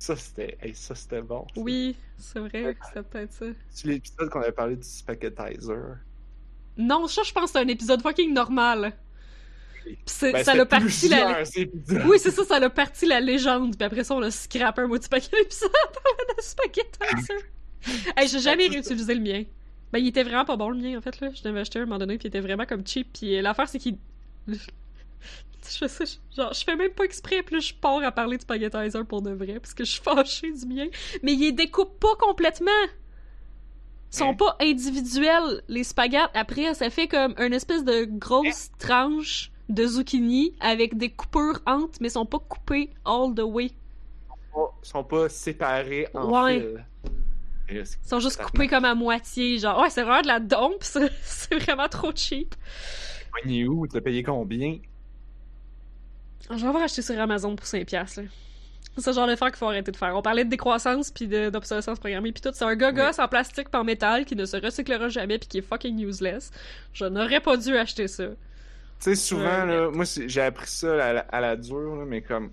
Ça, 0.00 0.16
c'était 0.16 0.58
hey, 0.60 0.74
ça, 0.74 0.96
c'était 0.96 1.22
bon. 1.22 1.46
ça. 1.54 1.60
oui, 1.60 1.96
c'est 2.16 2.40
vrai, 2.40 2.76
c'était 2.88 3.02
peut-être 3.04 3.32
ça. 3.32 3.46
C'est 3.70 3.86
l'épisode 3.86 4.28
qu'on 4.30 4.40
avait 4.40 4.50
parlé 4.50 4.74
du 4.74 4.82
spaghettizer. 4.82 5.98
Non, 6.76 7.06
ça, 7.06 7.22
je 7.22 7.32
pense 7.32 7.52
que 7.52 7.58
c'est 7.58 7.64
un 7.64 7.68
épisode 7.68 8.02
fucking 8.02 8.32
normal. 8.34 8.92
Ben, 10.22 10.44
ça 10.44 10.54
l'a 10.54 10.66
parti 10.66 11.08
la... 11.08 11.42
Oui, 12.06 12.18
c'est 12.18 12.30
ça, 12.30 12.44
ça 12.44 12.58
l'a 12.58 12.70
parti 12.70 13.06
la 13.06 13.20
légende. 13.20 13.76
Puis 13.76 13.84
après 13.84 14.04
ça, 14.04 14.14
on 14.14 14.22
a 14.22 14.30
scrappé 14.30 14.82
un 14.82 14.86
moitié 14.86 15.08
paquet 15.08 15.28
d'épisodes 15.42 15.70
de 16.36 16.42
spaghettizer. 16.42 17.36
hey, 18.16 18.28
j'ai 18.28 18.40
jamais 18.40 18.66
réutilisé 18.68 19.14
le 19.14 19.20
mien. 19.20 19.44
Ben, 19.92 19.98
il 20.00 20.08
était 20.08 20.22
vraiment 20.22 20.44
pas 20.44 20.56
bon, 20.56 20.70
le 20.70 20.76
mien, 20.78 20.98
en 20.98 21.00
fait, 21.00 21.20
là. 21.20 21.30
Je 21.34 21.42
l'avais 21.44 21.60
acheté 21.60 21.78
à 21.78 21.82
un 21.82 21.84
moment 21.86 21.98
donné, 21.98 22.18
puis 22.18 22.26
il 22.26 22.28
était 22.28 22.40
vraiment 22.40 22.66
comme 22.66 22.86
cheap. 22.86 23.08
Puis 23.18 23.36
euh, 23.36 23.42
l'affaire, 23.42 23.68
c'est 23.68 23.78
qu'il... 23.78 23.96
Je 25.70 25.86
sais, 25.86 26.06
je- 26.06 26.36
genre, 26.40 26.52
je 26.54 26.64
fais 26.64 26.76
même 26.76 26.92
pas 26.92 27.04
exprès, 27.04 27.42
puis 27.42 27.56
là, 27.56 27.60
je 27.60 27.74
pars 27.74 28.02
à 28.02 28.12
parler 28.12 28.36
de 28.36 28.42
spaghettizer 28.42 29.04
pour 29.04 29.20
de 29.22 29.30
vrai, 29.32 29.58
parce 29.60 29.74
que 29.74 29.84
je 29.84 29.90
suis 29.90 30.00
fâchée 30.02 30.52
du 30.52 30.64
mien. 30.66 30.86
Mais 31.22 31.32
il 31.32 31.40
les 31.40 31.52
découpe 31.52 31.98
pas 31.98 32.14
complètement! 32.18 32.70
Ils 34.12 34.16
sont 34.16 34.30
Hein? 34.30 34.34
pas 34.34 34.56
individuels, 34.62 35.62
les 35.68 35.84
spaghettis. 35.84 36.30
Après, 36.32 36.72
ça 36.74 36.88
fait 36.90 37.08
comme 37.08 37.34
une 37.38 37.52
espèce 37.52 37.84
de 37.84 38.04
grosse 38.04 38.70
tranche 38.78 39.50
de 39.68 39.86
zucchini 39.86 40.54
avec 40.60 40.96
des 40.96 41.10
coupures 41.10 41.60
entre, 41.66 41.98
mais 42.00 42.08
ils 42.08 42.12
sont 42.12 42.26
pas 42.26 42.38
coupés 42.38 42.90
all 43.04 43.34
the 43.34 43.40
way. 43.42 43.70
pas- 44.54 44.74
sont 44.82 45.04
pas 45.04 45.28
séparés 45.28 46.08
en 46.14 46.30
Ouais. 46.30 46.74
Ils 47.70 47.84
sont 48.02 48.18
juste 48.18 48.42
coupés 48.42 48.66
comme 48.66 48.86
à 48.86 48.94
moitié. 48.94 49.58
Genre, 49.58 49.78
ouais, 49.80 49.90
c'est 49.90 50.02
vraiment 50.02 50.22
de 50.22 50.26
la 50.26 50.40
dompe, 50.40 50.82
c'est 50.82 51.54
vraiment 51.56 51.88
trop 51.88 52.10
cheap. 52.14 52.54
pogné 53.42 53.66
où? 53.68 53.86
T'as 53.86 54.00
payé 54.00 54.22
combien? 54.22 54.78
Je 56.50 56.56
vais 56.56 56.66
avoir 56.66 56.82
acheté 56.84 57.02
sur 57.02 57.18
Amazon 57.20 57.54
pour 57.56 57.66
5$. 57.66 57.92
Là. 57.92 58.22
C'est 58.96 59.02
ce 59.02 59.12
genre 59.12 59.26
d'affaire 59.26 59.48
qu'il 59.48 59.58
faut 59.58 59.66
arrêter 59.66 59.92
de 59.92 59.96
faire. 59.96 60.16
On 60.16 60.22
parlait 60.22 60.44
de 60.44 60.50
décroissance 60.50 61.10
puis 61.10 61.28
de- 61.28 61.50
d'obsolescence 61.50 61.98
programmée 61.98 62.32
puis 62.32 62.40
tout. 62.40 62.50
C'est 62.54 62.64
un 62.64 62.74
gogos 62.74 63.20
en 63.20 63.28
plastique 63.28 63.68
pas 63.68 63.80
en 63.80 63.84
métal 63.84 64.24
qui 64.24 64.34
ne 64.34 64.44
se 64.46 64.56
recyclera 64.56 65.08
jamais 65.08 65.38
puis 65.38 65.46
qui 65.48 65.58
est 65.58 65.62
fucking 65.62 65.98
useless. 66.00 66.50
Je 66.94 67.04
n'aurais 67.04 67.40
pas 67.40 67.56
dû 67.58 67.76
acheter 67.76 68.08
ça. 68.08 68.28
Tu 69.00 69.04
sais, 69.04 69.14
souvent, 69.14 69.64
là, 69.64 69.90
moi, 69.90 70.04
j'ai 70.26 70.40
appris 70.42 70.66
ça 70.68 70.92
à 71.04 71.12
la, 71.12 71.20
à 71.20 71.40
la 71.40 71.56
dure, 71.56 71.96
là, 71.96 72.04
mais 72.04 72.20
comme, 72.20 72.50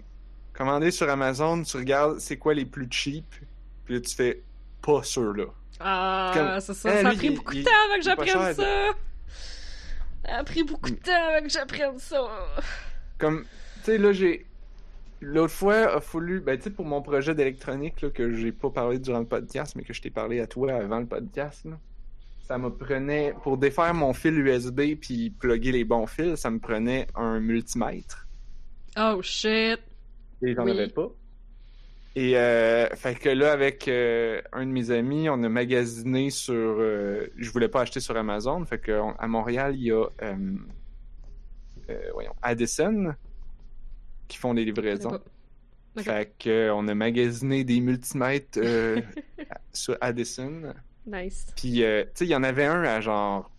commander 0.53 0.91
sur 0.91 1.09
Amazon, 1.09 1.63
tu 1.63 1.77
regardes 1.77 2.19
c'est 2.19 2.37
quoi 2.37 2.53
les 2.53 2.65
plus 2.65 2.87
cheap, 2.91 3.25
puis 3.85 3.95
là, 3.95 4.01
tu 4.01 4.15
fais 4.15 4.41
pas 4.81 5.01
ceux-là. 5.03 5.45
Ah, 5.79 6.31
Comme- 6.33 6.59
c'est 6.61 6.73
ça. 6.73 6.99
Eh, 6.99 7.01
ça 7.03 7.09
a 7.09 7.13
pris 7.15 7.29
beaucoup 7.31 7.53
de 7.53 7.63
temps 7.63 7.71
avant 7.87 7.95
que 7.97 8.03
j'apprenne 8.03 8.53
ça. 8.53 8.93
Ça 10.25 10.35
a 10.37 10.43
pris 10.43 10.63
beaucoup 10.63 10.89
de 10.89 10.95
temps 10.95 11.11
avant 11.29 11.41
que 11.45 11.49
j'apprenne 11.51 11.99
ça. 11.99 12.21
Comme, 13.17 13.43
tu 13.43 13.83
sais, 13.83 13.97
là, 13.97 14.13
j'ai. 14.13 14.45
L'autre 15.21 15.53
fois, 15.53 15.95
a 15.95 16.01
fallu. 16.01 16.39
Ben, 16.41 16.57
tu 16.57 16.65
sais, 16.65 16.69
pour 16.69 16.85
mon 16.85 17.01
projet 17.01 17.33
d'électronique, 17.33 18.01
là, 18.01 18.09
que 18.09 18.33
j'ai 18.35 18.51
pas 18.51 18.69
parlé 18.69 18.99
durant 18.99 19.19
le 19.19 19.25
podcast, 19.25 19.75
mais 19.75 19.83
que 19.83 19.93
je 19.93 20.01
t'ai 20.01 20.09
parlé 20.11 20.39
à 20.41 20.47
toi 20.47 20.73
avant 20.73 20.99
le 20.99 21.05
podcast, 21.07 21.65
là, 21.65 21.77
ça 22.47 22.57
me 22.57 22.69
prenait. 22.69 23.33
Pour 23.43 23.57
défaire 23.57 23.93
mon 23.93 24.13
fil 24.13 24.37
USB 24.39 24.95
puis 24.99 25.31
plugger 25.31 25.71
les 25.71 25.83
bons 25.83 26.05
fils, 26.07 26.35
ça 26.41 26.49
me 26.51 26.59
prenait 26.59 27.07
un 27.15 27.39
multimètre. 27.39 28.27
Oh 28.97 29.21
shit. 29.21 29.79
Et 30.41 30.53
j'en 30.53 30.63
Oui. 30.65 30.71
avais 30.71 30.87
pas. 30.89 31.09
Et, 32.17 32.37
euh, 32.37 32.87
fait 32.95 33.15
que 33.15 33.27
là, 33.29 33.51
avec 33.51 33.87
euh, 33.89 34.41
un 34.53 34.65
de 34.65 34.71
mes 34.71 34.89
amis, 34.91 35.27
on 35.29 35.43
a 35.43 35.49
magasiné 35.49 36.29
sur. 36.29 36.53
euh, 36.53 37.27
je 37.35 37.49
voulais 37.51 37.67
pas 37.67 37.81
acheter 37.81 37.99
sur 37.99 38.15
Amazon. 38.15 38.63
Fait 38.65 38.79
que 38.79 38.93
on- 38.93 39.11
à 39.17 39.27
Montréal, 39.27 39.75
il 39.75 39.83
y 39.83 39.91
a. 39.91 40.05
euh, 40.21 40.35
voyons, 42.13 42.33
Addison 42.41 43.13
qui 44.27 44.37
font 44.37 44.53
des 44.53 44.65
livraisons. 44.65 45.19
Fait 45.97 46.33
que 46.39 46.71
on 46.71 46.87
a 46.87 46.95
magasiné 46.95 47.63
des 47.63 47.79
multimètres 47.79 48.59
sur 49.73 49.97
Addison. 50.01 50.73
Nice. 51.07 51.47
Puis, 51.55 51.83
euh, 51.83 52.03
tu 52.03 52.09
sais, 52.15 52.25
il 52.25 52.29
y 52.29 52.35
en 52.35 52.43
avait 52.43 52.65
un 52.65 52.83
à 52.83 53.01
genre 53.01 53.51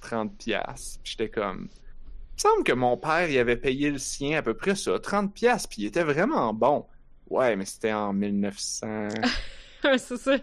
30 0.00 0.36
pièces. 0.36 0.98
J'étais 1.04 1.28
comme... 1.28 1.68
Il 1.68 2.48
me 2.48 2.52
semble 2.52 2.64
que 2.64 2.72
mon 2.72 2.96
père, 2.96 3.28
il 3.30 3.38
avait 3.38 3.56
payé 3.56 3.90
le 3.90 3.98
sien 3.98 4.38
à 4.38 4.42
peu 4.42 4.54
près 4.54 4.74
ça, 4.74 4.98
30 4.98 5.32
pièces, 5.32 5.66
puis 5.66 5.82
il 5.82 5.86
était 5.86 6.04
vraiment 6.04 6.52
bon. 6.52 6.86
Ouais, 7.28 7.56
mais 7.56 7.64
c'était 7.64 7.92
en 7.92 8.12
1900... 8.12 9.08
Ouais, 9.84 9.98
c'est 9.98 10.16
ça. 10.16 10.36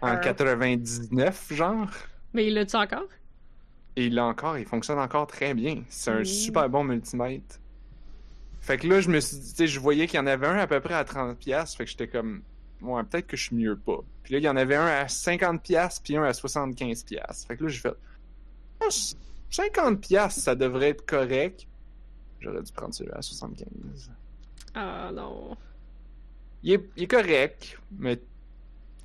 En 0.00 0.18
99, 0.18 1.52
genre. 1.52 1.88
Mais 2.32 2.46
il 2.46 2.54
l'a-tu 2.54 2.74
encore? 2.74 3.06
Et 3.96 4.06
il 4.06 4.14
l'a 4.14 4.24
encore, 4.24 4.58
il 4.58 4.64
fonctionne 4.64 4.98
encore 4.98 5.26
très 5.26 5.54
bien. 5.54 5.84
C'est 5.88 6.10
un 6.10 6.24
super 6.24 6.68
bon 6.68 6.84
multimètre. 6.84 7.60
Fait 8.60 8.78
que 8.78 8.88
là, 8.88 9.00
je 9.00 9.10
me 9.10 9.20
suis 9.20 9.36
dit, 9.36 9.50
tu 9.50 9.56
sais, 9.56 9.66
je 9.66 9.78
voyais 9.78 10.06
qu'il 10.06 10.16
y 10.16 10.20
en 10.20 10.26
avait 10.26 10.46
un 10.46 10.56
à 10.56 10.66
peu 10.66 10.80
près 10.80 10.94
à 10.94 11.04
30$, 11.04 11.36
piastres, 11.36 11.76
fait 11.76 11.84
que 11.84 11.90
j'étais 11.90 12.08
comme, 12.08 12.42
ouais, 12.84 13.02
peut-être 13.04 13.26
que 13.26 13.36
je 13.36 13.44
suis 13.44 13.56
mieux 13.56 13.76
pas. 13.76 13.98
Puis 14.22 14.32
là, 14.34 14.38
il 14.38 14.44
y 14.44 14.48
en 14.48 14.56
avait 14.56 14.76
un 14.76 14.86
à 14.86 15.04
50$, 15.06 15.58
piastres, 15.60 16.02
puis 16.02 16.16
un 16.16 16.22
à 16.24 16.32
75$. 16.32 17.04
piastres. 17.04 17.46
Fait 17.46 17.56
que 17.56 17.64
là, 17.64 17.68
j'ai 17.68 17.78
fait, 17.80 17.94
Ah, 18.80 18.90
c- 18.90 19.16
50$, 19.50 19.96
piastres, 20.00 20.40
ça 20.40 20.54
devrait 20.54 20.90
être 20.90 21.04
correct. 21.06 21.66
J'aurais 22.40 22.62
dû 22.62 22.72
prendre 22.72 22.94
celui 22.94 23.10
à 23.12 23.20
75$. 23.20 24.10
Ah 24.74 25.10
non. 25.14 25.56
Il 26.62 26.72
est, 26.72 26.84
il 26.96 27.02
est 27.04 27.06
correct, 27.06 27.78
mais 27.98 28.18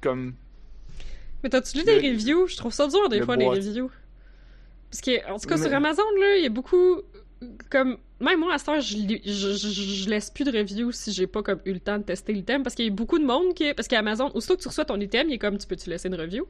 comme, 0.01 0.34
Mais 1.43 1.49
t'as-tu 1.49 1.77
lu 1.77 1.84
Le- 1.85 1.99
des 2.01 2.10
reviews? 2.11 2.47
Je 2.47 2.57
trouve 2.57 2.73
ça 2.73 2.88
dur 2.88 3.07
des 3.10 3.19
le 3.19 3.26
fois, 3.26 3.35
les 3.35 3.45
boîte. 3.45 3.57
reviews. 3.60 3.91
Parce 4.89 5.01
que, 5.01 5.30
en 5.31 5.38
tout 5.39 5.47
cas, 5.47 5.57
Mais- 5.57 5.64
sur 5.68 5.73
Amazon, 5.73 6.03
là, 6.19 6.35
il 6.38 6.43
y 6.43 6.45
a 6.45 6.49
beaucoup. 6.49 7.01
Comme. 7.70 7.98
Même 8.20 8.40
moi, 8.40 8.53
à 8.53 8.72
heure, 8.72 8.82
je, 8.82 8.98
je, 9.26 9.53
je, 9.53 9.70
je 9.70 10.10
laisse 10.10 10.30
plus 10.30 10.44
de 10.44 10.52
reviews 10.52 10.91
si 10.91 11.14
j'ai 11.14 11.26
pas 11.26 11.41
comme 11.41 11.61
eu 11.64 11.72
le 11.72 11.80
temps 11.80 11.98
de 11.98 12.03
tester 12.03 12.34
l'item. 12.34 12.64
Parce 12.64 12.76
qu'il 12.76 12.86
y 12.86 12.90
a 12.90 12.91
beaucoup 12.91 13.18
de 13.18 13.26
monde 13.26 13.53
qui. 13.53 13.74
Parce 13.74 13.88
qu'Amazon, 13.88 14.30
aussitôt 14.34 14.57
que 14.57 14.61
tu 14.61 14.68
reçois 14.68 14.84
ton 14.86 14.99
item, 14.99 15.30
il 15.30 15.34
est 15.36 15.38
comme 15.38 15.57
tu 15.57 15.66
peux-tu 15.66 15.90
laisser 15.90 16.10
une 16.10 16.16
review? 16.16 16.45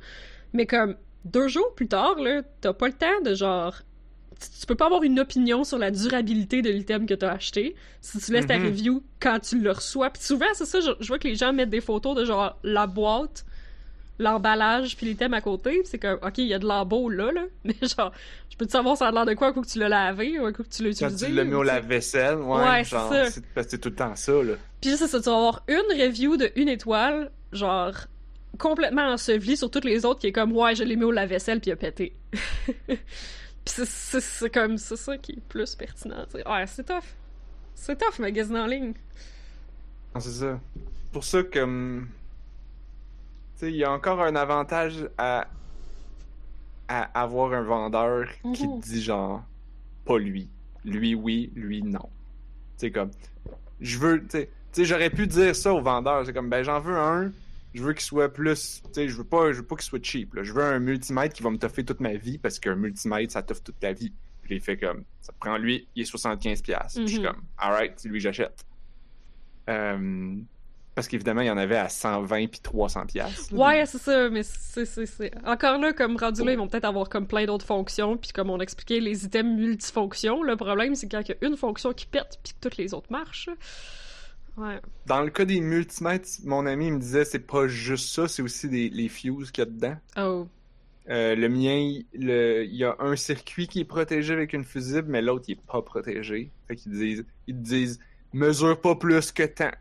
Mais 0.54 0.66
comme 0.66 0.96
deux 1.26 1.48
jours 1.48 1.74
plus 1.76 1.88
tard, 1.88 2.16
là, 2.20 2.42
t'as 2.62 2.74
pas 2.74 2.88
le 2.88 2.94
temps 2.94 3.22
de 3.24 3.36
genre. 3.36 3.76
Tu 4.42 4.48
tu 4.62 4.66
peux 4.66 4.76
pas 4.76 4.86
avoir 4.86 5.04
une 5.04 5.20
opinion 5.20 5.64
sur 5.66 5.78
la 5.78 5.92
durabilité 5.92 6.62
de 6.62 6.70
l'item 6.70 7.06
que 7.06 7.14
t'as 7.14 7.34
acheté 7.34 7.76
si 8.02 8.20
tu 8.20 8.32
laisses 8.32 8.48
ta 8.48 8.58
Mhm. 8.58 8.66
review 8.68 9.04
quand 9.20 9.40
tu 9.40 9.60
le 9.60 9.72
reçois. 9.72 10.10
Puis 10.10 10.24
souvent, 10.24 10.46
c'est 10.54 10.66
ça, 10.66 10.80
je, 10.80 10.92
je 11.00 11.08
vois 11.08 11.20
que 11.20 11.28
les 11.28 11.36
gens 11.36 11.52
mettent 11.54 11.70
des 11.70 11.82
photos 11.82 12.16
de 12.16 12.24
genre 12.26 12.58
la 12.64 12.88
boîte, 12.88 13.46
l'emballage, 14.20 14.96
puis 14.98 15.06
l'item 15.08 15.34
à 15.34 15.42
côté. 15.42 15.82
C'est 15.86 15.98
comme, 15.98 16.20
ok, 16.22 16.38
il 16.38 16.48
y 16.48 16.54
a 16.54 16.60
de 16.60 16.68
l'embeau 16.68 17.10
là, 17.10 17.32
là. 17.32 17.44
Mais 17.64 17.76
genre, 17.82 18.12
je 18.50 18.56
peux 18.58 18.66
te 18.66 18.72
savoir 18.72 18.98
ça 18.98 19.08
a 19.08 19.12
l'air 19.12 19.26
de 19.26 19.34
quoi 19.34 19.48
un 19.48 19.54
coup 19.54 19.62
que 19.62 19.68
tu 19.68 19.80
l'as 19.80 19.90
lavé 19.90 20.38
ou 20.40 20.46
un 20.46 20.54
coup 20.54 20.64
que 20.64 20.70
tu 20.70 20.84
l'as 20.84 20.90
quand 20.90 21.06
utilisé. 21.08 21.28
tu 21.28 21.34
l'as 21.34 21.44
mis 21.46 21.54
au 21.56 21.64
lave-vaisselle, 21.64 22.36
ouais, 22.38 22.84
genre, 22.84 23.12
ça. 23.12 23.32
c'est 23.32 23.46
parce 23.54 23.66
que 23.68 23.72
c'est 23.72 23.78
tout 23.80 23.90
le 23.90 23.96
temps 23.96 24.16
ça, 24.16 24.34
là. 24.44 24.54
Puis 24.82 24.92
c'est 24.98 25.08
ça, 25.08 25.20
tu 25.20 25.26
vas 25.26 25.36
avoir 25.36 25.64
une 25.68 26.02
review 26.02 26.38
de 26.38 26.52
une 26.56 26.70
étoile, 26.70 27.32
genre 27.52 27.94
complètement 28.58 29.04
ensevelie 29.14 29.56
sur 29.56 29.72
toutes 29.72 29.86
les 29.86 30.04
autres 30.06 30.20
qui 30.20 30.28
est 30.28 30.32
comme 30.32 30.52
ouais, 30.56 30.76
je 30.76 30.84
l'ai 30.84 30.96
mis 30.98 31.04
au 31.06 31.12
lave-vaisselle 31.12 31.60
puis 31.62 31.70
il 31.70 31.74
a 31.74 31.78
pété. 31.78 32.14
puis 32.88 32.98
c'est- 33.66 34.50
comme 34.54 34.78
c'est 34.78 34.96
ça 34.98 35.18
qui 35.18 35.34
est 35.34 35.42
plus 35.48 35.76
pertinent. 35.76 36.26
tu 36.32 36.38
sais. 36.38 36.48
Ouais, 36.48 36.66
c'est 36.68 36.84
tough. 36.84 37.04
C'est 37.76 37.98
tough 37.98 38.20
magasiner 38.20 38.60
en 38.60 38.66
ligne. 38.68 38.94
Non, 40.14 40.20
c'est 40.20 40.32
ça. 40.32 40.60
Pour 41.14 41.24
ça 41.24 41.44
que. 41.44 42.02
Il 43.64 43.76
y 43.76 43.84
a 43.84 43.92
encore 43.92 44.22
un 44.22 44.36
avantage 44.36 45.08
à. 45.18 45.48
à 46.88 47.22
avoir 47.22 47.54
un 47.54 47.62
vendeur 47.64 48.28
qui 48.54 48.68
Mhm. 48.68 48.82
te 48.82 48.86
dit 48.88 49.02
genre. 49.04 49.44
Pas 50.06 50.18
lui. 50.18 50.50
Lui, 50.86 51.14
oui, 51.14 51.52
lui, 51.56 51.84
non. 51.84 52.00
Tu 52.78 52.88
sais, 52.88 52.92
comme. 52.92 53.12
Je 53.82 53.98
veux. 54.00 54.26
Tu 54.28 54.48
sais, 54.72 54.86
j'aurais 54.86 55.10
pu 55.10 55.28
dire 55.28 55.56
ça 55.56 55.74
au 55.74 55.82
vendeur. 55.82 56.26
C'est 56.26 56.34
comme, 56.34 56.50
ben, 56.50 56.64
j'en 56.64 56.80
veux 56.80 56.98
un. 56.98 57.32
Je 57.76 57.84
veux 57.84 57.94
qu'il 57.94 58.02
soit 58.02 58.34
plus. 58.34 58.82
Tu 58.86 58.90
sais, 58.94 59.08
je 59.10 59.16
veux 59.18 59.24
pas, 59.24 59.52
je 59.52 59.58
veux 59.60 59.66
pas 59.66 59.76
qu'il 59.76 59.86
soit 59.86 60.04
cheap. 60.04 60.34
là. 60.34 60.42
Je 60.44 60.52
veux 60.54 60.64
un 60.64 60.80
multimètre 60.80 61.36
qui 61.36 61.44
va 61.44 61.52
me 61.52 61.58
toffer 61.58 61.84
toute 61.86 62.00
ma 62.00 62.14
vie 62.16 62.38
parce 62.40 62.58
qu'un 62.60 62.76
multimètre, 62.76 63.32
ça 63.34 63.44
toffe 63.44 63.64
toute 63.64 63.80
ta 63.80 63.92
vie. 63.94 64.12
Puis 64.42 64.56
il 64.56 64.62
fait 64.62 64.78
comme. 64.78 65.04
Ça 65.22 65.32
prend 65.40 65.58
lui, 65.58 65.88
il 65.96 66.02
est 66.02 66.06
75$. 66.06 66.64
piastres. 66.64 66.96
Puis 67.00 67.08
Je 67.08 67.12
suis 67.14 67.20
Mhm. 67.20 67.28
comme, 67.28 67.42
alright, 67.58 67.94
c'est 67.98 68.10
lui 68.10 68.18
que 68.18 68.24
j'achète. 68.24 68.66
Euh, 69.70 70.36
parce 71.00 71.08
qu'évidemment, 71.08 71.40
il 71.40 71.48
y 71.48 71.50
en 71.50 71.58
avait 71.58 71.78
à 71.78 71.88
120 71.88 72.48
puis 72.48 72.60
300 72.62 73.06
pièces. 73.06 73.50
Ouais, 73.54 73.86
c'est 73.86 74.00
ça, 74.00 74.30
mais 74.30 74.44
c'est 74.44 75.32
encore 75.46 75.78
là 75.80 75.94
comme 75.94 76.18
rendu 76.18 76.44
là, 76.44 76.52
ils 76.52 76.58
vont 76.58 76.68
peut-être 76.68 76.84
avoir 76.84 77.08
comme 77.08 77.26
plein 77.26 77.46
d'autres 77.46 77.66
fonctions 77.66 78.18
puis 78.18 78.32
comme 78.34 78.50
on 78.50 78.60
expliquait 78.60 79.00
les 79.00 79.24
items 79.24 79.58
multifonctions, 79.58 80.44
le 80.44 80.58
problème 80.58 80.96
c'est 80.96 81.08
quand 81.08 81.22
il 81.22 81.30
y 81.30 81.46
a 81.46 81.48
une 81.48 81.56
fonction 81.56 81.94
qui 81.94 82.06
pète 82.06 82.38
puis 82.44 82.52
que 82.52 82.58
toutes 82.60 82.76
les 82.76 82.94
autres 82.94 83.08
marchent. 83.12 83.50
Ouais. 84.58 84.82
Dans 85.06 85.22
le 85.22 85.30
cas 85.30 85.46
des 85.46 85.62
multimètres, 85.62 86.28
mon 86.44 86.66
ami 86.66 86.92
me 86.92 87.00
disait 87.00 87.24
c'est 87.24 87.40
pas 87.40 87.68
juste 87.68 88.14
ça, 88.14 88.28
c'est 88.28 88.42
aussi 88.42 88.68
des, 88.68 88.90
les 88.90 89.08
fuses 89.08 89.52
qu'il 89.52 89.64
y 89.64 89.68
a 89.68 89.70
dedans. 89.70 89.96
Oh. 90.18 90.48
Euh, 91.10 91.34
le 91.34 91.48
mien, 91.48 92.02
le- 92.14 92.66
il 92.66 92.76
y 92.76 92.84
a 92.84 92.98
un 93.00 93.16
circuit 93.16 93.68
qui 93.68 93.80
est 93.80 93.86
protégé 93.86 94.34
avec 94.34 94.52
une 94.52 94.66
fusible, 94.66 95.06
mais 95.08 95.22
l'autre 95.22 95.46
il 95.48 95.54
est 95.54 95.66
pas 95.66 95.82
protégé. 95.82 96.52
Fait 96.68 96.76
qu'ils 96.76 96.92
disent, 96.92 97.26
ils 97.48 97.62
disent 97.62 98.00
mesure 98.34 98.82
pas 98.82 98.96
plus 98.96 99.32
que 99.32 99.44
tant. 99.44 99.72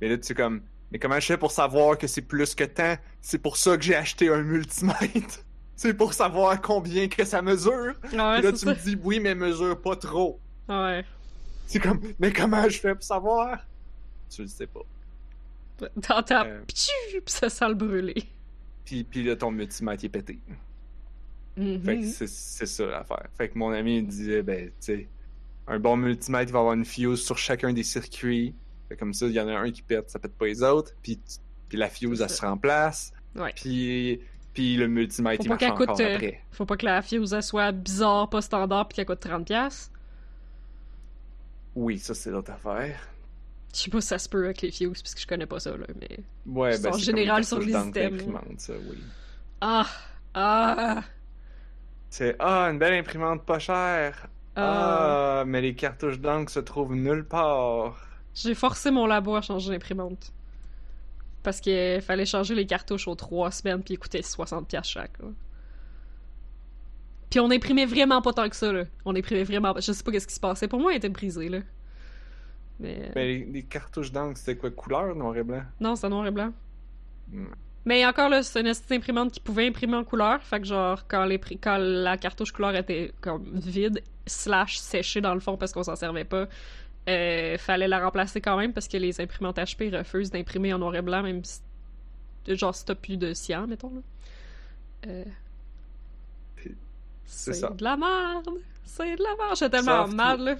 Mais 0.00 0.08
là 0.08 0.16
tu 0.16 0.24
sais 0.26 0.34
comme, 0.34 0.62
mais 0.90 0.98
comment 0.98 1.18
je 1.20 1.26
fais 1.26 1.38
pour 1.38 1.52
savoir 1.52 1.98
que 1.98 2.06
c'est 2.06 2.22
plus 2.22 2.54
que 2.54 2.64
tant? 2.64 2.96
C'est 3.20 3.38
pour 3.38 3.56
ça 3.56 3.76
que 3.76 3.82
j'ai 3.82 3.94
acheté 3.94 4.28
un 4.28 4.42
multimètre. 4.42 5.44
c'est 5.76 5.94
pour 5.94 6.12
savoir 6.14 6.60
combien 6.60 7.08
que 7.08 7.24
ça 7.24 7.42
mesure. 7.42 7.94
Ouais, 8.12 8.16
là 8.16 8.52
tu 8.52 8.58
ça. 8.58 8.70
me 8.70 8.74
dis 8.74 8.98
oui 9.02 9.20
mais 9.20 9.34
mesure 9.34 9.80
pas 9.80 9.96
trop. 9.96 10.38
Ouais. 10.68 11.04
C'est 11.66 11.78
comme, 11.78 12.00
mais 12.18 12.32
comment 12.32 12.68
je 12.68 12.78
fais 12.80 12.94
pour 12.94 13.04
savoir? 13.04 13.64
Tu 14.28 14.42
le 14.42 14.48
sais 14.48 14.66
pas. 14.66 14.80
T'entends 16.02 16.44
Euh. 16.44 16.62
puis 16.66 17.22
ça 17.26 17.48
sent 17.48 17.68
le 17.68 17.74
brûler. 17.74 18.24
Puis, 18.84 19.04
puis 19.04 19.22
là, 19.22 19.36
ton 19.36 19.50
multimètre 19.50 20.04
est 20.04 20.08
pété. 20.08 20.38
Mhm. 21.56 21.82
Fait 21.84 21.98
que 21.98 22.06
c'est 22.06 22.28
c'est 22.28 22.66
ça 22.66 22.86
l'affaire. 22.86 23.26
Fait 23.36 23.48
que 23.48 23.58
mon 23.58 23.70
ami 23.70 23.98
il 23.98 24.06
disait, 24.06 24.42
ben, 24.42 24.66
tu 24.68 24.72
sais, 24.80 25.08
un 25.66 25.78
bon 25.78 25.96
multimètre, 25.96 26.50
il 26.50 26.52
va 26.52 26.58
avoir 26.60 26.74
une 26.74 26.84
fuse 26.84 27.24
sur 27.24 27.38
chacun 27.38 27.72
des 27.72 27.82
circuits. 27.82 28.54
Fait 28.90 28.96
comme 28.96 29.14
ça, 29.14 29.26
il 29.26 29.32
y 29.32 29.40
en 29.40 29.46
a 29.46 29.52
un 29.52 29.70
qui 29.70 29.82
pète, 29.82 30.10
ça 30.10 30.18
pète 30.18 30.34
pas 30.34 30.46
les 30.46 30.64
autres. 30.64 30.92
Puis, 31.00 31.20
puis 31.68 31.78
la 31.78 31.88
fuse, 31.88 32.20
elle 32.20 32.28
se 32.28 32.44
remplace. 32.44 33.12
Ouais. 33.36 33.52
Puis, 33.54 34.20
puis 34.52 34.76
le 34.76 34.88
multimètre, 34.88 35.44
il 35.44 35.48
marche 35.48 35.62
encore 35.62 35.86
coûte, 35.86 36.00
euh, 36.00 36.16
après. 36.16 36.42
Faut 36.50 36.66
pas 36.66 36.76
que 36.76 36.84
la 36.84 37.00
fuse 37.00 37.32
elle 37.32 37.44
soit 37.44 37.70
bizarre, 37.70 38.28
pas 38.28 38.42
standard, 38.42 38.88
puis 38.88 38.96
qu'elle 38.96 39.06
coûte 39.06 39.24
30$. 39.24 39.90
Oui, 41.76 42.00
ça, 42.00 42.14
c'est 42.14 42.30
l'autre 42.30 42.50
affaire. 42.50 42.98
Je 43.72 43.78
sais 43.78 43.90
pas 43.90 44.00
si 44.00 44.08
ça 44.08 44.18
se 44.18 44.28
peut 44.28 44.44
avec 44.44 44.60
les 44.60 44.72
fuses, 44.72 45.02
parce 45.02 45.14
que 45.14 45.20
je 45.20 45.26
connais 45.28 45.46
pas 45.46 45.60
ça, 45.60 45.70
là, 45.70 45.86
mais... 46.00 46.18
Ouais, 46.46 46.76
ben, 46.80 46.92
en 46.92 46.98
général 46.98 47.44
sur 47.44 47.60
les 47.60 47.72
items. 47.72 48.24
ça, 48.58 48.72
oui. 48.72 48.98
Ah! 49.60 49.86
Ah! 50.34 51.04
C'est, 52.08 52.34
ah, 52.40 52.64
une 52.72 52.80
belle 52.80 52.94
imprimante 52.94 53.46
pas 53.46 53.60
chère. 53.60 54.26
Ah! 54.56 55.42
Ah, 55.42 55.44
mais 55.46 55.60
les 55.60 55.76
cartouches 55.76 56.18
d'encre 56.18 56.50
se 56.50 56.58
trouvent 56.58 56.96
nulle 56.96 57.24
part. 57.24 58.09
J'ai 58.34 58.54
forcé 58.54 58.90
mon 58.90 59.06
labo 59.06 59.34
à 59.34 59.42
changer 59.42 59.70
d'imprimante. 59.70 60.32
Parce 61.42 61.60
qu'il 61.60 62.00
fallait 62.02 62.26
changer 62.26 62.54
les 62.54 62.66
cartouches 62.66 63.08
aux 63.08 63.14
trois 63.14 63.50
semaines, 63.50 63.82
puis 63.82 63.94
ils 63.94 63.98
coûtaient 63.98 64.20
60$ 64.20 64.84
chaque, 64.84 65.18
là. 65.18 65.28
Puis 67.30 67.38
on 67.38 67.50
imprimait 67.50 67.86
vraiment 67.86 68.20
pas 68.20 68.32
tant 68.32 68.48
que 68.48 68.56
ça, 68.56 68.72
là. 68.72 68.84
On 69.04 69.14
imprimait 69.14 69.44
vraiment 69.44 69.72
pas. 69.72 69.80
Je 69.80 69.92
sais 69.92 70.02
pas 70.02 70.10
qu'est-ce 70.10 70.26
qui 70.26 70.34
se 70.34 70.40
passait. 70.40 70.66
Pour 70.66 70.80
moi, 70.80 70.90
elle 70.90 70.98
était 70.98 71.08
brisée, 71.08 71.48
là. 71.48 71.60
Mais... 72.80 73.12
Mais 73.14 73.26
les, 73.26 73.44
les 73.44 73.62
cartouches 73.62 74.10
d'encre, 74.10 74.36
c'était 74.36 74.56
quoi, 74.56 74.70
couleur, 74.70 75.14
noir 75.14 75.36
et 75.36 75.44
blanc? 75.44 75.62
Non, 75.80 75.94
c'était 75.94 76.08
noir 76.08 76.26
et 76.26 76.30
blanc. 76.32 76.52
Hmm. 77.30 77.46
Mais 77.84 78.04
encore 78.04 78.28
là, 78.28 78.42
c'est 78.42 78.60
une 78.60 78.66
petite 78.66 78.92
imprimante 78.92 79.32
qui 79.32 79.40
pouvait 79.40 79.66
imprimer 79.66 79.96
en 79.96 80.04
couleur. 80.04 80.42
Fait 80.42 80.60
que 80.60 80.66
genre, 80.66 81.06
quand, 81.08 81.24
les, 81.24 81.38
quand 81.38 81.78
la 81.78 82.16
cartouche 82.16 82.52
couleur 82.52 82.74
était 82.74 83.12
comme 83.20 83.44
vide, 83.54 84.02
slash 84.26 84.78
séchée 84.78 85.20
dans 85.20 85.34
le 85.34 85.40
fond 85.40 85.56
parce 85.56 85.72
qu'on 85.72 85.82
s'en 85.82 85.96
servait 85.96 86.24
pas, 86.24 86.46
euh, 87.08 87.56
fallait 87.58 87.88
la 87.88 87.98
remplacer 88.04 88.40
quand 88.40 88.56
même 88.56 88.72
parce 88.72 88.88
que 88.88 88.96
les 88.96 89.20
imprimantes 89.20 89.56
HP 89.56 89.96
refusent 89.96 90.30
d'imprimer 90.30 90.72
en 90.74 90.78
noir 90.78 90.94
et 90.94 91.02
blanc, 91.02 91.22
même 91.22 91.42
si, 91.44 91.60
genre 92.48 92.74
si 92.74 92.84
t'as 92.84 92.94
plus 92.94 93.16
de 93.16 93.32
cyan, 93.34 93.66
mettons. 93.66 93.92
Là. 93.94 94.00
Euh, 95.08 95.24
C'est 97.26 97.54
ça. 97.54 97.70
de 97.70 97.82
la 97.84 97.96
merde! 97.96 98.48
C'est 98.84 99.16
de 99.16 99.22
la 99.22 99.30
merde! 99.38 99.56
J'étais 99.56 99.70
tellement 99.70 100.06
Soft- 100.06 100.14
mal, 100.16 100.40
là. 100.42 100.56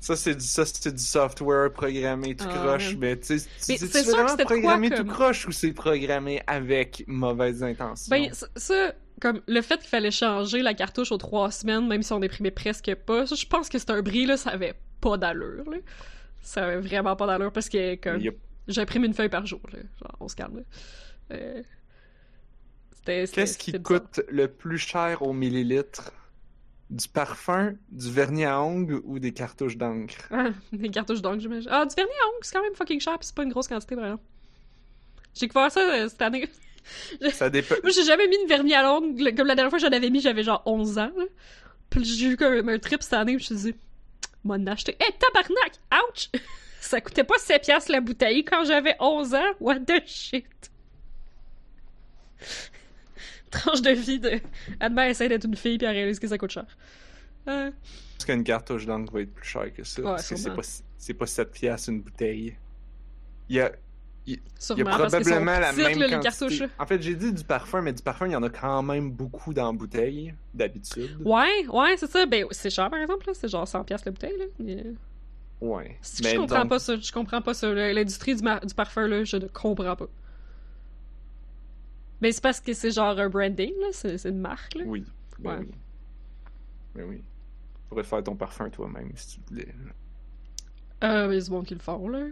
Ça, 0.00 0.16
c'est 0.16 0.34
du, 0.34 0.44
ça, 0.44 0.64
c'est 0.64 0.94
du 0.94 1.02
software 1.02 1.70
programmé 1.72 2.34
tout 2.34 2.46
Ah, 2.48 2.54
croche, 2.54 2.90
ouais. 2.92 2.96
mais 2.98 3.16
tu 3.18 3.38
sais, 3.38 3.48
c'est 3.58 4.02
vraiment 4.04 4.34
quoi 4.34 4.44
programmé 4.46 4.88
comme- 4.88 4.98
tout 5.06 5.12
croche 5.12 5.46
ou 5.46 5.52
c'est 5.52 5.72
programmé 5.72 6.40
avec 6.46 7.04
mauvaise 7.06 7.62
intention? 7.62 8.08
Ben, 8.08 8.32
ça- 8.32 8.46
ça, 8.56 8.94
comme 9.20 9.42
le 9.46 9.60
fait 9.60 9.76
qu'il 9.78 9.88
fallait 9.88 10.10
changer 10.10 10.62
la 10.62 10.72
cartouche 10.72 11.12
aux 11.12 11.18
trois 11.18 11.50
semaines, 11.50 11.86
même 11.86 12.02
si 12.02 12.14
on 12.14 12.22
imprimait 12.22 12.50
presque 12.50 12.94
pas, 12.94 13.26
ça, 13.26 13.34
je 13.34 13.44
pense 13.44 13.68
que 13.68 13.78
c'est 13.78 13.90
un 13.90 14.00
bris, 14.00 14.24
là, 14.24 14.38
ça 14.38 14.50
avait 14.50 14.72
pas 15.00 15.16
d'allure, 15.16 15.68
là. 15.70 15.78
Ça 16.42 16.64
avait 16.66 16.80
vraiment 16.80 17.16
pas 17.16 17.26
d'allure 17.26 17.52
parce 17.52 17.68
que, 17.68 17.96
comme, 17.96 18.20
j'imprime 18.68 19.04
une 19.04 19.14
feuille 19.14 19.28
par 19.28 19.46
jour, 19.46 19.60
là. 19.72 19.78
Genre, 20.00 20.16
on 20.20 20.28
se 20.28 20.36
calme, 20.36 20.58
là. 20.58 20.62
Euh, 21.32 21.62
c'était- 22.96 23.26
c'était- 23.26 23.40
Qu'est-ce 23.42 23.58
qui 23.58 23.72
bizarre. 23.72 23.84
coûte 23.84 24.20
le 24.28 24.48
plus 24.48 24.78
cher 24.78 25.22
au 25.22 25.32
millilitre? 25.32 26.12
Du 26.90 27.06
parfum, 27.08 27.74
du 27.92 28.10
vernis 28.10 28.44
à 28.44 28.60
ongles 28.60 29.00
ou 29.04 29.20
des 29.20 29.32
cartouches 29.32 29.76
d'encre? 29.76 30.26
Ah, 30.32 30.48
des 30.72 30.88
cartouches 30.88 31.22
d'encre, 31.22 31.38
j'imagine. 31.40 31.70
Ah, 31.70 31.86
du 31.86 31.94
vernis 31.94 32.10
à 32.10 32.26
ongles, 32.28 32.38
c'est 32.42 32.52
quand 32.56 32.62
même 32.64 32.74
fucking 32.74 33.00
cher, 33.00 33.16
pis 33.16 33.26
c'est 33.26 33.34
pas 33.36 33.44
une 33.44 33.50
grosse 33.52 33.68
quantité, 33.68 33.94
vraiment. 33.94 34.18
J'ai 35.34 35.46
découvert 35.46 35.70
ça 35.70 35.80
euh, 35.80 36.08
cette 36.08 36.20
année. 36.22 36.48
Ça 37.32 37.48
dépend. 37.50 37.76
Moi, 37.82 37.92
j'ai 37.92 38.02
jamais 38.04 38.26
mis 38.26 38.42
de 38.42 38.48
vernis 38.48 38.74
à 38.74 38.82
l'ongle. 38.82 39.34
Comme 39.36 39.46
la 39.46 39.54
dernière 39.54 39.70
fois 39.70 39.78
que 39.78 39.84
j'en 39.84 39.92
avais 39.96 40.10
mis, 40.10 40.20
j'avais 40.20 40.42
genre 40.42 40.62
11 40.66 40.98
ans. 40.98 41.12
là. 41.16 41.24
Puis 41.90 42.04
j'ai 42.04 42.26
eu 42.30 42.36
comme 42.36 42.68
un 42.68 42.78
trip 42.80 43.02
cette 43.02 43.12
année, 43.12 43.36
puis 43.36 43.44
je 43.44 43.54
me 43.54 43.58
suis 43.58 43.72
dit, 43.72 43.78
m'en 44.44 44.66
acheter. 44.66 44.96
Hé, 45.00 45.12
tabarnak! 45.18 45.72
Ouch! 45.92 46.30
Ça 46.80 47.00
coûtait 47.00 47.24
pas 47.24 47.38
7 47.38 47.62
piastres 47.62 47.92
la 47.92 48.00
bouteille 48.00 48.44
quand 48.44 48.64
j'avais 48.64 48.96
11 48.98 49.34
ans? 49.34 49.52
What 49.60 49.80
the 49.80 50.02
shit? 50.06 50.46
Tranche 53.50 53.82
de 53.82 53.90
vie 53.90 54.18
de. 54.18 54.40
Adma 54.78 55.08
essaie 55.08 55.28
d'être 55.28 55.44
une 55.44 55.56
fille 55.56 55.76
puis 55.76 55.86
elle 55.86 55.94
réalise 55.94 56.18
que 56.18 56.28
ça 56.28 56.38
coûte 56.38 56.50
cher. 56.50 56.66
Euh, 57.48 57.70
Parce 58.14 58.24
qu'une 58.24 58.44
cartouche 58.44 58.86
d'encre 58.86 59.12
va 59.12 59.22
être 59.22 59.34
plus 59.34 59.46
cher 59.48 59.72
que 59.74 59.84
ça. 59.84 60.00
Ouais, 60.00 60.08
parce 60.08 60.22
que 60.22 60.36
c'est 60.36 60.42
sûrement. 60.42 60.56
pas, 60.56 60.68
c'est 60.96 61.14
pas 61.14 61.26
7 61.26 61.50
piastres 61.50 61.90
une 61.90 62.00
bouteille. 62.00 62.56
Il 63.48 63.56
y 63.56 63.60
a, 63.60 63.72
il 64.26 64.34
y 64.34 64.36
a 64.36 64.84
parce 64.84 65.10
probablement 65.12 65.58
la 65.58 65.72
même 65.72 65.98
là, 65.98 66.20
quantité. 66.20 66.66
En 66.78 66.86
fait, 66.86 67.02
j'ai 67.02 67.14
dit 67.14 67.32
du 67.32 67.42
parfum, 67.44 67.80
mais 67.82 67.92
du 67.92 68.02
parfum, 68.02 68.26
il 68.26 68.32
y 68.32 68.36
en 68.36 68.42
a 68.42 68.50
quand 68.50 68.82
même 68.82 69.10
beaucoup 69.10 69.52
dans 69.54 69.66
la 69.72 69.76
bouteille, 69.76 70.34
d'habitude. 70.54 71.16
Ouais, 71.24 71.66
ouais, 71.68 71.96
c'est 71.96 72.10
ça. 72.10 72.26
Ben, 72.26 72.44
c'est 72.50 72.70
cher 72.70 72.90
par 72.90 73.00
exemple. 73.00 73.28
C'est 73.32 73.48
genre 73.48 73.66
100 73.66 73.84
piastres 73.84 74.06
la 74.08 74.12
bouteille, 74.12 74.38
là. 74.38 74.44
Mais, 74.58 74.76
euh, 74.86 74.92
Ouais. 75.60 75.98
Je 76.02 76.22
Mais 76.22 76.36
comprends 76.36 76.60
donc- 76.60 76.70
pas 76.70 76.78
ça, 76.78 76.96
je 76.96 77.12
comprends 77.12 77.42
pas 77.42 77.52
ça. 77.52 77.70
L'industrie 77.72 78.34
du, 78.34 78.42
parfum, 78.74 79.06
là, 79.06 79.24
je 79.24 79.36
ne 79.36 79.46
comprends 79.46 79.94
pas. 79.96 80.06
Mais 82.22 82.32
c'est 82.32 82.42
parce 82.42 82.60
que 82.60 82.72
c'est 82.72 82.90
genre 82.90 83.18
un 83.18 83.28
branding, 83.28 83.72
là, 83.80 83.88
c'est 83.92 84.24
une 84.28 84.38
marque, 84.40 84.74
là. 84.74 84.84
Oui. 84.86 85.04
Ben 85.38 85.50
Ouais. 85.50 85.56
oui. 85.60 85.68
Ben 86.94 87.04
oui. 87.08 87.16
Tu 87.18 87.88
pourrais 87.88 88.04
faire 88.04 88.22
ton 88.22 88.36
parfum 88.36 88.68
toi-même 88.70 89.10
si 89.16 89.34
tu 89.38 89.40
voulais. 89.48 89.74
Euh, 91.04 91.28
mais 91.28 91.40
c'est 91.40 91.50
bon 91.50 91.62
qu'ils 91.62 91.78
le 91.78 91.82
font, 91.82 92.08
là. 92.08 92.26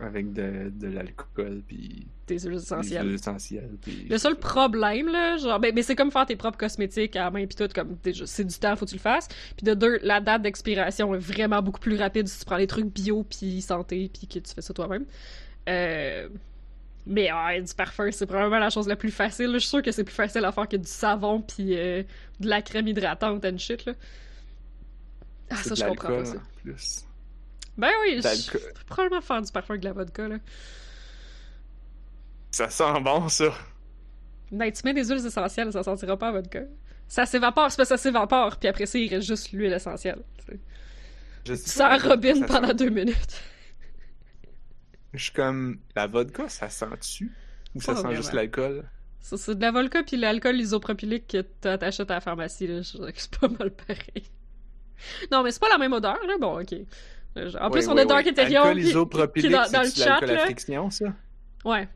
Avec 0.00 0.32
de, 0.32 0.70
de 0.74 0.86
l'alcool, 0.88 1.62
puis 1.68 2.06
Des 2.26 2.38
huiles 2.38 2.52
des 2.52 2.62
essentielles. 2.62 3.04
huiles 3.06 3.14
essentielles. 3.14 3.70
puis- 3.82 4.06
Le 4.08 4.16
seul 4.18 4.34
problème, 4.36 5.08
là, 5.08 5.36
genre, 5.36 5.60
ben, 5.60 5.74
ben, 5.74 5.82
c'est 5.84 5.94
comme 5.96 6.10
faire 6.10 6.24
tes 6.26 6.36
propres 6.36 6.56
cosmétiques 6.58 7.16
à 7.16 7.24
la 7.24 7.30
main 7.30 7.46
pis 7.46 7.54
tout, 7.56 7.68
comme, 7.74 7.96
c'est 8.24 8.44
du 8.46 8.54
temps, 8.58 8.74
faut 8.76 8.86
que 8.86 8.90
tu 8.90 8.96
le 8.96 9.00
fasses. 9.02 9.28
Puis 9.56 9.64
de 9.66 9.74
deux, 9.74 9.98
la 10.02 10.20
date 10.20 10.42
d'expiration 10.42 11.14
est 11.14 11.18
vraiment 11.18 11.60
beaucoup 11.60 11.80
plus 11.80 11.96
rapide 11.96 12.26
si 12.28 12.38
tu 12.38 12.44
prends 12.46 12.56
des 12.58 12.66
trucs 12.66 12.86
bio 12.86 13.24
puis 13.24 13.60
santé 13.60 14.10
puis 14.12 14.26
que 14.26 14.38
tu 14.38 14.54
fais 14.54 14.62
ça 14.62 14.72
toi-même. 14.72 15.04
Euh... 15.68 16.28
Mais 17.06 17.32
ouais, 17.32 17.62
du 17.62 17.74
parfum, 17.74 18.10
c'est 18.12 18.26
probablement 18.26 18.58
la 18.58 18.68
chose 18.70 18.86
la 18.86 18.94
plus 18.94 19.10
facile. 19.10 19.46
là. 19.46 19.54
Je 19.54 19.58
suis 19.60 19.68
sûre 19.68 19.82
que 19.82 19.90
c'est 19.90 20.04
plus 20.04 20.14
facile 20.14 20.44
à 20.44 20.52
faire 20.52 20.68
que 20.68 20.76
du 20.76 20.86
savon 20.88 21.40
puis 21.40 21.76
euh, 21.76 22.02
de 22.40 22.48
la 22.48 22.60
crème 22.62 22.86
hydratante 22.88 23.44
and 23.44 23.56
shit, 23.58 23.84
là. 23.86 23.94
Ah, 25.48 25.56
ça, 25.56 25.74
je 25.74 25.82
comprends 25.84 26.08
pas 26.08 26.24
ça. 26.24 26.36
en 26.36 26.62
plus. 26.62 27.04
Ben 27.80 27.90
oui, 28.02 28.16
je 28.18 28.22
D'alcool. 28.22 28.72
peux 28.74 28.84
probablement 28.86 29.20
faire 29.22 29.42
du 29.42 29.50
parfum 29.52 29.72
avec 29.74 29.82
de 29.82 29.88
la 29.88 29.92
vodka, 29.94 30.28
là. 30.28 30.36
Ça 32.50 32.68
sent 32.68 33.00
bon, 33.02 33.28
ça. 33.28 33.52
Ben, 34.50 34.70
tu 34.72 34.82
mets 34.84 34.94
des 34.94 35.04
huiles 35.08 35.24
essentielles, 35.24 35.72
ça 35.72 35.82
sentira 35.82 36.16
pas 36.16 36.26
la 36.32 36.40
vodka. 36.40 36.62
Ça 37.08 37.26
s'évapore, 37.26 37.70
c'est 37.70 37.76
parce 37.76 37.88
que 37.88 37.96
ça 37.96 38.02
s'évapore, 38.02 38.56
puis 38.58 38.68
après 38.68 38.86
ça, 38.86 38.98
il 38.98 39.08
reste 39.12 39.26
juste 39.26 39.52
l'huile 39.52 39.72
essentielle. 39.72 40.22
tu. 40.46 40.60
Je 41.46 41.54
sens 41.54 41.76
pas, 41.78 41.96
Robin 41.98 42.34
ça 42.34 42.46
pendant 42.46 42.68
sent- 42.68 42.74
deux 42.74 42.90
minutes. 42.90 43.40
Je 45.14 45.24
suis 45.24 45.32
comme. 45.32 45.78
La 45.96 46.06
vodka, 46.06 46.48
ça 46.48 46.68
sent-tu? 46.68 47.32
Ou 47.74 47.80
ça 47.80 47.96
sent 47.96 48.14
juste 48.14 48.32
l'alcool? 48.32 48.84
C'est 49.20 49.54
de 49.54 49.60
la 49.60 49.70
vodka 49.70 50.02
puis 50.02 50.16
l'alcool 50.16 50.56
isopropylique 50.60 51.28
que 51.28 51.42
t'a- 51.42 51.78
t'achètes 51.78 52.10
à 52.10 52.14
la 52.14 52.20
pharmacie, 52.20 52.66
là. 52.66 52.82
Je 52.82 52.98
c'est 53.16 53.36
pas 53.38 53.48
mal 53.48 53.70
pareil. 53.70 54.24
Non, 55.32 55.42
mais 55.42 55.50
c'est 55.50 55.60
pas 55.60 55.68
la 55.68 55.78
même 55.78 55.92
odeur, 55.92 56.18
là. 56.26 56.34
Bon, 56.38 56.60
ok. 56.60 56.74
En 57.60 57.70
plus, 57.70 57.88
on 57.88 57.96
a 57.96 58.04
Dark 58.04 58.24
ouais. 58.26 58.32
Ethereum 58.32 58.74
qui, 58.74 58.82
qui 58.82 58.88
isopropylique, 58.88 59.50
est 59.50 59.54
dans, 59.54 59.70
dans 59.70 59.82
le 59.82 59.90
chat, 59.90 60.20
là. 60.20 60.38
friction, 60.38 60.90
ça? 60.90 61.06
Ouais. 61.64 61.88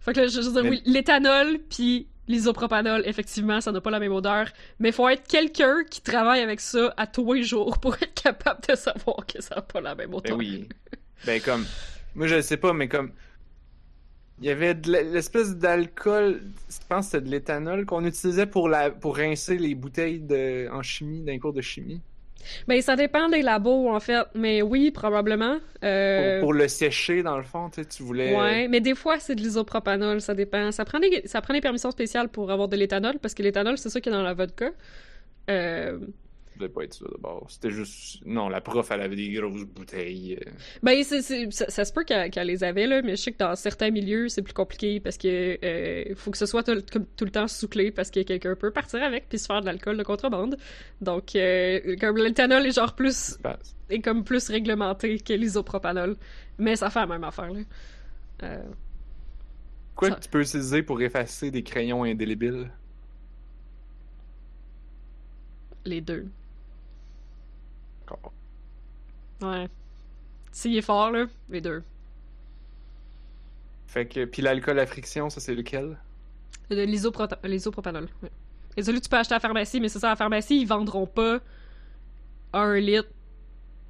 Fait 0.00 0.12
que 0.12 0.20
là, 0.20 0.26
je 0.28 0.40
veux 0.40 0.52
dire, 0.52 0.62
Mais- 0.62 0.70
oui, 0.70 0.82
l'éthanol 0.86 1.58
puis 1.68 2.06
l'isopropanol, 2.28 3.02
effectivement, 3.06 3.60
ça 3.60 3.72
n'a 3.72 3.80
pas 3.80 3.90
la 3.90 3.98
même 3.98 4.12
odeur. 4.12 4.48
Mais 4.78 4.92
faut 4.92 5.08
être 5.08 5.26
quelqu'un 5.26 5.82
qui 5.90 6.00
travaille 6.02 6.40
avec 6.40 6.60
ça 6.60 6.94
à 6.96 7.06
tous 7.06 7.32
les 7.32 7.42
jours 7.42 7.78
pour 7.78 7.94
être 7.94 8.14
capable 8.14 8.60
de 8.68 8.74
savoir 8.76 9.26
que 9.26 9.42
ça 9.42 9.56
n'a 9.56 9.62
pas 9.62 9.80
la 9.80 9.94
même 9.94 10.14
odeur. 10.14 10.36
Ben 10.36 10.38
oui. 10.38 10.68
Ben 11.26 11.40
comme. 11.40 11.64
Moi, 12.14 12.26
je 12.26 12.40
sais 12.40 12.56
pas, 12.56 12.72
mais 12.72 12.88
comme. 12.88 13.12
Il 14.40 14.46
y 14.46 14.50
avait 14.50 14.74
de 14.74 14.92
l'espèce 14.92 15.56
d'alcool, 15.56 16.40
je 16.70 16.76
pense 16.88 17.06
que 17.06 17.10
c'était 17.12 17.24
de 17.24 17.30
l'éthanol 17.30 17.84
qu'on 17.84 18.04
utilisait 18.04 18.46
pour, 18.46 18.68
la, 18.68 18.90
pour 18.90 19.16
rincer 19.16 19.58
les 19.58 19.74
bouteilles 19.74 20.20
de, 20.20 20.68
en 20.70 20.80
chimie, 20.80 21.22
d'un 21.22 21.40
cours 21.40 21.52
de 21.52 21.60
chimie. 21.60 22.00
Ben, 22.66 22.80
ça 22.80 22.96
dépend 22.96 23.28
des 23.28 23.42
labos, 23.42 23.90
en 23.90 24.00
fait. 24.00 24.24
Mais 24.34 24.62
oui, 24.62 24.90
probablement. 24.90 25.58
Euh, 25.84 26.40
Pour, 26.40 26.48
pour 26.48 26.52
le 26.54 26.68
sécher, 26.68 27.22
dans 27.22 27.36
le 27.36 27.42
fond, 27.42 27.68
tu 27.70 27.82
sais, 27.82 27.88
tu 27.88 28.02
voulais. 28.02 28.34
Ouais, 28.34 28.68
mais 28.68 28.80
des 28.80 28.94
fois, 28.94 29.18
c'est 29.18 29.34
de 29.34 29.40
l'isopropanol, 29.40 30.20
ça 30.20 30.34
dépend. 30.34 30.72
Ça 30.72 30.84
prend, 30.84 30.98
des, 30.98 31.22
ça 31.26 31.40
prend 31.40 31.54
des 31.54 31.60
permissions 31.60 31.90
spéciales 31.90 32.28
pour 32.28 32.50
avoir 32.50 32.68
de 32.68 32.76
l'éthanol, 32.76 33.18
parce 33.18 33.34
que 33.34 33.42
l'éthanol, 33.42 33.78
c'est 33.78 33.90
ça 33.90 34.00
qui 34.00 34.08
est 34.08 34.12
dans 34.12 34.22
la 34.22 34.34
vodka. 34.34 34.70
Euh, 35.50 35.98
Devait 36.58 36.68
pas 36.72 36.82
être 36.82 36.94
ça 36.94 37.04
d'abord. 37.12 37.46
C'était 37.48 37.70
juste. 37.70 38.24
Non, 38.26 38.48
la 38.48 38.60
prof, 38.60 38.90
elle 38.90 39.00
avait 39.02 39.14
des 39.14 39.30
grosses 39.30 39.62
bouteilles. 39.64 40.38
euh. 40.44 40.50
Ben, 40.82 41.04
ça, 41.04 41.20
ça 41.68 41.84
se 41.84 41.92
peut 41.92 42.02
qu'elle, 42.04 42.46
les 42.46 42.64
avait, 42.64 42.86
là, 42.88 43.00
mais 43.02 43.12
je 43.16 43.22
sais 43.22 43.32
que 43.32 43.38
dans 43.38 43.54
certains 43.54 43.90
milieux, 43.90 44.28
c'est 44.28 44.42
plus 44.42 44.52
compliqué 44.54 44.98
parce 44.98 45.16
que 45.16 45.56
euh, 45.64 46.14
faut 46.16 46.32
que 46.32 46.36
ce 46.38 46.46
soit 46.46 46.64
tout, 46.64 46.82
comme 46.92 47.06
tout 47.16 47.24
le 47.24 47.30
temps 47.30 47.46
sous 47.46 47.68
clé 47.68 47.92
parce 47.92 48.10
que 48.10 48.22
quelqu'un 48.22 48.56
peut 48.56 48.72
partir 48.72 49.02
avec 49.04 49.28
puis 49.28 49.38
se 49.38 49.46
faire 49.46 49.60
de 49.60 49.66
l'alcool 49.66 49.96
de 49.96 50.02
contrebande. 50.02 50.56
Donc, 51.00 51.36
euh, 51.36 51.96
comme 52.00 52.16
l'éthanol 52.16 52.66
est 52.66 52.72
genre 52.74 52.94
plus, 52.96 53.38
Ben, 53.44 53.56
est 53.90 54.00
comme 54.00 54.24
plus 54.24 54.48
réglementé 54.48 55.20
que 55.20 55.32
l'isopropanol. 55.34 56.16
Mais 56.58 56.74
ça 56.74 56.90
fait 56.90 56.98
la 57.00 57.06
même 57.06 57.22
affaire, 57.24 57.52
là. 57.52 57.60
Euh, 58.42 58.62
Quoi 59.94 60.08
Ça- 60.08 60.14
que 60.16 60.20
tu 60.22 60.28
peux 60.28 60.40
utiliser 60.42 60.82
pour 60.82 61.00
effacer 61.02 61.50
des 61.52 61.62
crayons 61.62 62.02
indélébiles? 62.04 62.70
Les 65.84 66.00
deux. 66.00 66.26
Encore. 68.10 68.32
Ouais. 69.42 69.68
S'il 70.52 70.76
est 70.76 70.82
fort, 70.82 71.10
là, 71.10 71.26
les 71.50 71.60
deux. 71.60 71.82
Fait 73.86 74.06
que. 74.06 74.24
Puis 74.24 74.42
l'alcool 74.42 74.78
à 74.78 74.86
friction, 74.86 75.30
ça 75.30 75.40
c'est 75.40 75.54
lequel? 75.54 75.96
L'isopropanol. 76.70 78.08
Ouais. 78.22 78.30
Et 78.76 78.82
celui 78.82 78.98
que 78.98 79.04
tu 79.04 79.08
peux 79.10 79.16
acheter 79.16 79.34
à 79.34 79.36
la 79.36 79.40
pharmacie, 79.40 79.80
mais 79.80 79.88
c'est 79.88 79.98
ça, 79.98 80.08
à 80.08 80.10
la 80.10 80.16
pharmacie, 80.16 80.60
ils 80.60 80.66
vendront 80.66 81.06
pas 81.06 81.40
un 82.52 82.78
litre 82.78 83.08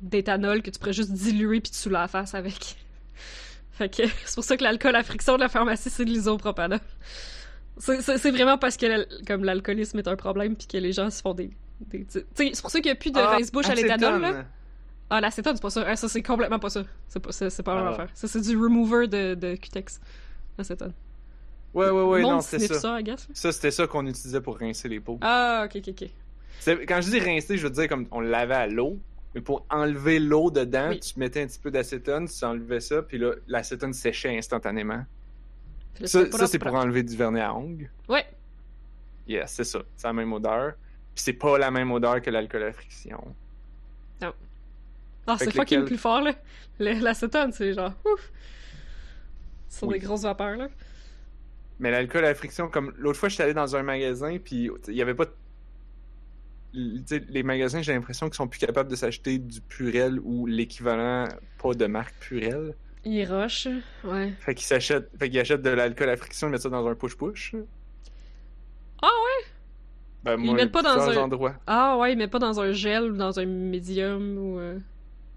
d'éthanol 0.01 0.63
que 0.63 0.71
tu 0.71 0.79
pourrais 0.79 0.93
juste 0.93 1.13
diluer 1.13 1.61
puis 1.61 1.73
tu 1.73 1.79
sous 1.79 1.91
la 1.91 2.07
face 2.09 2.35
avec. 2.35 2.77
fait 3.73 3.89
que 3.89 4.03
c'est 4.25 4.35
pour 4.35 4.45
ça 4.45 4.57
que 4.57 4.63
l'alcool 4.63 4.95
à 4.95 5.03
friction 5.03 5.35
de 5.37 5.41
la 5.41 5.49
pharmacie, 5.49 5.91
c'est 5.91 6.05
de 6.05 6.11
l'isopropanol. 6.11 6.81
C'est- 7.79 8.31
vraiment 8.31 8.59
parce 8.59 8.77
que 8.77 9.25
comme 9.25 9.45
l'alcoolisme 9.45 9.99
est 9.99 10.09
un 10.09 10.17
problème 10.17 10.57
puis 10.57 10.67
que 10.67 10.79
les 10.79 10.93
gens 10.93 11.11
se 11.11 11.21
font 11.23 11.35
des... 11.35 11.51
des- 11.81 12.05
tu 12.05 12.21
sais, 12.35 12.51
c'est 12.53 12.61
pour 12.61 12.71
ça 12.71 12.81
qu'il 12.81 12.89
y 12.89 12.93
a 12.93 12.97
plus 12.97 13.13
de 13.13 13.19
Ah, 13.21 13.37
rince-bouche 13.37 13.69
à 13.69 13.75
l'éthanol, 13.75 14.21
là. 14.21 14.45
Ah, 15.11 15.21
l'acétone, 15.21 15.57
c'est 15.57 15.63
pas 15.63 15.71
ça. 15.71 15.85
Ah, 15.87 15.97
ça, 15.97 16.09
c'est 16.09 16.23
complètement 16.23 16.59
pas 16.59 16.69
ça. 16.71 16.85
C'est 17.09 17.21
pas, 17.21 17.33
c'est 17.33 17.63
pas 17.63 17.75
la 17.75 17.81
même 17.83 17.91
Ah. 17.91 17.95
affaire. 17.95 18.11
Ça, 18.15 18.29
c'est 18.29 18.41
du 18.41 18.57
remover 18.57 19.07
de, 19.09 19.35
de 19.35 19.57
cutex. 19.57 20.01
L'acétone. 20.59 20.93
Ouais, 21.75 21.89
ouais, 21.91 22.03
ouais, 22.03 22.23
non, 22.23 22.41
c'était 22.41 22.67
ça. 22.67 22.81
ça, 22.81 23.01
I 23.01 23.05
guess. 23.05 23.29
Ça, 23.33 23.53
c'était 23.53 23.71
ça 23.71 23.87
qu'on 23.87 24.07
utilisait 24.07 24.41
pour 24.41 24.59
rincer 24.59 24.89
les 24.89 25.01
peaux. 25.01 25.19
Ah, 25.21 25.67
ok, 25.67 25.77
ok, 25.77 25.89
ok. 26.03 26.09
Quand 26.89 27.01
je 27.01 27.11
dis 27.11 27.21
rincer, 27.21 27.57
je 27.57 27.63
veux 27.67 27.73
dire 27.73 27.89
comme 27.89 28.07
on 28.11 28.21
le 28.21 28.29
lavait 28.31 28.55
à 28.55 28.67
l'eau, 28.67 28.99
mais 29.35 29.41
pour 29.41 29.65
enlever 29.71 30.19
l'eau 30.19 30.51
dedans, 30.51 30.89
Oui. 30.91 31.01
tu 31.01 31.19
mettais 31.19 31.43
un 31.43 31.47
petit 31.47 31.59
peu 31.59 31.71
d'acétone, 31.71 32.27
tu 32.29 32.45
enlevais 32.45 32.81
ça, 32.81 33.03
puis 33.03 33.17
là, 33.19 33.33
l'acétone 33.47 33.93
séchait 33.93 34.37
instantanément. 34.37 35.05
Là, 36.01 36.07
Ça, 36.07 36.31
ça 36.31 36.47
c'est 36.47 36.59
pour 36.59 36.75
enlever 36.75 37.03
du 37.03 37.17
vernis 37.17 37.41
à 37.41 37.55
ongles. 37.55 37.91
Ouais. 38.09 38.27
Yes, 39.27 39.53
c'est 39.53 39.65
ça. 39.65 39.81
C'est 39.97 40.07
la 40.07 40.13
même 40.13 40.33
odeur. 40.33 40.73
Puis 41.15 41.25
c'est 41.25 41.33
pas 41.35 41.59
la 41.59 41.71
même 41.71 41.91
odeur 41.93 42.21
que 42.23 42.31
l'alcool 42.31 42.63
à 42.65 42.73
friction. 42.73 43.23
Ah, 45.31 45.37
c'est 45.39 45.51
fucking 45.53 45.79
lequel- 45.79 45.85
plus 45.85 45.99
fort, 45.99 46.21
là. 46.23 46.33
L'acétone, 46.79 47.53
c'est 47.53 47.73
genre, 47.73 47.93
ouf. 48.05 48.31
Sur 49.69 49.89
Oui. 49.89 49.99
des 49.99 50.05
grosses 50.07 50.23
vapeurs, 50.23 50.57
là. 50.57 50.69
Mais 51.81 51.91
l'alcool 51.91 52.25
à 52.25 52.35
friction, 52.35 52.69
comme 52.69 52.93
l'autre 52.99 53.19
fois, 53.19 53.29
j'étais 53.29 53.45
allé 53.45 53.55
dans 53.55 53.77
un 53.77 53.83
magasin, 53.83 54.37
puis 54.43 54.71
il 54.89 54.95
y 54.95 55.03
avait 55.03 55.15
pas. 55.15 55.27
Tu 56.75 57.03
sais, 57.07 57.23
les 57.29 57.43
magasins, 57.43 57.81
j'ai 57.83 57.93
l'impression 57.95 58.27
qu'ils 58.27 58.35
sont 58.37 58.49
plus 58.49 58.59
capables 58.59 58.91
de 58.91 58.97
s'acheter 58.97 59.39
du 59.39 59.61
Purel 59.61 60.19
ou 60.23 60.47
l'équivalent 60.47 61.27
pas 61.63 61.73
de 61.75 61.87
marque 61.87 62.15
Purel. 62.21 62.75
Il 63.05 63.25
roche, 63.27 63.69
ouais. 64.05 64.33
Fait 64.41 64.55
qu'ils 64.55 64.67
s'achètent, 64.67 65.09
fait 65.19 65.31
qu'ils 65.31 65.39
achètent 65.41 65.63
de 65.63 65.71
l'alcool 65.71 66.11
à 66.11 66.17
friction, 66.17 66.49
ils 66.49 66.51
mettent 66.51 66.63
ça 66.63 66.69
dans 66.69 66.87
un 66.87 66.95
push-push. 66.95 67.55
Ah 69.01 69.07
ouais? 69.07 69.47
Ben, 70.25 70.37
Ils 70.39 70.45
moi, 70.47 70.55
mettent 70.57 70.73
pas 70.73 70.83
dans 70.83 71.01
un- 71.09 71.17
endroits. 71.17 71.55
Ah 71.67 71.97
ouais, 71.99 72.17
mais 72.17 72.27
pas 72.29 72.39
dans 72.41 72.61
un 72.61 72.73
gel 72.73 73.13
ou 73.13 73.17
dans 73.17 73.39
un 73.39 73.47
médium 73.47 74.37
ou... 74.37 74.59
euh, 74.59 74.79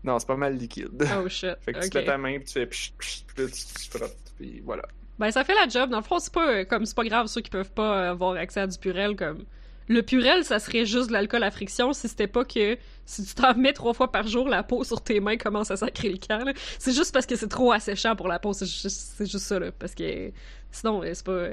Non, 0.03 0.17
c'est 0.19 0.27
pas 0.27 0.35
mal 0.35 0.55
liquide. 0.55 1.07
Oh 1.17 1.29
shit, 1.29 1.55
fait 1.61 1.73
que 1.73 1.79
tu 1.79 1.85
ok. 1.85 1.91
te 1.91 1.97
mets 1.99 2.05
ta 2.05 2.17
main, 2.17 2.37
puis 2.37 2.45
tu 2.45 2.53
fais 2.53 2.65
psh, 2.65 2.93
psh, 2.97 3.23
puis 3.27 3.43
là, 3.43 3.49
tu, 3.49 3.53
tu 3.53 3.89
frottes, 3.89 4.33
puis 4.37 4.61
voilà. 4.65 4.83
Ben, 5.19 5.29
ça 5.29 5.43
fait 5.43 5.53
la 5.53 5.67
job. 5.67 5.91
Dans 5.91 5.99
le 5.99 6.03
fond, 6.03 6.17
c'est 6.17 6.33
pas, 6.33 6.49
euh, 6.49 6.65
comme, 6.65 6.85
c'est 6.85 6.95
pas 6.95 7.03
grave, 7.03 7.27
ceux 7.27 7.41
qui 7.41 7.51
peuvent 7.51 7.71
pas 7.71 7.95
euh, 7.95 8.11
avoir 8.11 8.33
accès 8.35 8.61
à 8.61 8.67
du 8.67 8.77
Purel, 8.77 9.15
comme... 9.15 9.45
Le 9.87 10.01
Purel, 10.01 10.45
ça 10.45 10.57
serait 10.57 10.85
juste 10.85 11.07
de 11.09 11.13
l'alcool 11.13 11.43
à 11.43 11.51
friction 11.51 11.91
si 11.91 12.07
c'était 12.07 12.27
pas 12.27 12.45
que 12.45 12.77
si 13.05 13.25
tu 13.25 13.35
t'en 13.35 13.53
mets 13.55 13.73
trois 13.73 13.93
fois 13.93 14.11
par 14.11 14.27
jour, 14.27 14.47
la 14.47 14.63
peau 14.63 14.83
sur 14.83 15.01
tes 15.01 15.19
mains 15.19 15.37
commence 15.37 15.69
à 15.69 15.75
sacrer 15.75 16.09
le 16.09 16.17
camp, 16.17 16.43
là. 16.43 16.53
C'est 16.79 16.93
juste 16.93 17.13
parce 17.13 17.25
que 17.25 17.35
c'est 17.35 17.49
trop 17.49 17.71
asséchant 17.71 18.15
pour 18.15 18.27
la 18.27 18.39
peau, 18.39 18.53
c'est 18.53 18.65
juste, 18.65 19.13
c'est 19.17 19.29
juste 19.29 19.45
ça, 19.45 19.59
là. 19.59 19.71
Parce 19.77 19.93
que 19.93 20.31
sinon, 20.71 21.03
euh, 21.03 21.11
c'est 21.13 21.25
pas... 21.25 21.47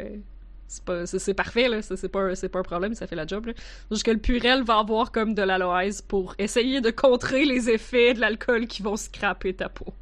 C'est 0.69 0.85
pas, 0.85 1.07
c'est, 1.07 1.19
c'est 1.19 1.35
parfait, 1.35 1.69
là. 1.69 1.81
C'est, 1.81 2.09
pas, 2.09 2.29
pas 2.35 2.59
un 2.59 2.63
problème, 2.63 2.95
ça 2.95 3.07
fait 3.07 3.17
la 3.17 3.27
job, 3.27 3.47
là. 3.47 3.53
Juste 3.91 4.05
que 4.05 4.11
le 4.11 4.19
Purel 4.19 4.63
va 4.63 4.79
avoir 4.79 5.11
comme 5.13 5.35
de 5.35 5.43
l'aloès 5.43 6.03
pour 6.03 6.35
essayer 6.39 6.83
de 6.83 6.91
contrer 6.91 7.47
les 7.47 7.71
effets 7.71 8.13
de 8.13 8.21
l'alcool 8.21 8.67
qui 8.67 8.83
vont 8.83 8.97
scraper 8.97 9.55
ta 9.55 9.71
peau. 9.71 9.95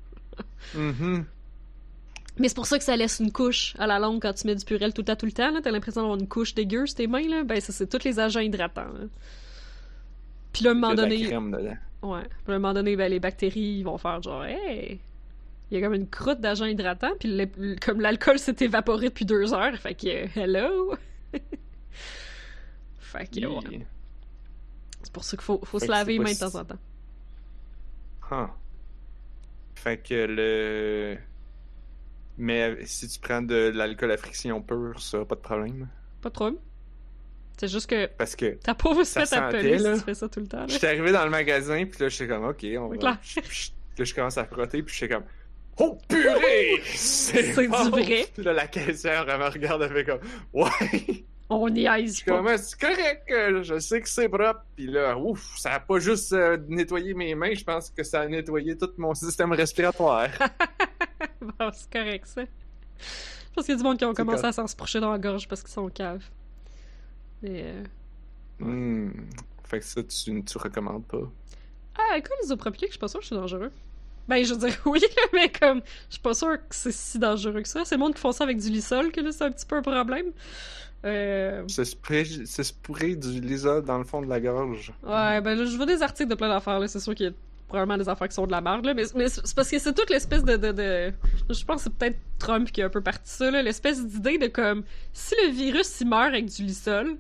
Mhm. 0.75 1.25
Mais 2.39 2.49
c'est 2.49 2.55
pour 2.55 2.67
ça 2.67 2.79
que 2.79 2.85
ça 2.85 2.97
laisse 2.97 3.21
une 3.21 3.33
couche 3.33 3.75
à 3.79 3.87
la 3.87 3.99
longue 3.99 4.21
quand 4.21 4.35
tu 4.35 4.47
mets 4.47 4.57
du 4.57 4.65
Purel 4.65 4.93
tout 4.93 5.03
le 5.03 5.07
temps, 5.07 5.17
tout 5.17 5.27
le 5.27 5.33
temps, 5.33 5.51
là. 5.53 5.61
T'as 5.63 5.71
l'impression 5.71 6.03
d'avoir 6.03 6.19
une 6.19 6.29
couche 6.29 6.55
dégueu 6.55 6.85
sur 6.87 6.97
tes 6.97 7.07
mains, 7.07 7.29
là. 7.29 7.45
Ben, 7.45 7.61
ça, 7.61 7.73
c'est 7.73 7.89
tous 7.89 8.05
les 8.05 8.19
agents 8.19 8.41
hydratants, 8.41 8.93
là. 8.93 9.07
Puis 10.53 10.65
là, 10.65 10.71
à 10.71 10.73
un 10.73 10.75
moment 10.75 10.95
donné. 10.95 11.17
Ouais. 12.03 12.23
Puis 12.45 12.53
à 12.53 12.57
un 12.57 12.59
moment 12.59 12.75
donné, 12.75 12.97
ben, 12.97 13.11
les 13.11 13.21
bactéries 13.21 13.79
ils 13.79 13.83
vont 13.85 13.99
faire 13.99 14.21
genre, 14.21 14.45
hey, 14.45 15.01
il 15.71 15.79
y 15.79 15.83
a 15.83 15.85
comme 15.85 15.95
une 15.95 16.09
croûte 16.09 16.41
d'agent 16.41 16.65
hydratant, 16.67 17.13
puis 17.19 17.37
le- 17.37 17.77
comme 17.85 18.01
l'alcool 18.01 18.39
s'est 18.39 18.57
évaporé 18.61 19.09
depuis 19.09 19.25
deux 19.25 19.53
heures, 19.55 19.77
fait 19.77 19.95
que, 19.95 20.07
euh, 20.07 20.27
hello! 20.37 20.95
fait 23.01 23.27
que, 23.31 23.47
ouais. 23.47 23.87
C'est 25.03 25.13
pour 25.13 25.25
ça 25.25 25.37
qu'il 25.37 25.45
faut, 25.45 25.61
faut 25.65 25.79
se 25.79 25.87
laver 25.87 26.15
les 26.15 26.19
mains 26.19 26.33
de 26.33 26.39
temps 26.39 26.55
en 26.59 26.65
temps. 26.65 26.79
Huh. 28.31 28.49
Fait 29.77 29.99
que 29.99 30.15
le. 30.27 31.17
Mais 32.39 32.77
si 32.85 33.09
tu 33.09 33.19
prends 33.21 33.41
de 33.41 33.71
l'alcool 33.75 34.11
à 34.11 34.17
friction 34.17 34.61
pure, 34.61 35.01
ça, 35.01 35.25
pas 35.25 35.37
de 35.37 35.41
problème. 35.41 35.89
Pas 36.21 36.31
trop. 36.31 36.51
C'est 37.57 37.69
juste 37.69 37.89
que 37.89 38.07
Parce 38.07 38.37
que 38.37 38.57
ta 38.57 38.75
peau 38.75 38.93
va 38.95 39.05
se 39.05 39.13
Ça 39.13 39.21
mettre 39.21 39.33
à 39.35 39.37
sentait, 39.51 39.61
peler 39.63 39.79
si 39.79 39.85
là. 39.85 39.95
tu 39.97 40.01
fais 40.05 40.15
ça 40.15 40.29
tout 40.29 40.41
le 40.41 40.47
temps. 40.49 40.59
là. 40.61 40.67
j'étais 40.69 40.89
arrivé 40.89 41.13
dans 41.13 41.25
le 41.25 41.31
magasin, 41.31 41.85
puis 41.87 41.99
là, 42.01 42.09
j'étais 42.09 42.29
comme, 42.29 42.45
ok, 42.45 42.67
on 42.79 42.89
va. 42.89 42.97
Là, 42.97 43.19
je 44.05 44.15
commence 44.15 44.37
à 44.37 44.45
frotter, 44.45 44.83
puis 44.83 44.95
j'étais 44.95 45.15
comme, 45.15 45.25
oh 45.79 45.99
purée! 46.09 46.81
C'est 46.85 47.55
bon! 47.69 47.85
du 47.85 47.91
vrai. 47.91 48.27
Puis 48.35 48.43
là, 48.45 48.53
la 48.53 48.67
caissière, 48.67 49.27
elle 49.29 49.39
me 49.39 49.49
regarde, 49.49 49.83
elle 49.83 49.93
fait 49.93 50.05
comme, 50.05 50.21
ouais! 50.53 51.25
On 51.49 51.69
n'y 51.71 51.85
aise 51.85 52.11
Je 52.11 52.17
suis 52.17 52.25
pas. 52.25 52.39
comme, 52.39 52.49
Ah, 52.49 52.59
c'est 52.59 52.79
correct, 52.81 53.23
euh, 53.31 53.63
je 53.63 53.79
sais 53.79 54.01
que 54.01 54.09
c'est 54.09 54.29
propre. 54.29 54.65
Puis 54.75 54.87
là, 54.89 55.17
ouf, 55.17 55.57
ça 55.57 55.75
a 55.75 55.81
pas 55.81 56.01
juste 56.01 56.33
euh, 56.33 56.59
nettoyé 56.69 57.15
mes 57.15 57.37
mains, 57.37 57.55
je 57.55 57.63
pense 57.63 57.89
que 57.91 58.03
ça 58.03 58.23
a 58.23 58.27
nettoyé 58.27 58.77
tout 58.77 58.91
mon 58.99 59.15
système 59.15 59.53
respiratoire. 59.53 60.29
Bon, 61.41 61.71
c'est 61.73 61.91
correct, 61.91 62.27
ça. 62.27 62.43
Parce 63.55 63.67
qu'il 63.67 63.75
y 63.75 63.77
a 63.77 63.79
du 63.79 63.85
monde 63.85 63.99
qui 63.99 64.05
ont 64.05 64.13
commencé 64.15 64.43
correct. 64.43 64.59
à 64.59 64.67
s'en 64.67 64.87
se 64.87 64.99
dans 64.99 65.13
la 65.13 65.19
gorge 65.19 65.47
parce 65.49 65.63
qu'ils 65.63 65.71
sont 65.71 65.89
caves. 65.89 66.25
Mais, 67.43 67.63
euh... 67.65 67.85
Hmm. 68.59 69.13
Fait 69.65 69.79
que 69.81 69.85
ça, 69.85 70.03
tu, 70.03 70.45
tu 70.45 70.59
recommandes 70.59 71.07
pas? 71.07 71.31
Ah, 71.97 72.15
alcool 72.15 72.37
isopropylique, 72.43 72.89
je 72.89 72.93
suis 72.93 72.99
pas 72.99 73.09
sûre 73.09 73.21
que 73.21 73.27
c'est 73.27 73.35
dangereux. 73.35 73.71
Ben, 74.29 74.45
je 74.45 74.55
veux 74.55 74.67
dire, 74.69 74.77
oui, 74.87 75.01
mais 75.33 75.51
comme, 75.51 75.81
je 76.09 76.15
suis 76.15 76.21
pas 76.23 76.35
sûre 76.35 76.57
que 76.59 76.75
c'est 76.75 76.93
si 76.93 77.19
dangereux 77.19 77.61
que 77.63 77.69
ça. 77.69 77.85
C'est 77.85 77.95
le 77.95 78.01
monde 78.01 78.15
qui 78.15 78.21
font 78.21 78.33
ça 78.33 78.45
avec 78.45 78.59
du 78.59 78.69
lysol 78.71 79.13
que 79.13 79.21
là, 79.21 79.31
c'est 79.33 79.45
un 79.45 79.51
petit 79.53 79.67
peu 79.67 79.77
un 79.77 79.83
problème. 79.83 80.27
Euh... 81.05 81.63
Se 81.69 81.85
spray, 81.85 82.25
spray 82.47 83.17
du 83.17 83.41
lisa 83.41 83.81
dans 83.81 83.99
le 83.99 84.05
fond 84.05 84.23
de 84.23 84.29
la 84.29 84.41
gorge. 84.41 84.93
Ouais, 85.05 85.41
ben 85.41 85.55
là, 85.57 85.65
je 85.65 85.77
vois 85.77 85.87
des 85.87 86.03
articles 86.03 86.29
de 86.29 86.35
plein 86.35 86.49
d'affaires, 86.49 86.81
là. 86.81 86.89
C'est 86.89 86.99
sûr 87.01 87.15
qu'il 87.15 87.27
y 87.27 87.29
a 87.29 87.33
probablement 87.69 87.99
des 87.99 88.09
affaires 88.09 88.29
qui 88.29 88.35
sont 88.35 88.47
de 88.47 88.53
la 88.53 88.61
merde, 88.61 88.85
là. 88.85 88.95
Mais, 88.95 89.05
mais 89.15 89.29
c'est 89.29 89.55
parce 89.55 89.71
que 89.71 89.79
c'est 89.79 89.93
toute 89.95 90.11
l'espèce 90.11 90.43
de, 90.43 90.57
de, 90.57 90.73
de- 90.73 91.13
Je 91.51 91.65
pense 91.65 91.77
que 91.77 91.83
c'est 91.85 91.93
peut-être 91.95 92.19
Trump 92.39 92.71
qui 92.73 92.83
a 92.83 92.87
un 92.87 92.91
peu 92.91 93.01
parti 93.03 93.31
ça, 93.31 93.51
là. 93.51 93.63
L'espèce 93.63 94.05
d'idée 94.05 94.39
de 94.39 94.47
comme, 94.49 94.83
si 95.13 95.35
le 95.45 95.53
virus, 95.53 96.01
il 96.01 96.09
meurt 96.09 96.29
avec 96.29 96.47
du 96.47 96.63
lysol, 96.65 97.17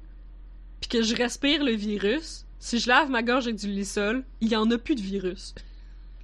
puis 0.81 0.89
que 0.89 1.03
je 1.03 1.15
respire 1.15 1.63
le 1.63 1.73
virus, 1.73 2.45
si 2.59 2.79
je 2.81 2.89
lave 2.89 3.11
ma 3.11 3.23
gorge 3.23 3.45
avec 3.45 3.57
du 3.57 3.69
lysol, 3.69 4.25
il 4.41 4.49
y 4.49 4.57
en 4.57 4.69
a 4.71 4.79
plus 4.79 4.95
de 4.97 5.03
virus. 5.03 5.55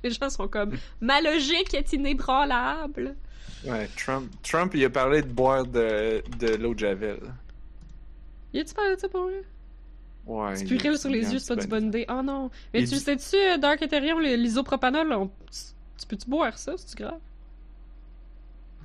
Les 0.02 0.10
gens 0.10 0.30
sont 0.30 0.48
comme, 0.48 0.72
ma 1.00 1.20
logique 1.20 1.74
est 1.74 1.92
inébranlable. 1.92 3.14
Ouais, 3.64 3.88
Trump, 3.96 4.30
Trump, 4.42 4.72
il 4.74 4.84
a 4.84 4.90
parlé 4.90 5.22
de 5.22 5.28
boire 5.28 5.64
de, 5.64 6.22
de 6.40 6.54
l'eau 6.56 6.74
de 6.74 6.80
Javel. 6.80 7.20
Y 8.52 8.60
a-tu 8.60 8.74
parlé 8.74 8.96
de 8.96 9.00
ça 9.00 9.08
pour 9.08 9.22
vrai? 9.24 9.42
Ouais. 10.26 10.64
Purelles 10.64 10.98
sur 10.98 11.08
les 11.10 11.32
yeux, 11.32 11.38
c'est 11.38 11.54
pas 11.54 11.60
du 11.60 11.66
bonne 11.68 11.86
idée. 11.86 12.04
Oh 12.08 12.22
non. 12.22 12.50
Mais 12.74 12.80
Il 12.82 12.88
tu 12.88 12.94
dit- 12.94 13.00
sais-tu, 13.00 13.36
euh, 13.36 13.56
Dark 13.58 13.80
Ethereum, 13.82 14.20
l'isopropanol, 14.20 15.12
on- 15.12 15.26
tu, 15.28 15.58
tu 16.00 16.06
peux-tu 16.08 16.28
boire 16.28 16.56
ça? 16.58 16.74
C'est-tu 16.76 17.02
grave? 17.02 17.18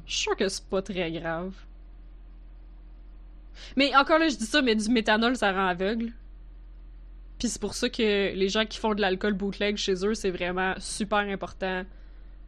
Je 0.05 0.13
suis 0.13 0.21
sûr 0.23 0.35
que 0.37 0.47
c'est 0.47 0.63
pas 0.65 0.81
très 0.81 1.11
grave. 1.11 1.53
Mais 3.75 3.95
encore 3.95 4.19
là, 4.19 4.29
je 4.29 4.35
dis 4.35 4.45
ça, 4.45 4.61
mais 4.61 4.75
du 4.75 4.89
méthanol, 4.89 5.35
ça 5.35 5.51
rend 5.51 5.67
aveugle. 5.67 6.11
Puis 7.39 7.49
c'est 7.49 7.61
pour 7.61 7.73
ça 7.75 7.89
que 7.89 8.33
les 8.33 8.49
gens 8.49 8.65
qui 8.65 8.79
font 8.79 8.93
de 8.95 9.01
l'alcool 9.01 9.33
bootleg 9.33 9.77
chez 9.77 9.93
eux, 10.05 10.13
c'est 10.15 10.31
vraiment 10.31 10.73
super 10.79 11.19
important 11.19 11.83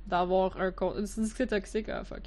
d'avoir 0.08 0.60
un 0.60 0.72
compte. 0.72 0.96
Tu 0.98 1.22
dis 1.22 1.30
que 1.30 1.36
c'est 1.38 1.48
toxique? 1.48 1.90
Ah, 1.90 2.04
fuck. 2.04 2.24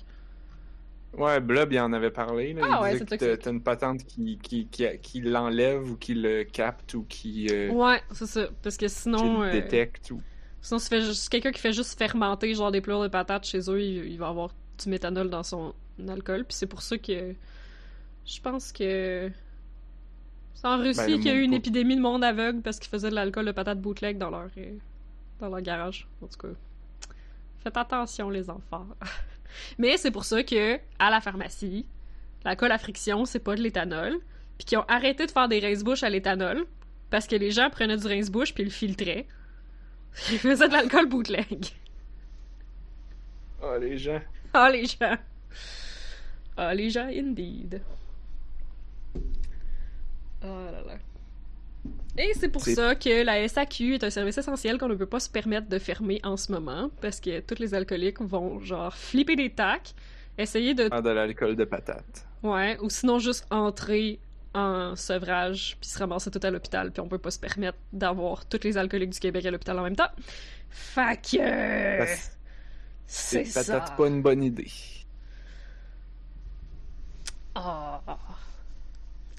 Ouais, 1.18 1.40
Blob, 1.40 1.72
il 1.72 1.78
en 1.80 1.92
avait 1.92 2.10
parlé. 2.10 2.54
Là. 2.54 2.62
Ah 2.64 2.78
il 2.78 2.82
ouais, 2.82 2.92
c'est 2.98 3.04
que 3.04 3.10
toxique. 3.16 3.38
t'as- 3.42 3.50
une 3.50 3.62
patente 3.62 4.04
qui, 4.04 4.38
qui, 4.38 4.66
qui, 4.68 4.86
qui 5.02 5.20
l'enlève 5.20 5.90
ou 5.90 5.96
qui 5.96 6.14
le 6.14 6.44
capte 6.44 6.94
ou 6.94 7.04
qui, 7.08 7.48
euh, 7.50 7.70
Ouais, 7.70 8.00
c'est 8.12 8.26
ça. 8.26 8.48
Parce 8.62 8.76
que 8.78 8.86
qui 8.86 8.90
sinon. 8.92 9.42
le 9.42 9.48
euh, 9.48 9.52
détecte. 9.52 10.10
Ou... 10.10 10.22
Sinon, 10.62 10.78
si 10.78 11.02
juste 11.02 11.28
quelqu'un 11.28 11.52
qui 11.52 11.60
fait 11.60 11.72
juste 11.72 11.98
fermenter 11.98 12.54
genre 12.54 12.70
des 12.70 12.80
pleurs 12.80 13.02
de 13.02 13.08
patates 13.08 13.44
chez 13.44 13.58
eux, 13.68 13.82
il, 13.82 14.06
il 14.12 14.18
va 14.18 14.28
avoir 14.28 14.54
du 14.82 14.88
méthanol 14.88 15.28
dans 15.28 15.42
son 15.42 15.74
alcool. 16.08 16.44
Puis 16.44 16.54
c'est 16.56 16.66
pour 16.66 16.80
ça 16.80 16.96
que 16.96 17.34
je 18.24 18.40
pense 18.40 18.72
que 18.72 19.30
c'est 20.54 20.66
en 20.66 20.78
Russie 20.78 21.00
Ben, 21.00 21.14
qu'il 21.16 21.26
y 21.26 21.30
a 21.30 21.34
eu 21.34 21.42
une 21.42 21.54
épidémie 21.54 21.96
de 21.96 22.00
monde 22.00 22.24
aveugle 22.24 22.62
parce 22.62 22.78
qu'ils 22.78 22.90
faisaient 22.90 23.10
de 23.10 23.14
l'alcool 23.14 23.46
de 23.46 23.52
patate 23.52 23.80
bootleg 23.80 24.18
dans 24.18 24.30
leur 24.30 24.48
euh, 24.58 24.76
dans 25.40 25.48
leur 25.48 25.60
garage. 25.60 26.06
En 26.22 26.26
tout 26.26 26.38
cas, 26.38 26.54
faites 27.62 27.76
attention 27.76 28.30
les 28.30 28.48
enfants. 28.50 28.86
Mais 29.78 29.96
c'est 29.96 30.10
pour 30.10 30.24
ça 30.24 30.42
que 30.42 30.78
à 30.98 31.10
la 31.10 31.20
pharmacie, 31.20 31.86
l'alcool 32.44 32.72
à 32.72 32.78
friction 32.78 33.24
c'est 33.24 33.40
pas 33.40 33.56
de 33.56 33.62
l'éthanol, 33.62 34.18
puis 34.58 34.66
qu'ils 34.66 34.78
ont 34.78 34.84
arrêté 34.88 35.26
de 35.26 35.30
faire 35.30 35.48
des 35.48 35.60
rince-bouches 35.60 36.02
à 36.02 36.10
l'éthanol 36.10 36.64
parce 37.10 37.26
que 37.26 37.36
les 37.36 37.50
gens 37.50 37.68
prenaient 37.68 37.96
du 37.96 38.06
rince-bouche 38.06 38.54
puis 38.54 38.64
le 38.64 38.70
filtraient. 38.70 39.26
Ils 40.30 40.38
faisaient 40.38 40.68
de 40.68 40.72
l'alcool 40.72 41.08
bootleg. 41.08 41.66
Oh, 43.62 43.76
les 43.80 43.96
gens. 43.98 44.20
Ah, 44.52 44.70
les 44.70 44.86
gens. 44.86 45.16
Ah, 46.56 46.74
les 46.74 46.90
gens, 46.90 47.08
indeed. 47.08 47.80
Oh 50.44 50.46
là 50.46 50.82
là. 50.86 50.98
Et 52.18 52.32
c'est 52.38 52.48
pour 52.48 52.62
ça 52.62 52.94
que 52.94 53.24
la 53.24 53.48
SAQ 53.48 53.94
est 53.94 54.04
un 54.04 54.10
service 54.10 54.36
essentiel 54.36 54.78
qu'on 54.78 54.88
ne 54.88 54.94
peut 54.94 55.06
pas 55.06 55.20
se 55.20 55.30
permettre 55.30 55.68
de 55.68 55.78
fermer 55.78 56.20
en 56.22 56.36
ce 56.36 56.52
moment, 56.52 56.90
parce 57.00 57.20
que 57.20 57.40
tous 57.40 57.58
les 57.58 57.74
alcooliques 57.74 58.20
vont, 58.20 58.60
genre, 58.60 58.94
flipper 58.94 59.34
des 59.34 59.50
tacs, 59.50 59.94
essayer 60.36 60.74
de... 60.74 60.88
Ah, 60.90 61.00
de 61.00 61.08
l'alcool 61.10 61.56
de 61.56 61.64
patate. 61.64 62.26
Ouais, 62.42 62.78
ou 62.80 62.90
sinon 62.90 63.18
juste 63.18 63.46
entrer 63.50 64.18
en 64.54 64.94
sevrage, 64.94 65.78
puis 65.80 65.88
se 65.88 65.98
ramasser 65.98 66.30
tout 66.30 66.40
à 66.42 66.50
l'hôpital, 66.50 66.92
puis 66.92 67.00
on 67.00 67.08
peut 67.08 67.18
pas 67.18 67.30
se 67.30 67.38
permettre 67.38 67.78
d'avoir 67.92 68.44
tous 68.44 68.62
les 68.62 68.76
alcooliques 68.76 69.10
du 69.10 69.20
Québec 69.20 69.46
à 69.46 69.50
l'hôpital 69.50 69.78
en 69.78 69.82
même 69.82 69.96
temps. 69.96 70.10
Fait 70.68 71.16
que... 71.16 72.06
C'est 73.06 73.44
C'est 73.44 73.44
ça. 73.44 73.80
patate 73.80 73.96
pas 73.96 74.06
une 74.08 74.22
bonne 74.22 74.42
idée. 74.42 74.70
Ah. 77.54 78.00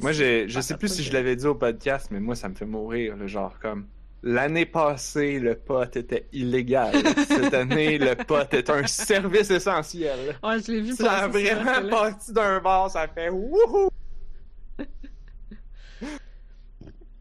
Moi, 0.02 0.12
j'ai, 0.12 0.48
je 0.48 0.54
Patate 0.56 0.64
sais 0.64 0.78
plus 0.78 0.94
si 0.94 1.04
je 1.04 1.14
l'avais 1.14 1.36
dit 1.36 1.46
au 1.46 1.56
podcast, 1.56 2.08
mais 2.12 2.20
moi, 2.20 2.36
ça 2.36 2.50
me 2.50 2.56
fait 2.56 2.66
mourir, 2.66 3.16
le 3.16 3.28
genre 3.28 3.60
comme. 3.60 3.88
L'année 4.26 4.66
passée, 4.66 5.38
le 5.38 5.56
pot 5.56 5.98
était 5.98 6.28
illégal. 6.32 6.96
Cette 7.28 7.54
année, 7.54 7.98
le 7.98 8.16
pot 8.16 8.48
est 8.54 8.70
un 8.70 8.88
service 8.88 9.52
essentiel. 9.52 10.38
Ouais, 10.42 10.62
je 10.62 10.72
l'ai 10.72 10.82
vu 10.82 10.94
Ça 10.94 11.12
a 11.12 11.28
vraiment 11.28 11.90
parti 11.90 12.32
d'un 12.32 12.62
bar, 12.62 12.90
ça 12.90 13.06
fait 13.10 13.30
wouhou! 13.30 13.90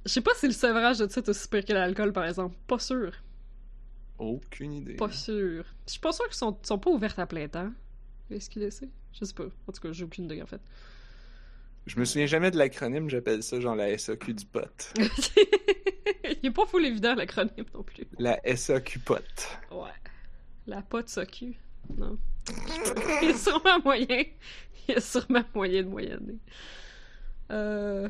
Je 0.05 0.13
sais 0.13 0.21
pas 0.21 0.33
si 0.35 0.47
le 0.47 0.53
sevrage 0.53 0.99
de 0.99 1.09
ça 1.09 1.21
est 1.21 1.29
aussi 1.29 1.49
pire 1.49 1.65
que 1.65 1.73
l'alcool, 1.73 2.13
par 2.13 2.25
exemple. 2.25 2.57
Pas 2.67 2.79
sûr. 2.79 3.13
Aucune 4.19 4.73
idée. 4.75 4.95
Pas 4.95 5.11
sûr. 5.11 5.65
Je 5.87 5.93
suis 5.93 6.01
pas 6.01 6.13
sûr 6.13 6.25
qu'ils 6.27 6.35
sont, 6.35 6.57
sont 6.63 6.79
pas 6.79 6.91
ouvertes 6.91 7.19
à 7.19 7.27
plein 7.27 7.49
temps. 7.49 7.73
Les 8.31 8.41
SQDC. 8.41 8.89
Je 9.13 9.25
sais 9.25 9.35
pas. 9.35 9.45
En 9.67 9.73
tout 9.73 9.81
cas, 9.81 9.93
j'ai 9.93 10.05
aucune 10.05 10.25
idée, 10.25 10.43
en 10.43 10.47
fait. 10.47 10.61
Je 11.87 11.99
me 11.99 12.05
souviens 12.05 12.27
jamais 12.27 12.51
de 12.51 12.59
l'acronyme, 12.59 13.11
j'appelle 13.11 13.43
ça 13.43 13.61
genre 13.61 13.75
la 13.75 13.97
SAQ 13.99 14.35
du 14.35 14.45
pot. 14.47 14.93
Il 16.43 16.47
est 16.49 16.51
pas 16.53 16.67
full 16.67 16.85
évident, 16.87 17.15
l'acronyme, 17.15 17.65
non 17.75 17.83
plus. 17.83 18.05
La 18.19 18.41
SAQ 18.57 19.01
pot. 19.01 19.59
Ouais. 19.71 19.91
La 20.67 20.81
pote 20.83 21.09
socu. 21.09 21.55
Non. 21.97 22.17
Il 23.23 23.29
y 23.29 23.33
a 23.33 23.35
sûrement 23.37 23.81
moyen. 23.85 24.07
Il 24.89 24.95
y 24.95 24.97
a 24.97 25.01
sûrement 25.01 25.43
moyen 25.55 25.83
de 25.83 25.89
moyenner. 25.89 26.39
Euh... 27.51 28.09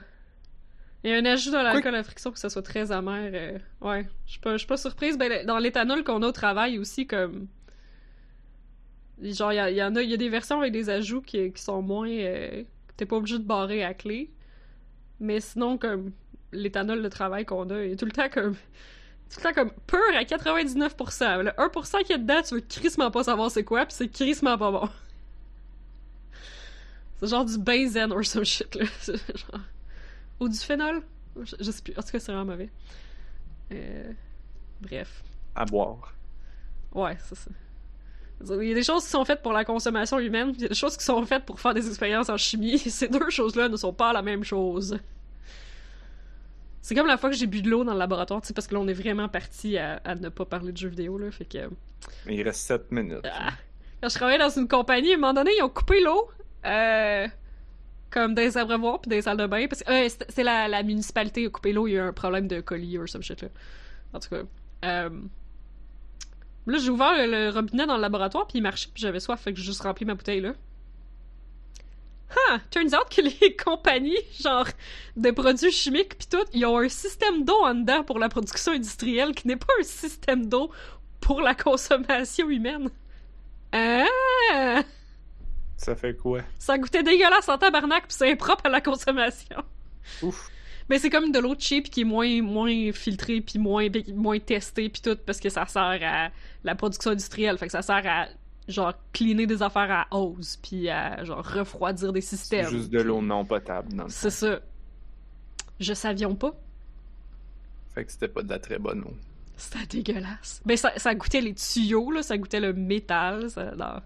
Il 1.04 1.10
y 1.10 1.14
a 1.14 1.16
un 1.16 1.24
ajout 1.24 1.50
dans 1.50 1.62
l'alcool 1.62 1.94
à 1.96 2.02
friction 2.04 2.30
pour 2.30 2.34
que 2.34 2.40
ça 2.40 2.48
soit 2.50 2.62
très 2.62 2.92
amer. 2.92 3.30
euh, 3.34 3.58
Ouais. 3.80 4.06
Je 4.26 4.32
suis 4.32 4.40
pas, 4.40 4.52
je 4.52 4.58
suis 4.58 4.66
pas 4.68 4.76
surprise. 4.76 5.18
Ben, 5.18 5.44
dans 5.46 5.58
l'éthanol 5.58 6.04
qu'on 6.04 6.22
a 6.22 6.28
au 6.28 6.32
travail 6.32 6.78
aussi, 6.78 7.06
comme. 7.06 7.48
Genre, 9.20 9.52
il 9.52 9.76
y, 9.76 9.82
en 9.82 9.94
a, 9.96 10.02
il 10.02 10.10
y 10.10 10.14
a 10.14 10.16
des 10.16 10.28
versions 10.28 10.58
avec 10.60 10.72
des 10.72 10.90
ajouts 10.90 11.22
qui, 11.22 11.52
qui 11.52 11.62
sont 11.62 11.82
moins. 11.82 12.08
euh, 12.08 12.62
T'es 12.96 13.06
pas 13.06 13.16
obligé 13.16 13.38
de 13.38 13.44
barrer 13.44 13.84
à 13.84 13.94
clé. 13.94 14.30
Mais 15.20 15.40
sinon, 15.40 15.78
comme. 15.78 16.12
L'éthanol 16.54 17.02
de 17.02 17.08
travail 17.08 17.46
qu'on 17.46 17.70
a 17.70 17.78
est 17.78 17.96
tout 17.96 18.04
le 18.04 18.12
temps 18.12 18.28
comme. 18.28 18.54
Tout 18.54 19.38
le 19.38 19.42
temps 19.42 19.54
comme 19.54 19.70
pur 19.86 19.98
à 20.14 20.22
99%. 20.22 21.42
Le 21.42 21.50
1% 21.50 22.04
qui 22.04 22.12
est 22.12 22.18
dedans, 22.18 22.42
tu 22.42 22.54
veux 22.54 22.60
crissement 22.60 23.10
pas 23.10 23.24
savoir 23.24 23.50
c'est 23.50 23.64
quoi, 23.64 23.86
puis 23.86 23.94
c'est 23.94 24.08
crissement 24.08 24.58
pas 24.58 24.70
bon. 24.70 24.88
C'est 27.18 27.28
genre 27.28 27.44
du 27.44 27.56
benzène 27.56 28.12
or 28.12 28.24
some 28.24 28.44
shit, 28.44 28.74
là. 28.74 28.84
Genre... 29.06 29.60
Ou 30.40 30.48
du 30.48 30.58
phénol? 30.58 31.02
Je, 31.40 31.54
je 31.60 31.70
sais 31.70 31.82
plus. 31.82 31.92
En 31.96 32.02
tout 32.02 32.10
cas, 32.10 32.18
c'est 32.18 32.32
vraiment 32.32 32.50
mauvais. 32.50 32.68
Euh, 33.72 34.12
Bref. 34.82 35.22
À 35.54 35.64
boire. 35.64 36.12
Ouais, 36.92 37.16
c'est 37.24 37.36
ça. 37.36 37.50
Il 38.48 38.68
y 38.68 38.72
a 38.72 38.74
des 38.74 38.82
choses 38.82 39.04
qui 39.04 39.10
sont 39.10 39.24
faites 39.24 39.42
pour 39.42 39.52
la 39.52 39.64
consommation 39.64 40.18
humaine, 40.18 40.52
il 40.56 40.62
y 40.62 40.64
a 40.64 40.68
des 40.68 40.74
choses 40.74 40.96
qui 40.96 41.04
sont 41.04 41.24
faites 41.24 41.44
pour 41.44 41.60
faire 41.60 41.74
des 41.74 41.86
expériences 41.86 42.28
en 42.28 42.36
chimie. 42.36 42.78
Ces 42.78 43.08
deux 43.08 43.30
choses-là 43.30 43.68
ne 43.68 43.76
sont 43.76 43.92
pas 43.92 44.12
la 44.12 44.22
même 44.22 44.44
chose. 44.44 44.98
C'est 46.80 46.96
comme 46.96 47.06
la 47.06 47.16
fois 47.16 47.30
que 47.30 47.36
j'ai 47.36 47.46
bu 47.46 47.62
de 47.62 47.70
l'eau 47.70 47.84
dans 47.84 47.92
le 47.92 47.98
laboratoire, 47.98 48.40
tu 48.40 48.48
sais, 48.48 48.54
parce 48.54 48.66
que 48.66 48.74
là, 48.74 48.80
on 48.80 48.88
est 48.88 48.92
vraiment 48.92 49.28
parti 49.28 49.78
à, 49.78 50.00
à 50.04 50.16
ne 50.16 50.28
pas 50.28 50.44
parler 50.44 50.72
de 50.72 50.76
jeux 50.76 50.88
vidéo, 50.88 51.16
là, 51.16 51.30
fait 51.30 51.44
que... 51.44 51.70
Il 52.28 52.42
reste 52.42 52.62
7 52.62 52.90
minutes. 52.90 53.24
Ah. 53.24 53.50
Quand 54.02 54.08
je 54.08 54.14
travaillais 54.16 54.38
dans 54.38 54.50
une 54.50 54.66
compagnie, 54.66 55.12
à 55.12 55.14
un 55.14 55.18
moment 55.18 55.32
donné, 55.32 55.52
ils 55.56 55.62
ont 55.62 55.68
coupé 55.68 56.00
l'eau, 56.00 56.28
euh, 56.66 57.28
comme 58.10 58.34
dans 58.34 58.42
les 58.42 58.58
abreuvoirs 58.58 59.00
puis 59.00 59.10
dans 59.10 59.14
les 59.14 59.22
salles 59.22 59.36
de 59.36 59.46
bain, 59.46 59.66
parce 59.68 59.84
que 59.84 59.92
euh, 59.92 60.08
c'est 60.08 60.26
c'est 60.28 60.42
la, 60.42 60.66
la 60.66 60.82
municipalité 60.82 61.42
qui 61.42 61.46
a 61.46 61.50
coupé 61.50 61.72
l'eau, 61.72 61.86
il 61.86 61.92
y 61.92 61.98
a 61.98 62.00
eu 62.00 62.08
un 62.08 62.12
problème 62.12 62.48
de 62.48 62.60
colis 62.60 62.98
ou 62.98 63.06
some 63.06 63.22
shit, 63.22 63.42
là. 63.42 63.48
En 64.12 64.18
tout 64.18 64.28
cas... 64.28 64.42
Euh... 64.84 65.10
Là, 66.66 66.78
j'ai 66.78 66.90
ouvert 66.90 67.12
le, 67.14 67.50
robinet 67.50 67.86
dans 67.86 67.96
le 67.96 68.02
laboratoire, 68.02 68.46
puis 68.46 68.58
il 68.58 68.62
marchait, 68.62 68.88
puis 68.92 69.02
j'avais 69.02 69.20
soif, 69.20 69.40
fait 69.40 69.52
que 69.52 69.58
j'ai 69.58 69.64
juste 69.64 69.82
rempli 69.82 70.04
ma 70.04 70.14
bouteille, 70.14 70.40
là. 70.40 70.54
Ah, 72.48 72.58
turns 72.70 72.94
out 72.94 73.08
que 73.10 73.20
les 73.40 73.56
compagnies, 73.56 74.18
genre, 74.40 74.68
de 75.16 75.30
produits 75.30 75.72
chimiques 75.72 76.16
pis 76.18 76.28
tout, 76.28 76.44
ils 76.52 76.64
ont 76.64 76.78
un 76.78 76.88
système 76.88 77.44
d'eau 77.44 77.60
en 77.62 77.74
dedans 77.74 78.04
pour 78.04 78.18
la 78.18 78.28
production 78.28 78.72
industrielle 78.72 79.34
qui 79.34 79.48
n'est 79.48 79.56
pas 79.56 79.72
un 79.80 79.82
système 79.82 80.46
d'eau 80.46 80.70
pour 81.20 81.40
la 81.40 81.54
consommation 81.54 82.48
humaine. 82.48 82.90
Ah! 83.72 84.82
Ça 85.76 85.96
fait 85.96 86.16
quoi? 86.16 86.40
Ça 86.58 86.78
goûtait 86.78 87.02
dégueulasse 87.02 87.48
en 87.48 87.58
tabarnak 87.58 88.06
pis 88.06 88.14
c'est 88.14 88.30
impropre 88.30 88.66
à 88.66 88.68
la 88.68 88.80
consommation. 88.80 89.62
Ouf. 90.22 90.51
Mais 90.88 90.98
c'est 90.98 91.10
comme 91.10 91.30
de 91.32 91.38
l'eau 91.38 91.54
cheap 91.58 91.90
qui 91.90 92.02
est 92.02 92.04
moins, 92.04 92.42
moins 92.42 92.92
filtrée 92.92 93.40
puis 93.40 93.58
moins, 93.58 93.88
moins 94.14 94.38
testée 94.38 94.88
pis 94.88 95.02
tout 95.02 95.16
parce 95.24 95.40
que 95.40 95.48
ça 95.48 95.66
sert 95.66 96.00
à 96.02 96.30
la 96.64 96.74
production 96.74 97.10
industrielle. 97.12 97.58
Fait 97.58 97.66
que 97.66 97.72
ça 97.72 97.82
sert 97.82 98.02
à 98.06 98.26
genre 98.68 98.92
cleaner 99.12 99.46
des 99.46 99.62
affaires 99.62 99.90
à 99.90 100.06
hose 100.16 100.58
puis 100.62 100.88
à 100.88 101.24
genre 101.24 101.44
refroidir 101.44 102.12
des 102.12 102.20
C'est 102.20 102.36
systèmes. 102.36 102.68
juste 102.68 102.90
de 102.90 103.00
l'eau 103.00 103.20
non 103.22 103.44
potable, 103.44 103.92
non? 103.94 104.04
C'est 104.08 104.30
ça. 104.30 104.60
Je 105.80 105.94
savions 105.94 106.34
pas. 106.34 106.52
Fait 107.94 108.04
que 108.04 108.12
c'était 108.12 108.28
pas 108.28 108.42
de 108.42 108.48
la 108.48 108.58
très 108.58 108.78
bonne 108.78 109.02
eau. 109.02 109.14
C'était 109.56 110.02
dégueulasse. 110.02 110.62
Ben 110.64 110.76
ça, 110.76 110.92
ça 110.96 111.14
goûtait 111.14 111.40
les 111.40 111.54
tuyaux 111.54 112.10
là, 112.10 112.22
ça 112.22 112.36
goûtait 112.38 112.60
le 112.60 112.72
métal. 112.72 113.50
Ça, 113.50 113.72
non. 113.76 114.00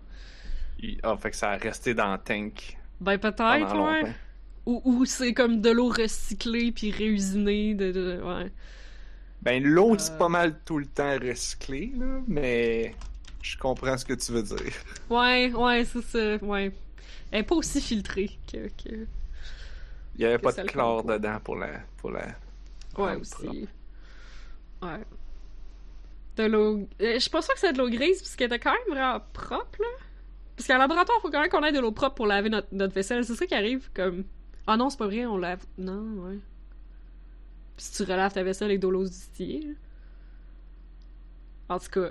Ah, 1.03 1.17
fait 1.17 1.31
que 1.31 1.37
ça 1.37 1.51
a 1.51 1.57
resté 1.57 1.95
dans 1.95 2.13
le 2.13 2.19
tank 2.19 2.77
Ben 3.01 3.19
peut-être 3.19 3.75
ouais. 3.75 4.15
Ou, 4.67 4.83
ou 4.85 5.05
c'est 5.05 5.33
comme 5.35 5.61
de 5.61 5.71
l'eau 5.71 5.89
recyclée 5.89 6.73
puis 6.73 6.91
réusinée 6.91 7.75
de, 7.75 7.93
de- 7.93 8.21
ouais. 8.23 8.51
Ben, 9.43 9.63
l'eau, 9.63 9.95
Euh. 9.95 9.99
c'est 9.99 10.17
pas 10.19 10.29
mal 10.29 10.59
tout 10.65 10.79
le 10.79 10.87
temps 10.87 11.19
recyclé, 11.21 11.93
là, 11.97 12.21
mais 12.27 12.95
je 13.43 13.57
comprends 13.59 13.97
ce 13.97 14.05
que 14.05 14.15
tu 14.15 14.33
veux 14.33 14.43
dire. 14.43 14.73
Ouais, 15.11 15.53
ouais, 15.53 15.85
c'est 15.85 16.03
ça, 16.03 16.37
ouais. 16.45 16.73
Elle 17.31 17.41
est 17.41 17.43
pas 17.45 17.55
aussi 17.57 17.81
filtrée 17.81 18.31
que, 18.51 18.69
que... 18.69 19.07
Il 20.17 20.23
y 20.23 20.25
avait 20.25 20.39
pas 20.39 20.53
de 20.53 20.63
chlore 20.63 21.05
dedans 21.05 21.39
pour 21.45 21.57
la, 21.57 21.81
pour 21.99 22.11
la 22.11 22.27
Ouais, 22.99 23.17
aussi. 23.17 23.33
propre. 23.35 23.69
Ouais. 24.83 25.05
De 26.37 26.45
l'eau... 26.45 26.89
euh, 27.01 27.19
Je 27.19 27.29
pense 27.29 27.47
pas 27.47 27.55
que 27.55 27.61
c'est 27.61 27.73
de 27.73 27.79
l'eau 27.79 27.89
grise, 27.89 28.21
parce 28.21 28.37
qu'elle 28.37 28.47
était 28.49 28.59
quand 28.59 28.73
même 28.73 28.97
vraiment 28.97 29.21
propre, 29.33 29.81
là. 29.81 29.89
Parce 30.57 30.67
qu'en 30.69 30.79
laboratoire, 30.79 31.21
faut 31.21 31.31
quand 31.31 31.41
même 31.41 31.51
qu'on 31.51 31.65
ait 31.65 31.73
de 31.73 31.81
l'eau 31.81 31.93
propre 31.93 32.15
pour 32.17 32.27
laver 32.27 32.49
notre, 32.51 32.69
notre 32.73 32.95
vaisselle. 32.95 33.25
C'est 33.25 33.35
ça 33.35 33.47
qui 33.47 33.55
arrive, 33.55 33.89
comme... 33.95 34.25
Ah 34.67 34.77
non, 34.77 34.91
c'est 34.91 34.99
pas 34.99 35.07
vrai, 35.07 35.27
on 35.27 35.37
lave... 35.37 35.65
Non, 35.79 36.03
ouais. 36.25 36.39
Si 37.77 37.93
tu 37.93 38.11
relaves 38.11 38.33
ta 38.33 38.43
vaisselle 38.43 38.71
avec 38.71 38.81
de 38.81 38.89
l'eau 38.89 39.05
distillée. 39.05 39.77
En 41.69 41.79
tout 41.79 41.89
cas, 41.91 42.11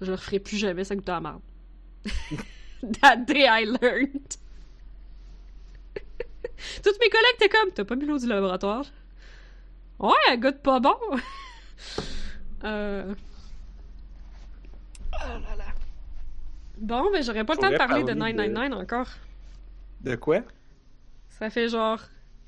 je 0.00 0.06
le 0.06 0.12
referai 0.12 0.38
plus 0.38 0.56
jamais, 0.56 0.84
ça 0.84 0.96
goûte 0.96 1.08
à 1.08 1.14
la 1.14 1.20
merde. 1.20 1.40
That 3.00 3.16
day 3.26 3.46
I 3.46 3.64
learned. 3.64 4.36
Toutes 6.82 7.00
mes 7.00 7.08
collègues 7.08 7.34
étaient 7.36 7.48
comme, 7.48 7.70
t'as 7.72 7.84
pas 7.84 7.96
mis 7.96 8.06
l'eau 8.06 8.18
du 8.18 8.26
laboratoire? 8.26 8.86
Ouais, 9.98 10.12
elle 10.28 10.40
goûte 10.40 10.62
pas 10.62 10.80
bon. 10.80 10.96
euh... 12.64 13.14
Oh 15.12 15.16
là 15.28 15.56
là. 15.56 15.64
Bon, 16.78 17.10
ben 17.10 17.22
j'aurais 17.22 17.44
pas 17.44 17.54
le 17.54 17.58
temps 17.58 17.70
de 17.70 17.76
Faudrait 17.76 17.76
parler 17.76 18.04
de 18.04 18.14
parler 18.14 18.32
de- 18.32 18.52
999 18.52 18.78
encore. 18.82 19.08
De 20.00 20.14
quoi? 20.14 20.42
Ça 21.38 21.50
fait 21.50 21.68
genre 21.68 22.00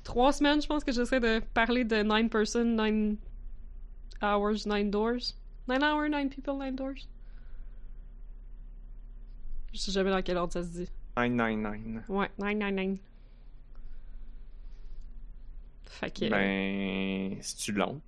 trois 0.03 0.33
semaines, 0.33 0.61
je 0.61 0.67
pense, 0.67 0.83
que 0.83 0.91
j'essaie 0.91 1.19
de 1.19 1.39
parler 1.53 1.83
de 1.85 2.03
9 2.03 2.29
person, 2.29 2.65
9 2.75 3.15
hours, 4.21 4.65
9 4.65 4.89
doors. 4.89 5.35
9 5.67 5.81
hours, 5.81 6.09
9 6.09 6.29
people, 6.29 6.57
9 6.57 6.75
doors. 6.75 7.07
Je 9.73 9.79
sais 9.79 9.91
jamais 9.91 10.11
dans 10.11 10.21
quel 10.21 10.37
ordre 10.37 10.51
ça 10.51 10.63
se 10.63 10.69
dit. 10.69 10.89
999. 11.17 12.09
Ouais, 12.09 12.29
999. 12.39 12.99
Fait 15.85 16.11
que. 16.11 16.29
Ben, 16.29 17.37
c'est-tu 17.41 17.71
long? 17.73 18.01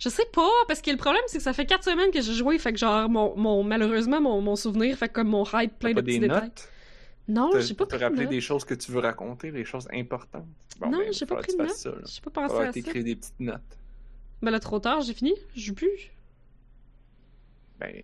Je 0.00 0.08
sais 0.08 0.24
pas, 0.32 0.48
parce 0.68 0.80
que 0.80 0.90
le 0.90 0.96
problème, 0.96 1.22
c'est 1.26 1.36
que 1.36 1.42
ça 1.44 1.52
fait 1.52 1.66
4 1.66 1.84
semaines 1.84 2.10
que 2.10 2.22
j'ai 2.22 2.32
joué, 2.32 2.58
fait 2.58 2.72
que 2.72 2.78
genre, 2.78 3.10
mon, 3.10 3.36
mon, 3.36 3.62
malheureusement, 3.62 4.22
mon, 4.22 4.40
mon 4.40 4.56
souvenir 4.56 4.96
fait 4.96 5.10
comme 5.10 5.28
mon 5.28 5.44
hype 5.52 5.78
plein 5.78 5.92
de 5.92 6.00
petits 6.00 6.18
des 6.20 6.28
détails. 6.28 6.44
notes? 6.44 6.70
Non, 7.28 7.50
j'ai 7.58 7.74
pas 7.74 7.86
pris 7.86 7.98
de 7.98 8.04
rappeler 8.04 8.22
notes. 8.22 8.30
des 8.30 8.40
choses 8.40 8.64
que 8.64 8.74
tu 8.74 8.92
veux 8.92 9.00
raconter, 9.00 9.50
des 9.50 9.64
choses 9.64 9.88
importantes? 9.92 10.46
Bon, 10.78 10.90
Non, 10.90 10.98
ben, 10.98 11.12
j'ai 11.12 11.26
pas 11.26 11.36
pris 11.36 11.56
de 11.56 11.62
là. 11.62 11.68
J'ai 12.04 12.20
pas 12.20 12.30
pensé 12.30 12.54
à 12.54 12.66
ça. 12.66 12.72
t'écrire 12.72 13.02
des 13.04 13.16
petites 13.16 13.40
notes. 13.40 13.78
Ben 14.42 14.50
là, 14.50 14.60
trop 14.60 14.78
tard, 14.78 15.00
j'ai 15.00 15.14
fini. 15.14 15.34
Je 15.56 15.72
plus. 15.72 16.12
Ben, 17.80 18.02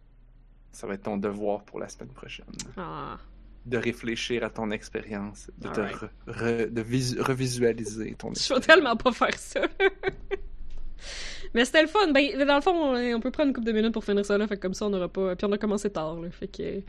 ça 0.73 0.87
va 0.87 0.95
être 0.95 1.03
ton 1.05 1.17
devoir 1.17 1.63
pour 1.65 1.79
la 1.79 1.89
semaine 1.89 2.09
prochaine. 2.11 2.47
Ah. 2.77 3.19
De 3.65 3.77
réfléchir 3.77 4.43
à 4.43 4.51
ton 4.51 4.71
expérience, 4.73 5.49
de 5.59 5.69
te 5.69 5.81
Alright. 5.81 5.97
re- 5.97 6.09
re- 6.27 6.69
de 6.71 6.83
visu- 6.83 7.21
revisualiser 7.21 8.15
ton 8.19 8.29
Je 8.29 8.33
vais 8.33 8.39
expérience. 8.59 8.67
tellement 8.67 8.97
pas 8.97 9.13
faire 9.13 9.39
ça. 9.39 9.61
Mais 11.55 11.65
c'était 11.65 11.83
le 11.83 11.89
fun. 11.89 12.11
Ben, 12.13 12.45
dans 12.47 12.55
le 12.57 12.61
fond, 12.61 12.73
on, 12.73 13.15
on 13.17 13.21
peut 13.21 13.31
prendre 13.31 13.49
une 13.49 13.55
couple 13.55 13.67
de 13.67 13.73
minutes 13.73 13.93
pour 13.93 14.05
finir 14.05 14.25
ça 14.25 14.39
là. 14.39 14.47
Fait 14.49 14.57
que 14.57 14.63
comme 14.63 14.75
ça, 14.75 14.87
on 14.87 14.93
aura 14.95 15.09
pas. 15.09 15.37
Puis 15.37 15.47
on 15.47 15.53
a 15.53 15.59
commencé 15.59 15.91
tard, 15.91 16.19
là. 16.21 16.31
Fait 16.31 16.49
que. 16.49 16.83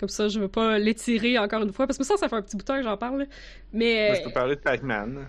Comme 0.00 0.08
ça, 0.08 0.28
je 0.28 0.40
veux 0.40 0.48
pas 0.48 0.78
l'étirer 0.78 1.38
encore 1.38 1.62
une 1.62 1.72
fois. 1.74 1.86
Parce 1.86 1.98
que 1.98 2.04
ça, 2.04 2.16
ça 2.16 2.26
fait 2.28 2.36
un 2.36 2.40
petit 2.42 2.56
bout 2.56 2.62
de 2.62 2.66
temps 2.66 2.76
que 2.78 2.82
j'en 2.82 2.96
parle. 2.96 3.18
là. 3.20 3.24
Mais. 3.72 4.08
Moi, 4.08 4.18
je 4.20 4.24
peux 4.24 4.32
parler 4.32 4.56
de 4.56 4.60
Pac-Man. 4.60 5.26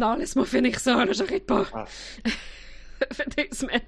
Non, 0.00 0.16
laisse-moi 0.16 0.44
finir 0.46 0.78
ça, 0.80 1.04
là. 1.04 1.12
J'arrête 1.12 1.46
pas. 1.46 1.64
Ah. 1.72 1.84
ça 3.00 3.24
fait 3.24 3.36
des 3.36 3.54
semaines. 3.56 3.80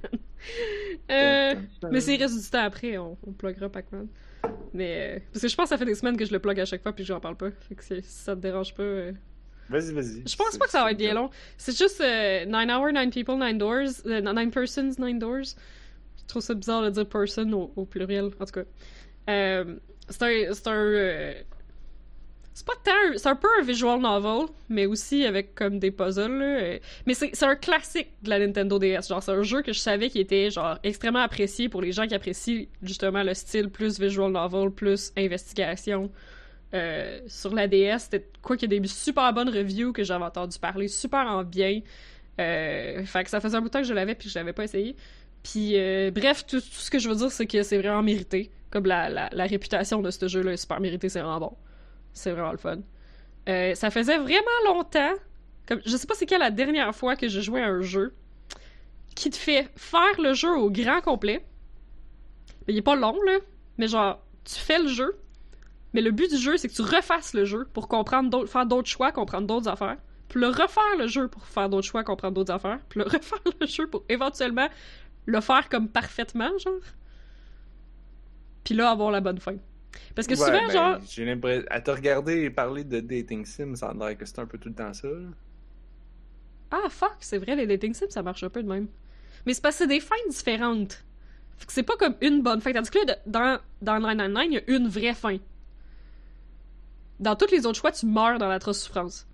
Euh, 1.10 1.54
mais 1.90 2.00
s'il 2.00 2.22
reste 2.22 2.40
du 2.40 2.48
temps 2.50 2.62
après, 2.62 2.96
on, 2.98 3.18
on 3.26 3.32
pluggera 3.32 3.68
Pac-Man. 3.68 4.06
Mais. 4.72 5.16
euh, 5.16 5.20
parce 5.32 5.42
que 5.42 5.48
je 5.48 5.56
pense 5.56 5.64
que 5.64 5.68
ça 5.70 5.78
fait 5.78 5.84
des 5.84 5.94
semaines 5.96 6.16
que 6.16 6.24
je 6.24 6.32
le 6.32 6.38
plug 6.38 6.58
à 6.60 6.64
chaque 6.64 6.82
fois 6.82 6.92
puis 6.92 7.02
que 7.04 7.08
j'en 7.08 7.20
parle 7.20 7.36
pas. 7.36 7.50
Fait 7.68 7.74
que 7.74 7.82
si 7.84 7.96
si 8.02 8.10
ça 8.10 8.34
te 8.36 8.40
dérange 8.40 8.72
pas. 8.74 8.82
euh, 8.82 9.12
Vas-y, 9.68 9.92
vas-y. 9.92 10.22
Je 10.26 10.36
pense 10.36 10.56
pas 10.56 10.64
que 10.66 10.70
ça 10.70 10.82
va 10.84 10.92
être 10.92 10.98
bien 10.98 11.14
long. 11.14 11.30
C'est 11.56 11.76
juste 11.76 12.00
9 12.00 12.48
hours, 12.70 12.92
9 12.92 13.10
people, 13.10 13.36
9 13.36 13.58
doors. 13.58 13.88
9 14.04 14.50
persons, 14.50 14.90
9 14.98 15.18
doors. 15.18 15.42
Je 16.18 16.24
trouve 16.26 16.42
ça 16.42 16.54
bizarre 16.54 16.82
de 16.82 16.90
dire 16.90 17.06
person 17.08 17.52
au, 17.52 17.72
au 17.76 17.84
pluriel, 17.84 18.26
en 18.38 18.44
tout 18.44 18.52
cas. 18.52 18.62
Euh, 19.30 19.76
c'est 20.08 20.22
un. 20.22 20.52
C'est 20.54 20.66
un. 20.68 20.72
euh, 20.72 21.34
c'est 22.52 22.66
pas 22.66 22.74
tant. 22.84 23.16
C'est 23.16 23.28
un 23.28 23.36
peu 23.36 23.48
un 23.60 23.62
visual 23.62 24.00
novel, 24.00 24.46
mais 24.68 24.84
aussi 24.86 25.24
avec 25.24 25.54
comme 25.54 25.78
des 25.78 25.90
puzzles. 25.90 26.42
Euh, 26.42 26.78
Mais 27.06 27.14
c'est 27.14 27.42
un 27.42 27.56
classique 27.56 28.10
de 28.22 28.30
la 28.30 28.38
Nintendo 28.38 28.78
DS. 28.78 29.08
Genre, 29.08 29.22
c'est 29.22 29.32
un 29.32 29.42
jeu 29.42 29.62
que 29.62 29.72
je 29.72 29.78
savais 29.78 30.10
qui 30.10 30.20
était 30.20 30.50
genre 30.50 30.78
extrêmement 30.82 31.20
apprécié 31.20 31.68
pour 31.68 31.80
les 31.80 31.92
gens 31.92 32.06
qui 32.06 32.14
apprécient 32.14 32.66
justement 32.82 33.22
le 33.22 33.34
style 33.34 33.70
plus 33.70 33.98
visual 33.98 34.32
novel, 34.32 34.70
plus 34.70 35.12
investigation. 35.16 36.10
Sur 37.26 37.54
la 37.54 37.66
DS, 37.66 37.98
c'était 38.04 38.28
quoi 38.42 38.56
qu'il 38.56 38.72
y 38.72 38.76
a 38.76 38.80
des 38.80 38.86
super 38.86 39.32
bonnes 39.32 39.48
reviews 39.48 39.92
que 39.92 40.04
j'avais 40.04 40.24
entendu 40.24 40.58
parler 40.58 40.88
super 40.88 41.26
en 41.26 41.42
bien. 41.44 41.80
Fait 42.36 43.24
que 43.24 43.30
ça 43.30 43.40
faisait 43.40 43.56
un 43.56 43.60
bout 43.60 43.68
de 43.68 43.72
temps 43.72 43.80
que 43.80 43.88
je 43.88 43.94
l'avais 43.94 44.14
puis 44.14 44.28
que 44.28 44.32
je 44.32 44.38
l'avais 44.38 44.52
pas 44.52 44.64
essayé. 44.64 44.96
Puis 45.42 45.76
euh, 45.76 46.10
bref, 46.10 46.46
tout, 46.46 46.60
ce 46.60 46.90
que 46.90 46.98
je 46.98 47.08
veux 47.08 47.16
dire, 47.16 47.30
c'est 47.30 47.46
que 47.46 47.62
c'est 47.62 47.78
vraiment 47.78 48.02
mérité. 48.02 48.50
Comme 48.70 48.86
la, 48.86 49.08
la, 49.08 49.44
réputation 49.46 50.00
de 50.00 50.10
ce 50.10 50.28
jeu-là 50.28 50.52
est 50.52 50.56
super 50.56 50.80
méritée, 50.80 51.08
c'est 51.08 51.20
vraiment 51.20 51.40
bon. 51.40 51.56
C'est 52.12 52.30
vraiment 52.30 52.52
le 52.52 52.58
fun. 52.58 52.78
Euh, 53.48 53.74
ça 53.74 53.90
faisait 53.90 54.18
vraiment 54.18 54.46
longtemps. 54.66 55.14
Comme, 55.66 55.80
je 55.84 55.96
sais 55.96 56.06
pas 56.06 56.14
c'est 56.14 56.26
quelle 56.26 56.40
la 56.40 56.50
dernière 56.50 56.94
fois 56.94 57.16
que 57.16 57.28
je 57.28 57.40
jouais 57.40 57.62
à 57.62 57.68
un 57.68 57.80
jeu 57.80 58.14
qui 59.16 59.30
te 59.30 59.36
fait 59.36 59.68
faire 59.76 60.20
le 60.20 60.34
jeu 60.34 60.56
au 60.56 60.70
grand 60.70 61.00
complet. 61.00 61.44
Mais 62.66 62.74
il 62.74 62.78
est 62.78 62.82
pas 62.82 62.94
long, 62.94 63.20
là. 63.26 63.38
Mais 63.76 63.88
genre, 63.88 64.22
tu 64.44 64.54
fais 64.54 64.78
le 64.78 64.88
jeu, 64.88 65.18
mais 65.92 66.00
le 66.00 66.10
but 66.10 66.30
du 66.30 66.36
jeu, 66.36 66.56
c'est 66.56 66.68
que 66.68 66.74
tu 66.74 66.82
refasses 66.82 67.34
le 67.34 67.44
jeu 67.44 67.66
pour 67.72 67.88
comprendre 67.88 68.46
faire 68.46 68.66
d'autres 68.66 68.88
choix, 68.88 69.10
comprendre 69.10 69.46
d'autres 69.46 69.68
affaires. 69.68 69.96
Puis 70.28 70.40
le 70.40 70.46
refaire 70.48 70.96
le 70.96 71.08
jeu 71.08 71.26
pour 71.26 71.44
faire 71.44 71.68
d'autres 71.68 71.86
choix, 71.86 72.04
comprendre 72.04 72.34
d'autres 72.34 72.52
affaires. 72.52 72.78
Puis 72.88 73.00
le 73.00 73.04
refaire 73.08 73.40
le 73.60 73.66
jeu 73.66 73.88
pour 73.88 74.04
éventuellement 74.08 74.68
le 75.30 75.40
faire 75.40 75.68
comme 75.68 75.88
parfaitement, 75.88 76.56
genre. 76.58 76.74
Puis 78.64 78.74
là, 78.74 78.90
avoir 78.90 79.10
la 79.10 79.20
bonne 79.20 79.38
fin. 79.38 79.56
Parce 80.14 80.26
que 80.26 80.34
Ouais, 80.34 80.38
souvent, 80.46 80.66
ben, 80.66 80.70
genre, 80.70 80.98
J'ai 81.08 81.24
l'impression. 81.24 81.64
À 81.70 81.80
te 81.80 81.90
regarder 81.90 82.42
et 82.42 82.50
parler 82.50 82.84
de 82.84 83.00
dating 83.00 83.44
sim, 83.44 83.74
ça 83.74 83.88
a 83.88 83.94
l'air 83.94 84.16
que 84.16 84.24
c'est 84.24 84.38
un 84.38 84.46
peu 84.46 84.58
tout 84.58 84.68
le 84.68 84.74
temps 84.74 84.92
ça. 84.92 85.08
là. 85.08 85.28
ah 86.70 86.88
fuck, 86.88 87.16
c'est 87.20 87.38
vrai, 87.38 87.56
les 87.56 87.66
dating 87.66 87.94
sims, 87.94 88.10
ça 88.10 88.22
marche 88.22 88.42
un 88.44 88.50
peu 88.50 88.62
de 88.62 88.68
même. 88.68 88.86
Mais 89.46 89.54
c'est 89.54 89.62
parce 89.62 89.76
que 89.76 89.84
c'est 89.84 89.88
des 89.88 90.00
fins 90.00 90.14
différentes. 90.28 91.04
Fait 91.58 91.66
que 91.66 91.72
c'est 91.72 91.82
pas 91.82 91.96
comme 91.96 92.14
une 92.20 92.42
bonne 92.42 92.60
fin. 92.60 92.72
Tandis 92.72 92.90
que 92.90 93.06
là, 93.06 93.16
dans, 93.26 93.58
dans 93.82 94.00
999, 94.00 94.44
il 94.46 94.52
y 94.52 94.58
a 94.58 94.76
une 94.76 94.88
vraie 94.88 95.14
fin. 95.14 95.38
Dans 97.18 97.36
tous 97.36 97.50
les 97.50 97.66
autres 97.66 97.78
choix, 97.78 97.92
tu 97.92 98.06
meurs 98.06 98.38
dans 98.38 98.48
l'atroce 98.48 98.82
souffrance. 98.82 99.26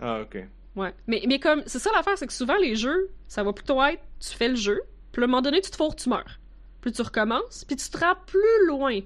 Ah, 0.00 0.20
ok. 0.22 0.38
Ouais. 0.74 0.92
Mais, 1.06 1.22
mais 1.28 1.38
comme, 1.38 1.62
c'est 1.66 1.78
ça 1.78 1.90
l'affaire, 1.94 2.18
c'est 2.18 2.26
que 2.26 2.32
souvent 2.32 2.56
les 2.56 2.74
jeux, 2.74 3.10
ça 3.28 3.44
va 3.44 3.52
plutôt 3.52 3.80
être, 3.84 4.02
tu 4.18 4.30
fais 4.30 4.48
le 4.48 4.56
jeu, 4.56 4.80
puis 5.14 5.22
à 5.22 5.24
un 5.24 5.28
moment 5.28 5.40
donné, 5.42 5.60
tu 5.62 5.70
te 5.70 5.76
fourres, 5.76 5.96
tu 5.96 6.08
meurs. 6.10 6.38
Puis 6.82 6.92
tu 6.92 7.00
recommences, 7.02 7.64
puis 7.64 7.76
tu 7.76 7.88
te 7.88 7.96
rends 7.98 8.16
plus 8.26 8.66
loin. 8.66 9.00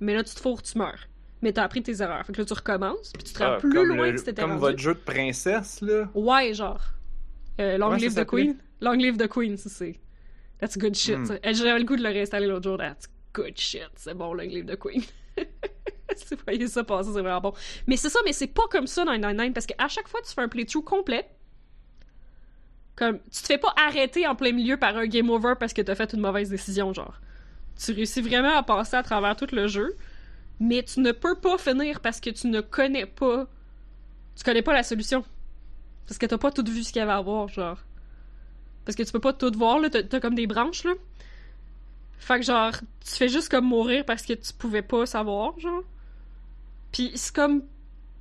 Mais 0.00 0.14
là, 0.14 0.24
tu 0.24 0.34
te 0.34 0.40
fourres, 0.40 0.62
tu 0.62 0.78
meurs. 0.78 1.06
Mais 1.42 1.52
t'as 1.52 1.64
appris 1.64 1.82
tes 1.82 2.00
erreurs. 2.00 2.24
Fait 2.24 2.32
que 2.32 2.38
là, 2.40 2.44
tu 2.46 2.52
recommences, 2.54 3.12
puis 3.12 3.22
tu 3.24 3.32
te 3.34 3.38
rends 3.38 3.54
Ah, 3.54 3.56
plus 3.58 3.84
loin 3.86 4.06
le- 4.10 4.12
que 4.18 4.24
t'étais 4.24 4.40
Comme 4.42 4.50
rendu. 4.52 4.60
votre 4.62 4.78
jeu 4.78 4.94
de 4.94 4.98
princesse, 5.00 5.80
là. 5.82 6.08
Ouais, 6.14 6.54
genre. 6.54 6.80
Euh, 7.60 7.76
Long 7.78 7.92
Live 7.92 8.14
the? 8.14 8.24
Queen. 8.26 8.56
Long 8.80 8.92
Live 8.92 9.16
the 9.18 9.28
Queen, 9.28 9.56
ça 9.58 9.68
c'est. 9.68 9.98
That's 10.58 10.76
good 10.78 10.94
shit. 10.94 11.16
Euh, 11.30 11.38
J'avais 11.52 11.78
le 11.78 11.84
goût 11.84 11.96
de 11.96 12.02
le 12.02 12.08
réinstaller 12.10 12.46
l'autre 12.46 12.64
jour. 12.68 12.78
That's 12.78 13.08
good 13.34 13.56
shit. 13.58 13.88
C'est 13.96 14.14
bon, 14.14 14.32
Long 14.34 14.42
Live 14.44 14.66
the 14.66 14.78
Queen. 14.78 15.02
si 16.16 16.34
vous 16.34 16.40
voyez 16.44 16.66
ça 16.68 16.84
passer, 16.84 17.10
c'est 17.12 17.20
vraiment 17.20 17.40
bon. 17.40 17.52
Mais 17.86 17.96
c'est 17.96 18.08
ça, 18.10 18.20
mais 18.24 18.32
c'est 18.32 18.46
pas 18.48 18.66
comme 18.70 18.86
ça 18.86 19.04
dans 19.04 19.12
999 19.12 19.52
parce 19.54 19.66
qu'à 19.66 19.88
chaque 19.88 20.08
fois 20.08 20.20
que 20.20 20.26
tu 20.26 20.34
fais 20.34 20.42
un 20.42 20.48
playthrough 20.48 20.84
complet, 20.84 21.28
comme 23.00 23.18
tu 23.30 23.40
te 23.40 23.46
fais 23.46 23.56
pas 23.56 23.72
arrêter 23.76 24.26
en 24.26 24.34
plein 24.34 24.52
milieu 24.52 24.76
par 24.76 24.94
un 24.94 25.06
game 25.06 25.30
over 25.30 25.54
parce 25.58 25.72
que 25.72 25.80
t'as 25.80 25.94
fait 25.94 26.12
une 26.12 26.20
mauvaise 26.20 26.50
décision, 26.50 26.92
genre. 26.92 27.18
Tu 27.82 27.92
réussis 27.92 28.20
vraiment 28.20 28.54
à 28.54 28.62
passer 28.62 28.94
à 28.94 29.02
travers 29.02 29.34
tout 29.36 29.46
le 29.52 29.68
jeu, 29.68 29.96
mais 30.60 30.82
tu 30.82 31.00
ne 31.00 31.10
peux 31.12 31.34
pas 31.34 31.56
finir 31.56 32.00
parce 32.00 32.20
que 32.20 32.28
tu 32.28 32.48
ne 32.48 32.60
connais 32.60 33.06
pas. 33.06 33.46
Tu 34.36 34.44
connais 34.44 34.60
pas 34.60 34.74
la 34.74 34.82
solution. 34.82 35.24
Parce 36.06 36.18
que 36.18 36.26
t'as 36.26 36.36
pas 36.36 36.50
tout 36.50 36.62
vu 36.62 36.84
ce 36.84 36.92
qu'il 36.92 37.00
y 37.00 37.02
avait 37.02 37.12
à 37.12 37.22
voir, 37.22 37.48
genre. 37.48 37.78
Parce 38.84 38.96
que 38.96 39.02
tu 39.02 39.12
peux 39.12 39.20
pas 39.20 39.32
tout 39.32 39.50
voir, 39.56 39.78
là. 39.78 39.88
T'as 39.88 40.02
t'as 40.02 40.20
comme 40.20 40.34
des 40.34 40.46
branches, 40.46 40.84
là. 40.84 40.92
Fait 42.18 42.38
que, 42.38 42.44
genre, 42.44 42.72
tu 42.72 43.12
fais 43.12 43.28
juste 43.28 43.48
comme 43.48 43.64
mourir 43.64 44.04
parce 44.04 44.24
que 44.24 44.34
tu 44.34 44.52
pouvais 44.52 44.82
pas 44.82 45.06
savoir, 45.06 45.58
genre. 45.58 45.84
Pis 46.92 47.12
c'est 47.14 47.34
comme 47.34 47.62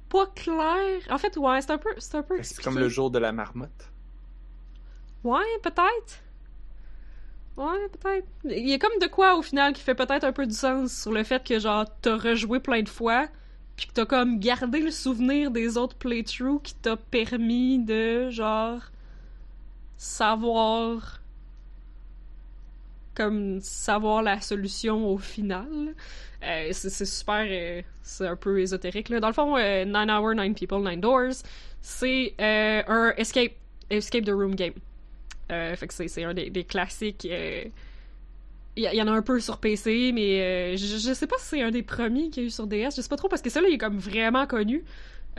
pas 0.08 0.28
clair. 0.28 1.02
En 1.10 1.18
fait, 1.18 1.36
ouais, 1.36 1.62
c'est 1.62 1.72
un 1.72 1.78
peu, 1.78 1.90
c'est 1.98 2.16
un 2.16 2.24
peu 2.24 2.42
C'est 2.44 2.64
comme 2.64 2.80
le 2.80 2.88
jour 2.88 3.12
de 3.12 3.20
la 3.20 3.34
marmotte. 3.34 3.92
Ouais, 5.24 5.60
peut-être. 5.64 6.22
Ouais, 7.58 7.90
peut-être. 7.92 8.28
Il 8.46 8.70
y 8.70 8.74
a 8.74 8.80
comme 8.80 8.98
de 9.02 9.08
quoi 9.08 9.36
au 9.36 9.42
final 9.42 9.74
qui 9.74 9.82
fait 9.82 9.96
peut-être 9.96 10.24
un 10.24 10.32
peu 10.32 10.48
du 10.48 10.54
sens 10.54 10.94
sur 11.02 11.12
le 11.12 11.24
fait 11.24 11.44
que 11.44 11.60
genre 11.60 11.86
t'as 12.02 12.16
rejoué 12.18 12.60
plein 12.62 12.82
de 12.82 12.90
fois, 12.90 13.28
puis 13.76 13.88
que 13.88 13.94
t'as 13.94 14.06
comme 14.06 14.40
gardé 14.40 14.80
le 14.80 14.92
souvenir 14.92 15.52
des 15.52 15.78
autres 15.78 15.96
playthroughs 15.98 16.62
qui 16.62 16.74
t'a 16.76 16.96
permis 16.96 17.80
de 17.80 18.30
genre 18.30 18.82
savoir 19.98 21.22
comme 23.16 23.60
savoir 23.60 24.24
la 24.24 24.40
solution 24.40 25.06
au 25.10 25.18
final. 25.18 25.94
Euh, 26.44 26.70
c'est 26.72 27.06
super, 27.06 27.46
euh, 27.50 27.82
c'est 28.02 28.28
un 28.28 28.38
peu 28.38 28.62
ésotérique 28.62 29.10
là. 29.10 29.20
Dans 29.20 29.28
le 29.28 29.34
fond, 29.34 29.58
euh, 29.58 29.84
Nine 29.84 30.10
Hour, 30.10 30.36
Nine 30.36 30.56
People, 30.56 30.82
Nine 30.82 31.02
Doors, 31.02 31.44
c'est 31.82 32.34
un 32.40 33.14
escape 33.18 33.54
escape 33.90 34.24
the 34.24 34.30
room 34.30 34.56
game. 34.56 34.74
Euh, 35.52 35.76
fait 35.76 35.88
que 35.88 35.94
c'est, 35.94 36.24
un 36.24 36.34
des, 36.34 36.50
des 36.50 36.64
classiques. 36.64 37.26
euh, 37.30 37.64
Il 38.76 38.84
y, 38.84 38.88
il 38.88 38.96
y 38.96 39.02
en 39.02 39.08
a 39.08 39.12
un 39.12 39.22
peu 39.22 39.40
sur 39.40 39.58
PC, 39.58 40.12
mais 40.14 40.42
euh, 40.42 40.78
je, 40.78 40.86
je 40.98 41.14
sais 41.14 41.28
pas 41.28 41.38
si 41.40 41.46
c'est 41.46 41.62
un 41.62 41.72
des 41.72 41.84
premiers 41.84 42.30
qu'il 42.30 42.44
y 42.44 42.46
a 42.46 42.48
eu 42.48 42.52
sur 42.52 42.68
DS. 42.68 42.96
Je 42.96 43.02
sais 43.02 43.10
pas 43.10 43.18
trop 43.18 43.28
parce 43.30 43.42
que 43.42 43.50
ça 43.50 43.62
là, 43.62 43.68
il 43.68 43.74
est 43.76 43.78
comme 43.80 43.98
vraiment 43.98 44.46
connu 44.48 44.84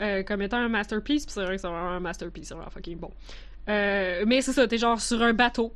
euh, 0.00 0.22
comme 0.22 0.42
étant 0.42 0.56
un 0.58 0.68
masterpiece. 0.68 1.26
Puis 1.26 1.34
c'est 1.34 1.44
vrai 1.44 1.56
que 1.56 1.60
c'est 1.60 1.68
vraiment 1.68 1.90
un 1.90 2.00
masterpiece, 2.00 2.48
c'est 2.48 2.54
vraiment 2.54 2.70
fucking 2.70 2.98
bon. 2.98 3.10
Euh, 3.68 4.24
mais 4.26 4.40
c'est 4.42 4.52
ça, 4.52 4.66
t'es 4.66 4.78
genre 4.78 5.00
sur 5.00 5.22
un 5.22 5.32
bateau 5.32 5.72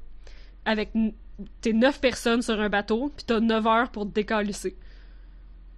avec 0.64 0.90
t'es 1.60 1.72
neuf 1.72 2.00
personnes 2.00 2.42
sur 2.42 2.58
un 2.60 2.68
bateau, 2.68 3.12
puis 3.14 3.24
t'as 3.26 3.40
9 3.40 3.66
heures 3.66 3.90
pour 3.90 4.06
te 4.06 4.12
décalisser. 4.14 4.76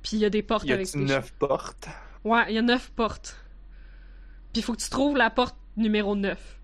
Puis 0.02 0.12
il 0.16 0.20
y 0.20 0.24
a 0.24 0.30
des 0.30 0.42
portes 0.42 0.64
Il 0.64 0.68
y 0.68 0.72
a 0.72 0.76
avec 0.76 0.92
des 0.92 0.98
neuf 1.00 1.32
portes? 1.32 1.88
Ouais, 2.24 2.44
il 2.48 2.54
y 2.54 2.58
a 2.58 2.62
neuf 2.62 2.90
portes. 2.94 3.36
Puis 4.52 4.60
il 4.60 4.62
faut 4.62 4.72
que 4.74 4.80
tu 4.80 4.88
trouves 4.90 5.16
la 5.16 5.30
porte 5.30 5.56
numéro 5.76 6.14
9. 6.14 6.55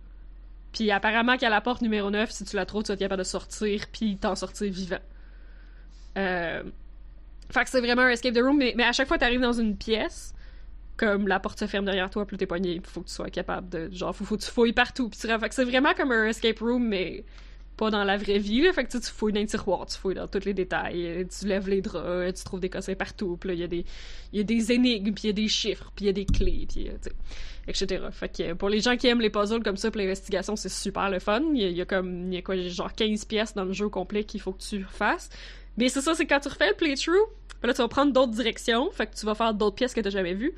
Puis 0.72 0.90
apparemment 0.90 1.36
qu'à 1.36 1.50
la 1.50 1.60
porte 1.60 1.82
numéro 1.82 2.10
9, 2.10 2.30
si 2.30 2.44
tu 2.44 2.56
la 2.56 2.66
trouves, 2.66 2.82
tu 2.82 2.88
vas 2.88 2.94
être 2.94 3.00
capable 3.00 3.20
de 3.20 3.26
sortir, 3.26 3.86
puis 3.92 4.16
t'en 4.16 4.34
sortir 4.34 4.72
vivant. 4.72 5.00
Euh... 6.18 6.62
Fait 7.50 7.64
que 7.64 7.70
c'est 7.70 7.80
vraiment 7.80 8.02
un 8.02 8.08
escape 8.08 8.34
the 8.34 8.38
room, 8.38 8.56
mais, 8.56 8.74
à 8.82 8.92
chaque 8.92 9.08
fois 9.08 9.18
que 9.18 9.20
t'arrives 9.20 9.40
dans 9.40 9.52
une 9.52 9.76
pièce, 9.76 10.34
comme 10.96 11.28
la 11.28 11.38
porte 11.38 11.58
se 11.58 11.66
ferme 11.66 11.84
derrière 11.84 12.08
toi, 12.08 12.26
puis 12.26 12.38
t'es 12.38 12.46
pogné, 12.46 12.80
faut 12.82 13.02
que 13.02 13.08
tu 13.08 13.14
sois 13.14 13.28
capable 13.28 13.68
de... 13.68 13.90
Genre, 13.92 14.16
faut, 14.16 14.24
faut 14.24 14.36
que 14.38 14.42
tu 14.42 14.50
fouilles 14.50 14.72
partout, 14.72 15.10
puis 15.10 15.18
tu... 15.20 15.26
Fait 15.26 15.48
que 15.48 15.54
c'est 15.54 15.64
vraiment 15.64 15.92
comme 15.92 16.12
un 16.12 16.28
escape 16.28 16.60
room, 16.60 16.88
mais 16.88 17.24
pas 17.76 17.90
dans 17.90 18.04
la 18.04 18.16
vraie 18.16 18.38
vie, 18.38 18.62
là. 18.62 18.72
Fait 18.72 18.84
que 18.84 18.96
tu, 18.96 19.00
fouilles 19.02 19.32
dans 19.32 19.40
les 19.40 19.46
tiroirs, 19.46 19.86
tu 19.86 19.98
fouilles 19.98 20.14
dans 20.14 20.28
tous 20.28 20.44
les 20.44 20.54
détails, 20.54 21.06
euh, 21.06 21.24
tu 21.24 21.46
lèves 21.46 21.68
les 21.68 21.80
draps, 21.80 22.38
tu 22.38 22.44
trouves 22.44 22.60
des 22.60 22.70
cossins 22.70 22.94
partout, 22.94 23.36
puis 23.36 23.48
là, 23.48 23.54
il 23.54 23.60
y 23.60 23.64
a 23.64 23.66
des 23.66 23.84
y 24.32 24.44
des 24.44 24.72
énigmes, 24.72 25.12
puis 25.12 25.24
il 25.24 25.26
y 25.26 25.30
a 25.30 25.32
des 25.34 25.48
chiffres, 25.48 25.90
puis 25.94 26.04
il 26.04 26.06
y 26.06 26.10
a 26.10 26.12
des 26.12 26.26
clés, 26.26 26.66
puis 26.68 26.88
euh, 26.88 26.96
etc. 27.68 28.04
Fait 28.10 28.28
que 28.28 28.52
pour 28.54 28.68
les 28.68 28.80
gens 28.80 28.96
qui 28.96 29.06
aiment 29.06 29.20
les 29.20 29.30
puzzles 29.30 29.62
comme 29.62 29.76
ça, 29.76 29.90
pour 29.90 30.00
l'investigation, 30.00 30.56
c'est 30.56 30.68
super 30.68 31.10
le 31.10 31.18
fun. 31.18 31.42
Il 31.54 31.60
y, 31.60 31.80
a, 31.80 31.84
comme, 31.84 32.32
il 32.32 32.34
y 32.34 32.38
a 32.38 32.42
quoi, 32.42 32.56
genre 32.56 32.92
15 32.92 33.24
pièces 33.24 33.54
dans 33.54 33.64
le 33.64 33.72
jeu 33.72 33.88
complet 33.88 34.24
qu'il 34.24 34.40
faut 34.40 34.52
que 34.52 34.62
tu 34.62 34.84
fasses. 34.84 35.30
Mais 35.76 35.88
c'est 35.88 36.00
ça, 36.00 36.14
c'est 36.14 36.26
quand 36.26 36.40
tu 36.40 36.48
refais 36.48 36.68
le 36.68 36.74
playthrough, 36.74 37.28
ben 37.62 37.68
là, 37.68 37.74
tu 37.74 37.82
vas 37.82 37.88
prendre 37.88 38.12
d'autres 38.12 38.32
directions, 38.32 38.90
fait 38.90 39.06
que 39.06 39.14
tu 39.14 39.24
vas 39.24 39.34
faire 39.34 39.54
d'autres 39.54 39.76
pièces 39.76 39.94
que 39.94 40.00
t'as 40.00 40.10
jamais 40.10 40.34
vues. 40.34 40.54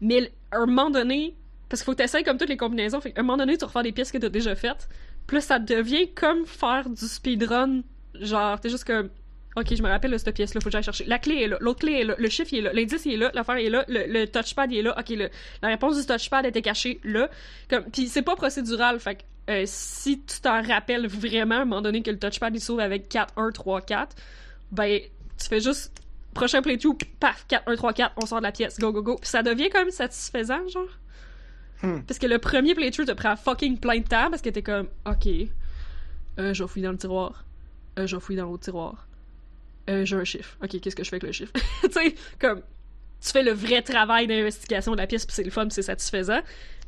Mais 0.00 0.32
à 0.50 0.58
un 0.58 0.66
moment 0.66 0.90
donné, 0.90 1.34
parce 1.68 1.80
qu'il 1.80 1.86
faut 1.86 1.92
que 1.92 1.98
t'essayes 1.98 2.24
comme 2.24 2.36
toutes 2.36 2.48
les 2.48 2.56
combinaisons, 2.56 3.00
fait 3.00 3.12
qu'à 3.12 3.20
un 3.20 3.24
moment 3.24 3.38
donné, 3.38 3.56
tu 3.56 3.64
refais 3.64 3.82
des 3.82 3.92
pièces 3.92 4.12
que 4.12 4.18
t'as 4.18 4.28
déjà 4.28 4.54
faites, 4.54 4.88
là, 5.32 5.40
ça 5.40 5.58
devient 5.58 6.10
comme 6.12 6.44
faire 6.46 6.88
du 6.88 7.06
speedrun. 7.06 7.82
Genre, 8.14 8.60
t'es 8.60 8.68
juste 8.68 8.84
comme, 8.84 9.10
Ok, 9.56 9.74
je 9.74 9.82
me 9.82 9.88
rappelle 9.88 10.10
de 10.10 10.18
cette 10.18 10.34
pièce-là, 10.34 10.60
faut 10.60 10.66
que 10.66 10.70
j'aille 10.72 10.82
chercher. 10.82 11.04
La 11.06 11.18
clé 11.18 11.36
est 11.36 11.48
là, 11.48 11.56
l'autre 11.60 11.80
clé 11.80 11.92
est 12.00 12.04
là, 12.04 12.14
le 12.18 12.28
chiffre 12.28 12.52
il 12.52 12.58
est 12.58 12.62
là, 12.62 12.72
l'indice 12.74 13.06
il 13.06 13.14
est 13.14 13.16
là, 13.16 13.30
l'affaire 13.32 13.56
est 13.56 13.70
là, 13.70 13.84
le, 13.88 14.04
le 14.06 14.26
touchpad 14.26 14.70
il 14.70 14.78
est 14.78 14.82
là. 14.82 14.94
Ok, 14.98 15.08
le- 15.10 15.30
la 15.62 15.68
réponse 15.68 15.98
du 15.98 16.06
touchpad 16.06 16.44
était 16.44 16.60
cachée 16.62 17.00
là. 17.04 17.30
Comme, 17.70 17.84
puis 17.84 18.06
c'est 18.08 18.22
pas 18.22 18.36
procédural, 18.36 19.00
fait 19.00 19.16
que 19.16 19.22
euh, 19.50 19.62
si 19.64 20.20
tu 20.22 20.40
t'en 20.40 20.60
rappelles 20.62 21.06
vraiment, 21.06 21.54
à 21.54 21.58
un 21.60 21.64
moment 21.64 21.80
donné 21.80 22.02
que 22.02 22.10
le 22.10 22.18
touchpad 22.18 22.54
il 22.54 22.60
s'ouvre 22.60 22.82
avec 22.82 23.08
4, 23.08 23.32
1, 23.38 23.50
3, 23.52 23.80
4, 23.80 24.14
ben 24.72 25.00
tu 25.40 25.48
fais 25.48 25.60
juste 25.60 25.92
prochain 26.34 26.60
playthrough, 26.60 26.98
paf, 27.18 27.46
4, 27.48 27.62
1, 27.66 27.76
3, 27.76 27.92
4, 27.94 28.12
on 28.22 28.26
sort 28.26 28.38
de 28.38 28.42
la 28.42 28.52
pièce, 28.52 28.78
go, 28.78 28.92
go, 28.92 29.02
go. 29.02 29.16
Puis 29.18 29.30
ça 29.30 29.42
devient 29.42 29.70
quand 29.72 29.80
même 29.80 29.90
satisfaisant, 29.90 30.68
genre. 30.68 30.84
Hmm. 31.82 32.00
Parce 32.06 32.18
que 32.18 32.26
le 32.26 32.38
premier 32.38 32.74
playthrough 32.74 33.06
te 33.06 33.12
prend 33.12 33.36
fucking 33.36 33.78
plein 33.78 34.00
de 34.00 34.06
temps 34.06 34.28
parce 34.30 34.42
que 34.42 34.50
t'es 34.50 34.62
comme, 34.62 34.88
ok, 35.06 35.26
euh, 36.38 36.52
je 36.52 36.62
vais 36.64 36.68
fouiller 36.68 36.86
dans 36.86 36.92
le 36.92 36.98
tiroir, 36.98 37.44
euh, 37.98 38.06
je 38.06 38.16
vais 38.16 38.20
fouiller 38.20 38.40
dans 38.40 38.46
l'autre 38.50 38.64
tiroir, 38.64 39.05
euh, 39.88 40.04
j'ai 40.04 40.16
un 40.16 40.24
chiffre. 40.24 40.56
Ok, 40.62 40.80
qu'est-ce 40.80 40.96
que 40.96 41.04
je 41.04 41.08
fais 41.08 41.16
avec 41.16 41.24
le 41.24 41.32
chiffre? 41.32 41.52
tu 41.82 41.90
sais, 41.92 42.14
comme, 42.38 42.60
tu 43.20 43.30
fais 43.30 43.42
le 43.42 43.52
vrai 43.52 43.82
travail 43.82 44.26
d'investigation 44.26 44.92
de 44.92 44.96
la 44.98 45.06
pièce, 45.06 45.24
puis 45.26 45.34
c'est 45.34 45.44
le 45.44 45.50
fun, 45.50 45.68
c'est 45.70 45.82
satisfaisant. 45.82 46.40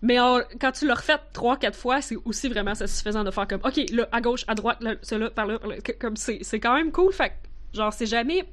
Mais 0.03 0.21
en- 0.21 0.41
quand 0.61 0.73
tu 0.73 0.87
le 0.87 0.93
refais 0.93 1.17
trois, 1.33 1.57
quatre 1.57 1.77
fois, 1.77 2.01
c'est 2.01 2.17
aussi 2.25 2.49
vraiment 2.49 2.75
satisfaisant 2.75 3.25
de 3.25 3.31
faire 3.31 3.49
comme, 3.49 3.61
ok, 3.65 3.81
là, 3.91 4.09
à 4.13 4.21
gauche, 4.21 4.45
à 4.47 4.55
droite, 4.55 4.79
là, 4.81 4.95
celui-là, 5.03 5.31
par 5.31 5.47
là, 5.47 5.59
par 5.59 5.69
là. 5.71 5.81
Que- 5.81 5.93
comme 5.93 6.17
c'est, 6.17 6.39
c'est 6.43 6.61
quand 6.61 6.75
même 6.77 6.93
cool. 6.93 7.13
Fait 7.13 7.31
que, 7.31 7.77
genre, 7.79 7.93
c'est 7.93 8.07
jamais. 8.07 8.45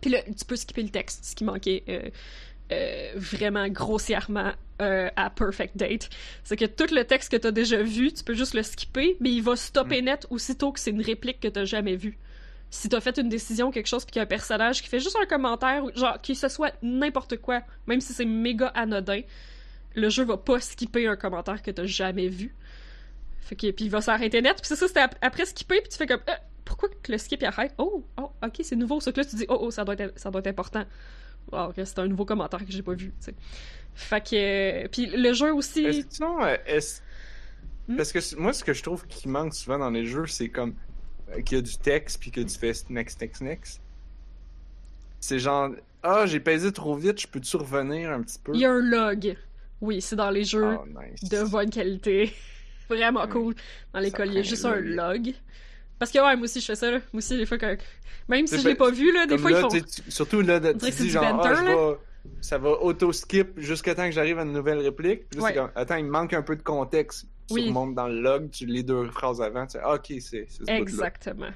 Puis 0.00 0.10
là, 0.10 0.22
tu 0.22 0.44
peux 0.44 0.56
skipper 0.56 0.82
le 0.82 0.88
texte, 0.90 1.24
ce 1.24 1.34
qui 1.36 1.44
manquait 1.44 1.82
euh, 1.88 2.10
euh, 2.72 3.12
vraiment 3.14 3.68
grossièrement 3.68 4.52
euh, 4.82 5.08
à 5.16 5.30
Perfect 5.30 5.76
Date. 5.76 6.10
C'est 6.44 6.56
que 6.56 6.64
tout 6.64 6.92
le 6.92 7.04
texte 7.04 7.30
que 7.30 7.36
t'as 7.36 7.50
déjà 7.52 7.82
vu, 7.82 8.12
tu 8.12 8.24
peux 8.24 8.34
juste 8.34 8.54
le 8.54 8.62
skipper, 8.62 9.16
mais 9.20 9.30
il 9.30 9.42
va 9.42 9.56
stopper 9.56 10.02
net 10.02 10.26
aussitôt 10.30 10.72
que 10.72 10.80
c'est 10.80 10.90
une 10.90 11.00
réplique 11.02 11.40
que 11.40 11.48
t'as 11.48 11.64
jamais 11.64 11.96
vue. 11.96 12.18
Si 12.70 12.88
t'as 12.88 13.00
fait 13.00 13.16
une 13.18 13.28
décision, 13.28 13.70
quelque 13.70 13.86
chose, 13.86 14.04
puis 14.04 14.12
qu'il 14.12 14.20
y 14.20 14.20
a 14.20 14.24
un 14.24 14.26
personnage 14.26 14.82
qui 14.82 14.88
fait 14.88 14.98
juste 15.00 15.16
un 15.22 15.26
commentaire, 15.26 15.84
genre, 15.94 16.20
que 16.20 16.34
ce 16.34 16.48
soit 16.48 16.74
n'importe 16.82 17.36
quoi, 17.38 17.62
même 17.86 18.00
si 18.00 18.12
c'est 18.12 18.24
méga 18.24 18.66
anodin, 18.68 19.20
le 19.94 20.08
jeu 20.10 20.24
va 20.24 20.36
pas 20.36 20.60
skipper 20.60 21.06
un 21.06 21.16
commentaire 21.16 21.62
que 21.62 21.70
t'as 21.70 21.86
jamais 21.86 22.28
vu. 22.28 22.54
Fait 23.40 23.54
que, 23.56 23.70
puis 23.70 23.84
il 23.86 23.90
va 23.90 24.00
s'arrêter 24.00 24.42
net, 24.42 24.56
puis 24.56 24.66
c'est 24.66 24.76
ça, 24.76 24.88
c'était 24.88 25.00
ap- 25.00 25.16
après 25.22 25.46
skipper, 25.46 25.80
puis 25.80 25.88
tu 25.90 25.96
fais 25.96 26.06
comme, 26.06 26.20
Euh, 26.28 26.32
pourquoi 26.64 26.88
que 27.02 27.12
le 27.12 27.18
skip 27.18 27.40
il 27.40 27.46
arrête? 27.46 27.72
Oh, 27.78 28.04
oh, 28.18 28.32
ok, 28.44 28.56
c'est 28.62 28.74
nouveau, 28.76 29.00
ça 29.00 29.12
que 29.12 29.20
là 29.20 29.24
tu 29.24 29.36
dis, 29.36 29.46
oh, 29.48 29.58
oh, 29.60 29.70
ça 29.70 29.84
doit 29.84 29.94
être, 29.96 30.18
ça 30.18 30.30
doit 30.32 30.40
être 30.40 30.48
important. 30.48 30.84
Wow, 31.52 31.72
c'est 31.76 31.98
un 32.00 32.08
nouveau 32.08 32.24
commentaire 32.24 32.58
que 32.58 32.72
j'ai 32.72 32.82
pas 32.82 32.94
vu, 32.94 33.10
tu 33.10 33.14
sais. 33.20 33.34
Fait 33.94 34.20
que, 34.20 34.34
euh, 34.84 34.88
puis 34.90 35.06
le 35.06 35.32
jeu 35.32 35.54
aussi. 35.54 35.84
Est-ce 35.84 36.06
sinon, 36.10 36.42
euh, 36.44 36.56
est-ce- 36.66 37.00
Hmm? 37.88 37.96
Parce 37.96 38.10
que 38.10 38.18
moi, 38.36 38.52
ce 38.52 38.64
que 38.64 38.72
je 38.72 38.82
trouve 38.82 39.06
qui 39.06 39.28
manque 39.28 39.54
souvent 39.54 39.78
dans 39.78 39.90
les 39.90 40.06
jeux, 40.06 40.26
c'est 40.26 40.48
comme 40.48 40.74
euh, 41.30 41.40
qu'il 41.42 41.58
y 41.58 41.58
a 41.58 41.62
du 41.62 41.76
texte 41.76 42.20
puis 42.20 42.30
que 42.30 42.40
tu 42.40 42.58
fais 42.58 42.72
next, 42.88 43.20
next, 43.20 43.40
next. 43.42 43.80
C'est 45.20 45.38
genre, 45.38 45.70
ah, 46.02 46.26
j'ai 46.26 46.40
pesé 46.40 46.72
trop 46.72 46.94
vite, 46.94 47.20
je 47.20 47.26
peux-tu 47.26 47.56
revenir 47.56 48.10
un 48.10 48.22
petit 48.22 48.38
peu? 48.38 48.52
Il 48.54 48.60
y 48.60 48.64
a 48.64 48.70
un 48.72 48.80
log. 48.80 49.36
Oui, 49.80 50.00
c'est 50.00 50.16
dans 50.16 50.30
les 50.30 50.44
jeux 50.44 50.76
Oh, 50.78 50.84
nice. 50.86 51.28
de 51.28 51.42
bonne 51.44 51.70
qualité. 51.70 52.32
Vraiment 52.88 53.26
cool. 53.26 53.54
Dans 53.92 54.00
l'école, 54.00 54.28
il 54.28 54.34
y 54.34 54.38
a 54.38 54.42
juste 54.42 54.64
un 54.64 54.76
log. 54.76 55.34
Parce 55.98 56.10
que, 56.10 56.18
ouais, 56.18 56.36
moi 56.36 56.44
aussi, 56.44 56.60
je 56.60 56.66
fais 56.66 56.74
ça, 56.76 56.90
là. 56.90 56.98
Moi 57.12 57.18
aussi, 57.18 57.36
des 57.36 57.46
fois, 57.46 57.58
quand... 57.58 57.74
même 58.28 58.46
si 58.46 58.58
je 58.60 58.68
l'ai 58.68 58.74
pas- 58.74 58.90
vu, 58.90 59.12
là, 59.12 59.26
des 59.26 59.38
fois, 59.38 59.50
là, 59.50 59.62
ils 59.72 59.80
font. 59.80 59.86
surtout 60.08 60.42
là, 60.42 60.60
tu 60.60 60.74
dis 60.90 61.02
du 61.04 61.10
genre, 61.10 61.24
ah, 61.42 61.54
je 61.54 61.62
vais- 61.64 61.96
ça 62.40 62.58
va 62.58 62.70
auto-skip 62.70 63.58
jusqu'à 63.58 63.94
temps 63.94 64.04
que 64.06 64.12
j'arrive 64.12 64.38
à 64.38 64.42
une 64.42 64.52
nouvelle 64.52 64.78
réplique. 64.78 65.28
Puis 65.28 65.38
là, 65.38 65.44
Ouais. 65.44 65.50
c'est 65.52 65.58
comme, 65.58 65.70
attends, 65.74 65.96
il 65.96 66.04
me 66.04 66.10
manque 66.10 66.32
un 66.32 66.42
peu 66.42 66.56
de 66.56 66.62
contexte. 66.62 67.26
Tu 67.48 67.54
Oui. 67.54 67.68
remontes 67.68 67.94
dans 67.94 68.08
le 68.08 68.20
log, 68.20 68.50
tu 68.50 68.66
lis 68.66 68.82
deux 68.84 69.08
phrases 69.10 69.40
avant, 69.40 69.66
tu 69.66 69.72
sais, 69.72 69.80
ah, 69.82 69.94
ok, 69.94 70.06
c'est 70.20 70.46
ce. 70.50 70.62
Exactement. 70.68 71.50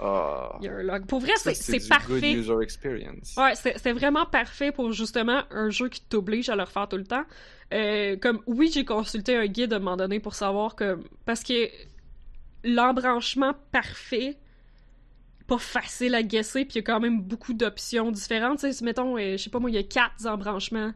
Ah. 0.00 0.56
Il 0.60 0.64
y 0.64 0.68
a 0.68 0.72
un 0.74 0.82
log. 0.82 1.06
Pour 1.06 1.20
vrai, 1.20 1.32
c'est 1.36 1.88
parfait. 1.88 2.08
good 2.12 2.24
user 2.24 2.54
experience. 2.62 3.34
Ouais, 3.36 3.54
c'est 3.54 3.78
c'est 3.78 3.92
vraiment 3.92 4.24
parfait 4.26 4.72
pour 4.72 4.90
justement 4.92 5.42
un 5.50 5.68
jeu 5.70 5.88
qui 5.88 6.00
t'oblige 6.02 6.48
à 6.48 6.56
le 6.56 6.62
refaire 6.62 6.88
tout 6.88 6.96
le 6.96 7.04
temps. 7.04 7.24
Euh, 7.74 8.16
comme, 8.16 8.40
oui, 8.46 8.70
j'ai 8.72 8.84
consulté 8.84 9.36
un 9.36 9.46
guide 9.46 9.72
à 9.72 9.76
un 9.76 9.78
moment 9.80 9.96
donné 9.98 10.18
pour 10.18 10.34
savoir 10.34 10.74
que. 10.74 10.98
Parce 11.26 11.42
que 11.44 11.68
l'embranchement 12.64 13.54
parfait, 13.70 14.36
pas 15.46 15.58
facile 15.58 16.14
à 16.14 16.22
guesser, 16.22 16.64
puis 16.64 16.74
il 16.74 16.76
y 16.76 16.80
a 16.80 16.82
quand 16.82 17.00
même 17.00 17.20
beaucoup 17.22 17.54
d'options 17.54 18.10
différentes. 18.10 18.58
Tu 18.58 18.66
sais, 18.66 18.72
si, 18.72 18.84
mettons, 18.84 19.16
euh, 19.16 19.32
je 19.32 19.42
sais 19.42 19.50
pas 19.50 19.58
moi, 19.58 19.70
il 19.70 19.74
y 19.74 19.78
a 19.78 19.82
quatre 19.82 20.26
embranchements 20.26 20.92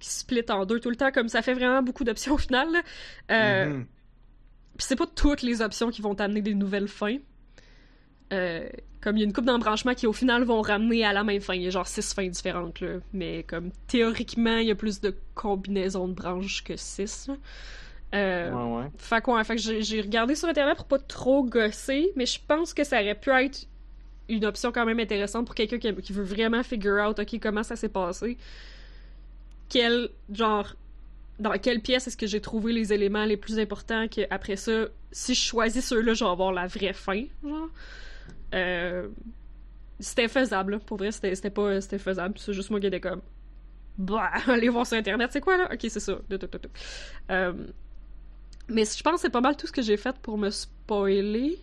qui 0.00 0.10
split 0.10 0.44
en 0.50 0.66
deux 0.66 0.80
tout 0.80 0.90
le 0.90 0.96
temps, 0.96 1.10
comme 1.12 1.28
ça 1.28 1.40
fait 1.42 1.54
vraiment 1.54 1.82
beaucoup 1.82 2.04
d'options 2.04 2.34
au 2.34 2.38
final. 2.38 2.68
Euh, 3.30 3.66
Mhm. 3.66 3.86
Puis 4.76 4.86
c'est 4.88 4.96
pas 4.96 5.06
toutes 5.06 5.42
les 5.42 5.62
options 5.62 5.90
qui 5.90 6.02
vont 6.02 6.14
t'amener 6.16 6.42
des 6.42 6.54
nouvelles 6.54 6.88
fins. 6.88 7.18
Euh, 8.32 8.68
comme 9.00 9.16
il 9.16 9.20
y 9.20 9.22
a 9.22 9.26
une 9.26 9.32
coupe 9.32 9.44
d'embranchements 9.44 9.94
qui 9.94 10.06
au 10.06 10.12
final 10.12 10.42
vont 10.44 10.62
ramener 10.62 11.04
à 11.04 11.12
la 11.12 11.22
même 11.22 11.40
fin. 11.40 11.54
Il 11.54 11.62
y 11.62 11.66
a 11.66 11.70
genre 11.70 11.86
six 11.86 12.12
fins 12.12 12.26
différentes 12.26 12.80
là. 12.80 12.96
Mais 13.12 13.44
comme 13.44 13.70
théoriquement, 13.86 14.56
il 14.56 14.66
y 14.66 14.70
a 14.70 14.74
plus 14.74 15.00
de 15.00 15.14
combinaisons 15.34 16.08
de 16.08 16.14
branches 16.14 16.64
que 16.64 16.76
six. 16.76 17.28
là. 17.28 17.36
Euh, 18.14 18.50
Ouais, 18.52 18.82
ouais. 18.82 18.90
fait 18.96 19.20
que, 19.20 19.30
ouais, 19.30 19.44
fait 19.44 19.56
que 19.56 19.80
j'ai 19.80 20.00
regardé 20.00 20.34
sur 20.34 20.48
internet 20.48 20.76
pour 20.76 20.86
pas 20.86 20.98
trop 20.98 21.42
gosser, 21.44 22.12
mais 22.16 22.26
je 22.26 22.38
pense 22.46 22.72
que 22.72 22.84
ça 22.84 23.00
aurait 23.00 23.14
pu 23.14 23.30
être 23.30 23.66
une 24.28 24.44
option 24.44 24.72
quand 24.72 24.86
même 24.86 25.00
intéressante 25.00 25.46
pour 25.46 25.54
quelqu'un 25.54 25.78
qui, 25.78 25.92
qui 25.96 26.12
veut 26.12 26.22
vraiment 26.22 26.62
figure 26.62 27.04
out 27.06 27.18
ok 27.18 27.38
comment 27.40 27.62
ça 27.62 27.76
s'est 27.76 27.88
passé. 27.88 28.38
Quel 29.68 30.08
genre 30.32 30.74
dans 31.40 31.52
quelle 31.58 31.80
pièce 31.80 32.06
est-ce 32.06 32.16
que 32.16 32.26
j'ai 32.28 32.40
trouvé 32.40 32.72
les 32.72 32.92
éléments 32.92 33.24
les 33.24 33.36
plus 33.36 33.58
importants 33.58 34.06
que 34.06 34.20
après 34.30 34.56
ça, 34.56 34.86
si 35.10 35.34
je 35.34 35.40
choisis 35.40 35.84
ceux-là, 35.84 36.14
je 36.14 36.24
vais 36.24 36.30
avoir 36.30 36.52
la 36.52 36.66
vraie 36.68 36.92
fin, 36.92 37.24
genre. 37.42 37.68
Euh, 38.54 39.08
c'était 39.98 40.28
faisable, 40.28 40.72
là. 40.72 40.78
pour 40.78 40.96
vrai, 40.98 41.10
c'était 41.10 41.50
pas 41.50 41.80
c'était 41.80 41.98
faisable, 41.98 42.38
c'est 42.38 42.52
juste 42.52 42.70
moi 42.70 42.78
qui 42.80 42.86
étais 42.86 43.00
comme 43.00 43.20
bah, 43.98 44.30
allez 44.46 44.68
voir 44.68 44.86
sur 44.86 44.96
internet, 44.96 45.30
c'est 45.32 45.40
quoi 45.40 45.56
là? 45.56 45.68
Ok, 45.72 45.80
c'est 45.88 46.00
ça. 46.00 46.18
Euh, 47.30 47.52
mais 48.68 48.84
je 48.84 49.02
pense 49.02 49.14
que 49.14 49.20
c'est 49.20 49.30
pas 49.30 49.40
mal 49.40 49.56
tout 49.56 49.66
ce 49.66 49.72
que 49.72 49.82
j'ai 49.82 49.96
fait 49.96 50.16
pour 50.18 50.38
me 50.38 50.50
spoiler, 50.50 51.58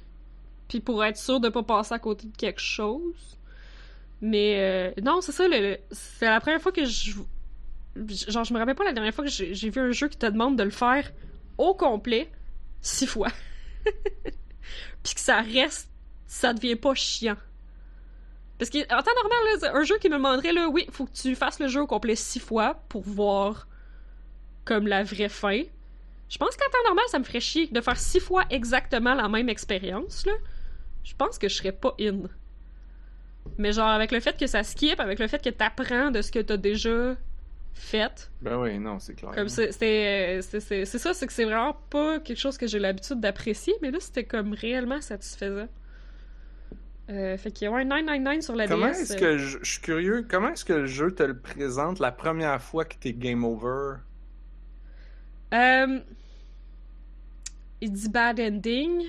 puis 0.68 0.80
pour 0.80 1.04
être 1.04 1.18
sûr 1.18 1.40
de 1.40 1.50
pas 1.50 1.64
passer 1.64 1.94
à 1.94 2.00
côté 2.00 2.28
de 2.28 2.36
quelque 2.36 2.62
chose. 2.62 3.38
Mais 4.22 4.94
euh, 4.98 5.02
non, 5.02 5.22
c'est 5.22 5.32
ça, 5.32 5.46
c'est 5.92 6.26
la 6.26 6.40
première 6.40 6.62
fois 6.62 6.72
que 6.72 6.86
je 6.86 7.14
genre 7.96 8.44
je 8.46 8.54
me 8.54 8.60
rappelle 8.60 8.76
pas 8.76 8.86
la 8.86 8.94
dernière 8.94 9.14
fois 9.14 9.26
que 9.26 9.30
j'ai 9.30 9.70
vu 9.70 9.82
un 9.82 9.92
jeu 9.92 10.08
qui 10.08 10.18
te 10.18 10.26
demande 10.26 10.58
de 10.58 10.64
le 10.64 10.70
faire 10.70 11.12
au 11.58 11.74
complet 11.74 12.30
six 12.82 13.06
fois. 13.06 13.30
Puis 15.04 15.14
que 15.16 15.20
ça 15.20 15.42
reste 15.42 15.90
ça 16.28 16.54
devient 16.54 16.76
pas 16.76 16.94
chiant. 16.94 17.36
Parce 18.58 18.70
que 18.70 18.78
en 18.78 19.02
temps 19.02 19.12
normal 19.16 19.76
un 19.76 19.84
jeu 19.84 19.98
qui 19.98 20.08
me 20.08 20.16
demanderait 20.16 20.54
là 20.54 20.70
oui, 20.70 20.88
faut 20.92 21.06
que 21.06 21.12
tu 21.14 21.36
fasses 21.36 21.60
le 21.60 21.68
jeu 21.68 21.82
au 21.82 21.88
complet 21.88 22.16
six 22.16 22.40
fois 22.40 22.76
pour 22.88 23.02
voir 23.02 23.68
comme 24.64 24.88
la 24.88 25.04
vraie 25.04 25.30
fin. 25.30 25.64
Je 26.32 26.38
pense 26.38 26.56
qu'en 26.56 26.66
temps 26.72 26.84
normal, 26.88 27.04
ça 27.10 27.20
me 27.20 27.24
ferait 27.26 27.42
chier 27.42 27.68
de 27.68 27.82
faire 27.82 27.98
six 27.98 28.20
fois 28.22 28.46
exactement 28.50 29.14
la 29.14 29.28
même 29.30 29.50
expérience 29.50 30.26
là. 30.26 30.34
Je 31.04 31.14
pense 31.16 31.38
que 31.38 31.50
je 31.50 31.56
serais 31.56 31.74
pas 31.74 31.94
in. 32.00 32.22
Mais 33.58 33.74
genre 33.74 33.88
avec 33.90 34.12
le 34.12 34.20
fait 34.20 34.38
que 34.40 34.48
ça 34.48 34.64
skip, 34.64 35.00
avec 35.00 35.20
le 35.20 35.28
fait 35.28 35.44
que 35.44 35.50
t'apprends 35.50 36.10
de 36.12 36.22
ce 36.22 36.32
que 36.32 36.40
t'as 36.40 36.58
déjà 36.58 37.16
fait, 37.74 38.32
Ben 38.42 38.58
oui, 38.60 38.78
non, 38.80 39.00
c'est 39.00 39.16
clair. 39.16 39.32
comme 39.32 39.50
c'est 39.50 39.72
ça, 39.72 41.14
c'est 41.14 41.28
que 41.28 41.34
c'est 41.34 41.46
vraiment 41.46 41.74
pas 41.90 42.20
quelque 42.20 42.38
chose 42.40 42.58
que 42.58 42.68
j'ai 42.68 42.80
l'habitude 42.80 43.20
d'apprécier, 43.20 43.74
mais 43.82 43.92
là 43.92 44.00
c'était 44.00 44.26
comme 44.26 44.54
réellement 44.54 45.02
satisfaisant. 45.02 45.68
Euh, 47.10 47.38
fait 47.38 47.52
que 47.52 47.66
ouais, 47.68 47.84
999 47.84 48.42
sur 48.42 48.56
la 48.56 48.68
Comment 48.68 48.88
DS. 48.92 49.02
est-ce 49.02 49.14
euh, 49.14 49.20
que 49.20 49.38
je, 49.38 49.58
je 49.64 49.72
suis 49.72 49.82
curieux, 49.82 50.26
comment 50.30 50.50
est-ce 50.54 50.64
que 50.66 50.74
le 50.74 50.86
jeu 50.86 51.14
te 51.14 51.24
le 51.24 51.38
présente 51.38 52.00
la 52.00 52.12
première 52.12 52.62
fois 52.62 52.86
que 52.86 52.96
t'es 52.96 53.14
game 53.14 53.44
over? 53.44 53.96
euh, 55.54 56.00
il 57.82 57.92
dit 57.92 58.10
bad 58.10 58.40
ending. 58.40 59.06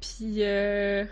Puis 0.00 0.42
euh, 0.42 1.04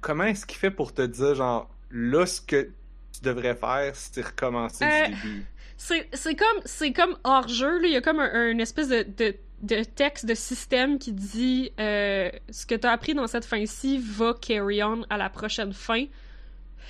Comment 0.00 0.24
est-ce 0.24 0.44
qu'il 0.44 0.58
fait 0.58 0.70
pour 0.70 0.92
te 0.92 1.02
dire, 1.02 1.34
genre, 1.34 1.70
là, 1.90 2.26
ce 2.26 2.40
que 2.40 2.70
tu 3.12 3.20
devrais 3.22 3.54
faire, 3.54 3.94
c'est 3.94 4.22
recommencer 4.22 4.84
Euh, 4.84 5.06
du 5.06 5.14
début? 5.14 5.46
C'est 5.76 6.34
comme 6.34 6.60
c'est 6.64 6.92
comme 6.92 7.16
hors 7.22 7.46
jeu 7.46 7.80
là, 7.80 7.86
il 7.86 7.92
y 7.92 7.96
a 7.96 8.00
comme 8.00 8.18
un, 8.18 8.32
un 8.34 8.58
espèce 8.58 8.88
de, 8.88 9.06
de, 9.16 9.36
de 9.62 9.84
texte 9.84 10.26
de 10.26 10.34
système 10.34 10.98
qui 10.98 11.12
dit 11.12 11.70
euh, 11.78 12.30
ce 12.50 12.66
que 12.66 12.74
t'as 12.74 12.90
appris 12.90 13.14
dans 13.14 13.28
cette 13.28 13.44
fin-ci 13.44 13.98
va 13.98 14.34
carry 14.34 14.82
on 14.82 15.02
à 15.08 15.16
la 15.16 15.30
prochaine 15.30 15.72
fin. 15.72 16.06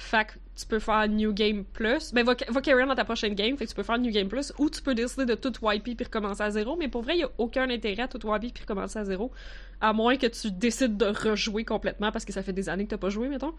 Fait 0.00 0.26
que 0.26 0.32
tu 0.56 0.64
peux 0.64 0.78
faire 0.78 1.08
New 1.08 1.32
Game 1.32 1.64
Plus. 1.64 2.12
Ben, 2.12 2.24
va, 2.24 2.34
va 2.48 2.60
carry 2.60 2.84
on 2.84 2.86
dans 2.86 2.94
ta 2.94 3.04
prochaine 3.04 3.34
game. 3.34 3.56
Fait 3.56 3.64
que 3.64 3.70
tu 3.70 3.74
peux 3.74 3.82
faire 3.82 3.98
New 3.98 4.12
Game 4.12 4.28
Plus. 4.28 4.52
Ou 4.58 4.70
tu 4.70 4.80
peux 4.80 4.94
décider 4.94 5.26
de 5.26 5.34
tout 5.34 5.52
wiper 5.60 5.96
puis 5.96 6.04
recommencer 6.04 6.42
à 6.42 6.50
zéro. 6.50 6.76
Mais 6.76 6.86
pour 6.88 7.02
vrai, 7.02 7.16
il 7.16 7.20
y 7.20 7.24
a 7.24 7.30
aucun 7.38 7.68
intérêt 7.68 8.02
à 8.04 8.08
tout 8.08 8.24
wiper 8.24 8.52
puis 8.52 8.62
recommencer 8.62 8.98
à 8.98 9.04
zéro. 9.04 9.32
À 9.80 9.92
moins 9.92 10.16
que 10.16 10.26
tu 10.28 10.50
décides 10.52 10.96
de 10.96 11.06
rejouer 11.06 11.64
complètement 11.64 12.12
parce 12.12 12.24
que 12.24 12.32
ça 12.32 12.42
fait 12.44 12.52
des 12.52 12.68
années 12.68 12.84
que 12.84 12.90
t'as 12.90 12.96
pas 12.96 13.10
joué, 13.10 13.28
mettons. 13.28 13.54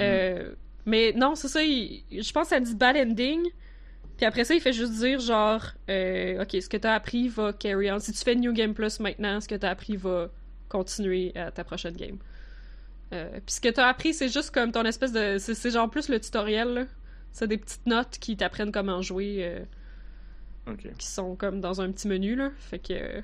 Euh, 0.00 0.52
mais 0.86 1.12
non, 1.12 1.34
c'est 1.34 1.48
ça. 1.48 1.62
il- 1.62 2.02
je 2.10 2.32
pense 2.32 2.44
que 2.44 2.48
ça 2.50 2.60
dit 2.60 2.74
bad 2.74 2.96
ending. 2.96 3.42
Puis 4.16 4.26
après 4.26 4.44
ça, 4.44 4.54
il 4.54 4.60
fait 4.60 4.72
juste 4.72 4.92
dire 4.94 5.20
genre, 5.20 5.62
euh, 5.90 6.42
ok, 6.42 6.62
ce 6.62 6.68
que 6.68 6.76
t'as 6.76 6.94
appris 6.94 7.28
va 7.28 7.52
carry 7.52 7.90
on. 7.92 7.98
Si 8.00 8.12
tu 8.12 8.18
fais 8.24 8.34
New 8.34 8.52
Game 8.52 8.74
Plus 8.74 9.00
maintenant, 9.00 9.40
ce 9.40 9.46
que 9.48 9.54
t'as 9.54 9.70
appris 9.70 9.96
va 9.96 10.28
continuer 10.68 11.32
à 11.36 11.50
ta 11.50 11.62
prochaine 11.62 11.94
game. 11.94 12.18
Euh, 13.12 13.30
puis 13.46 13.54
ce 13.54 13.60
que 13.60 13.68
t'as 13.68 13.86
appris, 13.88 14.12
c'est 14.14 14.28
juste 14.28 14.50
comme 14.50 14.70
ton 14.72 14.84
espèce 14.84 15.12
de. 15.12 15.38
C'est 15.38 15.70
genre 15.70 15.88
plus 15.90 16.08
le 16.08 16.20
tutoriel, 16.20 16.68
là. 16.74 16.84
C'est 17.32 17.46
des 17.48 17.58
petites 17.58 17.86
notes 17.86 18.18
qui 18.20 18.36
t'apprennent 18.36 18.72
comment 18.72 19.00
jouer, 19.02 19.38
euh, 19.40 19.64
Ok. 20.72 20.88
qui 20.98 21.06
sont 21.06 21.36
comme 21.36 21.60
dans 21.60 21.80
un 21.80 21.90
petit 21.92 22.08
menu, 22.08 22.34
là. 22.36 22.50
Fait 22.58 22.78
que. 22.78 22.92
euh, 22.92 23.20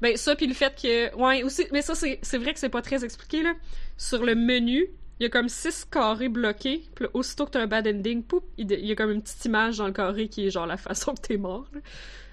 Ben, 0.00 0.16
ça, 0.16 0.36
puis 0.36 0.46
le 0.46 0.54
fait 0.54 0.74
que. 0.80 1.14
Ouais, 1.16 1.42
aussi. 1.42 1.66
Mais 1.72 1.82
ça, 1.82 1.94
c'est 1.94 2.18
c'est 2.22 2.38
vrai 2.38 2.52
que 2.54 2.60
c'est 2.60 2.68
pas 2.68 2.82
très 2.82 3.04
expliqué, 3.04 3.42
là. 3.42 3.54
Sur 3.96 4.24
le 4.24 4.34
menu, 4.34 4.86
il 5.18 5.24
y 5.24 5.26
a 5.26 5.28
comme 5.28 5.48
six 5.48 5.84
carrés 5.84 6.28
bloqués. 6.28 6.84
Puis 6.94 7.06
aussitôt 7.12 7.46
que 7.46 7.50
t'as 7.52 7.62
un 7.62 7.66
bad 7.66 7.86
ending, 7.88 8.22
poup, 8.22 8.44
il 8.56 8.70
y 8.70 8.92
a 8.92 8.94
comme 8.94 9.10
une 9.10 9.22
petite 9.22 9.44
image 9.44 9.78
dans 9.78 9.86
le 9.86 9.92
carré 9.92 10.28
qui 10.28 10.46
est 10.46 10.50
genre 10.50 10.66
la 10.66 10.76
façon 10.76 11.14
que 11.14 11.20
t'es 11.20 11.36
mort, 11.36 11.66
là. 11.72 11.80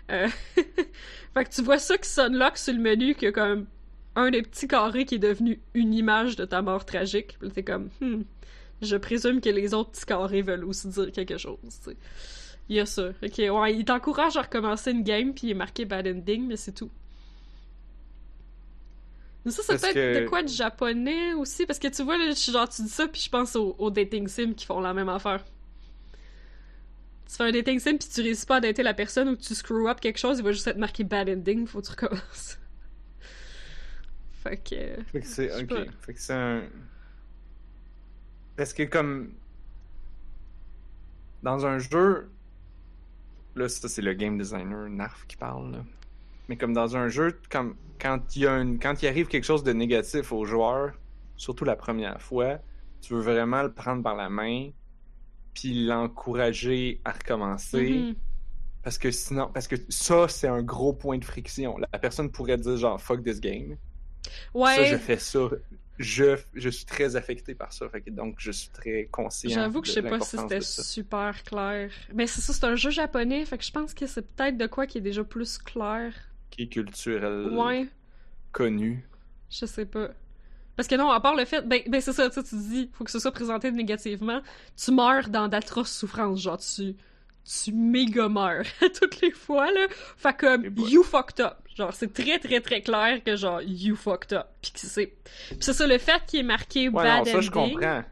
Euh, 0.09 0.27
fait 1.34 1.43
que 1.45 1.49
tu 1.49 1.61
vois 1.64 1.80
ça 1.80 1.97
qui 1.97 2.07
s'unlock 2.09 2.57
sur 2.57 2.73
le 2.73 2.80
menu, 2.80 3.14
qu'il 3.15 3.23
y 3.26 3.27
a 3.27 3.31
comme 3.34 3.65
un 4.18 4.31
des 4.31 4.41
petits 4.41 4.68
carrés 4.68 5.06
qui 5.06 5.15
est 5.15 5.19
devenu 5.19 5.61
une 5.73 5.94
image 5.94 6.35
de 6.35 6.44
ta 6.45 6.61
mort 6.61 6.85
tragique. 6.85 7.38
Puis 7.39 7.49
t'es 7.52 7.64
comme, 7.64 7.89
hmm, 8.02 8.23
je 8.81 8.95
présume 8.98 9.39
que 9.41 9.49
les 9.49 9.73
autres 9.73 9.91
petits 9.91 10.06
carrés 10.06 10.41
veulent 10.41 10.65
aussi 10.65 10.88
dire 10.89 11.11
quelque 11.11 11.38
chose. 11.38 11.57
Il 12.69 12.76
y 12.76 12.80
a 12.80 12.85
ça. 12.85 13.10
Ok, 13.23 13.38
ouais, 13.38 13.76
il 13.76 13.85
t'encourage 13.85 14.35
à 14.35 14.41
recommencer 14.41 14.91
une 14.91 15.03
game, 15.03 15.34
puis 15.34 15.48
il 15.48 15.52
est 15.52 15.56
marqué 15.56 15.85
bad 15.85 16.06
ending, 16.07 16.48
mais 16.48 16.57
c'est 16.57 16.73
tout. 16.73 16.89
Mais 19.45 19.52
ça, 19.52 19.61
c'est 19.64 19.80
peut-être 19.80 19.94
que- 19.94 20.23
de 20.23 20.27
quoi 20.27 20.44
de 20.44 20.49
japonais 20.49 21.34
aussi, 21.34 21.65
parce 21.65 21.80
que 21.80 21.88
tu 21.88 22.03
vois, 22.03 22.18
là, 22.18 22.34
genre, 22.34 22.68
tu 22.68 22.81
dis 22.81 22.89
ça, 22.89 23.07
puis 23.07 23.22
je 23.22 23.30
pense 23.30 23.56
aux, 23.56 23.76
aux 23.80 23.89
dating 23.89 24.27
sims 24.27 24.53
qui 24.53 24.65
font 24.65 24.81
la 24.81 24.94
même 24.94 25.07
affaire. 25.10 25.45
Tu 27.30 27.35
fais 27.35 27.44
un 27.44 27.52
dating 27.52 27.80
sim, 27.80 27.98
puis 27.98 28.10
tu 28.14 28.22
réussis 28.22 28.45
pas 28.45 28.57
à 28.57 28.60
dater 28.61 28.84
la 28.84 28.94
personne, 28.94 29.30
ou 29.30 29.35
tu 29.35 29.53
screw 29.56 29.88
up 29.88 29.99
quelque 30.02 30.18
chose, 30.18 30.39
il 30.39 30.44
va 30.44 30.52
juste 30.52 30.68
être 30.68 30.77
marqué 30.77 31.03
bad 31.03 31.30
ending, 31.30 31.65
faut 31.68 31.80
que 31.81 31.85
tu 31.85 31.91
recommences. 31.91 32.57
Fait 34.49 34.57
que. 34.57 35.03
Fait 35.11 35.21
que 35.21 35.27
c'est. 35.27 35.61
Ok. 35.61 35.67
pas. 35.67 35.91
Fait 36.01 36.13
que 36.13 36.19
c'est 36.19 36.33
un. 36.33 36.63
Parce 38.55 38.73
que 38.73 38.83
comme. 38.83 39.33
Dans 41.43 41.65
un 41.65 41.79
jeu. 41.79 42.29
Là, 43.55 43.67
ça, 43.69 43.87
c'est 43.89 44.01
le 44.01 44.13
game 44.13 44.37
designer 44.37 44.87
Narf 44.89 45.25
qui 45.27 45.35
parle, 45.35 45.71
là. 45.71 45.83
Mais 46.47 46.55
comme 46.55 46.73
dans 46.73 46.95
un 46.95 47.09
jeu, 47.09 47.39
comme, 47.49 47.75
quand 47.99 48.35
il 48.35 48.43
y 48.43 48.47
a 48.47 48.57
une, 48.57 48.79
quand 48.79 49.01
il 49.01 49.07
arrive 49.07 49.27
quelque 49.27 49.43
chose 49.43 49.63
de 49.63 49.73
négatif 49.73 50.31
au 50.31 50.45
joueur, 50.45 50.93
surtout 51.35 51.65
la 51.65 51.75
première 51.75 52.21
fois, 52.21 52.59
tu 53.01 53.13
veux 53.13 53.21
vraiment 53.21 53.63
le 53.63 53.73
prendre 53.73 54.03
par 54.03 54.15
la 54.15 54.29
main, 54.29 54.69
puis 55.53 55.85
l'encourager 55.85 57.01
à 57.03 57.11
recommencer. 57.11 57.89
Mhm. 57.89 58.15
Parce 58.83 58.97
que 58.97 59.11
sinon, 59.11 59.49
parce 59.53 59.67
que 59.67 59.75
ça, 59.89 60.27
c'est 60.29 60.47
un 60.47 60.61
gros 60.61 60.93
point 60.93 61.17
de 61.17 61.25
friction. 61.25 61.77
La 61.77 61.99
personne 61.99 62.31
pourrait 62.31 62.57
dire 62.57 62.77
genre 62.77 63.01
fuck 63.01 63.23
this 63.23 63.41
game. 63.41 63.75
Ouais. 64.53 64.75
Ça, 64.75 64.83
je 64.85 64.97
fais 64.97 65.17
ça. 65.17 65.49
Je, 65.99 66.37
je 66.53 66.69
suis 66.69 66.85
très 66.85 67.15
affecté 67.15 67.55
par 67.55 67.73
ça. 67.73 67.89
Fait 67.89 68.01
que 68.01 68.11
donc, 68.11 68.35
je 68.37 68.51
suis 68.51 68.69
très 68.69 69.05
conscient. 69.11 69.49
J'avoue 69.49 69.81
que 69.81 69.87
de 69.87 69.91
je 69.91 69.93
sais 69.93 70.03
pas 70.03 70.19
si 70.19 70.37
c'était 70.37 70.61
super 70.61 71.43
clair. 71.43 71.89
Mais 72.13 72.27
c'est 72.27 72.41
ça, 72.41 72.53
c'est 72.53 72.65
un 72.65 72.75
jeu 72.75 72.91
japonais, 72.91 73.45
fait 73.45 73.57
que 73.57 73.63
je 73.63 73.71
pense 73.71 73.93
que 73.93 74.05
c'est 74.05 74.21
peut-être 74.21 74.57
de 74.57 74.67
quoi 74.67 74.85
qui 74.85 74.99
est 74.99 75.01
déjà 75.01 75.23
plus 75.23 75.57
clair. 75.57 76.13
Qui 76.51 76.63
est 76.63 76.67
culturel. 76.67 77.49
Ouais. 77.51 77.87
connu. 78.51 79.07
Je 79.49 79.65
sais 79.65 79.85
pas. 79.85 80.09
Parce 80.75 80.87
que 80.87 80.95
non, 80.95 81.09
à 81.09 81.19
part 81.19 81.35
le 81.35 81.45
fait, 81.45 81.67
ben, 81.67 81.81
ben 81.87 81.99
c'est 81.99 82.13
ça, 82.13 82.29
tu 82.29 82.41
dis, 82.55 82.89
faut 82.93 83.03
que 83.03 83.09
ce 83.11 83.17
soit 83.19 83.31
présenté 83.31 83.71
négativement, 83.71 84.41
tu 84.75 84.91
meurs 84.91 85.29
dans 85.29 85.47
d'atroces 85.47 85.91
souffrances, 85.91 86.41
genre 86.41 86.59
tu, 86.59 86.95
tu 87.63 87.71
méga 87.71 88.27
meurs 88.27 88.65
toutes 88.99 89.21
les 89.21 89.31
fois, 89.31 89.71
là. 89.71 89.87
Fait 90.17 90.35
comme, 90.37 90.65
you 90.77 91.03
fucked 91.03 91.39
up. 91.39 91.57
Genre, 91.77 91.93
c'est 91.93 92.13
très 92.13 92.39
très 92.39 92.59
très 92.59 92.81
clair 92.81 93.23
que 93.23 93.35
genre, 93.35 93.61
you 93.61 93.95
fucked 93.95 94.33
up. 94.33 94.47
Que 94.61 94.69
c'est, 94.75 95.13
c'est 95.59 95.73
ça, 95.73 95.87
le 95.87 95.97
fait 95.97 96.21
qu'il 96.27 96.39
est 96.41 96.43
marqué 96.43 96.89
Ouais, 96.89 97.03
bad 97.03 97.25
non, 97.25 97.31
ça, 97.33 97.41
je 97.41 97.49
comprends. 97.51 98.03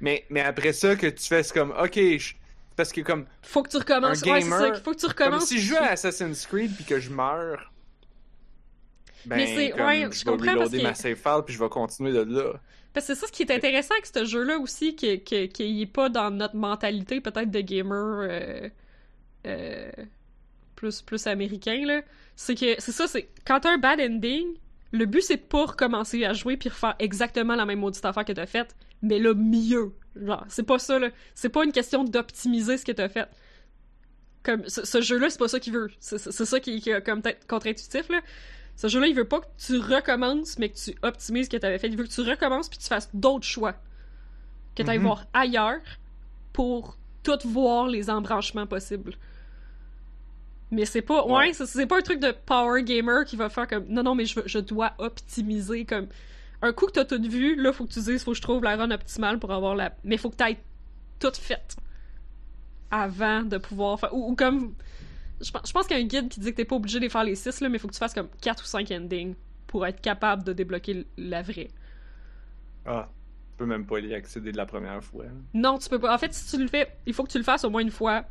Mais, 0.00 0.24
mais 0.30 0.40
après 0.42 0.72
ça, 0.72 0.94
que 0.96 1.06
tu 1.06 1.24
fais, 1.24 1.42
c'est 1.42 1.54
comme, 1.54 1.70
ok, 1.72 1.94
je- 1.94 2.34
parce 2.76 2.92
que 2.92 3.00
comme, 3.00 3.26
faut 3.42 3.62
que 3.62 3.70
tu 3.70 3.76
recommences. 3.78 4.22
Un 4.26 4.30
Ouais, 4.32 4.40
c'est 4.42 4.50
ça, 4.50 4.58
gamer, 4.64 4.82
faut 4.82 4.90
que 4.92 4.96
tu 4.96 5.06
comme 5.06 5.10
recommences. 5.26 5.46
si 5.46 5.58
je 5.60 5.68
joue 5.68 5.76
à 5.76 5.86
Assassin's 5.90 6.46
Creed 6.46 6.74
puis 6.76 6.84
que 6.84 6.98
je 7.00 7.10
meurs, 7.10 7.72
ben, 9.26 9.36
Mais 9.36 9.46
c'est- 9.54 9.70
comme, 9.70 9.86
ouais, 9.86 10.06
je 10.10 10.18
je 10.18 10.24
vais 10.24 10.30
comprends 10.30 10.46
parce 10.46 10.56
reloader 10.58 10.78
que- 10.78 10.82
ma 10.82 10.94
save 10.94 11.14
file 11.16 11.40
puis 11.46 11.54
je 11.54 11.58
vais 11.62 11.68
continuer 11.68 12.12
de 12.12 12.22
là. 12.24 12.52
Parce 12.92 13.06
que 13.06 13.14
c'est 13.14 13.20
ça 13.20 13.26
ce 13.26 13.32
qui 13.32 13.42
est 13.42 13.50
intéressant 13.50 13.94
avec 13.94 14.06
ce 14.06 14.24
jeu-là 14.24 14.58
aussi, 14.58 14.94
qu'il 14.94 15.20
est 15.82 15.92
pas 15.92 16.08
dans 16.08 16.30
notre 16.30 16.54
mentalité 16.56 17.20
peut-être 17.20 17.50
de 17.50 17.60
gamer 17.60 18.26
euh, 18.30 18.68
euh, 19.46 19.90
plus, 20.76 21.02
plus 21.02 21.26
américain, 21.26 21.84
là. 21.86 22.02
C'est 22.36 22.54
que, 22.54 22.80
c'est 22.80 22.92
ça, 22.92 23.06
c'est 23.06 23.28
quand 23.46 23.60
t'as 23.60 23.72
un 23.72 23.78
bad 23.78 24.00
ending, 24.00 24.46
le 24.92 25.06
but 25.06 25.22
c'est 25.22 25.36
pas 25.36 25.66
recommencer 25.66 26.24
à 26.24 26.32
jouer 26.32 26.56
puis 26.56 26.68
refaire 26.68 26.94
exactement 26.98 27.54
la 27.54 27.64
même 27.66 27.78
maudite 27.80 28.04
affaire 28.04 28.24
que 28.24 28.32
t'as 28.32 28.46
faite, 28.46 28.74
mais 29.02 29.18
là, 29.18 29.34
mieux. 29.34 29.92
Genre, 30.16 30.44
c'est 30.48 30.62
pas 30.64 30.78
ça, 30.78 30.98
là. 30.98 31.10
C'est 31.34 31.48
pas 31.48 31.64
une 31.64 31.72
question 31.72 32.04
d'optimiser 32.04 32.76
ce 32.78 32.84
que 32.84 32.92
t'as 32.92 33.08
fait. 33.08 33.28
Comme, 34.42 34.68
ce, 34.68 34.84
ce 34.84 35.00
jeu-là, 35.00 35.30
c'est 35.30 35.38
pas 35.38 35.48
ça 35.48 35.58
qu'il 35.58 35.72
veut. 35.72 35.90
C'est 36.00 36.18
ça 36.18 36.60
qui, 36.60 36.80
qui 36.80 36.90
est 36.90 37.02
comme 37.04 37.22
peut-être 37.22 37.46
contre-intuitif, 37.46 38.08
là. 38.10 38.20
Ce 38.76 38.88
jeu-là, 38.88 39.06
il 39.06 39.14
veut 39.14 39.24
pas 39.28 39.40
que 39.40 39.46
tu 39.56 39.78
recommences, 39.78 40.58
mais 40.58 40.68
que 40.68 40.76
tu 40.76 40.94
optimises 41.02 41.46
ce 41.46 41.50
que 41.50 41.56
tu 41.56 41.64
avais 41.66 41.78
fait. 41.78 41.86
Il 41.88 41.96
veut 41.96 42.04
que 42.04 42.08
tu 42.12 42.20
recommences 42.22 42.68
puis 42.68 42.78
tu 42.78 42.86
fasses 42.86 43.08
d'autres 43.14 43.46
choix. 43.46 43.74
Que 44.74 44.82
tu 44.82 44.90
ailles 44.90 44.98
Mhm. 44.98 45.04
voir 45.04 45.26
ailleurs 45.32 45.80
pour 46.52 46.98
tout 47.22 47.38
voir 47.44 47.86
les 47.86 48.10
embranchements 48.10 48.66
possibles. 48.66 49.14
Mais 50.70 50.84
c'est 50.86 51.02
pas. 51.02 51.24
Ouais, 51.26 51.32
Ouais. 51.32 51.52
c'est- 51.52 51.86
pas 51.86 51.98
un 51.98 52.02
truc 52.02 52.20
de 52.20 52.32
power 52.46 52.82
gamer 52.82 53.24
qui 53.24 53.36
va 53.36 53.48
faire 53.48 53.66
comme. 53.68 53.86
Non, 53.88 54.02
non, 54.02 54.14
mais 54.14 54.24
je, 54.26 54.40
je 54.46 54.58
dois 54.58 54.92
optimiser. 54.98 55.84
Comme. 55.84 56.06
Un 56.62 56.72
coup 56.72 56.86
que 56.86 56.92
t'as 56.92 57.04
tout 57.04 57.20
vu, 57.22 57.56
là, 57.56 57.72
faut 57.72 57.84
que 57.86 57.92
tu 57.92 58.00
dises, 58.00 58.24
faut 58.24 58.30
que 58.32 58.36
je 58.36 58.42
trouve 58.42 58.62
la 58.64 58.76
run 58.76 58.90
optimale 58.90 59.38
pour 59.38 59.52
avoir 59.52 59.74
la. 59.76 59.94
Mais 60.04 60.16
faut 60.16 60.30
que 60.30 60.36
t'ailles 60.36 60.58
tout 61.20 61.32
fait 61.34 61.76
avant 62.90 63.42
de 63.42 63.58
pouvoir 63.58 63.98
faire. 64.00 64.14
Ou, 64.14 64.30
ou 64.32 64.34
comme. 64.36 64.74
Je 65.40 65.50
pense, 65.50 65.68
je 65.68 65.72
pense 65.72 65.86
qu'il 65.86 65.96
y 65.96 66.00
a 66.00 66.02
un 66.02 66.06
guide 66.06 66.28
qui 66.28 66.40
dit 66.40 66.50
que 66.52 66.56
t'es 66.56 66.64
pas 66.64 66.76
obligé 66.76 67.00
de 67.00 67.08
faire 67.08 67.24
les 67.24 67.34
6, 67.34 67.60
là, 67.60 67.68
mais 67.68 67.78
faut 67.78 67.88
que 67.88 67.92
tu 67.92 67.98
fasses 67.98 68.14
comme 68.14 68.28
4 68.40 68.62
ou 68.62 68.66
5 68.66 68.90
endings 68.92 69.34
pour 69.66 69.84
être 69.86 70.00
capable 70.00 70.44
de 70.44 70.52
débloquer 70.52 71.04
la 71.18 71.42
vraie. 71.42 71.68
Ah, 72.86 73.08
tu 73.50 73.58
peux 73.58 73.66
même 73.66 73.84
pas 73.84 73.98
y 73.98 74.14
accéder 74.14 74.52
de 74.52 74.56
la 74.56 74.64
première 74.66 75.02
fois. 75.02 75.24
Non, 75.52 75.78
tu 75.78 75.88
peux 75.88 75.98
pas. 75.98 76.14
En 76.14 76.18
fait, 76.18 76.32
si 76.32 76.56
tu 76.56 76.62
le 76.62 76.68
fais, 76.68 76.96
il 77.06 77.12
faut 77.12 77.24
que 77.24 77.30
tu 77.32 77.38
le 77.38 77.44
fasses 77.44 77.64
au 77.64 77.70
moins 77.70 77.82
une 77.82 77.90
fois. 77.90 78.24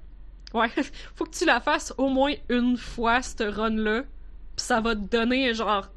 Ouais, 0.54 0.70
faut 1.16 1.26
que 1.26 1.36
tu 1.36 1.46
la 1.46 1.60
fasses 1.60 1.94
au 1.98 2.10
moins 2.10 2.34
une 2.50 2.78
fois, 2.78 3.22
cette 3.22 3.42
run-là. 3.42 4.04
Pis 4.56 4.64
ça 4.64 4.82
va 4.82 4.96
te 4.96 5.02
donner, 5.02 5.54
genre. 5.54 5.90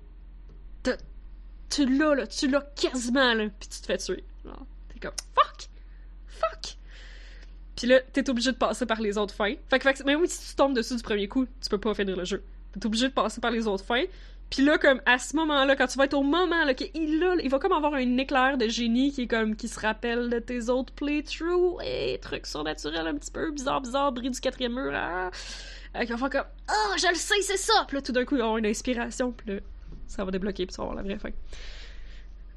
Tu 1.69 1.85
l'as, 1.99 2.15
là. 2.15 2.27
Tu 2.27 2.49
l'as 2.49 2.61
quasiment, 2.61 3.35
là. 3.35 3.49
Pis 3.61 3.69
tu 3.69 3.81
te 3.81 3.87
fais 3.87 3.99
tuer. 3.99 4.25
Genre, 4.45 4.67
t'es 4.89 5.01
comme. 5.01 5.15
Fuck! 5.35 5.69
Fuck! 6.27 6.77
Pis 7.75 7.87
là, 7.87 8.01
t'es 8.13 8.29
obligé 8.31 8.53
de 8.53 8.57
passer 8.57 8.87
par 8.87 9.01
les 9.01 9.19
autres 9.19 9.35
fins. 9.35 9.55
Fait 9.69 9.79
que 9.79 10.05
même 10.05 10.27
si 10.27 10.51
tu 10.51 10.55
tombes 10.57 10.75
dessus 10.75 10.97
du 10.97 11.03
premier 11.03 11.29
coup, 11.29 11.47
tu 11.61 11.69
peux 11.69 11.79
pas 11.79 11.93
finir 11.95 12.17
le 12.17 12.25
jeu. 12.25 12.43
T'es 12.73 12.87
obligé 12.87 13.09
de 13.09 13.13
passer 13.13 13.41
par 13.41 13.51
les 13.51 13.67
autres 13.67 13.85
fins. 13.85 14.05
Puis 14.51 14.65
là, 14.65 14.79
comme, 14.79 15.01
à 15.07 15.19
ce 15.19 15.35
moment-là, 15.37 15.75
quand 15.75 15.89
tu 15.89 15.99
vas 15.99 16.05
être 16.05 16.15
au 16.15 16.23
moment, 16.23 16.65
là, 16.65 16.73
qu'il 16.73 17.25
a, 17.25 17.35
il 17.43 17.51
va 17.51 17.59
comme 17.59 17.73
avoir 17.73 17.95
un 17.95 18.17
éclair 18.17 18.57
de 18.57 18.69
génie 18.69 19.11
qui 19.11 19.23
est 19.23 19.27
comme, 19.27 19.57
qui 19.57 19.67
se 19.67 19.79
rappelle 19.81 20.31
de 20.31 20.39
tes 20.39 20.69
autres 20.69 20.93
playthroughs 20.93 21.81
et 21.85 22.19
trucs 22.23 22.47
surnaturels 22.47 23.07
un 23.09 23.15
petit 23.15 23.33
peu, 23.33 23.51
bizarre, 23.51 23.81
bizarre, 23.81 24.13
bris 24.13 24.31
du 24.31 24.41
quatrième 24.41 24.75
mur, 24.75 24.93
là. 24.93 25.31
Euh, 25.97 26.05
qui 26.05 26.13
va 26.13 26.17
faire 26.17 26.31
comme, 26.31 26.51
ah, 26.69 26.97
je 26.97 27.09
le 27.09 27.17
sais, 27.17 27.43
c'est 27.43 27.57
ça! 27.57 27.85
Puis 27.89 27.97
là, 27.97 28.03
tout 28.03 28.13
d'un 28.13 28.25
coup, 28.25 28.37
il 28.37 28.39
va 28.39 28.45
avoir 28.45 28.59
une 28.59 28.67
inspiration, 28.67 29.33
puis 29.33 29.55
là, 29.55 29.61
ça 30.07 30.25
va 30.25 30.31
débloquer, 30.31 30.67
puis 30.67 30.75
ça 30.75 30.83
va 30.83 30.91
avoir 30.91 31.03
la 31.03 31.09
vraie 31.09 31.19
fin. 31.19 31.31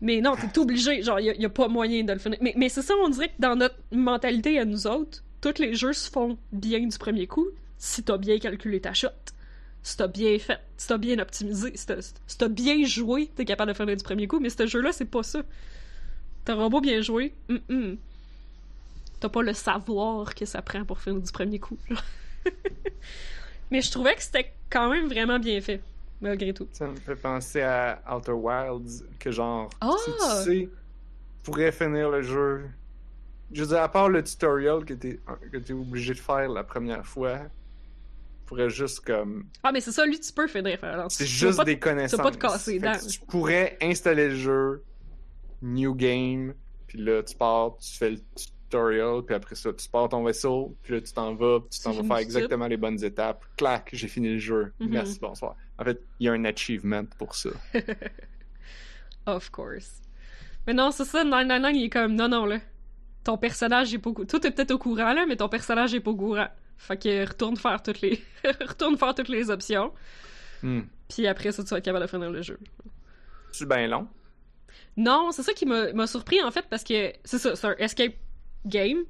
Mais 0.02 0.22
non, 0.22 0.36
t'es 0.36 0.58
obligé, 0.60 1.02
genre, 1.02 1.20
y 1.20 1.30
a, 1.30 1.34
y 1.34 1.46
a 1.46 1.50
pas 1.50 1.68
moyen 1.68 2.04
de 2.04 2.14
le 2.14 2.20
finir. 2.20 2.38
Mais, 2.42 2.54
mais 2.56 2.70
c'est 2.70 2.84
ça, 2.84 2.94
on 3.04 3.10
dirait 3.10 3.30
que 3.30 3.40
dans 3.40 3.56
notre 3.56 3.76
mentalité 3.92 4.60
à 4.60 4.66
nous 4.66 4.86
autres, 4.86 5.24
tous 5.42 5.60
les 5.60 5.74
jeux 5.74 5.94
se 5.94 6.10
font 6.10 6.38
bien 6.52 6.86
du 6.86 6.98
premier 6.98 7.26
coup 7.28 7.48
si 7.78 8.04
t'as 8.04 8.18
bien 8.18 8.38
calculé 8.40 8.80
ta 8.80 8.94
shot 8.94 9.08
si 9.84 9.98
t'as 9.98 10.08
bien 10.08 10.38
fait, 10.40 10.60
si 10.78 10.88
t'as 10.88 10.98
bien 10.98 11.20
optimisé, 11.20 11.72
si 11.76 11.86
t'as 11.86 12.02
si 12.02 12.38
t'as 12.38 12.48
bien 12.48 12.84
joué, 12.86 13.28
t'es 13.36 13.46
capable 13.46 13.72
de 13.72 13.78
faire 13.78 13.86
du 13.86 13.96
premier 13.98 14.28
coup, 14.28 14.40
mais 14.40 14.50
ce 14.50 14.66
jeu-là, 14.66 14.92
c'est 14.92 15.06
pas 15.06 15.24
ça. 15.24 15.42
T'auras 16.46 16.70
beau 16.70 16.82
bien 16.82 17.02
joué, 17.02 17.34
hum, 17.50 17.60
hum. 17.70 17.98
t'as 19.20 19.30
pas 19.30 19.42
le 19.42 19.54
savoir 19.54 20.34
que 20.36 20.46
ça 20.46 20.62
prend 20.62 20.84
pour 20.86 21.00
faire 21.00 21.16
du 21.16 21.32
premier 21.32 21.60
coup. 21.60 21.78
mais 23.72 23.82
je 23.82 23.92
trouvais 23.92 24.16
que 24.16 24.24
c'était 24.24 24.54
quand 24.70 24.90
même 24.90 25.08
vraiment 25.08 25.40
bien 25.40 25.60
fait, 25.62 25.82
malgré 26.22 26.54
tout. 26.54 26.68
Ça 26.72 26.88
me 26.88 26.96
fait 26.96 27.16
penser 27.16 27.62
à 27.62 28.02
Outer 28.16 28.32
Wilds, 28.32 29.06
que 29.20 29.32
genre, 29.32 29.70
Ah! 29.82 29.96
si 30.04 30.12
tu 30.12 30.44
sais, 30.44 30.70
pourrais 31.44 31.72
finir 31.72 32.10
le 32.10 32.22
jeu. 32.22 32.66
Je 33.52 33.62
veux 33.62 33.68
dire, 33.68 33.82
à 33.82 33.90
part 33.90 34.10
le 34.10 34.24
tutorial 34.24 34.86
que 34.86 34.94
t'es 34.94 35.20
que 35.52 35.58
t'es 35.58 35.74
obligé 35.74 36.14
de 36.14 36.20
faire 36.20 36.50
la 36.50 36.64
première 36.64 37.06
fois, 37.06 37.40
pourrais 38.50 38.70
juste 38.70 39.02
comme. 39.02 39.46
Ah, 39.62 39.72
mais 39.72 39.80
c'est 39.80 39.92
ça, 39.92 40.06
lui, 40.06 40.20
tu 40.20 40.34
peux 40.34 40.48
finir. 40.48 40.80
C'est 41.10 41.26
tu 41.26 41.30
juste 41.30 41.64
des 41.64 41.78
connaissances. 41.78 42.20
pas 42.20 42.32
te 42.32 42.38
casser. 42.38 42.82
Tu 43.08 43.20
pourrais 43.28 43.78
installer 43.80 44.30
le 44.30 44.36
jeu, 44.36 44.84
new 45.62 45.94
game, 45.94 46.56
puis 46.88 46.98
là, 46.98 47.22
tu 47.22 47.36
pars, 47.36 47.78
tu 47.78 47.96
fais 47.96 48.10
le 48.10 48.20
tutorial, 48.36 49.22
puis 49.24 49.36
après 49.36 49.54
ça, 49.54 49.72
tu 49.72 49.88
pars 49.88 50.10
ton 50.10 50.24
vaisseau, 50.24 50.76
puis 50.82 50.96
là, 50.96 51.02
tu 51.02 51.14
t'en 51.14 51.36
vas, 51.36 51.60
puis 51.60 51.70
tu 51.70 51.82
t'en 51.82 51.92
Tu 51.92 52.02
vas 52.02 52.16
faire 52.16 52.18
exactement 52.18 52.66
les 52.66 52.78
bonnes 52.78 53.04
étapes. 53.04 53.46
Clac, 53.56 53.90
j'ai 53.94 54.08
fini 54.08 54.30
le 54.30 54.40
jeu. 54.40 54.74
Mhm. 54.80 54.90
Merci, 54.90 55.20
bonsoir. 55.20 55.56
En 55.78 55.84
fait, 55.84 56.02
il 56.20 56.26
y 56.26 56.30
a 56.30 56.34
un 56.34 56.44
achievement 56.46 57.06
pour 57.18 57.36
ça. 57.36 57.52
Of 59.28 59.52
course. 59.52 60.02
Mais 60.66 60.74
non, 60.74 60.90
c'est 60.90 61.06
ça, 61.06 61.24
999, 61.24 61.72
il 61.76 61.84
est 61.84 61.90
comme, 61.90 62.16
non, 62.16 62.28
non, 62.28 62.46
là. 62.46 62.60
Ton 63.24 63.38
personnage 63.38 63.94
est 63.94 64.00
pas 64.00 64.10
au 64.10 64.14
courant. 64.14 64.28
Toi, 64.28 64.40
t'es 64.40 64.50
peut-être 64.50 64.72
au 64.72 64.80
courant, 64.80 65.14
là, 65.14 65.26
mais 65.28 65.36
ton 65.36 65.50
personnage 65.50 65.94
est 65.94 66.00
pas 66.00 66.10
au 66.10 66.16
courant. 66.16 66.48
Fait 66.80 66.98
que 66.98 67.28
retourne 67.28 67.58
faire 67.58 67.84
toutes 67.84 68.02
les... 68.02 68.24
retourne 68.68 68.98
faire 68.98 69.14
toutes 69.14 69.30
les 69.30 69.52
options. 69.52 69.94
Hmm. 70.64 70.82
Puis 71.08 71.28
après 71.28 71.52
ça, 71.52 71.64
tu 71.64 71.70
vas 71.70 71.78
être 71.78 71.86
capable 71.86 72.06
de 72.06 72.10
finir 72.10 72.32
le 72.32 72.42
jeu. 72.42 72.58
C'est 73.52 73.68
bien 73.68 73.88
long. 73.88 74.08
Non, 74.98 75.32
c'est 75.32 75.44
ça 75.44 75.54
qui 75.54 75.66
m'a 75.66 76.08
surpris, 76.08 76.42
en 76.42 76.52
fait, 76.52 76.66
parce 76.70 76.84
que 76.84 77.14
c'est 77.24 77.38
ça, 77.38 77.56
c'est 77.56 77.68
un 77.68 77.76
escape 77.78 78.14
game 78.66 79.04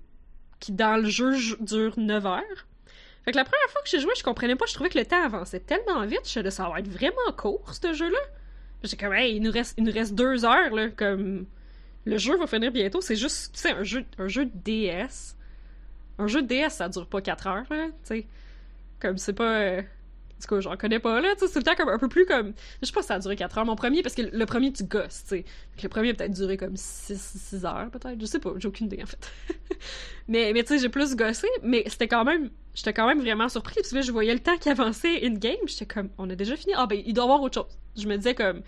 qui, 0.59 0.71
dans 0.71 1.01
le 1.01 1.09
jeu, 1.09 1.35
dure 1.59 1.93
9 1.97 2.25
heures. 2.25 2.67
Fait 3.23 3.31
que 3.31 3.37
la 3.37 3.45
première 3.45 3.69
fois 3.69 3.81
que 3.81 3.89
j'ai 3.89 3.99
joué, 3.99 4.11
je 4.17 4.23
comprenais 4.23 4.55
pas, 4.55 4.65
je 4.65 4.73
trouvais 4.73 4.89
que 4.89 4.97
le 4.97 5.05
temps 5.05 5.23
avançait 5.23 5.59
tellement 5.59 6.05
vite, 6.05 6.21
je 6.25 6.39
disais, 6.39 6.51
ça 6.51 6.69
va 6.69 6.79
être 6.79 6.87
vraiment 6.87 7.31
court, 7.37 7.73
ce 7.73 7.93
jeu-là. 7.93 8.19
J'étais 8.83 8.97
comme, 8.97 9.13
hey, 9.13 9.35
il 9.35 9.41
nous 9.41 9.51
reste, 9.51 9.75
il 9.77 9.83
nous 9.83 9.91
reste 9.91 10.15
deux 10.15 10.45
heures, 10.45 10.73
là, 10.73 10.89
comme... 10.89 11.45
Le 12.05 12.17
jeu 12.17 12.37
va 12.37 12.47
finir 12.47 12.71
bientôt, 12.71 13.01
c'est 13.01 13.17
juste, 13.17 13.53
tu 13.53 13.59
sais, 13.59 13.71
un 13.71 13.83
jeu, 13.83 14.05
un 14.17 14.27
jeu 14.27 14.45
de 14.45 14.51
DS. 14.53 15.35
Un 16.19 16.27
jeu 16.27 16.41
de 16.41 16.47
DS, 16.47 16.69
ça 16.69 16.89
dure 16.89 17.07
pas 17.07 17.21
4 17.21 17.47
heures, 17.47 17.65
là, 17.69 17.87
tu 17.87 17.93
sais. 18.03 18.27
Comme, 18.99 19.17
c'est 19.17 19.33
pas... 19.33 19.61
euh, 19.61 19.81
tout 20.41 20.55
cas, 20.55 20.61
j'en 20.61 20.77
connais 20.77 20.99
pas, 20.99 21.19
là, 21.21 21.29
tu 21.33 21.39
sais, 21.39 21.47
c'est 21.47 21.59
le 21.59 21.63
temps 21.63 21.75
comme 21.75 21.89
un 21.89 21.97
peu 21.97 22.07
plus 22.07 22.25
comme... 22.25 22.53
Je 22.81 22.87
sais 22.87 22.93
pas 22.93 23.01
si 23.01 23.07
ça 23.07 23.15
a 23.15 23.19
duré 23.19 23.35
4 23.35 23.57
heures, 23.57 23.65
mon 23.65 23.75
premier, 23.75 24.01
parce 24.01 24.15
que 24.15 24.21
le 24.21 24.45
premier, 24.45 24.71
tu 24.71 24.83
gosses, 24.83 25.23
tu 25.23 25.37
sais. 25.37 25.45
Le 25.81 25.89
premier 25.89 26.09
a 26.09 26.13
peut-être 26.13 26.33
duré 26.33 26.57
comme 26.57 26.75
6, 26.75 27.17
6 27.17 27.65
heures, 27.65 27.89
peut-être. 27.91 28.19
Je 28.19 28.25
sais 28.25 28.39
pas, 28.39 28.51
j'ai 28.57 28.67
aucune 28.67 28.87
idée, 28.87 29.01
en 29.03 29.05
fait. 29.05 29.31
mais, 30.27 30.51
mais 30.53 30.63
tu 30.63 30.69
sais, 30.69 30.79
j'ai 30.79 30.89
plus 30.89 31.15
gossé, 31.15 31.47
mais 31.63 31.83
c'était 31.87 32.07
quand 32.07 32.23
même... 32.23 32.49
J'étais 32.75 32.93
quand 32.93 33.07
même 33.07 33.19
vraiment 33.19 33.49
surpris, 33.49 33.81
que 33.81 33.95
là, 33.95 34.01
je 34.01 34.11
voyais 34.11 34.33
le 34.33 34.39
temps 34.39 34.57
qui 34.57 34.69
avançait 34.69 35.25
in-game, 35.25 35.57
j'étais 35.67 35.85
comme, 35.85 36.09
on 36.17 36.29
a 36.29 36.35
déjà 36.35 36.55
fini? 36.55 36.73
Ah 36.75 36.85
ben, 36.85 37.01
il 37.05 37.13
doit 37.13 37.23
y 37.23 37.27
avoir 37.27 37.41
autre 37.41 37.61
chose. 37.61 37.77
Je 37.97 38.07
me 38.07 38.17
disais 38.17 38.35
comme... 38.35 38.61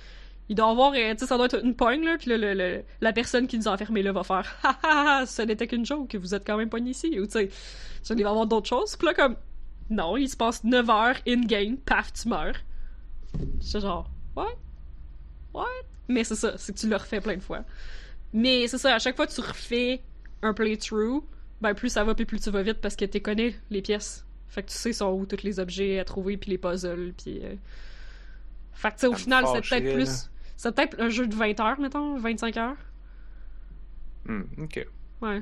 Il 0.51 0.55
doit 0.55 0.67
y 0.67 0.71
avoir, 0.71 0.91
euh, 0.91 1.13
tu 1.13 1.19
sais, 1.19 1.27
ça 1.27 1.37
doit 1.37 1.45
être 1.45 1.63
une 1.63 1.75
pogne, 1.75 2.03
là, 2.03 2.17
puis 2.19 2.29
là, 2.29 2.37
le, 2.37 2.53
le- 2.53 2.83
la 2.99 3.13
personne 3.13 3.47
qui 3.47 3.57
nous 3.57 3.69
a 3.69 3.71
enfermés 3.71 4.03
là 4.03 4.11
va 4.11 4.23
faire 4.23 4.53
«Ha 4.63 4.77
ha 4.83 5.19
ha, 5.21 5.25
ce 5.25 5.41
n'était 5.43 5.65
qu'une 5.65 5.85
joke, 5.85 6.13
vous 6.15 6.35
êtes 6.35 6.45
quand 6.45 6.57
même 6.57 6.69
pognés 6.69 6.91
ici.» 6.91 7.17
Ou 7.21 7.25
tu 7.25 7.31
sais, 7.31 7.49
il 8.09 8.15
va 8.15 8.21
y 8.21 8.23
avoir 8.25 8.45
d'autres 8.47 8.67
choses. 8.67 8.97
Puis 8.97 9.07
là, 9.07 9.13
comme, 9.13 9.37
non, 9.89 10.17
il 10.17 10.27
se 10.27 10.35
passe 10.35 10.63
9 10.65 10.89
heures 10.89 11.15
in-game, 11.25 11.77
paf, 11.77 12.11
tu 12.11 12.27
meurs. 12.27 12.55
J'étais 13.61 13.79
genre, 13.79 14.09
what? 14.35 14.49
What? 15.53 15.65
Mais 16.09 16.23
c'est 16.25 16.35
ça, 16.35 16.57
c'est 16.57 16.73
que 16.73 16.79
tu 16.79 16.89
le 16.89 16.97
refais 16.97 17.21
plein 17.21 17.37
de 17.37 17.41
fois. 17.41 17.63
Mais 18.33 18.67
c'est 18.67 18.77
ça, 18.77 18.95
à 18.95 18.99
chaque 18.99 19.15
fois 19.15 19.27
que 19.27 19.33
tu 19.33 19.41
refais 19.41 20.01
un 20.41 20.53
playthrough, 20.53 21.23
ben 21.61 21.73
plus 21.73 21.89
ça 21.89 22.03
va, 22.03 22.15
puis 22.15 22.25
plus 22.25 22.41
tu 22.41 22.49
vas 22.49 22.63
vite 22.63 22.79
parce 22.81 22.95
que 22.97 23.05
tu 23.05 23.21
connais 23.21 23.55
les 23.69 23.81
pièces. 23.81 24.25
Fait 24.49 24.63
que 24.63 24.69
tu 24.69 24.75
sais 24.75 24.91
sont 24.93 25.11
où 25.13 25.25
tous 25.25 25.43
les 25.43 25.59
objets 25.59 25.99
à 25.99 26.03
trouver, 26.05 26.35
puis 26.37 26.51
les 26.51 26.57
puzzles, 26.57 27.13
puis... 27.17 27.39
euh, 27.43 27.55
Fait 28.73 28.89
que 28.89 28.95
tu 28.95 29.01
sais, 29.01 29.07
au 29.07 29.15
Ça 29.15 29.17
final, 29.17 29.45
c'est 29.47 29.61
peut-être 29.61 29.89
plus... 29.93 30.29
C'est 30.61 30.75
peut-être 30.75 31.01
un 31.01 31.09
jeu 31.09 31.25
de 31.25 31.33
20 31.33 31.59
heures, 31.59 31.79
mettons, 31.79 32.17
25 32.19 32.55
heures. 32.57 32.77
Hmm, 34.27 34.43
ok. 34.59 34.87
Ouais. 35.23 35.41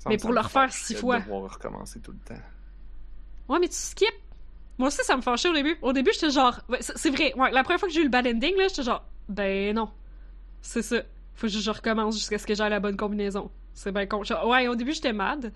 Ça 0.00 0.10
Mais 0.10 0.18
pour 0.18 0.34
le 0.34 0.40
refaire 0.40 0.70
six 0.70 0.94
fois. 0.94 1.20
devoir 1.20 1.50
recommencer 1.50 1.98
tout 1.98 2.12
le 2.12 2.18
temps. 2.18 2.42
Ouais, 3.48 3.58
mais 3.58 3.68
tu 3.68 3.76
skips. 3.76 4.12
Moi 4.76 4.88
aussi, 4.88 5.02
ça 5.02 5.16
me 5.16 5.22
fâchait 5.22 5.48
au 5.48 5.54
début. 5.54 5.78
Au 5.80 5.94
début, 5.94 6.10
j'étais 6.12 6.28
genre. 6.28 6.60
ouais, 6.68 6.76
c'est 6.82 7.08
vrai, 7.08 7.32
ouais, 7.38 7.50
la 7.52 7.62
première 7.62 7.80
fois 7.80 7.88
que 7.88 7.94
j'ai 7.94 8.02
eu 8.02 8.04
le 8.04 8.10
bad 8.10 8.26
ending, 8.26 8.54
là, 8.58 8.68
j'étais 8.68 8.82
genre. 8.82 9.02
Ben 9.30 9.74
non. 9.74 9.88
C'est 10.60 10.82
ça. 10.82 10.96
Faut 11.32 11.46
que 11.46 11.52
je 11.54 11.70
recommence 11.70 12.16
jusqu'à 12.16 12.36
ce 12.36 12.46
que 12.46 12.54
j'aie 12.54 12.68
la 12.68 12.80
bonne 12.80 12.98
combinaison. 12.98 13.50
C'est 13.72 13.92
bien 13.92 14.04
con. 14.04 14.24
Genre, 14.24 14.46
ouais, 14.46 14.68
au 14.68 14.74
début, 14.74 14.92
j'étais 14.92 15.14
mad. 15.14 15.54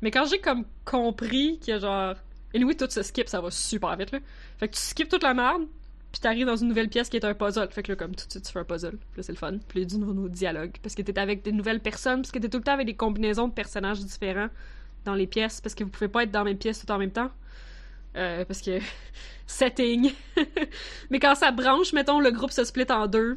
Mais 0.00 0.12
quand 0.12 0.26
j'ai 0.26 0.38
comme 0.38 0.64
compris 0.84 1.58
que 1.58 1.76
genre. 1.80 2.14
Et 2.52 2.62
oui, 2.62 2.76
tout 2.76 2.88
se 2.88 3.02
skip, 3.02 3.28
ça 3.28 3.40
va 3.40 3.50
super 3.50 3.96
vite, 3.96 4.12
là. 4.12 4.20
Fait 4.58 4.68
que 4.68 4.74
tu 4.74 4.80
skips 4.80 5.08
toute 5.08 5.24
la 5.24 5.34
merde, 5.34 5.66
puis 6.14 6.20
t'arrives 6.20 6.46
dans 6.46 6.54
une 6.54 6.68
nouvelle 6.68 6.88
pièce 6.88 7.08
qui 7.08 7.16
est 7.16 7.24
un 7.24 7.34
puzzle. 7.34 7.66
Fait 7.72 7.82
que 7.82 7.90
là, 7.90 7.96
comme 7.96 8.14
tout 8.14 8.24
de 8.24 8.30
suite, 8.30 8.44
tu 8.44 8.52
fais 8.52 8.60
un 8.60 8.64
puzzle. 8.64 8.92
Puis 8.92 9.16
là, 9.16 9.22
c'est 9.24 9.32
le 9.32 9.36
fun. 9.36 9.58
Puis 9.66 9.80
là, 9.80 9.84
du 9.84 9.98
nouveau 9.98 10.28
dialogue. 10.28 10.70
Parce 10.80 10.94
que 10.94 11.02
t'es 11.02 11.18
avec 11.18 11.42
des 11.42 11.50
nouvelles 11.50 11.80
personnes, 11.80 12.22
parce 12.22 12.30
que 12.30 12.38
t'es 12.38 12.48
tout 12.48 12.58
le 12.58 12.62
temps 12.62 12.74
avec 12.74 12.86
des 12.86 12.94
combinaisons 12.94 13.48
de 13.48 13.52
personnages 13.52 13.98
différents 13.98 14.46
dans 15.04 15.14
les 15.14 15.26
pièces, 15.26 15.60
parce 15.60 15.74
que 15.74 15.82
vous 15.82 15.90
pouvez 15.90 16.06
pas 16.06 16.22
être 16.22 16.30
dans 16.30 16.44
la 16.44 16.44
même 16.44 16.56
pièce 16.56 16.78
tout 16.78 16.92
en 16.92 16.98
même 16.98 17.10
temps. 17.10 17.32
Euh, 18.14 18.44
parce 18.44 18.62
que 18.62 18.78
setting. 19.48 20.12
Mais 21.10 21.18
quand 21.18 21.34
ça 21.34 21.50
branche, 21.50 21.92
mettons, 21.92 22.20
le 22.20 22.30
groupe 22.30 22.52
se 22.52 22.62
split 22.62 22.86
en 22.90 23.08
deux. 23.08 23.36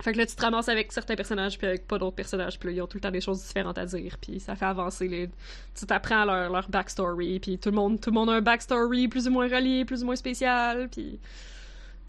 Fait 0.00 0.14
que 0.14 0.16
là, 0.16 0.24
tu 0.24 0.36
te 0.36 0.40
ramasses 0.40 0.70
avec 0.70 0.90
certains 0.90 1.16
personnages, 1.16 1.58
puis 1.58 1.66
avec 1.66 1.86
pas 1.86 1.98
d'autres 1.98 2.16
personnages, 2.16 2.58
puis 2.58 2.70
là, 2.70 2.76
ils 2.76 2.80
ont 2.80 2.86
tout 2.86 2.96
le 2.96 3.02
temps 3.02 3.10
des 3.10 3.20
choses 3.20 3.42
différentes 3.44 3.76
à 3.76 3.84
dire, 3.84 4.16
puis 4.18 4.40
ça 4.40 4.56
fait 4.56 4.64
avancer 4.64 5.06
les... 5.06 5.28
Tu 5.74 5.84
t'apprends 5.84 6.24
leur, 6.24 6.50
leur 6.50 6.70
backstory, 6.70 7.40
puis 7.40 7.58
tout 7.58 7.70
le 7.70 7.74
monde 7.74 8.00
tout 8.00 8.10
le 8.10 8.14
monde 8.14 8.30
a 8.30 8.34
un 8.34 8.40
backstory 8.40 9.08
plus 9.08 9.26
ou 9.26 9.32
moins 9.32 9.48
relié, 9.48 9.84
plus 9.84 10.02
ou 10.02 10.06
moins 10.06 10.16
spécial, 10.16 10.88
puis... 10.88 11.18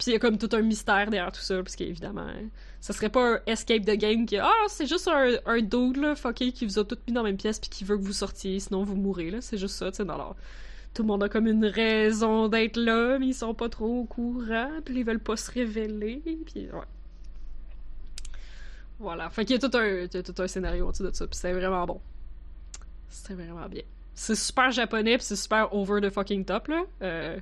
Puis 0.00 0.12
il 0.12 0.14
y 0.14 0.16
a 0.16 0.18
comme 0.18 0.38
tout 0.38 0.48
un 0.56 0.62
mystère 0.62 1.10
derrière 1.10 1.30
tout 1.30 1.42
ça, 1.42 1.56
parce 1.56 1.76
qu'évidemment, 1.76 2.22
hein, 2.22 2.48
ça 2.80 2.94
serait 2.94 3.10
pas 3.10 3.34
un 3.34 3.40
escape 3.44 3.84
de 3.84 3.94
game 3.94 4.24
qui... 4.24 4.38
Ah, 4.38 4.50
c'est 4.68 4.86
juste 4.86 5.06
un, 5.08 5.34
un 5.44 5.60
dude, 5.60 5.98
là, 5.98 6.14
fucké, 6.14 6.52
qui 6.52 6.64
vous 6.64 6.78
a 6.78 6.86
tout 6.86 6.96
mis 7.06 7.12
dans 7.12 7.22
la 7.22 7.28
même 7.28 7.36
pièce, 7.36 7.58
puis 7.58 7.68
qui 7.68 7.84
veut 7.84 7.98
que 7.98 8.02
vous 8.02 8.14
sortiez, 8.14 8.58
sinon 8.60 8.82
vous 8.82 8.96
mourrez, 8.96 9.30
là. 9.30 9.42
C'est 9.42 9.58
juste 9.58 9.74
ça, 9.74 9.90
tu 9.90 9.98
sais, 9.98 10.06
dans 10.06 10.16
leur... 10.16 10.36
Tout 10.94 11.02
le 11.02 11.08
monde 11.08 11.22
a 11.22 11.28
comme 11.28 11.46
une 11.46 11.66
raison 11.66 12.48
d'être 12.48 12.78
là, 12.78 13.18
mais 13.18 13.26
ils 13.26 13.34
sont 13.34 13.52
pas 13.52 13.68
trop 13.68 14.00
au 14.00 14.04
courant, 14.04 14.70
puis 14.86 15.00
ils 15.00 15.04
veulent 15.04 15.20
pas 15.20 15.36
se 15.36 15.50
révéler, 15.50 16.22
puis 16.46 16.70
ouais. 16.72 16.80
Voilà. 19.00 19.28
Fait 19.28 19.44
qu'il 19.44 19.60
y 19.60 19.62
a 19.62 19.68
tout 19.68 19.76
un, 19.76 20.06
tout 20.06 20.42
un 20.42 20.48
scénario 20.48 20.88
autour 20.88 21.10
de 21.10 21.14
ça, 21.14 21.26
puis 21.26 21.36
c'était 21.36 21.52
vraiment 21.52 21.84
bon. 21.84 22.00
C'était 23.10 23.34
vraiment 23.34 23.68
bien. 23.68 23.82
C'est 24.14 24.34
super 24.34 24.70
japonais, 24.70 25.18
puis 25.18 25.26
c'est 25.26 25.36
super 25.36 25.74
over 25.74 26.00
the 26.00 26.08
fucking 26.08 26.46
top, 26.46 26.68
là. 26.68 26.84
Euh... 27.02 27.38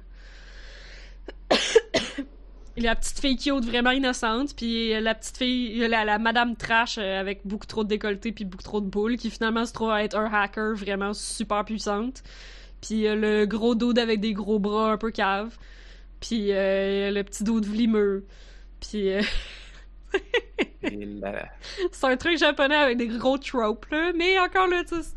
la 2.80 2.94
petite 2.96 3.18
fille 3.20 3.36
cute, 3.36 3.64
vraiment 3.64 3.90
innocente, 3.90 4.55
puis 4.56 4.98
la 5.00 5.14
petite 5.14 5.36
fille, 5.36 5.88
la, 5.88 6.05
la 6.05 6.18
madame 6.18 6.56
trash 6.56 6.98
euh, 6.98 7.20
avec 7.20 7.40
beaucoup 7.44 7.66
trop 7.66 7.84
de 7.84 7.88
décolleté 7.88 8.32
puis 8.32 8.44
beaucoup 8.44 8.62
trop 8.62 8.80
de 8.80 8.86
boules, 8.86 9.16
qui 9.16 9.30
finalement 9.30 9.64
se 9.66 9.72
trouve 9.72 9.90
à 9.90 10.02
être 10.05 10.16
un 10.16 10.32
hacker 10.32 10.74
vraiment 10.74 11.14
super 11.14 11.64
puissante. 11.64 12.22
Puis 12.80 13.06
euh, 13.06 13.14
le 13.14 13.46
gros 13.46 13.74
dude 13.74 13.98
avec 13.98 14.20
des 14.20 14.32
gros 14.32 14.59
bras 14.59 14.92
un 14.92 14.98
peu 14.98 15.10
cave. 15.10 15.56
Puis 16.20 16.52
euh, 16.52 17.10
le 17.10 17.22
petit 17.24 17.44
dude 17.44 17.66
vlimeux. 17.66 18.24
Puis... 18.80 19.12
euh, 19.12 19.22
c'est 21.92 22.06
un 22.06 22.16
truc 22.16 22.38
japonais 22.38 22.76
avec 22.76 22.96
des 22.98 23.09
gros 23.09 23.38
tropes, 23.38 23.86
là. 23.90 24.12
Mais 24.14 24.38
encore 24.38 24.68
là, 24.68 24.82
tu 24.84 24.96
sais, 24.96 25.10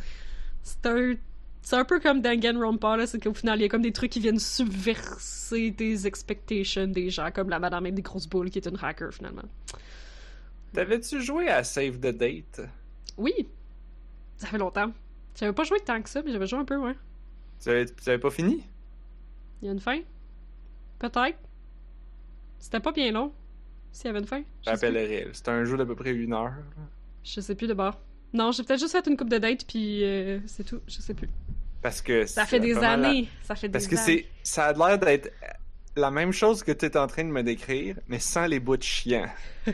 c'est 0.63 0.85
un. 0.85 1.13
C'est 1.61 1.75
un 1.75 1.85
peu 1.85 1.99
comme 1.99 2.21
Danganronpa, 2.21 2.97
là. 2.97 3.07
C'est 3.07 3.21
qu'au 3.21 3.33
final, 3.33 3.59
il 3.59 3.63
y 3.63 3.65
a 3.65 3.69
comme 3.69 3.83
des 3.83 3.91
trucs 3.91 4.11
qui 4.11 4.19
viennent 4.19 4.39
subverser 4.39 5.73
tes 5.77 6.05
expectations 6.07 6.87
des 6.87 7.09
gens, 7.09 7.29
comme 7.31 7.49
la 7.49 7.59
madame 7.59 7.85
avec 7.85 7.95
des 7.95 8.01
grosses 8.01 8.27
boules 8.27 8.49
qui 8.49 8.59
est 8.59 8.67
une 8.67 8.77
hacker, 8.81 9.13
finalement. 9.13 9.43
T'avais-tu 10.73 11.21
joué 11.21 11.49
à 11.49 11.63
Save 11.63 11.99
the 11.99 12.15
Date? 12.15 12.61
Oui! 13.17 13.47
Ça 14.37 14.47
fait 14.47 14.57
longtemps. 14.57 14.91
J'avais 15.39 15.53
pas 15.53 15.63
joué 15.63 15.79
tant 15.79 16.01
que 16.01 16.09
ça, 16.09 16.21
mais 16.23 16.31
j'avais 16.31 16.47
joué 16.47 16.59
un 16.59 16.65
peu, 16.65 16.77
ouais. 16.77 16.95
Tu 17.61 17.69
avais, 17.69 17.85
tu 17.85 18.09
avais 18.09 18.19
pas 18.19 18.31
fini? 18.31 18.63
Il 19.61 19.67
y 19.67 19.69
a 19.69 19.71
une 19.71 19.79
fin? 19.79 19.99
Peut-être. 20.97 21.37
C'était 22.59 22.79
pas 22.79 22.91
bien 22.91 23.11
long. 23.11 23.31
S'il 23.91 24.07
y 24.07 24.09
avait 24.09 24.19
une 24.19 24.27
fin. 24.27 24.43
Rappellerai. 24.65 25.29
C'était 25.33 25.51
un 25.51 25.65
jeu 25.65 25.77
d'à 25.77 25.85
peu 25.85 25.95
près 25.95 26.11
une 26.11 26.33
heure. 26.33 26.53
Je 27.23 27.41
sais 27.41 27.55
plus 27.55 27.67
de 27.67 27.73
bord. 27.73 27.99
Non, 28.33 28.51
j'ai 28.51 28.63
peut-être 28.63 28.79
juste 28.79 28.93
fait 28.93 29.05
une 29.07 29.17
coupe 29.17 29.29
de 29.29 29.37
date, 29.37 29.65
puis 29.67 30.03
euh, 30.03 30.39
c'est 30.45 30.63
tout. 30.63 30.79
Je 30.87 31.01
sais 31.01 31.13
plus. 31.13 31.29
Parce 31.81 32.01
que 32.01 32.25
Ça 32.25 32.43
c'est 32.43 32.49
fait 32.51 32.59
des 32.59 32.73
la- 32.73 32.91
années. 32.91 33.27
Ça 33.43 33.55
fait 33.55 33.67
des 33.67 33.71
Parce 33.73 33.87
que 33.87 33.95
années. 33.95 34.27
c'est, 34.43 34.51
ça 34.51 34.65
a 34.67 34.73
l'air 34.73 34.99
d'être 34.99 35.31
la 35.95 36.11
même 36.11 36.31
chose 36.31 36.63
que 36.63 36.71
tu 36.71 36.85
es 36.85 36.97
en 36.97 37.07
train 37.07 37.23
de 37.23 37.29
me 37.29 37.41
décrire, 37.43 37.95
mais 38.07 38.19
sans 38.19 38.45
les 38.45 38.59
bouts 38.59 38.77
de 38.77 38.83
chiants. 38.83 39.27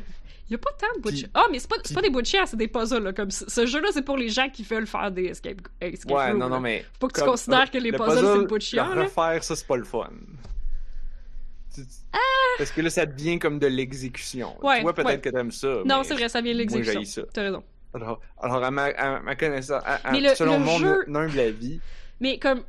Il 0.50 0.54
y 0.54 0.56
a 0.56 0.58
pas 0.60 0.72
tant 0.80 0.88
de 0.96 1.02
bouts 1.02 1.12
de 1.12 1.18
chiens. 1.18 1.28
Ah, 1.34 1.46
mais 1.52 1.60
c'est 1.60 1.70
pas, 1.70 1.76
puis- 1.84 1.94
pas 1.94 2.02
des 2.02 2.10
bouts 2.10 2.22
de 2.22 2.26
chiens, 2.26 2.46
c'est 2.46 2.56
des 2.56 2.70
puzzles, 2.70 3.04
là. 3.04 3.12
Comme 3.12 3.30
ce 3.32 3.66
jeu-là, 3.66 3.90
c'est 3.92 4.02
pour 4.02 4.16
les 4.16 4.30
gens 4.30 4.48
qui 4.50 4.64
veulent 4.64 4.88
faire 4.88 5.12
des 5.12 5.26
escape, 5.26 5.58
escape 5.82 6.10
Ouais, 6.12 6.30
rooms, 6.32 6.38
non, 6.40 6.48
non, 6.48 6.62
mais. 6.62 6.86
Faut 6.94 7.08
pas 7.08 7.14
que 7.14 7.20
tu 7.20 7.26
considères 7.26 7.70
que 7.70 7.78
les 7.78 7.92
le 7.92 7.98
puzzles, 7.98 8.18
c'est 8.26 8.38
le 8.38 8.44
bout 8.46 8.58
de 8.58 8.64
chien, 8.64 8.86
refaire, 8.86 9.44
ça, 9.44 9.56
c'est 9.58 9.68
pas 9.68 9.76
le 9.76 9.84
fun. 9.84 10.10
Tu- 11.76 11.82
Parce 12.58 12.72
que 12.72 12.82
là, 12.82 12.90
ça 12.90 13.06
devient 13.06 13.38
comme 13.40 13.60
de 13.60 13.68
l'exécution. 13.68 14.56
Ah! 14.62 14.66
Ouais, 14.66 14.78
tu 14.78 14.82
vois, 14.84 14.94
peut-être 14.94 15.08
ouais. 15.08 15.20
que 15.22 15.30
t'aimes 15.30 15.52
ça. 15.52 15.68
Non, 15.86 15.98
mais 16.00 16.04
c'est 16.06 16.14
vrai, 16.16 16.30
ça 16.30 16.40
vient 16.42 16.54
de 16.54 16.58
l'exécution. 16.60 17.26
T'as 17.34 17.42
raison. 17.44 17.64
Alors, 18.02 18.22
alors 18.42 18.64
à, 18.64 18.72
ma, 18.72 18.86
à 18.86 19.20
ma 19.22 19.36
connaissance, 19.36 19.82
à- 19.86 19.96
à- 20.04 20.18
le- 20.18 20.36
selon 20.36 20.60
le 20.60 20.66
mon 20.66 20.78
jeu- 20.78 21.04
humble 21.08 21.40
avis, 21.40 21.80
Mais 22.20 22.40
comme. 22.40 22.64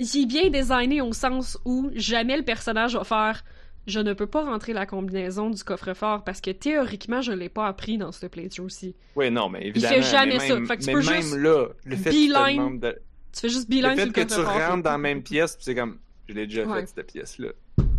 J'ai 0.00 0.26
bien 0.26 0.50
designé 0.50 1.00
au 1.00 1.12
sens 1.12 1.56
où 1.64 1.88
jamais 1.94 2.36
le 2.36 2.42
personnage 2.42 2.96
va 2.96 3.04
faire. 3.04 3.44
Je 3.86 4.00
ne 4.00 4.12
peux 4.12 4.26
pas 4.26 4.42
rentrer 4.44 4.72
la 4.72 4.86
combinaison 4.86 5.50
du 5.50 5.62
coffre-fort 5.62 6.24
parce 6.24 6.40
que 6.40 6.50
théoriquement, 6.50 7.20
je 7.20 7.30
l'ai 7.32 7.48
pas 7.48 7.68
appris 7.68 7.96
dans 7.98 8.10
ce 8.12 8.26
playthrough-ci. 8.26 8.96
oui, 9.14 9.30
non, 9.30 9.48
mais 9.50 9.66
évidemment. 9.68 10.00
jamais 10.02 10.38
mais 10.38 10.48
ça. 10.48 10.54
même, 10.54 10.66
Fait 10.66 10.76
que 10.78 10.80
tu 10.82 10.86
mais 10.86 10.92
peux 10.94 11.04
même 11.10 11.22
juste 11.22 11.36
là, 11.36 11.66
le 11.84 11.96
fait 11.96 12.10
que 12.10 12.78
de- 12.80 12.98
Tu 13.32 13.40
fais 13.40 13.48
juste 13.48 13.68
Le 13.68 13.74
bilan 13.74 13.88
sur 13.90 13.98
fait 13.98 14.06
le 14.06 14.12
que 14.12 14.20
tu 14.34 14.40
rentres 14.40 14.82
dans 14.82 14.90
la 14.92 14.98
même 14.98 15.22
pièce, 15.22 15.56
c'est 15.60 15.74
comme, 15.74 15.98
je 16.28 16.34
l'ai 16.34 16.46
déjà 16.46 16.64
Ouais. 16.64 16.80
fait, 16.80 16.86
cette 16.96 17.12
pièce-là. 17.12 17.48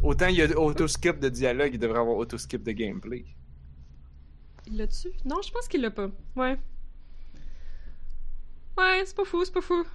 Autant 0.04 0.28
il 0.28 0.36
y 0.36 0.42
a 0.42 0.48
auto-skip 0.60 1.20
de 1.20 1.30
dialogue, 1.30 1.72
il 1.74 1.80
devrait 1.80 2.00
avoir 2.00 2.18
auto-skip 2.18 2.62
de 2.64 2.72
gameplay. 2.72 3.24
Il 4.68 4.78
l'a 4.78 4.88
dessus? 4.88 5.12
Non, 5.26 5.42
je 5.46 5.52
pense 5.52 5.68
qu'il 5.68 5.82
l'a 5.82 5.92
pas. 5.92 6.10
Ouais. 6.36 6.58
Ouais, 8.78 9.04
c'est 9.06 9.16
pas 9.16 9.26
fou, 9.26 9.44
c'est 9.46 9.54
pas 9.54 9.62
fou. 9.62 9.86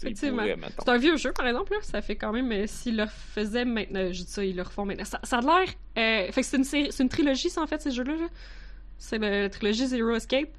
Effectivement. 0.00 0.44
C'est 0.78 0.88
un 0.88 0.96
vieux 0.96 1.16
jeu, 1.16 1.32
par 1.32 1.46
exemple, 1.46 1.72
là. 1.72 1.78
Ça 1.82 2.00
fait 2.00 2.14
quand 2.16 2.32
même. 2.32 2.50
euh, 2.52 2.66
S'ils 2.66 2.96
le 2.96 3.02
refaisaient 3.04 3.64
maintenant. 3.64 4.12
Je 4.12 4.22
dis 4.22 4.30
ça, 4.30 4.44
ils 4.44 4.54
le 4.56 4.62
refont 4.62 4.84
maintenant. 4.84 5.04
Ça, 5.04 5.18
ça 5.24 5.38
a 5.38 5.40
l'air. 5.40 5.68
euh, 5.98 6.32
fait 6.32 6.40
que 6.40 6.46
c'est 6.46 6.56
une, 6.56 6.88
une 7.00 7.08
trilogie, 7.08 7.50
ça, 7.50 7.60
en 7.62 7.66
fait, 7.66 7.82
ces 7.82 7.90
jeux-là. 7.90 8.14
là. 8.16 8.28
C'est 8.96 9.18
la, 9.18 9.42
la 9.42 9.50
trilogie 9.50 9.86
Zero 9.86 10.10
Escape. 10.14 10.50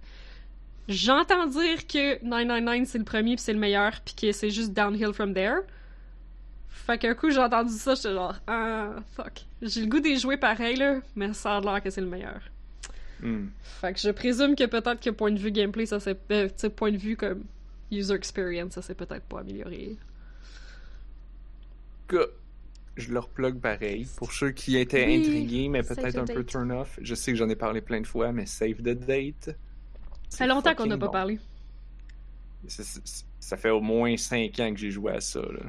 J'entends 0.88 1.46
dire 1.46 1.86
que 1.88 2.24
999 2.26 2.88
c'est 2.90 2.98
le 2.98 3.04
premier 3.04 3.36
puis 3.36 3.44
c'est 3.44 3.54
le 3.54 3.60
meilleur 3.60 4.02
puis 4.04 4.16
que 4.16 4.32
c'est 4.32 4.50
juste 4.50 4.74
downhill 4.74 5.14
from 5.14 5.36
there. 5.36 5.60
Fait 6.68 6.98
qu'un 6.98 7.14
coup 7.14 7.30
j'ai 7.30 7.38
entendu 7.38 7.72
ça, 7.74 7.94
j'étais 7.94 8.12
genre 8.14 8.34
ah 8.48 8.96
fuck. 9.16 9.46
J'ai 9.62 9.82
le 9.82 9.88
goût 9.88 10.00
d'y 10.00 10.18
jouer 10.18 10.38
pareil 10.38 10.78
là, 10.78 10.96
mais 11.16 11.32
ça 11.34 11.58
a 11.58 11.62
l'air 11.62 11.84
que 11.84 11.92
c'est 11.92 12.02
le 12.02 12.08
meilleur. 12.08 12.42
Hmm. 13.22 13.48
Fait 13.82 13.94
que 13.94 14.00
je 14.00 14.10
présume 14.12 14.56
que 14.56 14.66
peut-être 14.66 15.00
que 15.02 15.10
point 15.10 15.32
de 15.32 15.40
vue 15.40 15.52
gameplay, 15.52 15.86
ça 15.86 16.00
s'est. 16.00 16.18
euh, 16.32 16.48
point 16.76 16.92
de 16.92 16.98
vue 16.98 17.18
comme 17.18 17.44
user 17.92 18.14
experience, 18.14 18.74
ça 18.74 18.82
s'est 18.82 18.96
peut-être 18.96 19.24
pas 19.26 19.40
amélioré. 19.42 19.98
Je 22.98 23.14
leur 23.14 23.30
plug 23.30 23.60
pareil. 23.60 24.08
Pour 24.18 24.34
ceux 24.34 24.52
qui 24.52 24.76
étaient 24.78 25.06
Oui, 25.06 25.20
intrigués, 25.22 25.70
mais 25.70 25.84
peut-être 25.84 26.18
un 26.18 26.26
peu 26.26 26.44
turn 26.44 26.72
off. 26.72 27.00
Je 27.02 27.16
sais 27.16 27.32
que 27.32 27.38
j'en 27.38 27.48
ai 27.48 27.56
parlé 27.56 27.80
plein 27.82 28.02
de 28.02 28.08
fois, 28.08 28.32
mais 28.34 28.46
Save 28.46 28.76
the 28.82 28.90
Date. 28.90 29.56
Ça 30.28 30.40
fait 30.40 30.48
longtemps 30.48 30.76
qu'on 30.76 30.86
n'a 30.86 30.98
pas 30.98 31.06
bon. 31.06 31.12
parlé. 31.12 31.40
C'est- 32.68 32.84
c'est- 32.84 33.26
Ça 33.40 33.56
fait 33.58 33.70
au 33.70 33.80
moins 33.82 34.16
5 34.18 34.60
ans 34.60 34.72
que 34.74 34.80
j'ai 34.80 34.92
joué 34.92 35.14
à 35.14 35.22
ça. 35.22 35.40
là. 35.42 35.62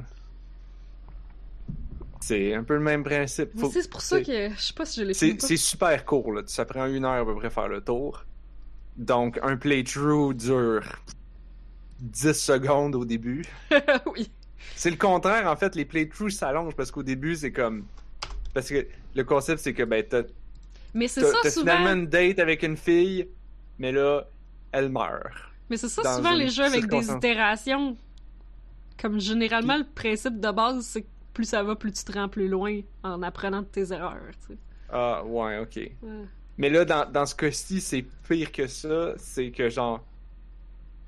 C'est 2.20 2.54
un 2.54 2.62
peu 2.62 2.74
le 2.74 2.80
même 2.80 3.02
principe. 3.02 3.58
Faut- 3.58 3.70
c'est 3.70 3.88
pour 3.88 4.02
ça 4.02 4.20
que 4.20 4.50
je 4.50 4.60
sais 4.60 4.74
pas 4.74 4.84
si 4.84 5.00
je 5.00 5.04
l'ai 5.06 5.36
pas. 5.36 5.46
c'est 5.46 5.56
super 5.56 6.04
court, 6.04 6.32
là. 6.32 6.42
Ça 6.46 6.64
prend 6.64 6.86
une 6.86 7.04
heure 7.04 7.22
à 7.22 7.24
peu 7.24 7.34
près 7.34 7.50
faire 7.50 7.68
le 7.68 7.80
tour. 7.80 8.24
Donc, 8.96 9.38
un 9.42 9.56
playthrough 9.56 10.34
dure 10.34 10.82
10 12.00 12.32
secondes 12.34 12.94
au 12.94 13.04
début. 13.04 13.44
oui. 14.14 14.30
C'est 14.76 14.90
le 14.90 14.96
contraire, 14.96 15.50
en 15.50 15.56
fait. 15.56 15.74
Les 15.74 15.84
playthroughs 15.86 16.30
s'allongent 16.30 16.74
parce 16.74 16.90
qu'au 16.90 17.02
début, 17.02 17.34
c'est 17.36 17.52
comme. 17.52 17.84
Parce 18.52 18.68
que 18.68 18.86
le 19.14 19.24
concept, 19.24 19.60
c'est 19.62 19.72
que 19.72 19.82
ben, 19.84 20.04
t'as 20.06 20.22
Mais 20.92 21.08
c'est 21.08 21.22
ça 21.22 21.50
souvent. 21.50 21.60
finalement 21.72 21.92
une 21.92 22.06
date 22.06 22.38
avec 22.38 22.62
une 22.62 22.76
fille, 22.76 23.28
mais 23.78 23.92
là, 23.92 24.28
elle 24.72 24.90
meurt. 24.90 25.24
Mais 25.70 25.76
c'est 25.76 25.88
ça 25.88 26.16
souvent 26.16 26.32
les 26.32 26.48
jeux 26.48 26.64
avec 26.64 26.86
des 26.86 27.10
itérations. 27.10 27.96
Comme 29.00 29.18
généralement, 29.20 29.78
le 29.78 29.84
principe 29.84 30.38
de 30.40 30.50
base, 30.50 30.84
c'est 30.84 31.02
que 31.02 31.06
plus 31.40 31.46
ça 31.46 31.62
va, 31.62 31.76
plus 31.76 31.92
tu 31.92 32.04
te 32.04 32.12
rends 32.12 32.28
plus 32.28 32.48
loin 32.48 32.80
en 33.02 33.22
apprenant 33.22 33.62
de 33.62 33.66
tes 33.66 33.92
erreurs. 33.92 34.20
tu 34.46 34.54
sais. 34.54 34.58
Ah, 34.90 35.24
ouais, 35.24 35.58
ok. 35.58 35.76
Ouais. 36.02 36.26
Mais 36.58 36.68
là, 36.70 36.84
dans, 36.84 37.10
dans 37.10 37.26
ce 37.26 37.34
cas-ci, 37.34 37.80
c'est 37.80 38.02
pire 38.28 38.52
que 38.52 38.66
ça. 38.66 39.14
C'est 39.16 39.50
que, 39.50 39.68
genre, 39.70 40.04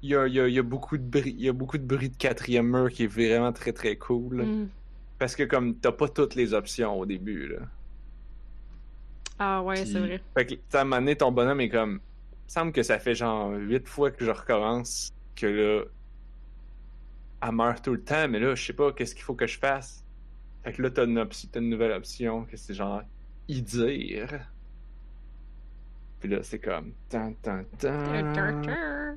il 0.02 0.10
y 0.10 0.16
a, 0.16 0.26
y 0.28 0.40
a- 0.40 0.48
il 0.48 0.54
y 0.54 0.58
a 0.58 0.62
beaucoup 0.62 0.96
de 0.98 1.02
bruit, 1.02 1.34
il 1.38 1.44
y 1.44 1.48
a 1.48 1.52
beaucoup 1.52 1.78
de 1.78 1.84
bruit 1.84 2.10
de 2.10 2.16
quatrième 2.16 2.68
mur 2.70 2.90
qui 2.90 3.04
est 3.04 3.06
vraiment 3.06 3.52
très 3.52 3.72
très 3.72 3.96
cool. 3.96 4.42
Mm. 4.42 4.68
Parce 5.18 5.36
que, 5.36 5.44
comme, 5.44 5.78
t'as 5.78 5.92
pas 5.92 6.08
toutes 6.08 6.34
les 6.34 6.54
options 6.54 6.98
au 6.98 7.06
début, 7.06 7.48
là. 7.48 7.58
Ah 9.38 9.62
ouais, 9.62 9.84
c'est 9.84 9.98
vrai. 9.98 10.22
Fait 10.36 10.46
que, 10.46 10.76
à 10.76 10.80
un 10.80 10.84
moment 10.84 10.96
donné, 11.00 11.16
ton 11.16 11.32
bonhomme 11.32 11.60
est 11.60 11.68
comme. 11.68 11.92
Il 11.94 12.46
me 12.46 12.60
semble 12.60 12.72
que 12.72 12.82
ça 12.82 12.98
fait 12.98 13.14
genre 13.14 13.52
huit 13.54 13.86
fois 13.88 14.10
que 14.10 14.24
je 14.24 14.30
recommence 14.30 15.12
que 15.36 15.46
là. 15.46 15.84
elle 17.42 17.52
meurt 17.52 17.84
tout 17.84 17.92
le 17.92 18.02
temps, 18.02 18.28
mais 18.28 18.38
là, 18.40 18.54
je 18.54 18.64
sais 18.64 18.72
pas, 18.72 18.92
qu'est-ce 18.92 19.14
qu'il 19.14 19.24
faut 19.24 19.34
que 19.34 19.46
je 19.46 19.58
fasse? 19.58 20.04
Fait 20.64 20.72
que 20.72 20.82
là, 20.82 20.90
t'as 20.90 21.04
une, 21.06 21.18
option, 21.18 21.48
t'as 21.50 21.60
une 21.60 21.70
nouvelle 21.70 21.92
option, 21.92 22.44
que 22.44 22.56
c'est 22.56 22.74
genre, 22.74 23.02
y 23.48 23.60
dire. 23.62 24.46
Puis 26.20 26.28
là, 26.28 26.42
c'est 26.42 26.60
comme, 26.60 26.92
tan, 27.08 27.32
tan, 27.42 27.64
tan. 27.78 29.16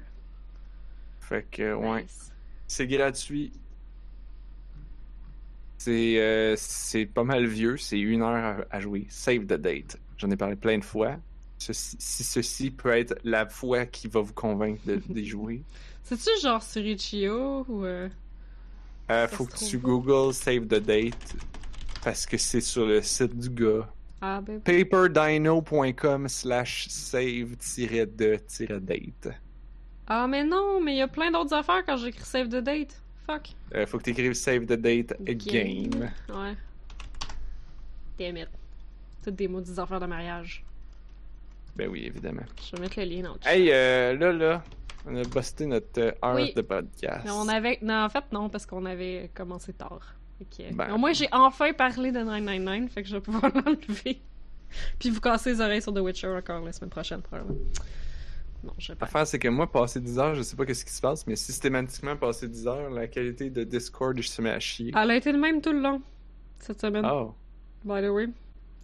Fait 1.19 1.45
que, 1.51 1.73
ouais, 1.73 2.03
Nice. 2.03 2.31
c'est 2.67 2.87
gratuit. 2.87 3.51
C'est 5.77 6.19
euh, 6.19 6.55
c'est 6.57 7.05
pas 7.05 7.23
mal 7.23 7.45
vieux, 7.45 7.77
c'est 7.77 7.99
une 7.99 8.21
heure 8.21 8.65
à, 8.71 8.75
à 8.75 8.79
jouer. 8.79 9.05
Save 9.09 9.45
the 9.45 9.53
date. 9.53 9.99
J'en 10.17 10.31
ai 10.31 10.37
parlé 10.37 10.55
plein 10.55 10.77
de 10.79 10.83
fois. 10.83 11.17
Ceci- 11.59 11.95
si 11.99 12.23
ceci 12.23 12.71
peut 12.71 12.89
être 12.89 13.15
la 13.23 13.45
fois 13.47 13.85
qui 13.85 14.07
va 14.07 14.21
vous 14.21 14.33
convaincre 14.33 14.81
de, 14.85 14.95
d'y 14.95 15.25
jouer, 15.25 15.61
C'est-tu 16.03 16.29
genre 16.41 16.61
sur 16.63 16.85
Itch.io 16.85 17.65
ou. 17.67 17.85
euh, 17.85 18.09
euh, 19.11 19.27
faut 19.27 19.45
que 19.45 19.57
tu 19.57 19.77
googles 19.77 20.33
Save 20.33 20.67
the 20.67 20.79
date 20.79 21.35
parce 22.03 22.25
que 22.25 22.37
c'est 22.37 22.61
sur 22.61 22.85
le 22.85 23.01
site 23.01 23.37
du 23.37 23.49
gars. 23.49 23.89
Ah, 24.21 24.41
ben. 24.41 24.61
paperdino.com 24.61 26.27
slash 26.29 26.87
save-de-date. 26.89 28.59
Ah, 30.07 30.27
mais 30.27 30.43
non, 30.43 30.79
mais 30.81 30.93
il 30.93 30.97
y 30.97 31.01
a 31.01 31.07
plein 31.07 31.31
d'autres 31.31 31.53
affaires 31.53 31.83
quand 31.85 31.97
j'écris 31.97 32.23
Save 32.23 32.49
the 32.49 32.57
Date. 32.63 33.01
Fuck. 33.25 33.49
Euh, 33.73 33.87
faut 33.87 33.97
que 33.97 34.03
tu 34.03 34.11
écrives 34.11 34.33
Save 34.33 34.65
the 34.65 34.73
date 34.73 35.15
game. 35.23 36.11
Ouais. 36.29 36.55
Damn 38.19 38.37
it. 38.37 38.49
Toutes 39.23 39.35
des 39.35 39.47
maudites 39.47 39.79
affaires 39.79 39.99
de 39.99 40.05
mariage. 40.05 40.63
Ben 41.75 41.89
oui, 41.89 42.05
évidemment. 42.05 42.43
Je 42.63 42.75
vais 42.75 42.83
mettre 42.83 42.99
le 42.99 43.05
lien 43.05 43.23
dans 43.23 43.33
le 43.33 43.39
chat. 43.43 43.55
Hey, 43.55 43.71
euh, 43.71 44.15
là, 44.15 44.31
là, 44.31 44.63
on 45.07 45.15
a 45.15 45.23
busté 45.23 45.65
notre 45.65 45.99
euh, 46.01 46.11
heure 46.23 46.35
Oui. 46.35 46.53
de 46.53 46.61
podcast. 46.61 47.21
Mais 47.25 47.31
on 47.31 47.47
avait... 47.47 47.79
Non, 47.81 48.03
en 48.05 48.09
fait, 48.09 48.23
non, 48.31 48.49
parce 48.49 48.65
qu'on 48.65 48.85
avait 48.85 49.29
commencé 49.33 49.73
tard. 49.73 50.15
Que- 50.39 50.73
Ben. 50.73 50.91
Au 50.91 50.97
moins, 50.97 51.13
j'ai 51.13 51.27
enfin 51.31 51.71
parlé 51.73 52.11
de 52.11 52.19
999, 52.19 52.91
fait 52.91 53.03
que 53.03 53.07
je 53.09 53.15
vais 53.15 53.21
pouvoir 53.21 53.51
l'enlever. 53.55 54.21
Puis 54.99 55.09
vous 55.09 55.21
casser 55.21 55.51
les 55.53 55.61
oreilles 55.61 55.81
sur 55.81 55.93
The 55.93 55.99
Witcher 55.99 56.27
encore 56.27 56.61
la 56.65 56.73
semaine 56.73 56.89
prochaine, 56.89 57.21
probablement. 57.21 57.57
Non, 58.63 58.73
je. 58.77 58.91
L'affaire, 58.99 59.25
c'est 59.27 59.39
que 59.39 59.47
moi, 59.47 59.71
passer 59.71 60.01
10 60.01 60.19
heures, 60.19 60.35
je 60.35 60.41
sais 60.41 60.55
pas 60.55 60.65
qu'est-ce 60.65 60.83
qui 60.83 60.91
se 60.91 60.99
passe, 61.01 61.25
mais 61.27 61.35
systématiquement, 61.35 62.17
passer 62.17 62.47
10 62.49 62.67
heures, 62.67 62.89
la 62.89 63.07
qualité 63.07 63.49
de 63.49 63.63
Discord, 63.63 64.17
je 64.19 64.27
se 64.27 64.41
met 64.41 64.49
à 64.49 64.59
chier. 64.59 64.91
Elle 64.97 65.11
a 65.11 65.15
été 65.15 65.31
le 65.31 65.37
même 65.37 65.61
tout 65.61 65.71
le 65.71 65.79
long, 65.81 66.01
cette 66.59 66.81
semaine. 66.81 67.05
Oh. 67.09 67.33
By 67.85 68.01
the 68.01 68.09
way. 68.09 68.27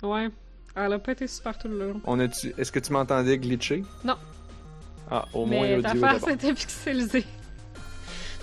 Ouais. 0.04 0.30
Elle 0.76 0.94
a 0.94 1.00
pas 1.00 1.12
été 1.12 1.28
super 1.28 1.58
tout 1.58 1.68
le 1.68 1.80
long. 1.90 2.02
On 2.06 2.18
a 2.20 2.28
-tu... 2.28 2.54
Est-ce 2.58 2.72
que 2.72 2.80
tu 2.80 2.94
m'entendais 2.94 3.38
glitcher? 3.38 3.84
Non. 4.06 4.16
Ah, 5.12 5.26
au 5.34 5.46
moins 5.46 5.62
Mais 5.62 5.78
l'affaire, 5.82 6.14
d'abord. 6.14 6.30
c'était 6.30 6.54
pixelisé. 6.54 7.26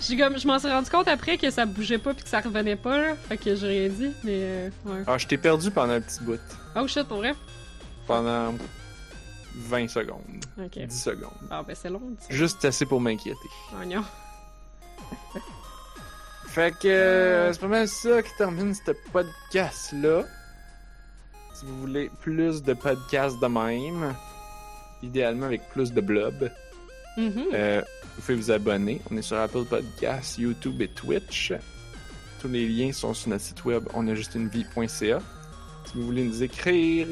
J'ai 0.01 0.17
comme, 0.17 0.37
je 0.37 0.47
m'en 0.47 0.59
suis 0.59 0.69
rendu 0.69 0.89
compte 0.89 1.07
après 1.09 1.37
que 1.37 1.49
ça 1.49 1.65
bougeait 1.65 1.97
pas 1.97 2.13
puis 2.13 2.23
que 2.23 2.29
ça 2.29 2.39
revenait 2.39 2.77
pas, 2.77 2.97
là. 2.97 3.15
Fait 3.27 3.37
que 3.37 3.55
j'ai 3.55 3.67
rien 3.67 3.89
dit, 3.89 4.11
mais 4.23 4.37
euh, 4.37 4.69
ouais. 4.85 5.03
Ah, 5.07 5.17
je 5.17 5.27
t'ai 5.27 5.37
perdu 5.37 5.71
pendant 5.71 5.93
un 5.93 6.01
petit 6.01 6.23
bout. 6.23 6.39
Oh 6.75 6.87
shit, 6.87 7.03
pour 7.05 7.17
vrai? 7.17 7.33
Pendant 8.07 8.53
20 9.55 9.89
secondes. 9.89 10.21
Ok. 10.57 10.77
10 10.79 10.89
secondes. 11.03 11.33
Ah 11.51 11.63
ben 11.67 11.75
c'est 11.75 11.89
long, 11.89 12.01
Juste 12.29 12.63
assez 12.63 12.85
pour 12.85 13.01
m'inquiéter. 13.01 13.37
Oh 13.73 13.83
non. 13.85 14.03
Fait 16.47 16.73
que 16.79 16.87
euh, 16.87 17.53
c'est 17.53 17.59
pas 17.59 17.67
mal 17.67 17.87
ça 17.87 18.21
qui 18.23 18.31
termine 18.37 18.73
ce 18.73 18.91
podcast-là. 19.11 20.23
Si 21.53 21.65
vous 21.65 21.77
voulez 21.81 22.09
plus 22.21 22.63
de 22.63 22.73
podcasts 22.73 23.39
de 23.39 23.47
même, 23.47 24.15
idéalement 25.03 25.45
avec 25.45 25.67
plus 25.69 25.91
de 25.93 26.01
blob, 26.01 26.51
Mhm. 27.17 27.45
euh, 27.53 27.81
vous 28.15 28.21
pouvez 28.21 28.35
vous 28.35 28.51
abonner. 28.51 29.01
On 29.11 29.17
est 29.17 29.21
sur 29.21 29.37
Apple 29.37 29.65
Podcasts, 29.65 30.37
YouTube 30.37 30.81
et 30.81 30.87
Twitch. 30.87 31.53
Tous 32.41 32.47
les 32.47 32.67
liens 32.67 32.91
sont 32.93 33.13
sur 33.13 33.29
notre 33.29 33.43
site 33.43 33.65
web 33.65 33.83
onajustunevie.ca. 33.93 35.19
Si 35.85 35.97
vous 35.97 36.05
voulez 36.05 36.23
nous 36.23 36.43
écrire, 36.43 37.07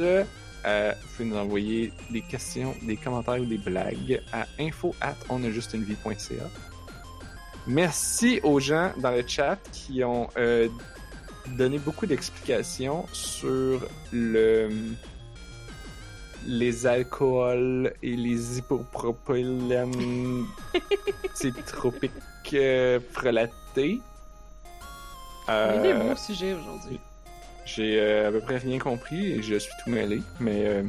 euh, 0.66 0.94
vous 1.02 1.08
pouvez 1.18 1.30
nous 1.30 1.36
envoyer 1.38 1.92
des 2.12 2.22
questions, 2.22 2.74
des 2.84 2.96
commentaires 2.96 3.42
ou 3.42 3.46
des 3.46 3.58
blagues 3.58 4.22
à 4.32 4.46
info 4.60 4.94
at 5.02 5.16
onajustunevie.ca. 5.30 6.44
Merci 7.68 8.40
aux 8.44 8.60
gens 8.60 8.94
dans 8.98 9.12
le 9.12 9.24
chat 9.28 9.58
qui 9.74 10.04
ont 10.04 10.30
euh, 10.38 10.70
donné 11.58 11.80
beaucoup 11.80 12.06
d'explications 12.06 13.06
sur 13.12 13.86
le 14.14 14.70
les 16.48 16.86
alcools 16.88 17.94
et 18.02 18.16
les 18.16 18.60
isopropylènes 18.60 20.46
tropiques 21.68 22.12
euh, 22.54 23.00
frelatés. 23.12 24.00
On 25.48 25.52
a 25.52 25.78
des 25.78 25.90
Euh, 25.90 26.10
beaux 26.10 26.16
sujets 26.16 26.54
aujourd'hui. 26.54 27.00
j'ai 27.66 28.00
euh, 28.00 28.30
à 28.30 28.32
peu 28.32 28.40
près 28.40 28.58
rien 28.58 28.80
compris 28.80 29.32
et 29.34 29.42
je 29.42 29.56
suis 29.58 29.72
tout 29.84 29.92
mêlé. 29.92 30.22
Mais 30.40 30.66
euh, 30.66 30.84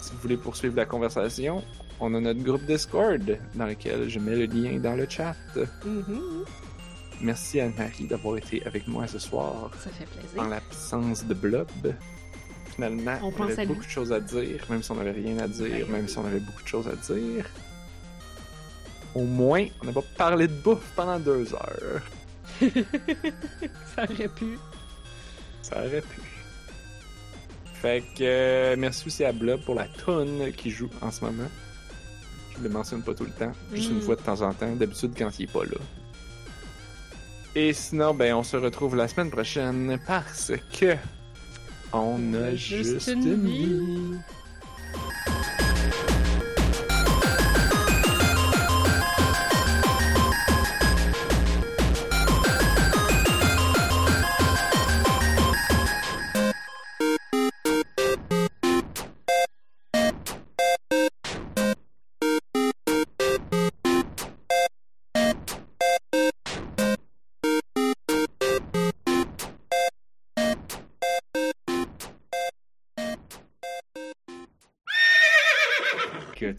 si 0.00 0.12
vous 0.12 0.18
voulez 0.18 0.36
poursuivre 0.36 0.76
la 0.76 0.84
conversation, 0.86 1.62
on 2.00 2.14
a 2.14 2.20
notre 2.20 2.42
groupe 2.42 2.64
Discord 2.64 3.38
dans 3.54 3.66
lequel 3.66 4.08
je 4.08 4.18
mets 4.18 4.36
le 4.36 4.44
lien 4.46 4.78
dans 4.78 4.94
le 4.94 5.06
chat. 5.08 5.34
Mhm. 5.84 6.44
Merci 7.20 7.60
Anne-Marie 7.60 8.06
d'avoir 8.06 8.36
été 8.36 8.64
avec 8.64 8.86
moi 8.86 9.06
ce 9.08 9.18
soir 9.18 9.70
Ça 9.82 9.90
fait 9.90 10.04
en 10.04 10.20
plaisir. 10.20 10.48
l'absence 10.48 11.24
de 11.24 11.34
Blob. 11.34 11.66
Finalement, 12.78 13.18
On 13.24 13.32
on, 13.36 13.42
avait 13.42 13.56
lui. 13.56 13.66
beaucoup 13.66 13.84
de 13.84 13.90
choses 13.90 14.12
à 14.12 14.20
dire, 14.20 14.64
même 14.70 14.84
si 14.84 14.90
on 14.92 14.94
n'avait 14.94 15.10
rien 15.10 15.36
à 15.40 15.48
dire, 15.48 15.88
même 15.88 16.06
si 16.06 16.16
on 16.16 16.24
avait 16.24 16.38
beaucoup 16.38 16.62
de 16.62 16.68
choses 16.68 16.86
à 16.86 16.94
dire. 17.12 17.44
Au 19.16 19.24
moins, 19.24 19.66
on 19.82 19.86
n'a 19.86 19.92
pas 19.92 20.04
parlé 20.16 20.46
de 20.46 20.52
bouffe 20.52 20.92
pendant 20.94 21.18
deux 21.18 21.52
heures. 21.54 22.02
Ça 23.96 24.04
aurait 24.04 24.28
pu. 24.28 24.58
Ça 25.62 25.78
aurait 25.84 26.02
pu. 26.02 26.20
Fait 27.74 28.00
que 28.16 28.22
euh, 28.22 28.76
merci 28.78 29.08
aussi 29.08 29.24
à 29.24 29.32
Blob 29.32 29.60
pour 29.64 29.74
la 29.74 29.88
tonne 29.88 30.52
qui 30.52 30.70
joue 30.70 30.88
en 31.00 31.10
ce 31.10 31.24
moment. 31.24 31.48
Je 32.56 32.62
le 32.62 32.68
mentionne 32.68 33.02
pas 33.02 33.14
tout 33.14 33.24
le 33.24 33.30
temps, 33.32 33.52
juste 33.72 33.90
Mm. 33.90 33.94
une 33.96 34.02
fois 34.02 34.14
de 34.14 34.20
temps 34.22 34.40
en 34.42 34.52
temps, 34.54 34.74
d'habitude 34.76 35.14
quand 35.18 35.36
il 35.40 35.44
est 35.44 35.52
pas 35.52 35.64
là. 35.64 35.78
Et 37.56 37.72
sinon, 37.72 38.14
ben 38.14 38.34
on 38.34 38.44
se 38.44 38.56
retrouve 38.56 38.94
la 38.94 39.08
semaine 39.08 39.30
prochaine 39.30 39.98
parce 40.06 40.52
que 40.78 40.94
on 41.92 42.34
a 42.34 42.54
juste, 42.54 43.08
une 43.08 43.44
vie. 43.44 44.18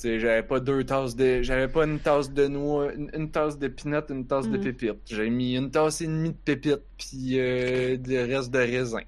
J'avais 0.03 0.43
pas 0.43 0.59
deux 0.59 0.83
tasses 0.83 1.15
de 1.15 1.41
j'avais 1.41 1.67
pas 1.67 1.85
une 1.85 1.99
tasse 1.99 2.31
de 2.31 2.47
noix 2.47 2.93
une, 2.93 3.09
une 3.13 3.31
tasse 3.31 3.57
de 3.57 3.67
peanut 3.67 4.03
une 4.09 4.25
tasse 4.27 4.47
de 4.49 4.57
Mhm. 4.57 4.63
pépites 4.63 4.99
j'ai 5.05 5.29
mis 5.29 5.55
une 5.55 5.71
tasse 5.71 6.01
et 6.01 6.07
demie 6.07 6.29
de 6.31 6.37
pépites 6.43 6.83
puis 6.97 7.39
euh, 7.39 7.97
des 7.97 8.23
restes 8.23 8.51
de 8.51 8.59
raisin 8.59 8.99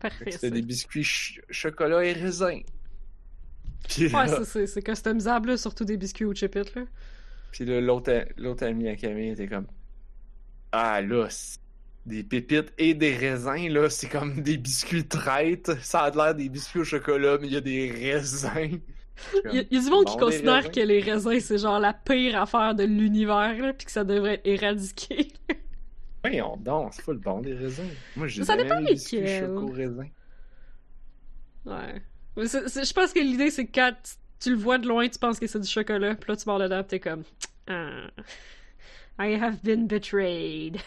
Fait 0.00 0.08
Parfait. 0.08 0.30
c'était 0.32 0.50
des 0.50 0.62
biscuits 0.62 1.04
ch- 1.04 1.40
chocolat 1.50 2.04
et 2.04 2.12
raisin 2.12 2.60
puis 3.88 4.04
Ouais, 4.06 4.26
là, 4.26 4.44
c'est- 4.44 4.82
customisable, 4.82 5.50
là, 5.50 5.56
surtout 5.56 5.84
des 5.84 5.96
biscuits 5.96 6.24
au 6.24 6.32
chip 6.34 6.54
it, 6.54 6.74
là. 6.74 6.82
puis 7.50 7.64
là 7.64 7.80
l'autre 7.80 8.26
l'autre 8.36 8.64
ami 8.66 8.88
à 8.88 8.96
Camille 8.96 9.30
était 9.30 9.48
comme 9.48 9.66
ah 10.72 11.00
là 11.02 11.28
des 12.06 12.24
pépites 12.24 12.72
et 12.78 12.94
des 12.94 13.14
raisins 13.16 13.68
là 13.68 13.88
c'est 13.90 14.08
comme 14.08 14.42
des 14.42 14.56
biscuits 14.56 15.06
traites 15.06 15.70
ça 15.82 16.00
a 16.00 16.10
l'air 16.10 16.34
des 16.34 16.48
biscuits 16.48 16.80
au 16.80 16.84
chocolat 16.84 17.38
mais 17.40 17.46
il 17.46 17.52
y 17.52 17.56
a 17.56 17.60
des 17.60 17.90
raisins 17.90 18.80
Il 19.46 19.54
y, 19.54 19.58
a- 19.58 19.64
il 19.70 19.76
y 19.76 19.80
a 19.80 19.84
du 19.84 19.90
monde 19.90 20.06
qui 20.06 20.14
Bon, 20.16 20.26
considère 20.26 20.70
que 20.70 20.80
les 20.80 21.00
raisins, 21.00 21.38
c'est 21.40 21.58
genre 21.58 21.78
la 21.78 21.92
pire 21.92 22.40
affaire 22.40 22.74
de 22.74 22.84
l'univers, 22.84 23.74
pis 23.76 23.84
que 23.84 23.92
ça 23.92 24.04
devrait 24.04 24.34
être 24.34 24.46
éradiqué. 24.46 25.28
Voyons 26.24 26.56
donc, 26.56 26.94
c'est 26.94 27.04
pas 27.04 27.12
le 27.12 27.18
bon 27.18 27.40
des 27.40 27.52
raisins. 27.54 27.88
Moi, 28.16 28.26
j'ai 28.28 28.44
Ça 28.44 28.56
dépend 28.56 28.78
lesquels. 28.80 29.40
choco 29.40 29.66
raisin. 29.72 30.06
ouais. 31.66 32.02
Mais 32.36 32.46
c'est- 32.46 32.68
c'est- 32.68 32.84
je 32.84 32.92
pense 32.94 33.12
que 33.12 33.20
l'idée, 33.20 33.50
c'est 33.50 33.66
que 33.66 33.72
quand 33.74 33.92
tu, 34.40 34.50
le 34.50 34.56
vois 34.56 34.78
de 34.78 34.88
loin, 34.88 35.08
tu 35.08 35.18
penses 35.18 35.38
que 35.38 35.46
c'est 35.46 35.60
du 35.60 35.68
chocolat, 35.68 36.14
pis 36.14 36.28
là, 36.28 36.36
tu 36.36 36.44
mords 36.46 36.58
dedans, 36.58 36.82
pis 36.82 36.88
t'es 36.88 37.00
comme... 37.00 37.24
Ah, 37.68 38.08
I 39.20 39.34
have 39.34 39.62
been 39.62 39.86
betrayed. 39.86 40.78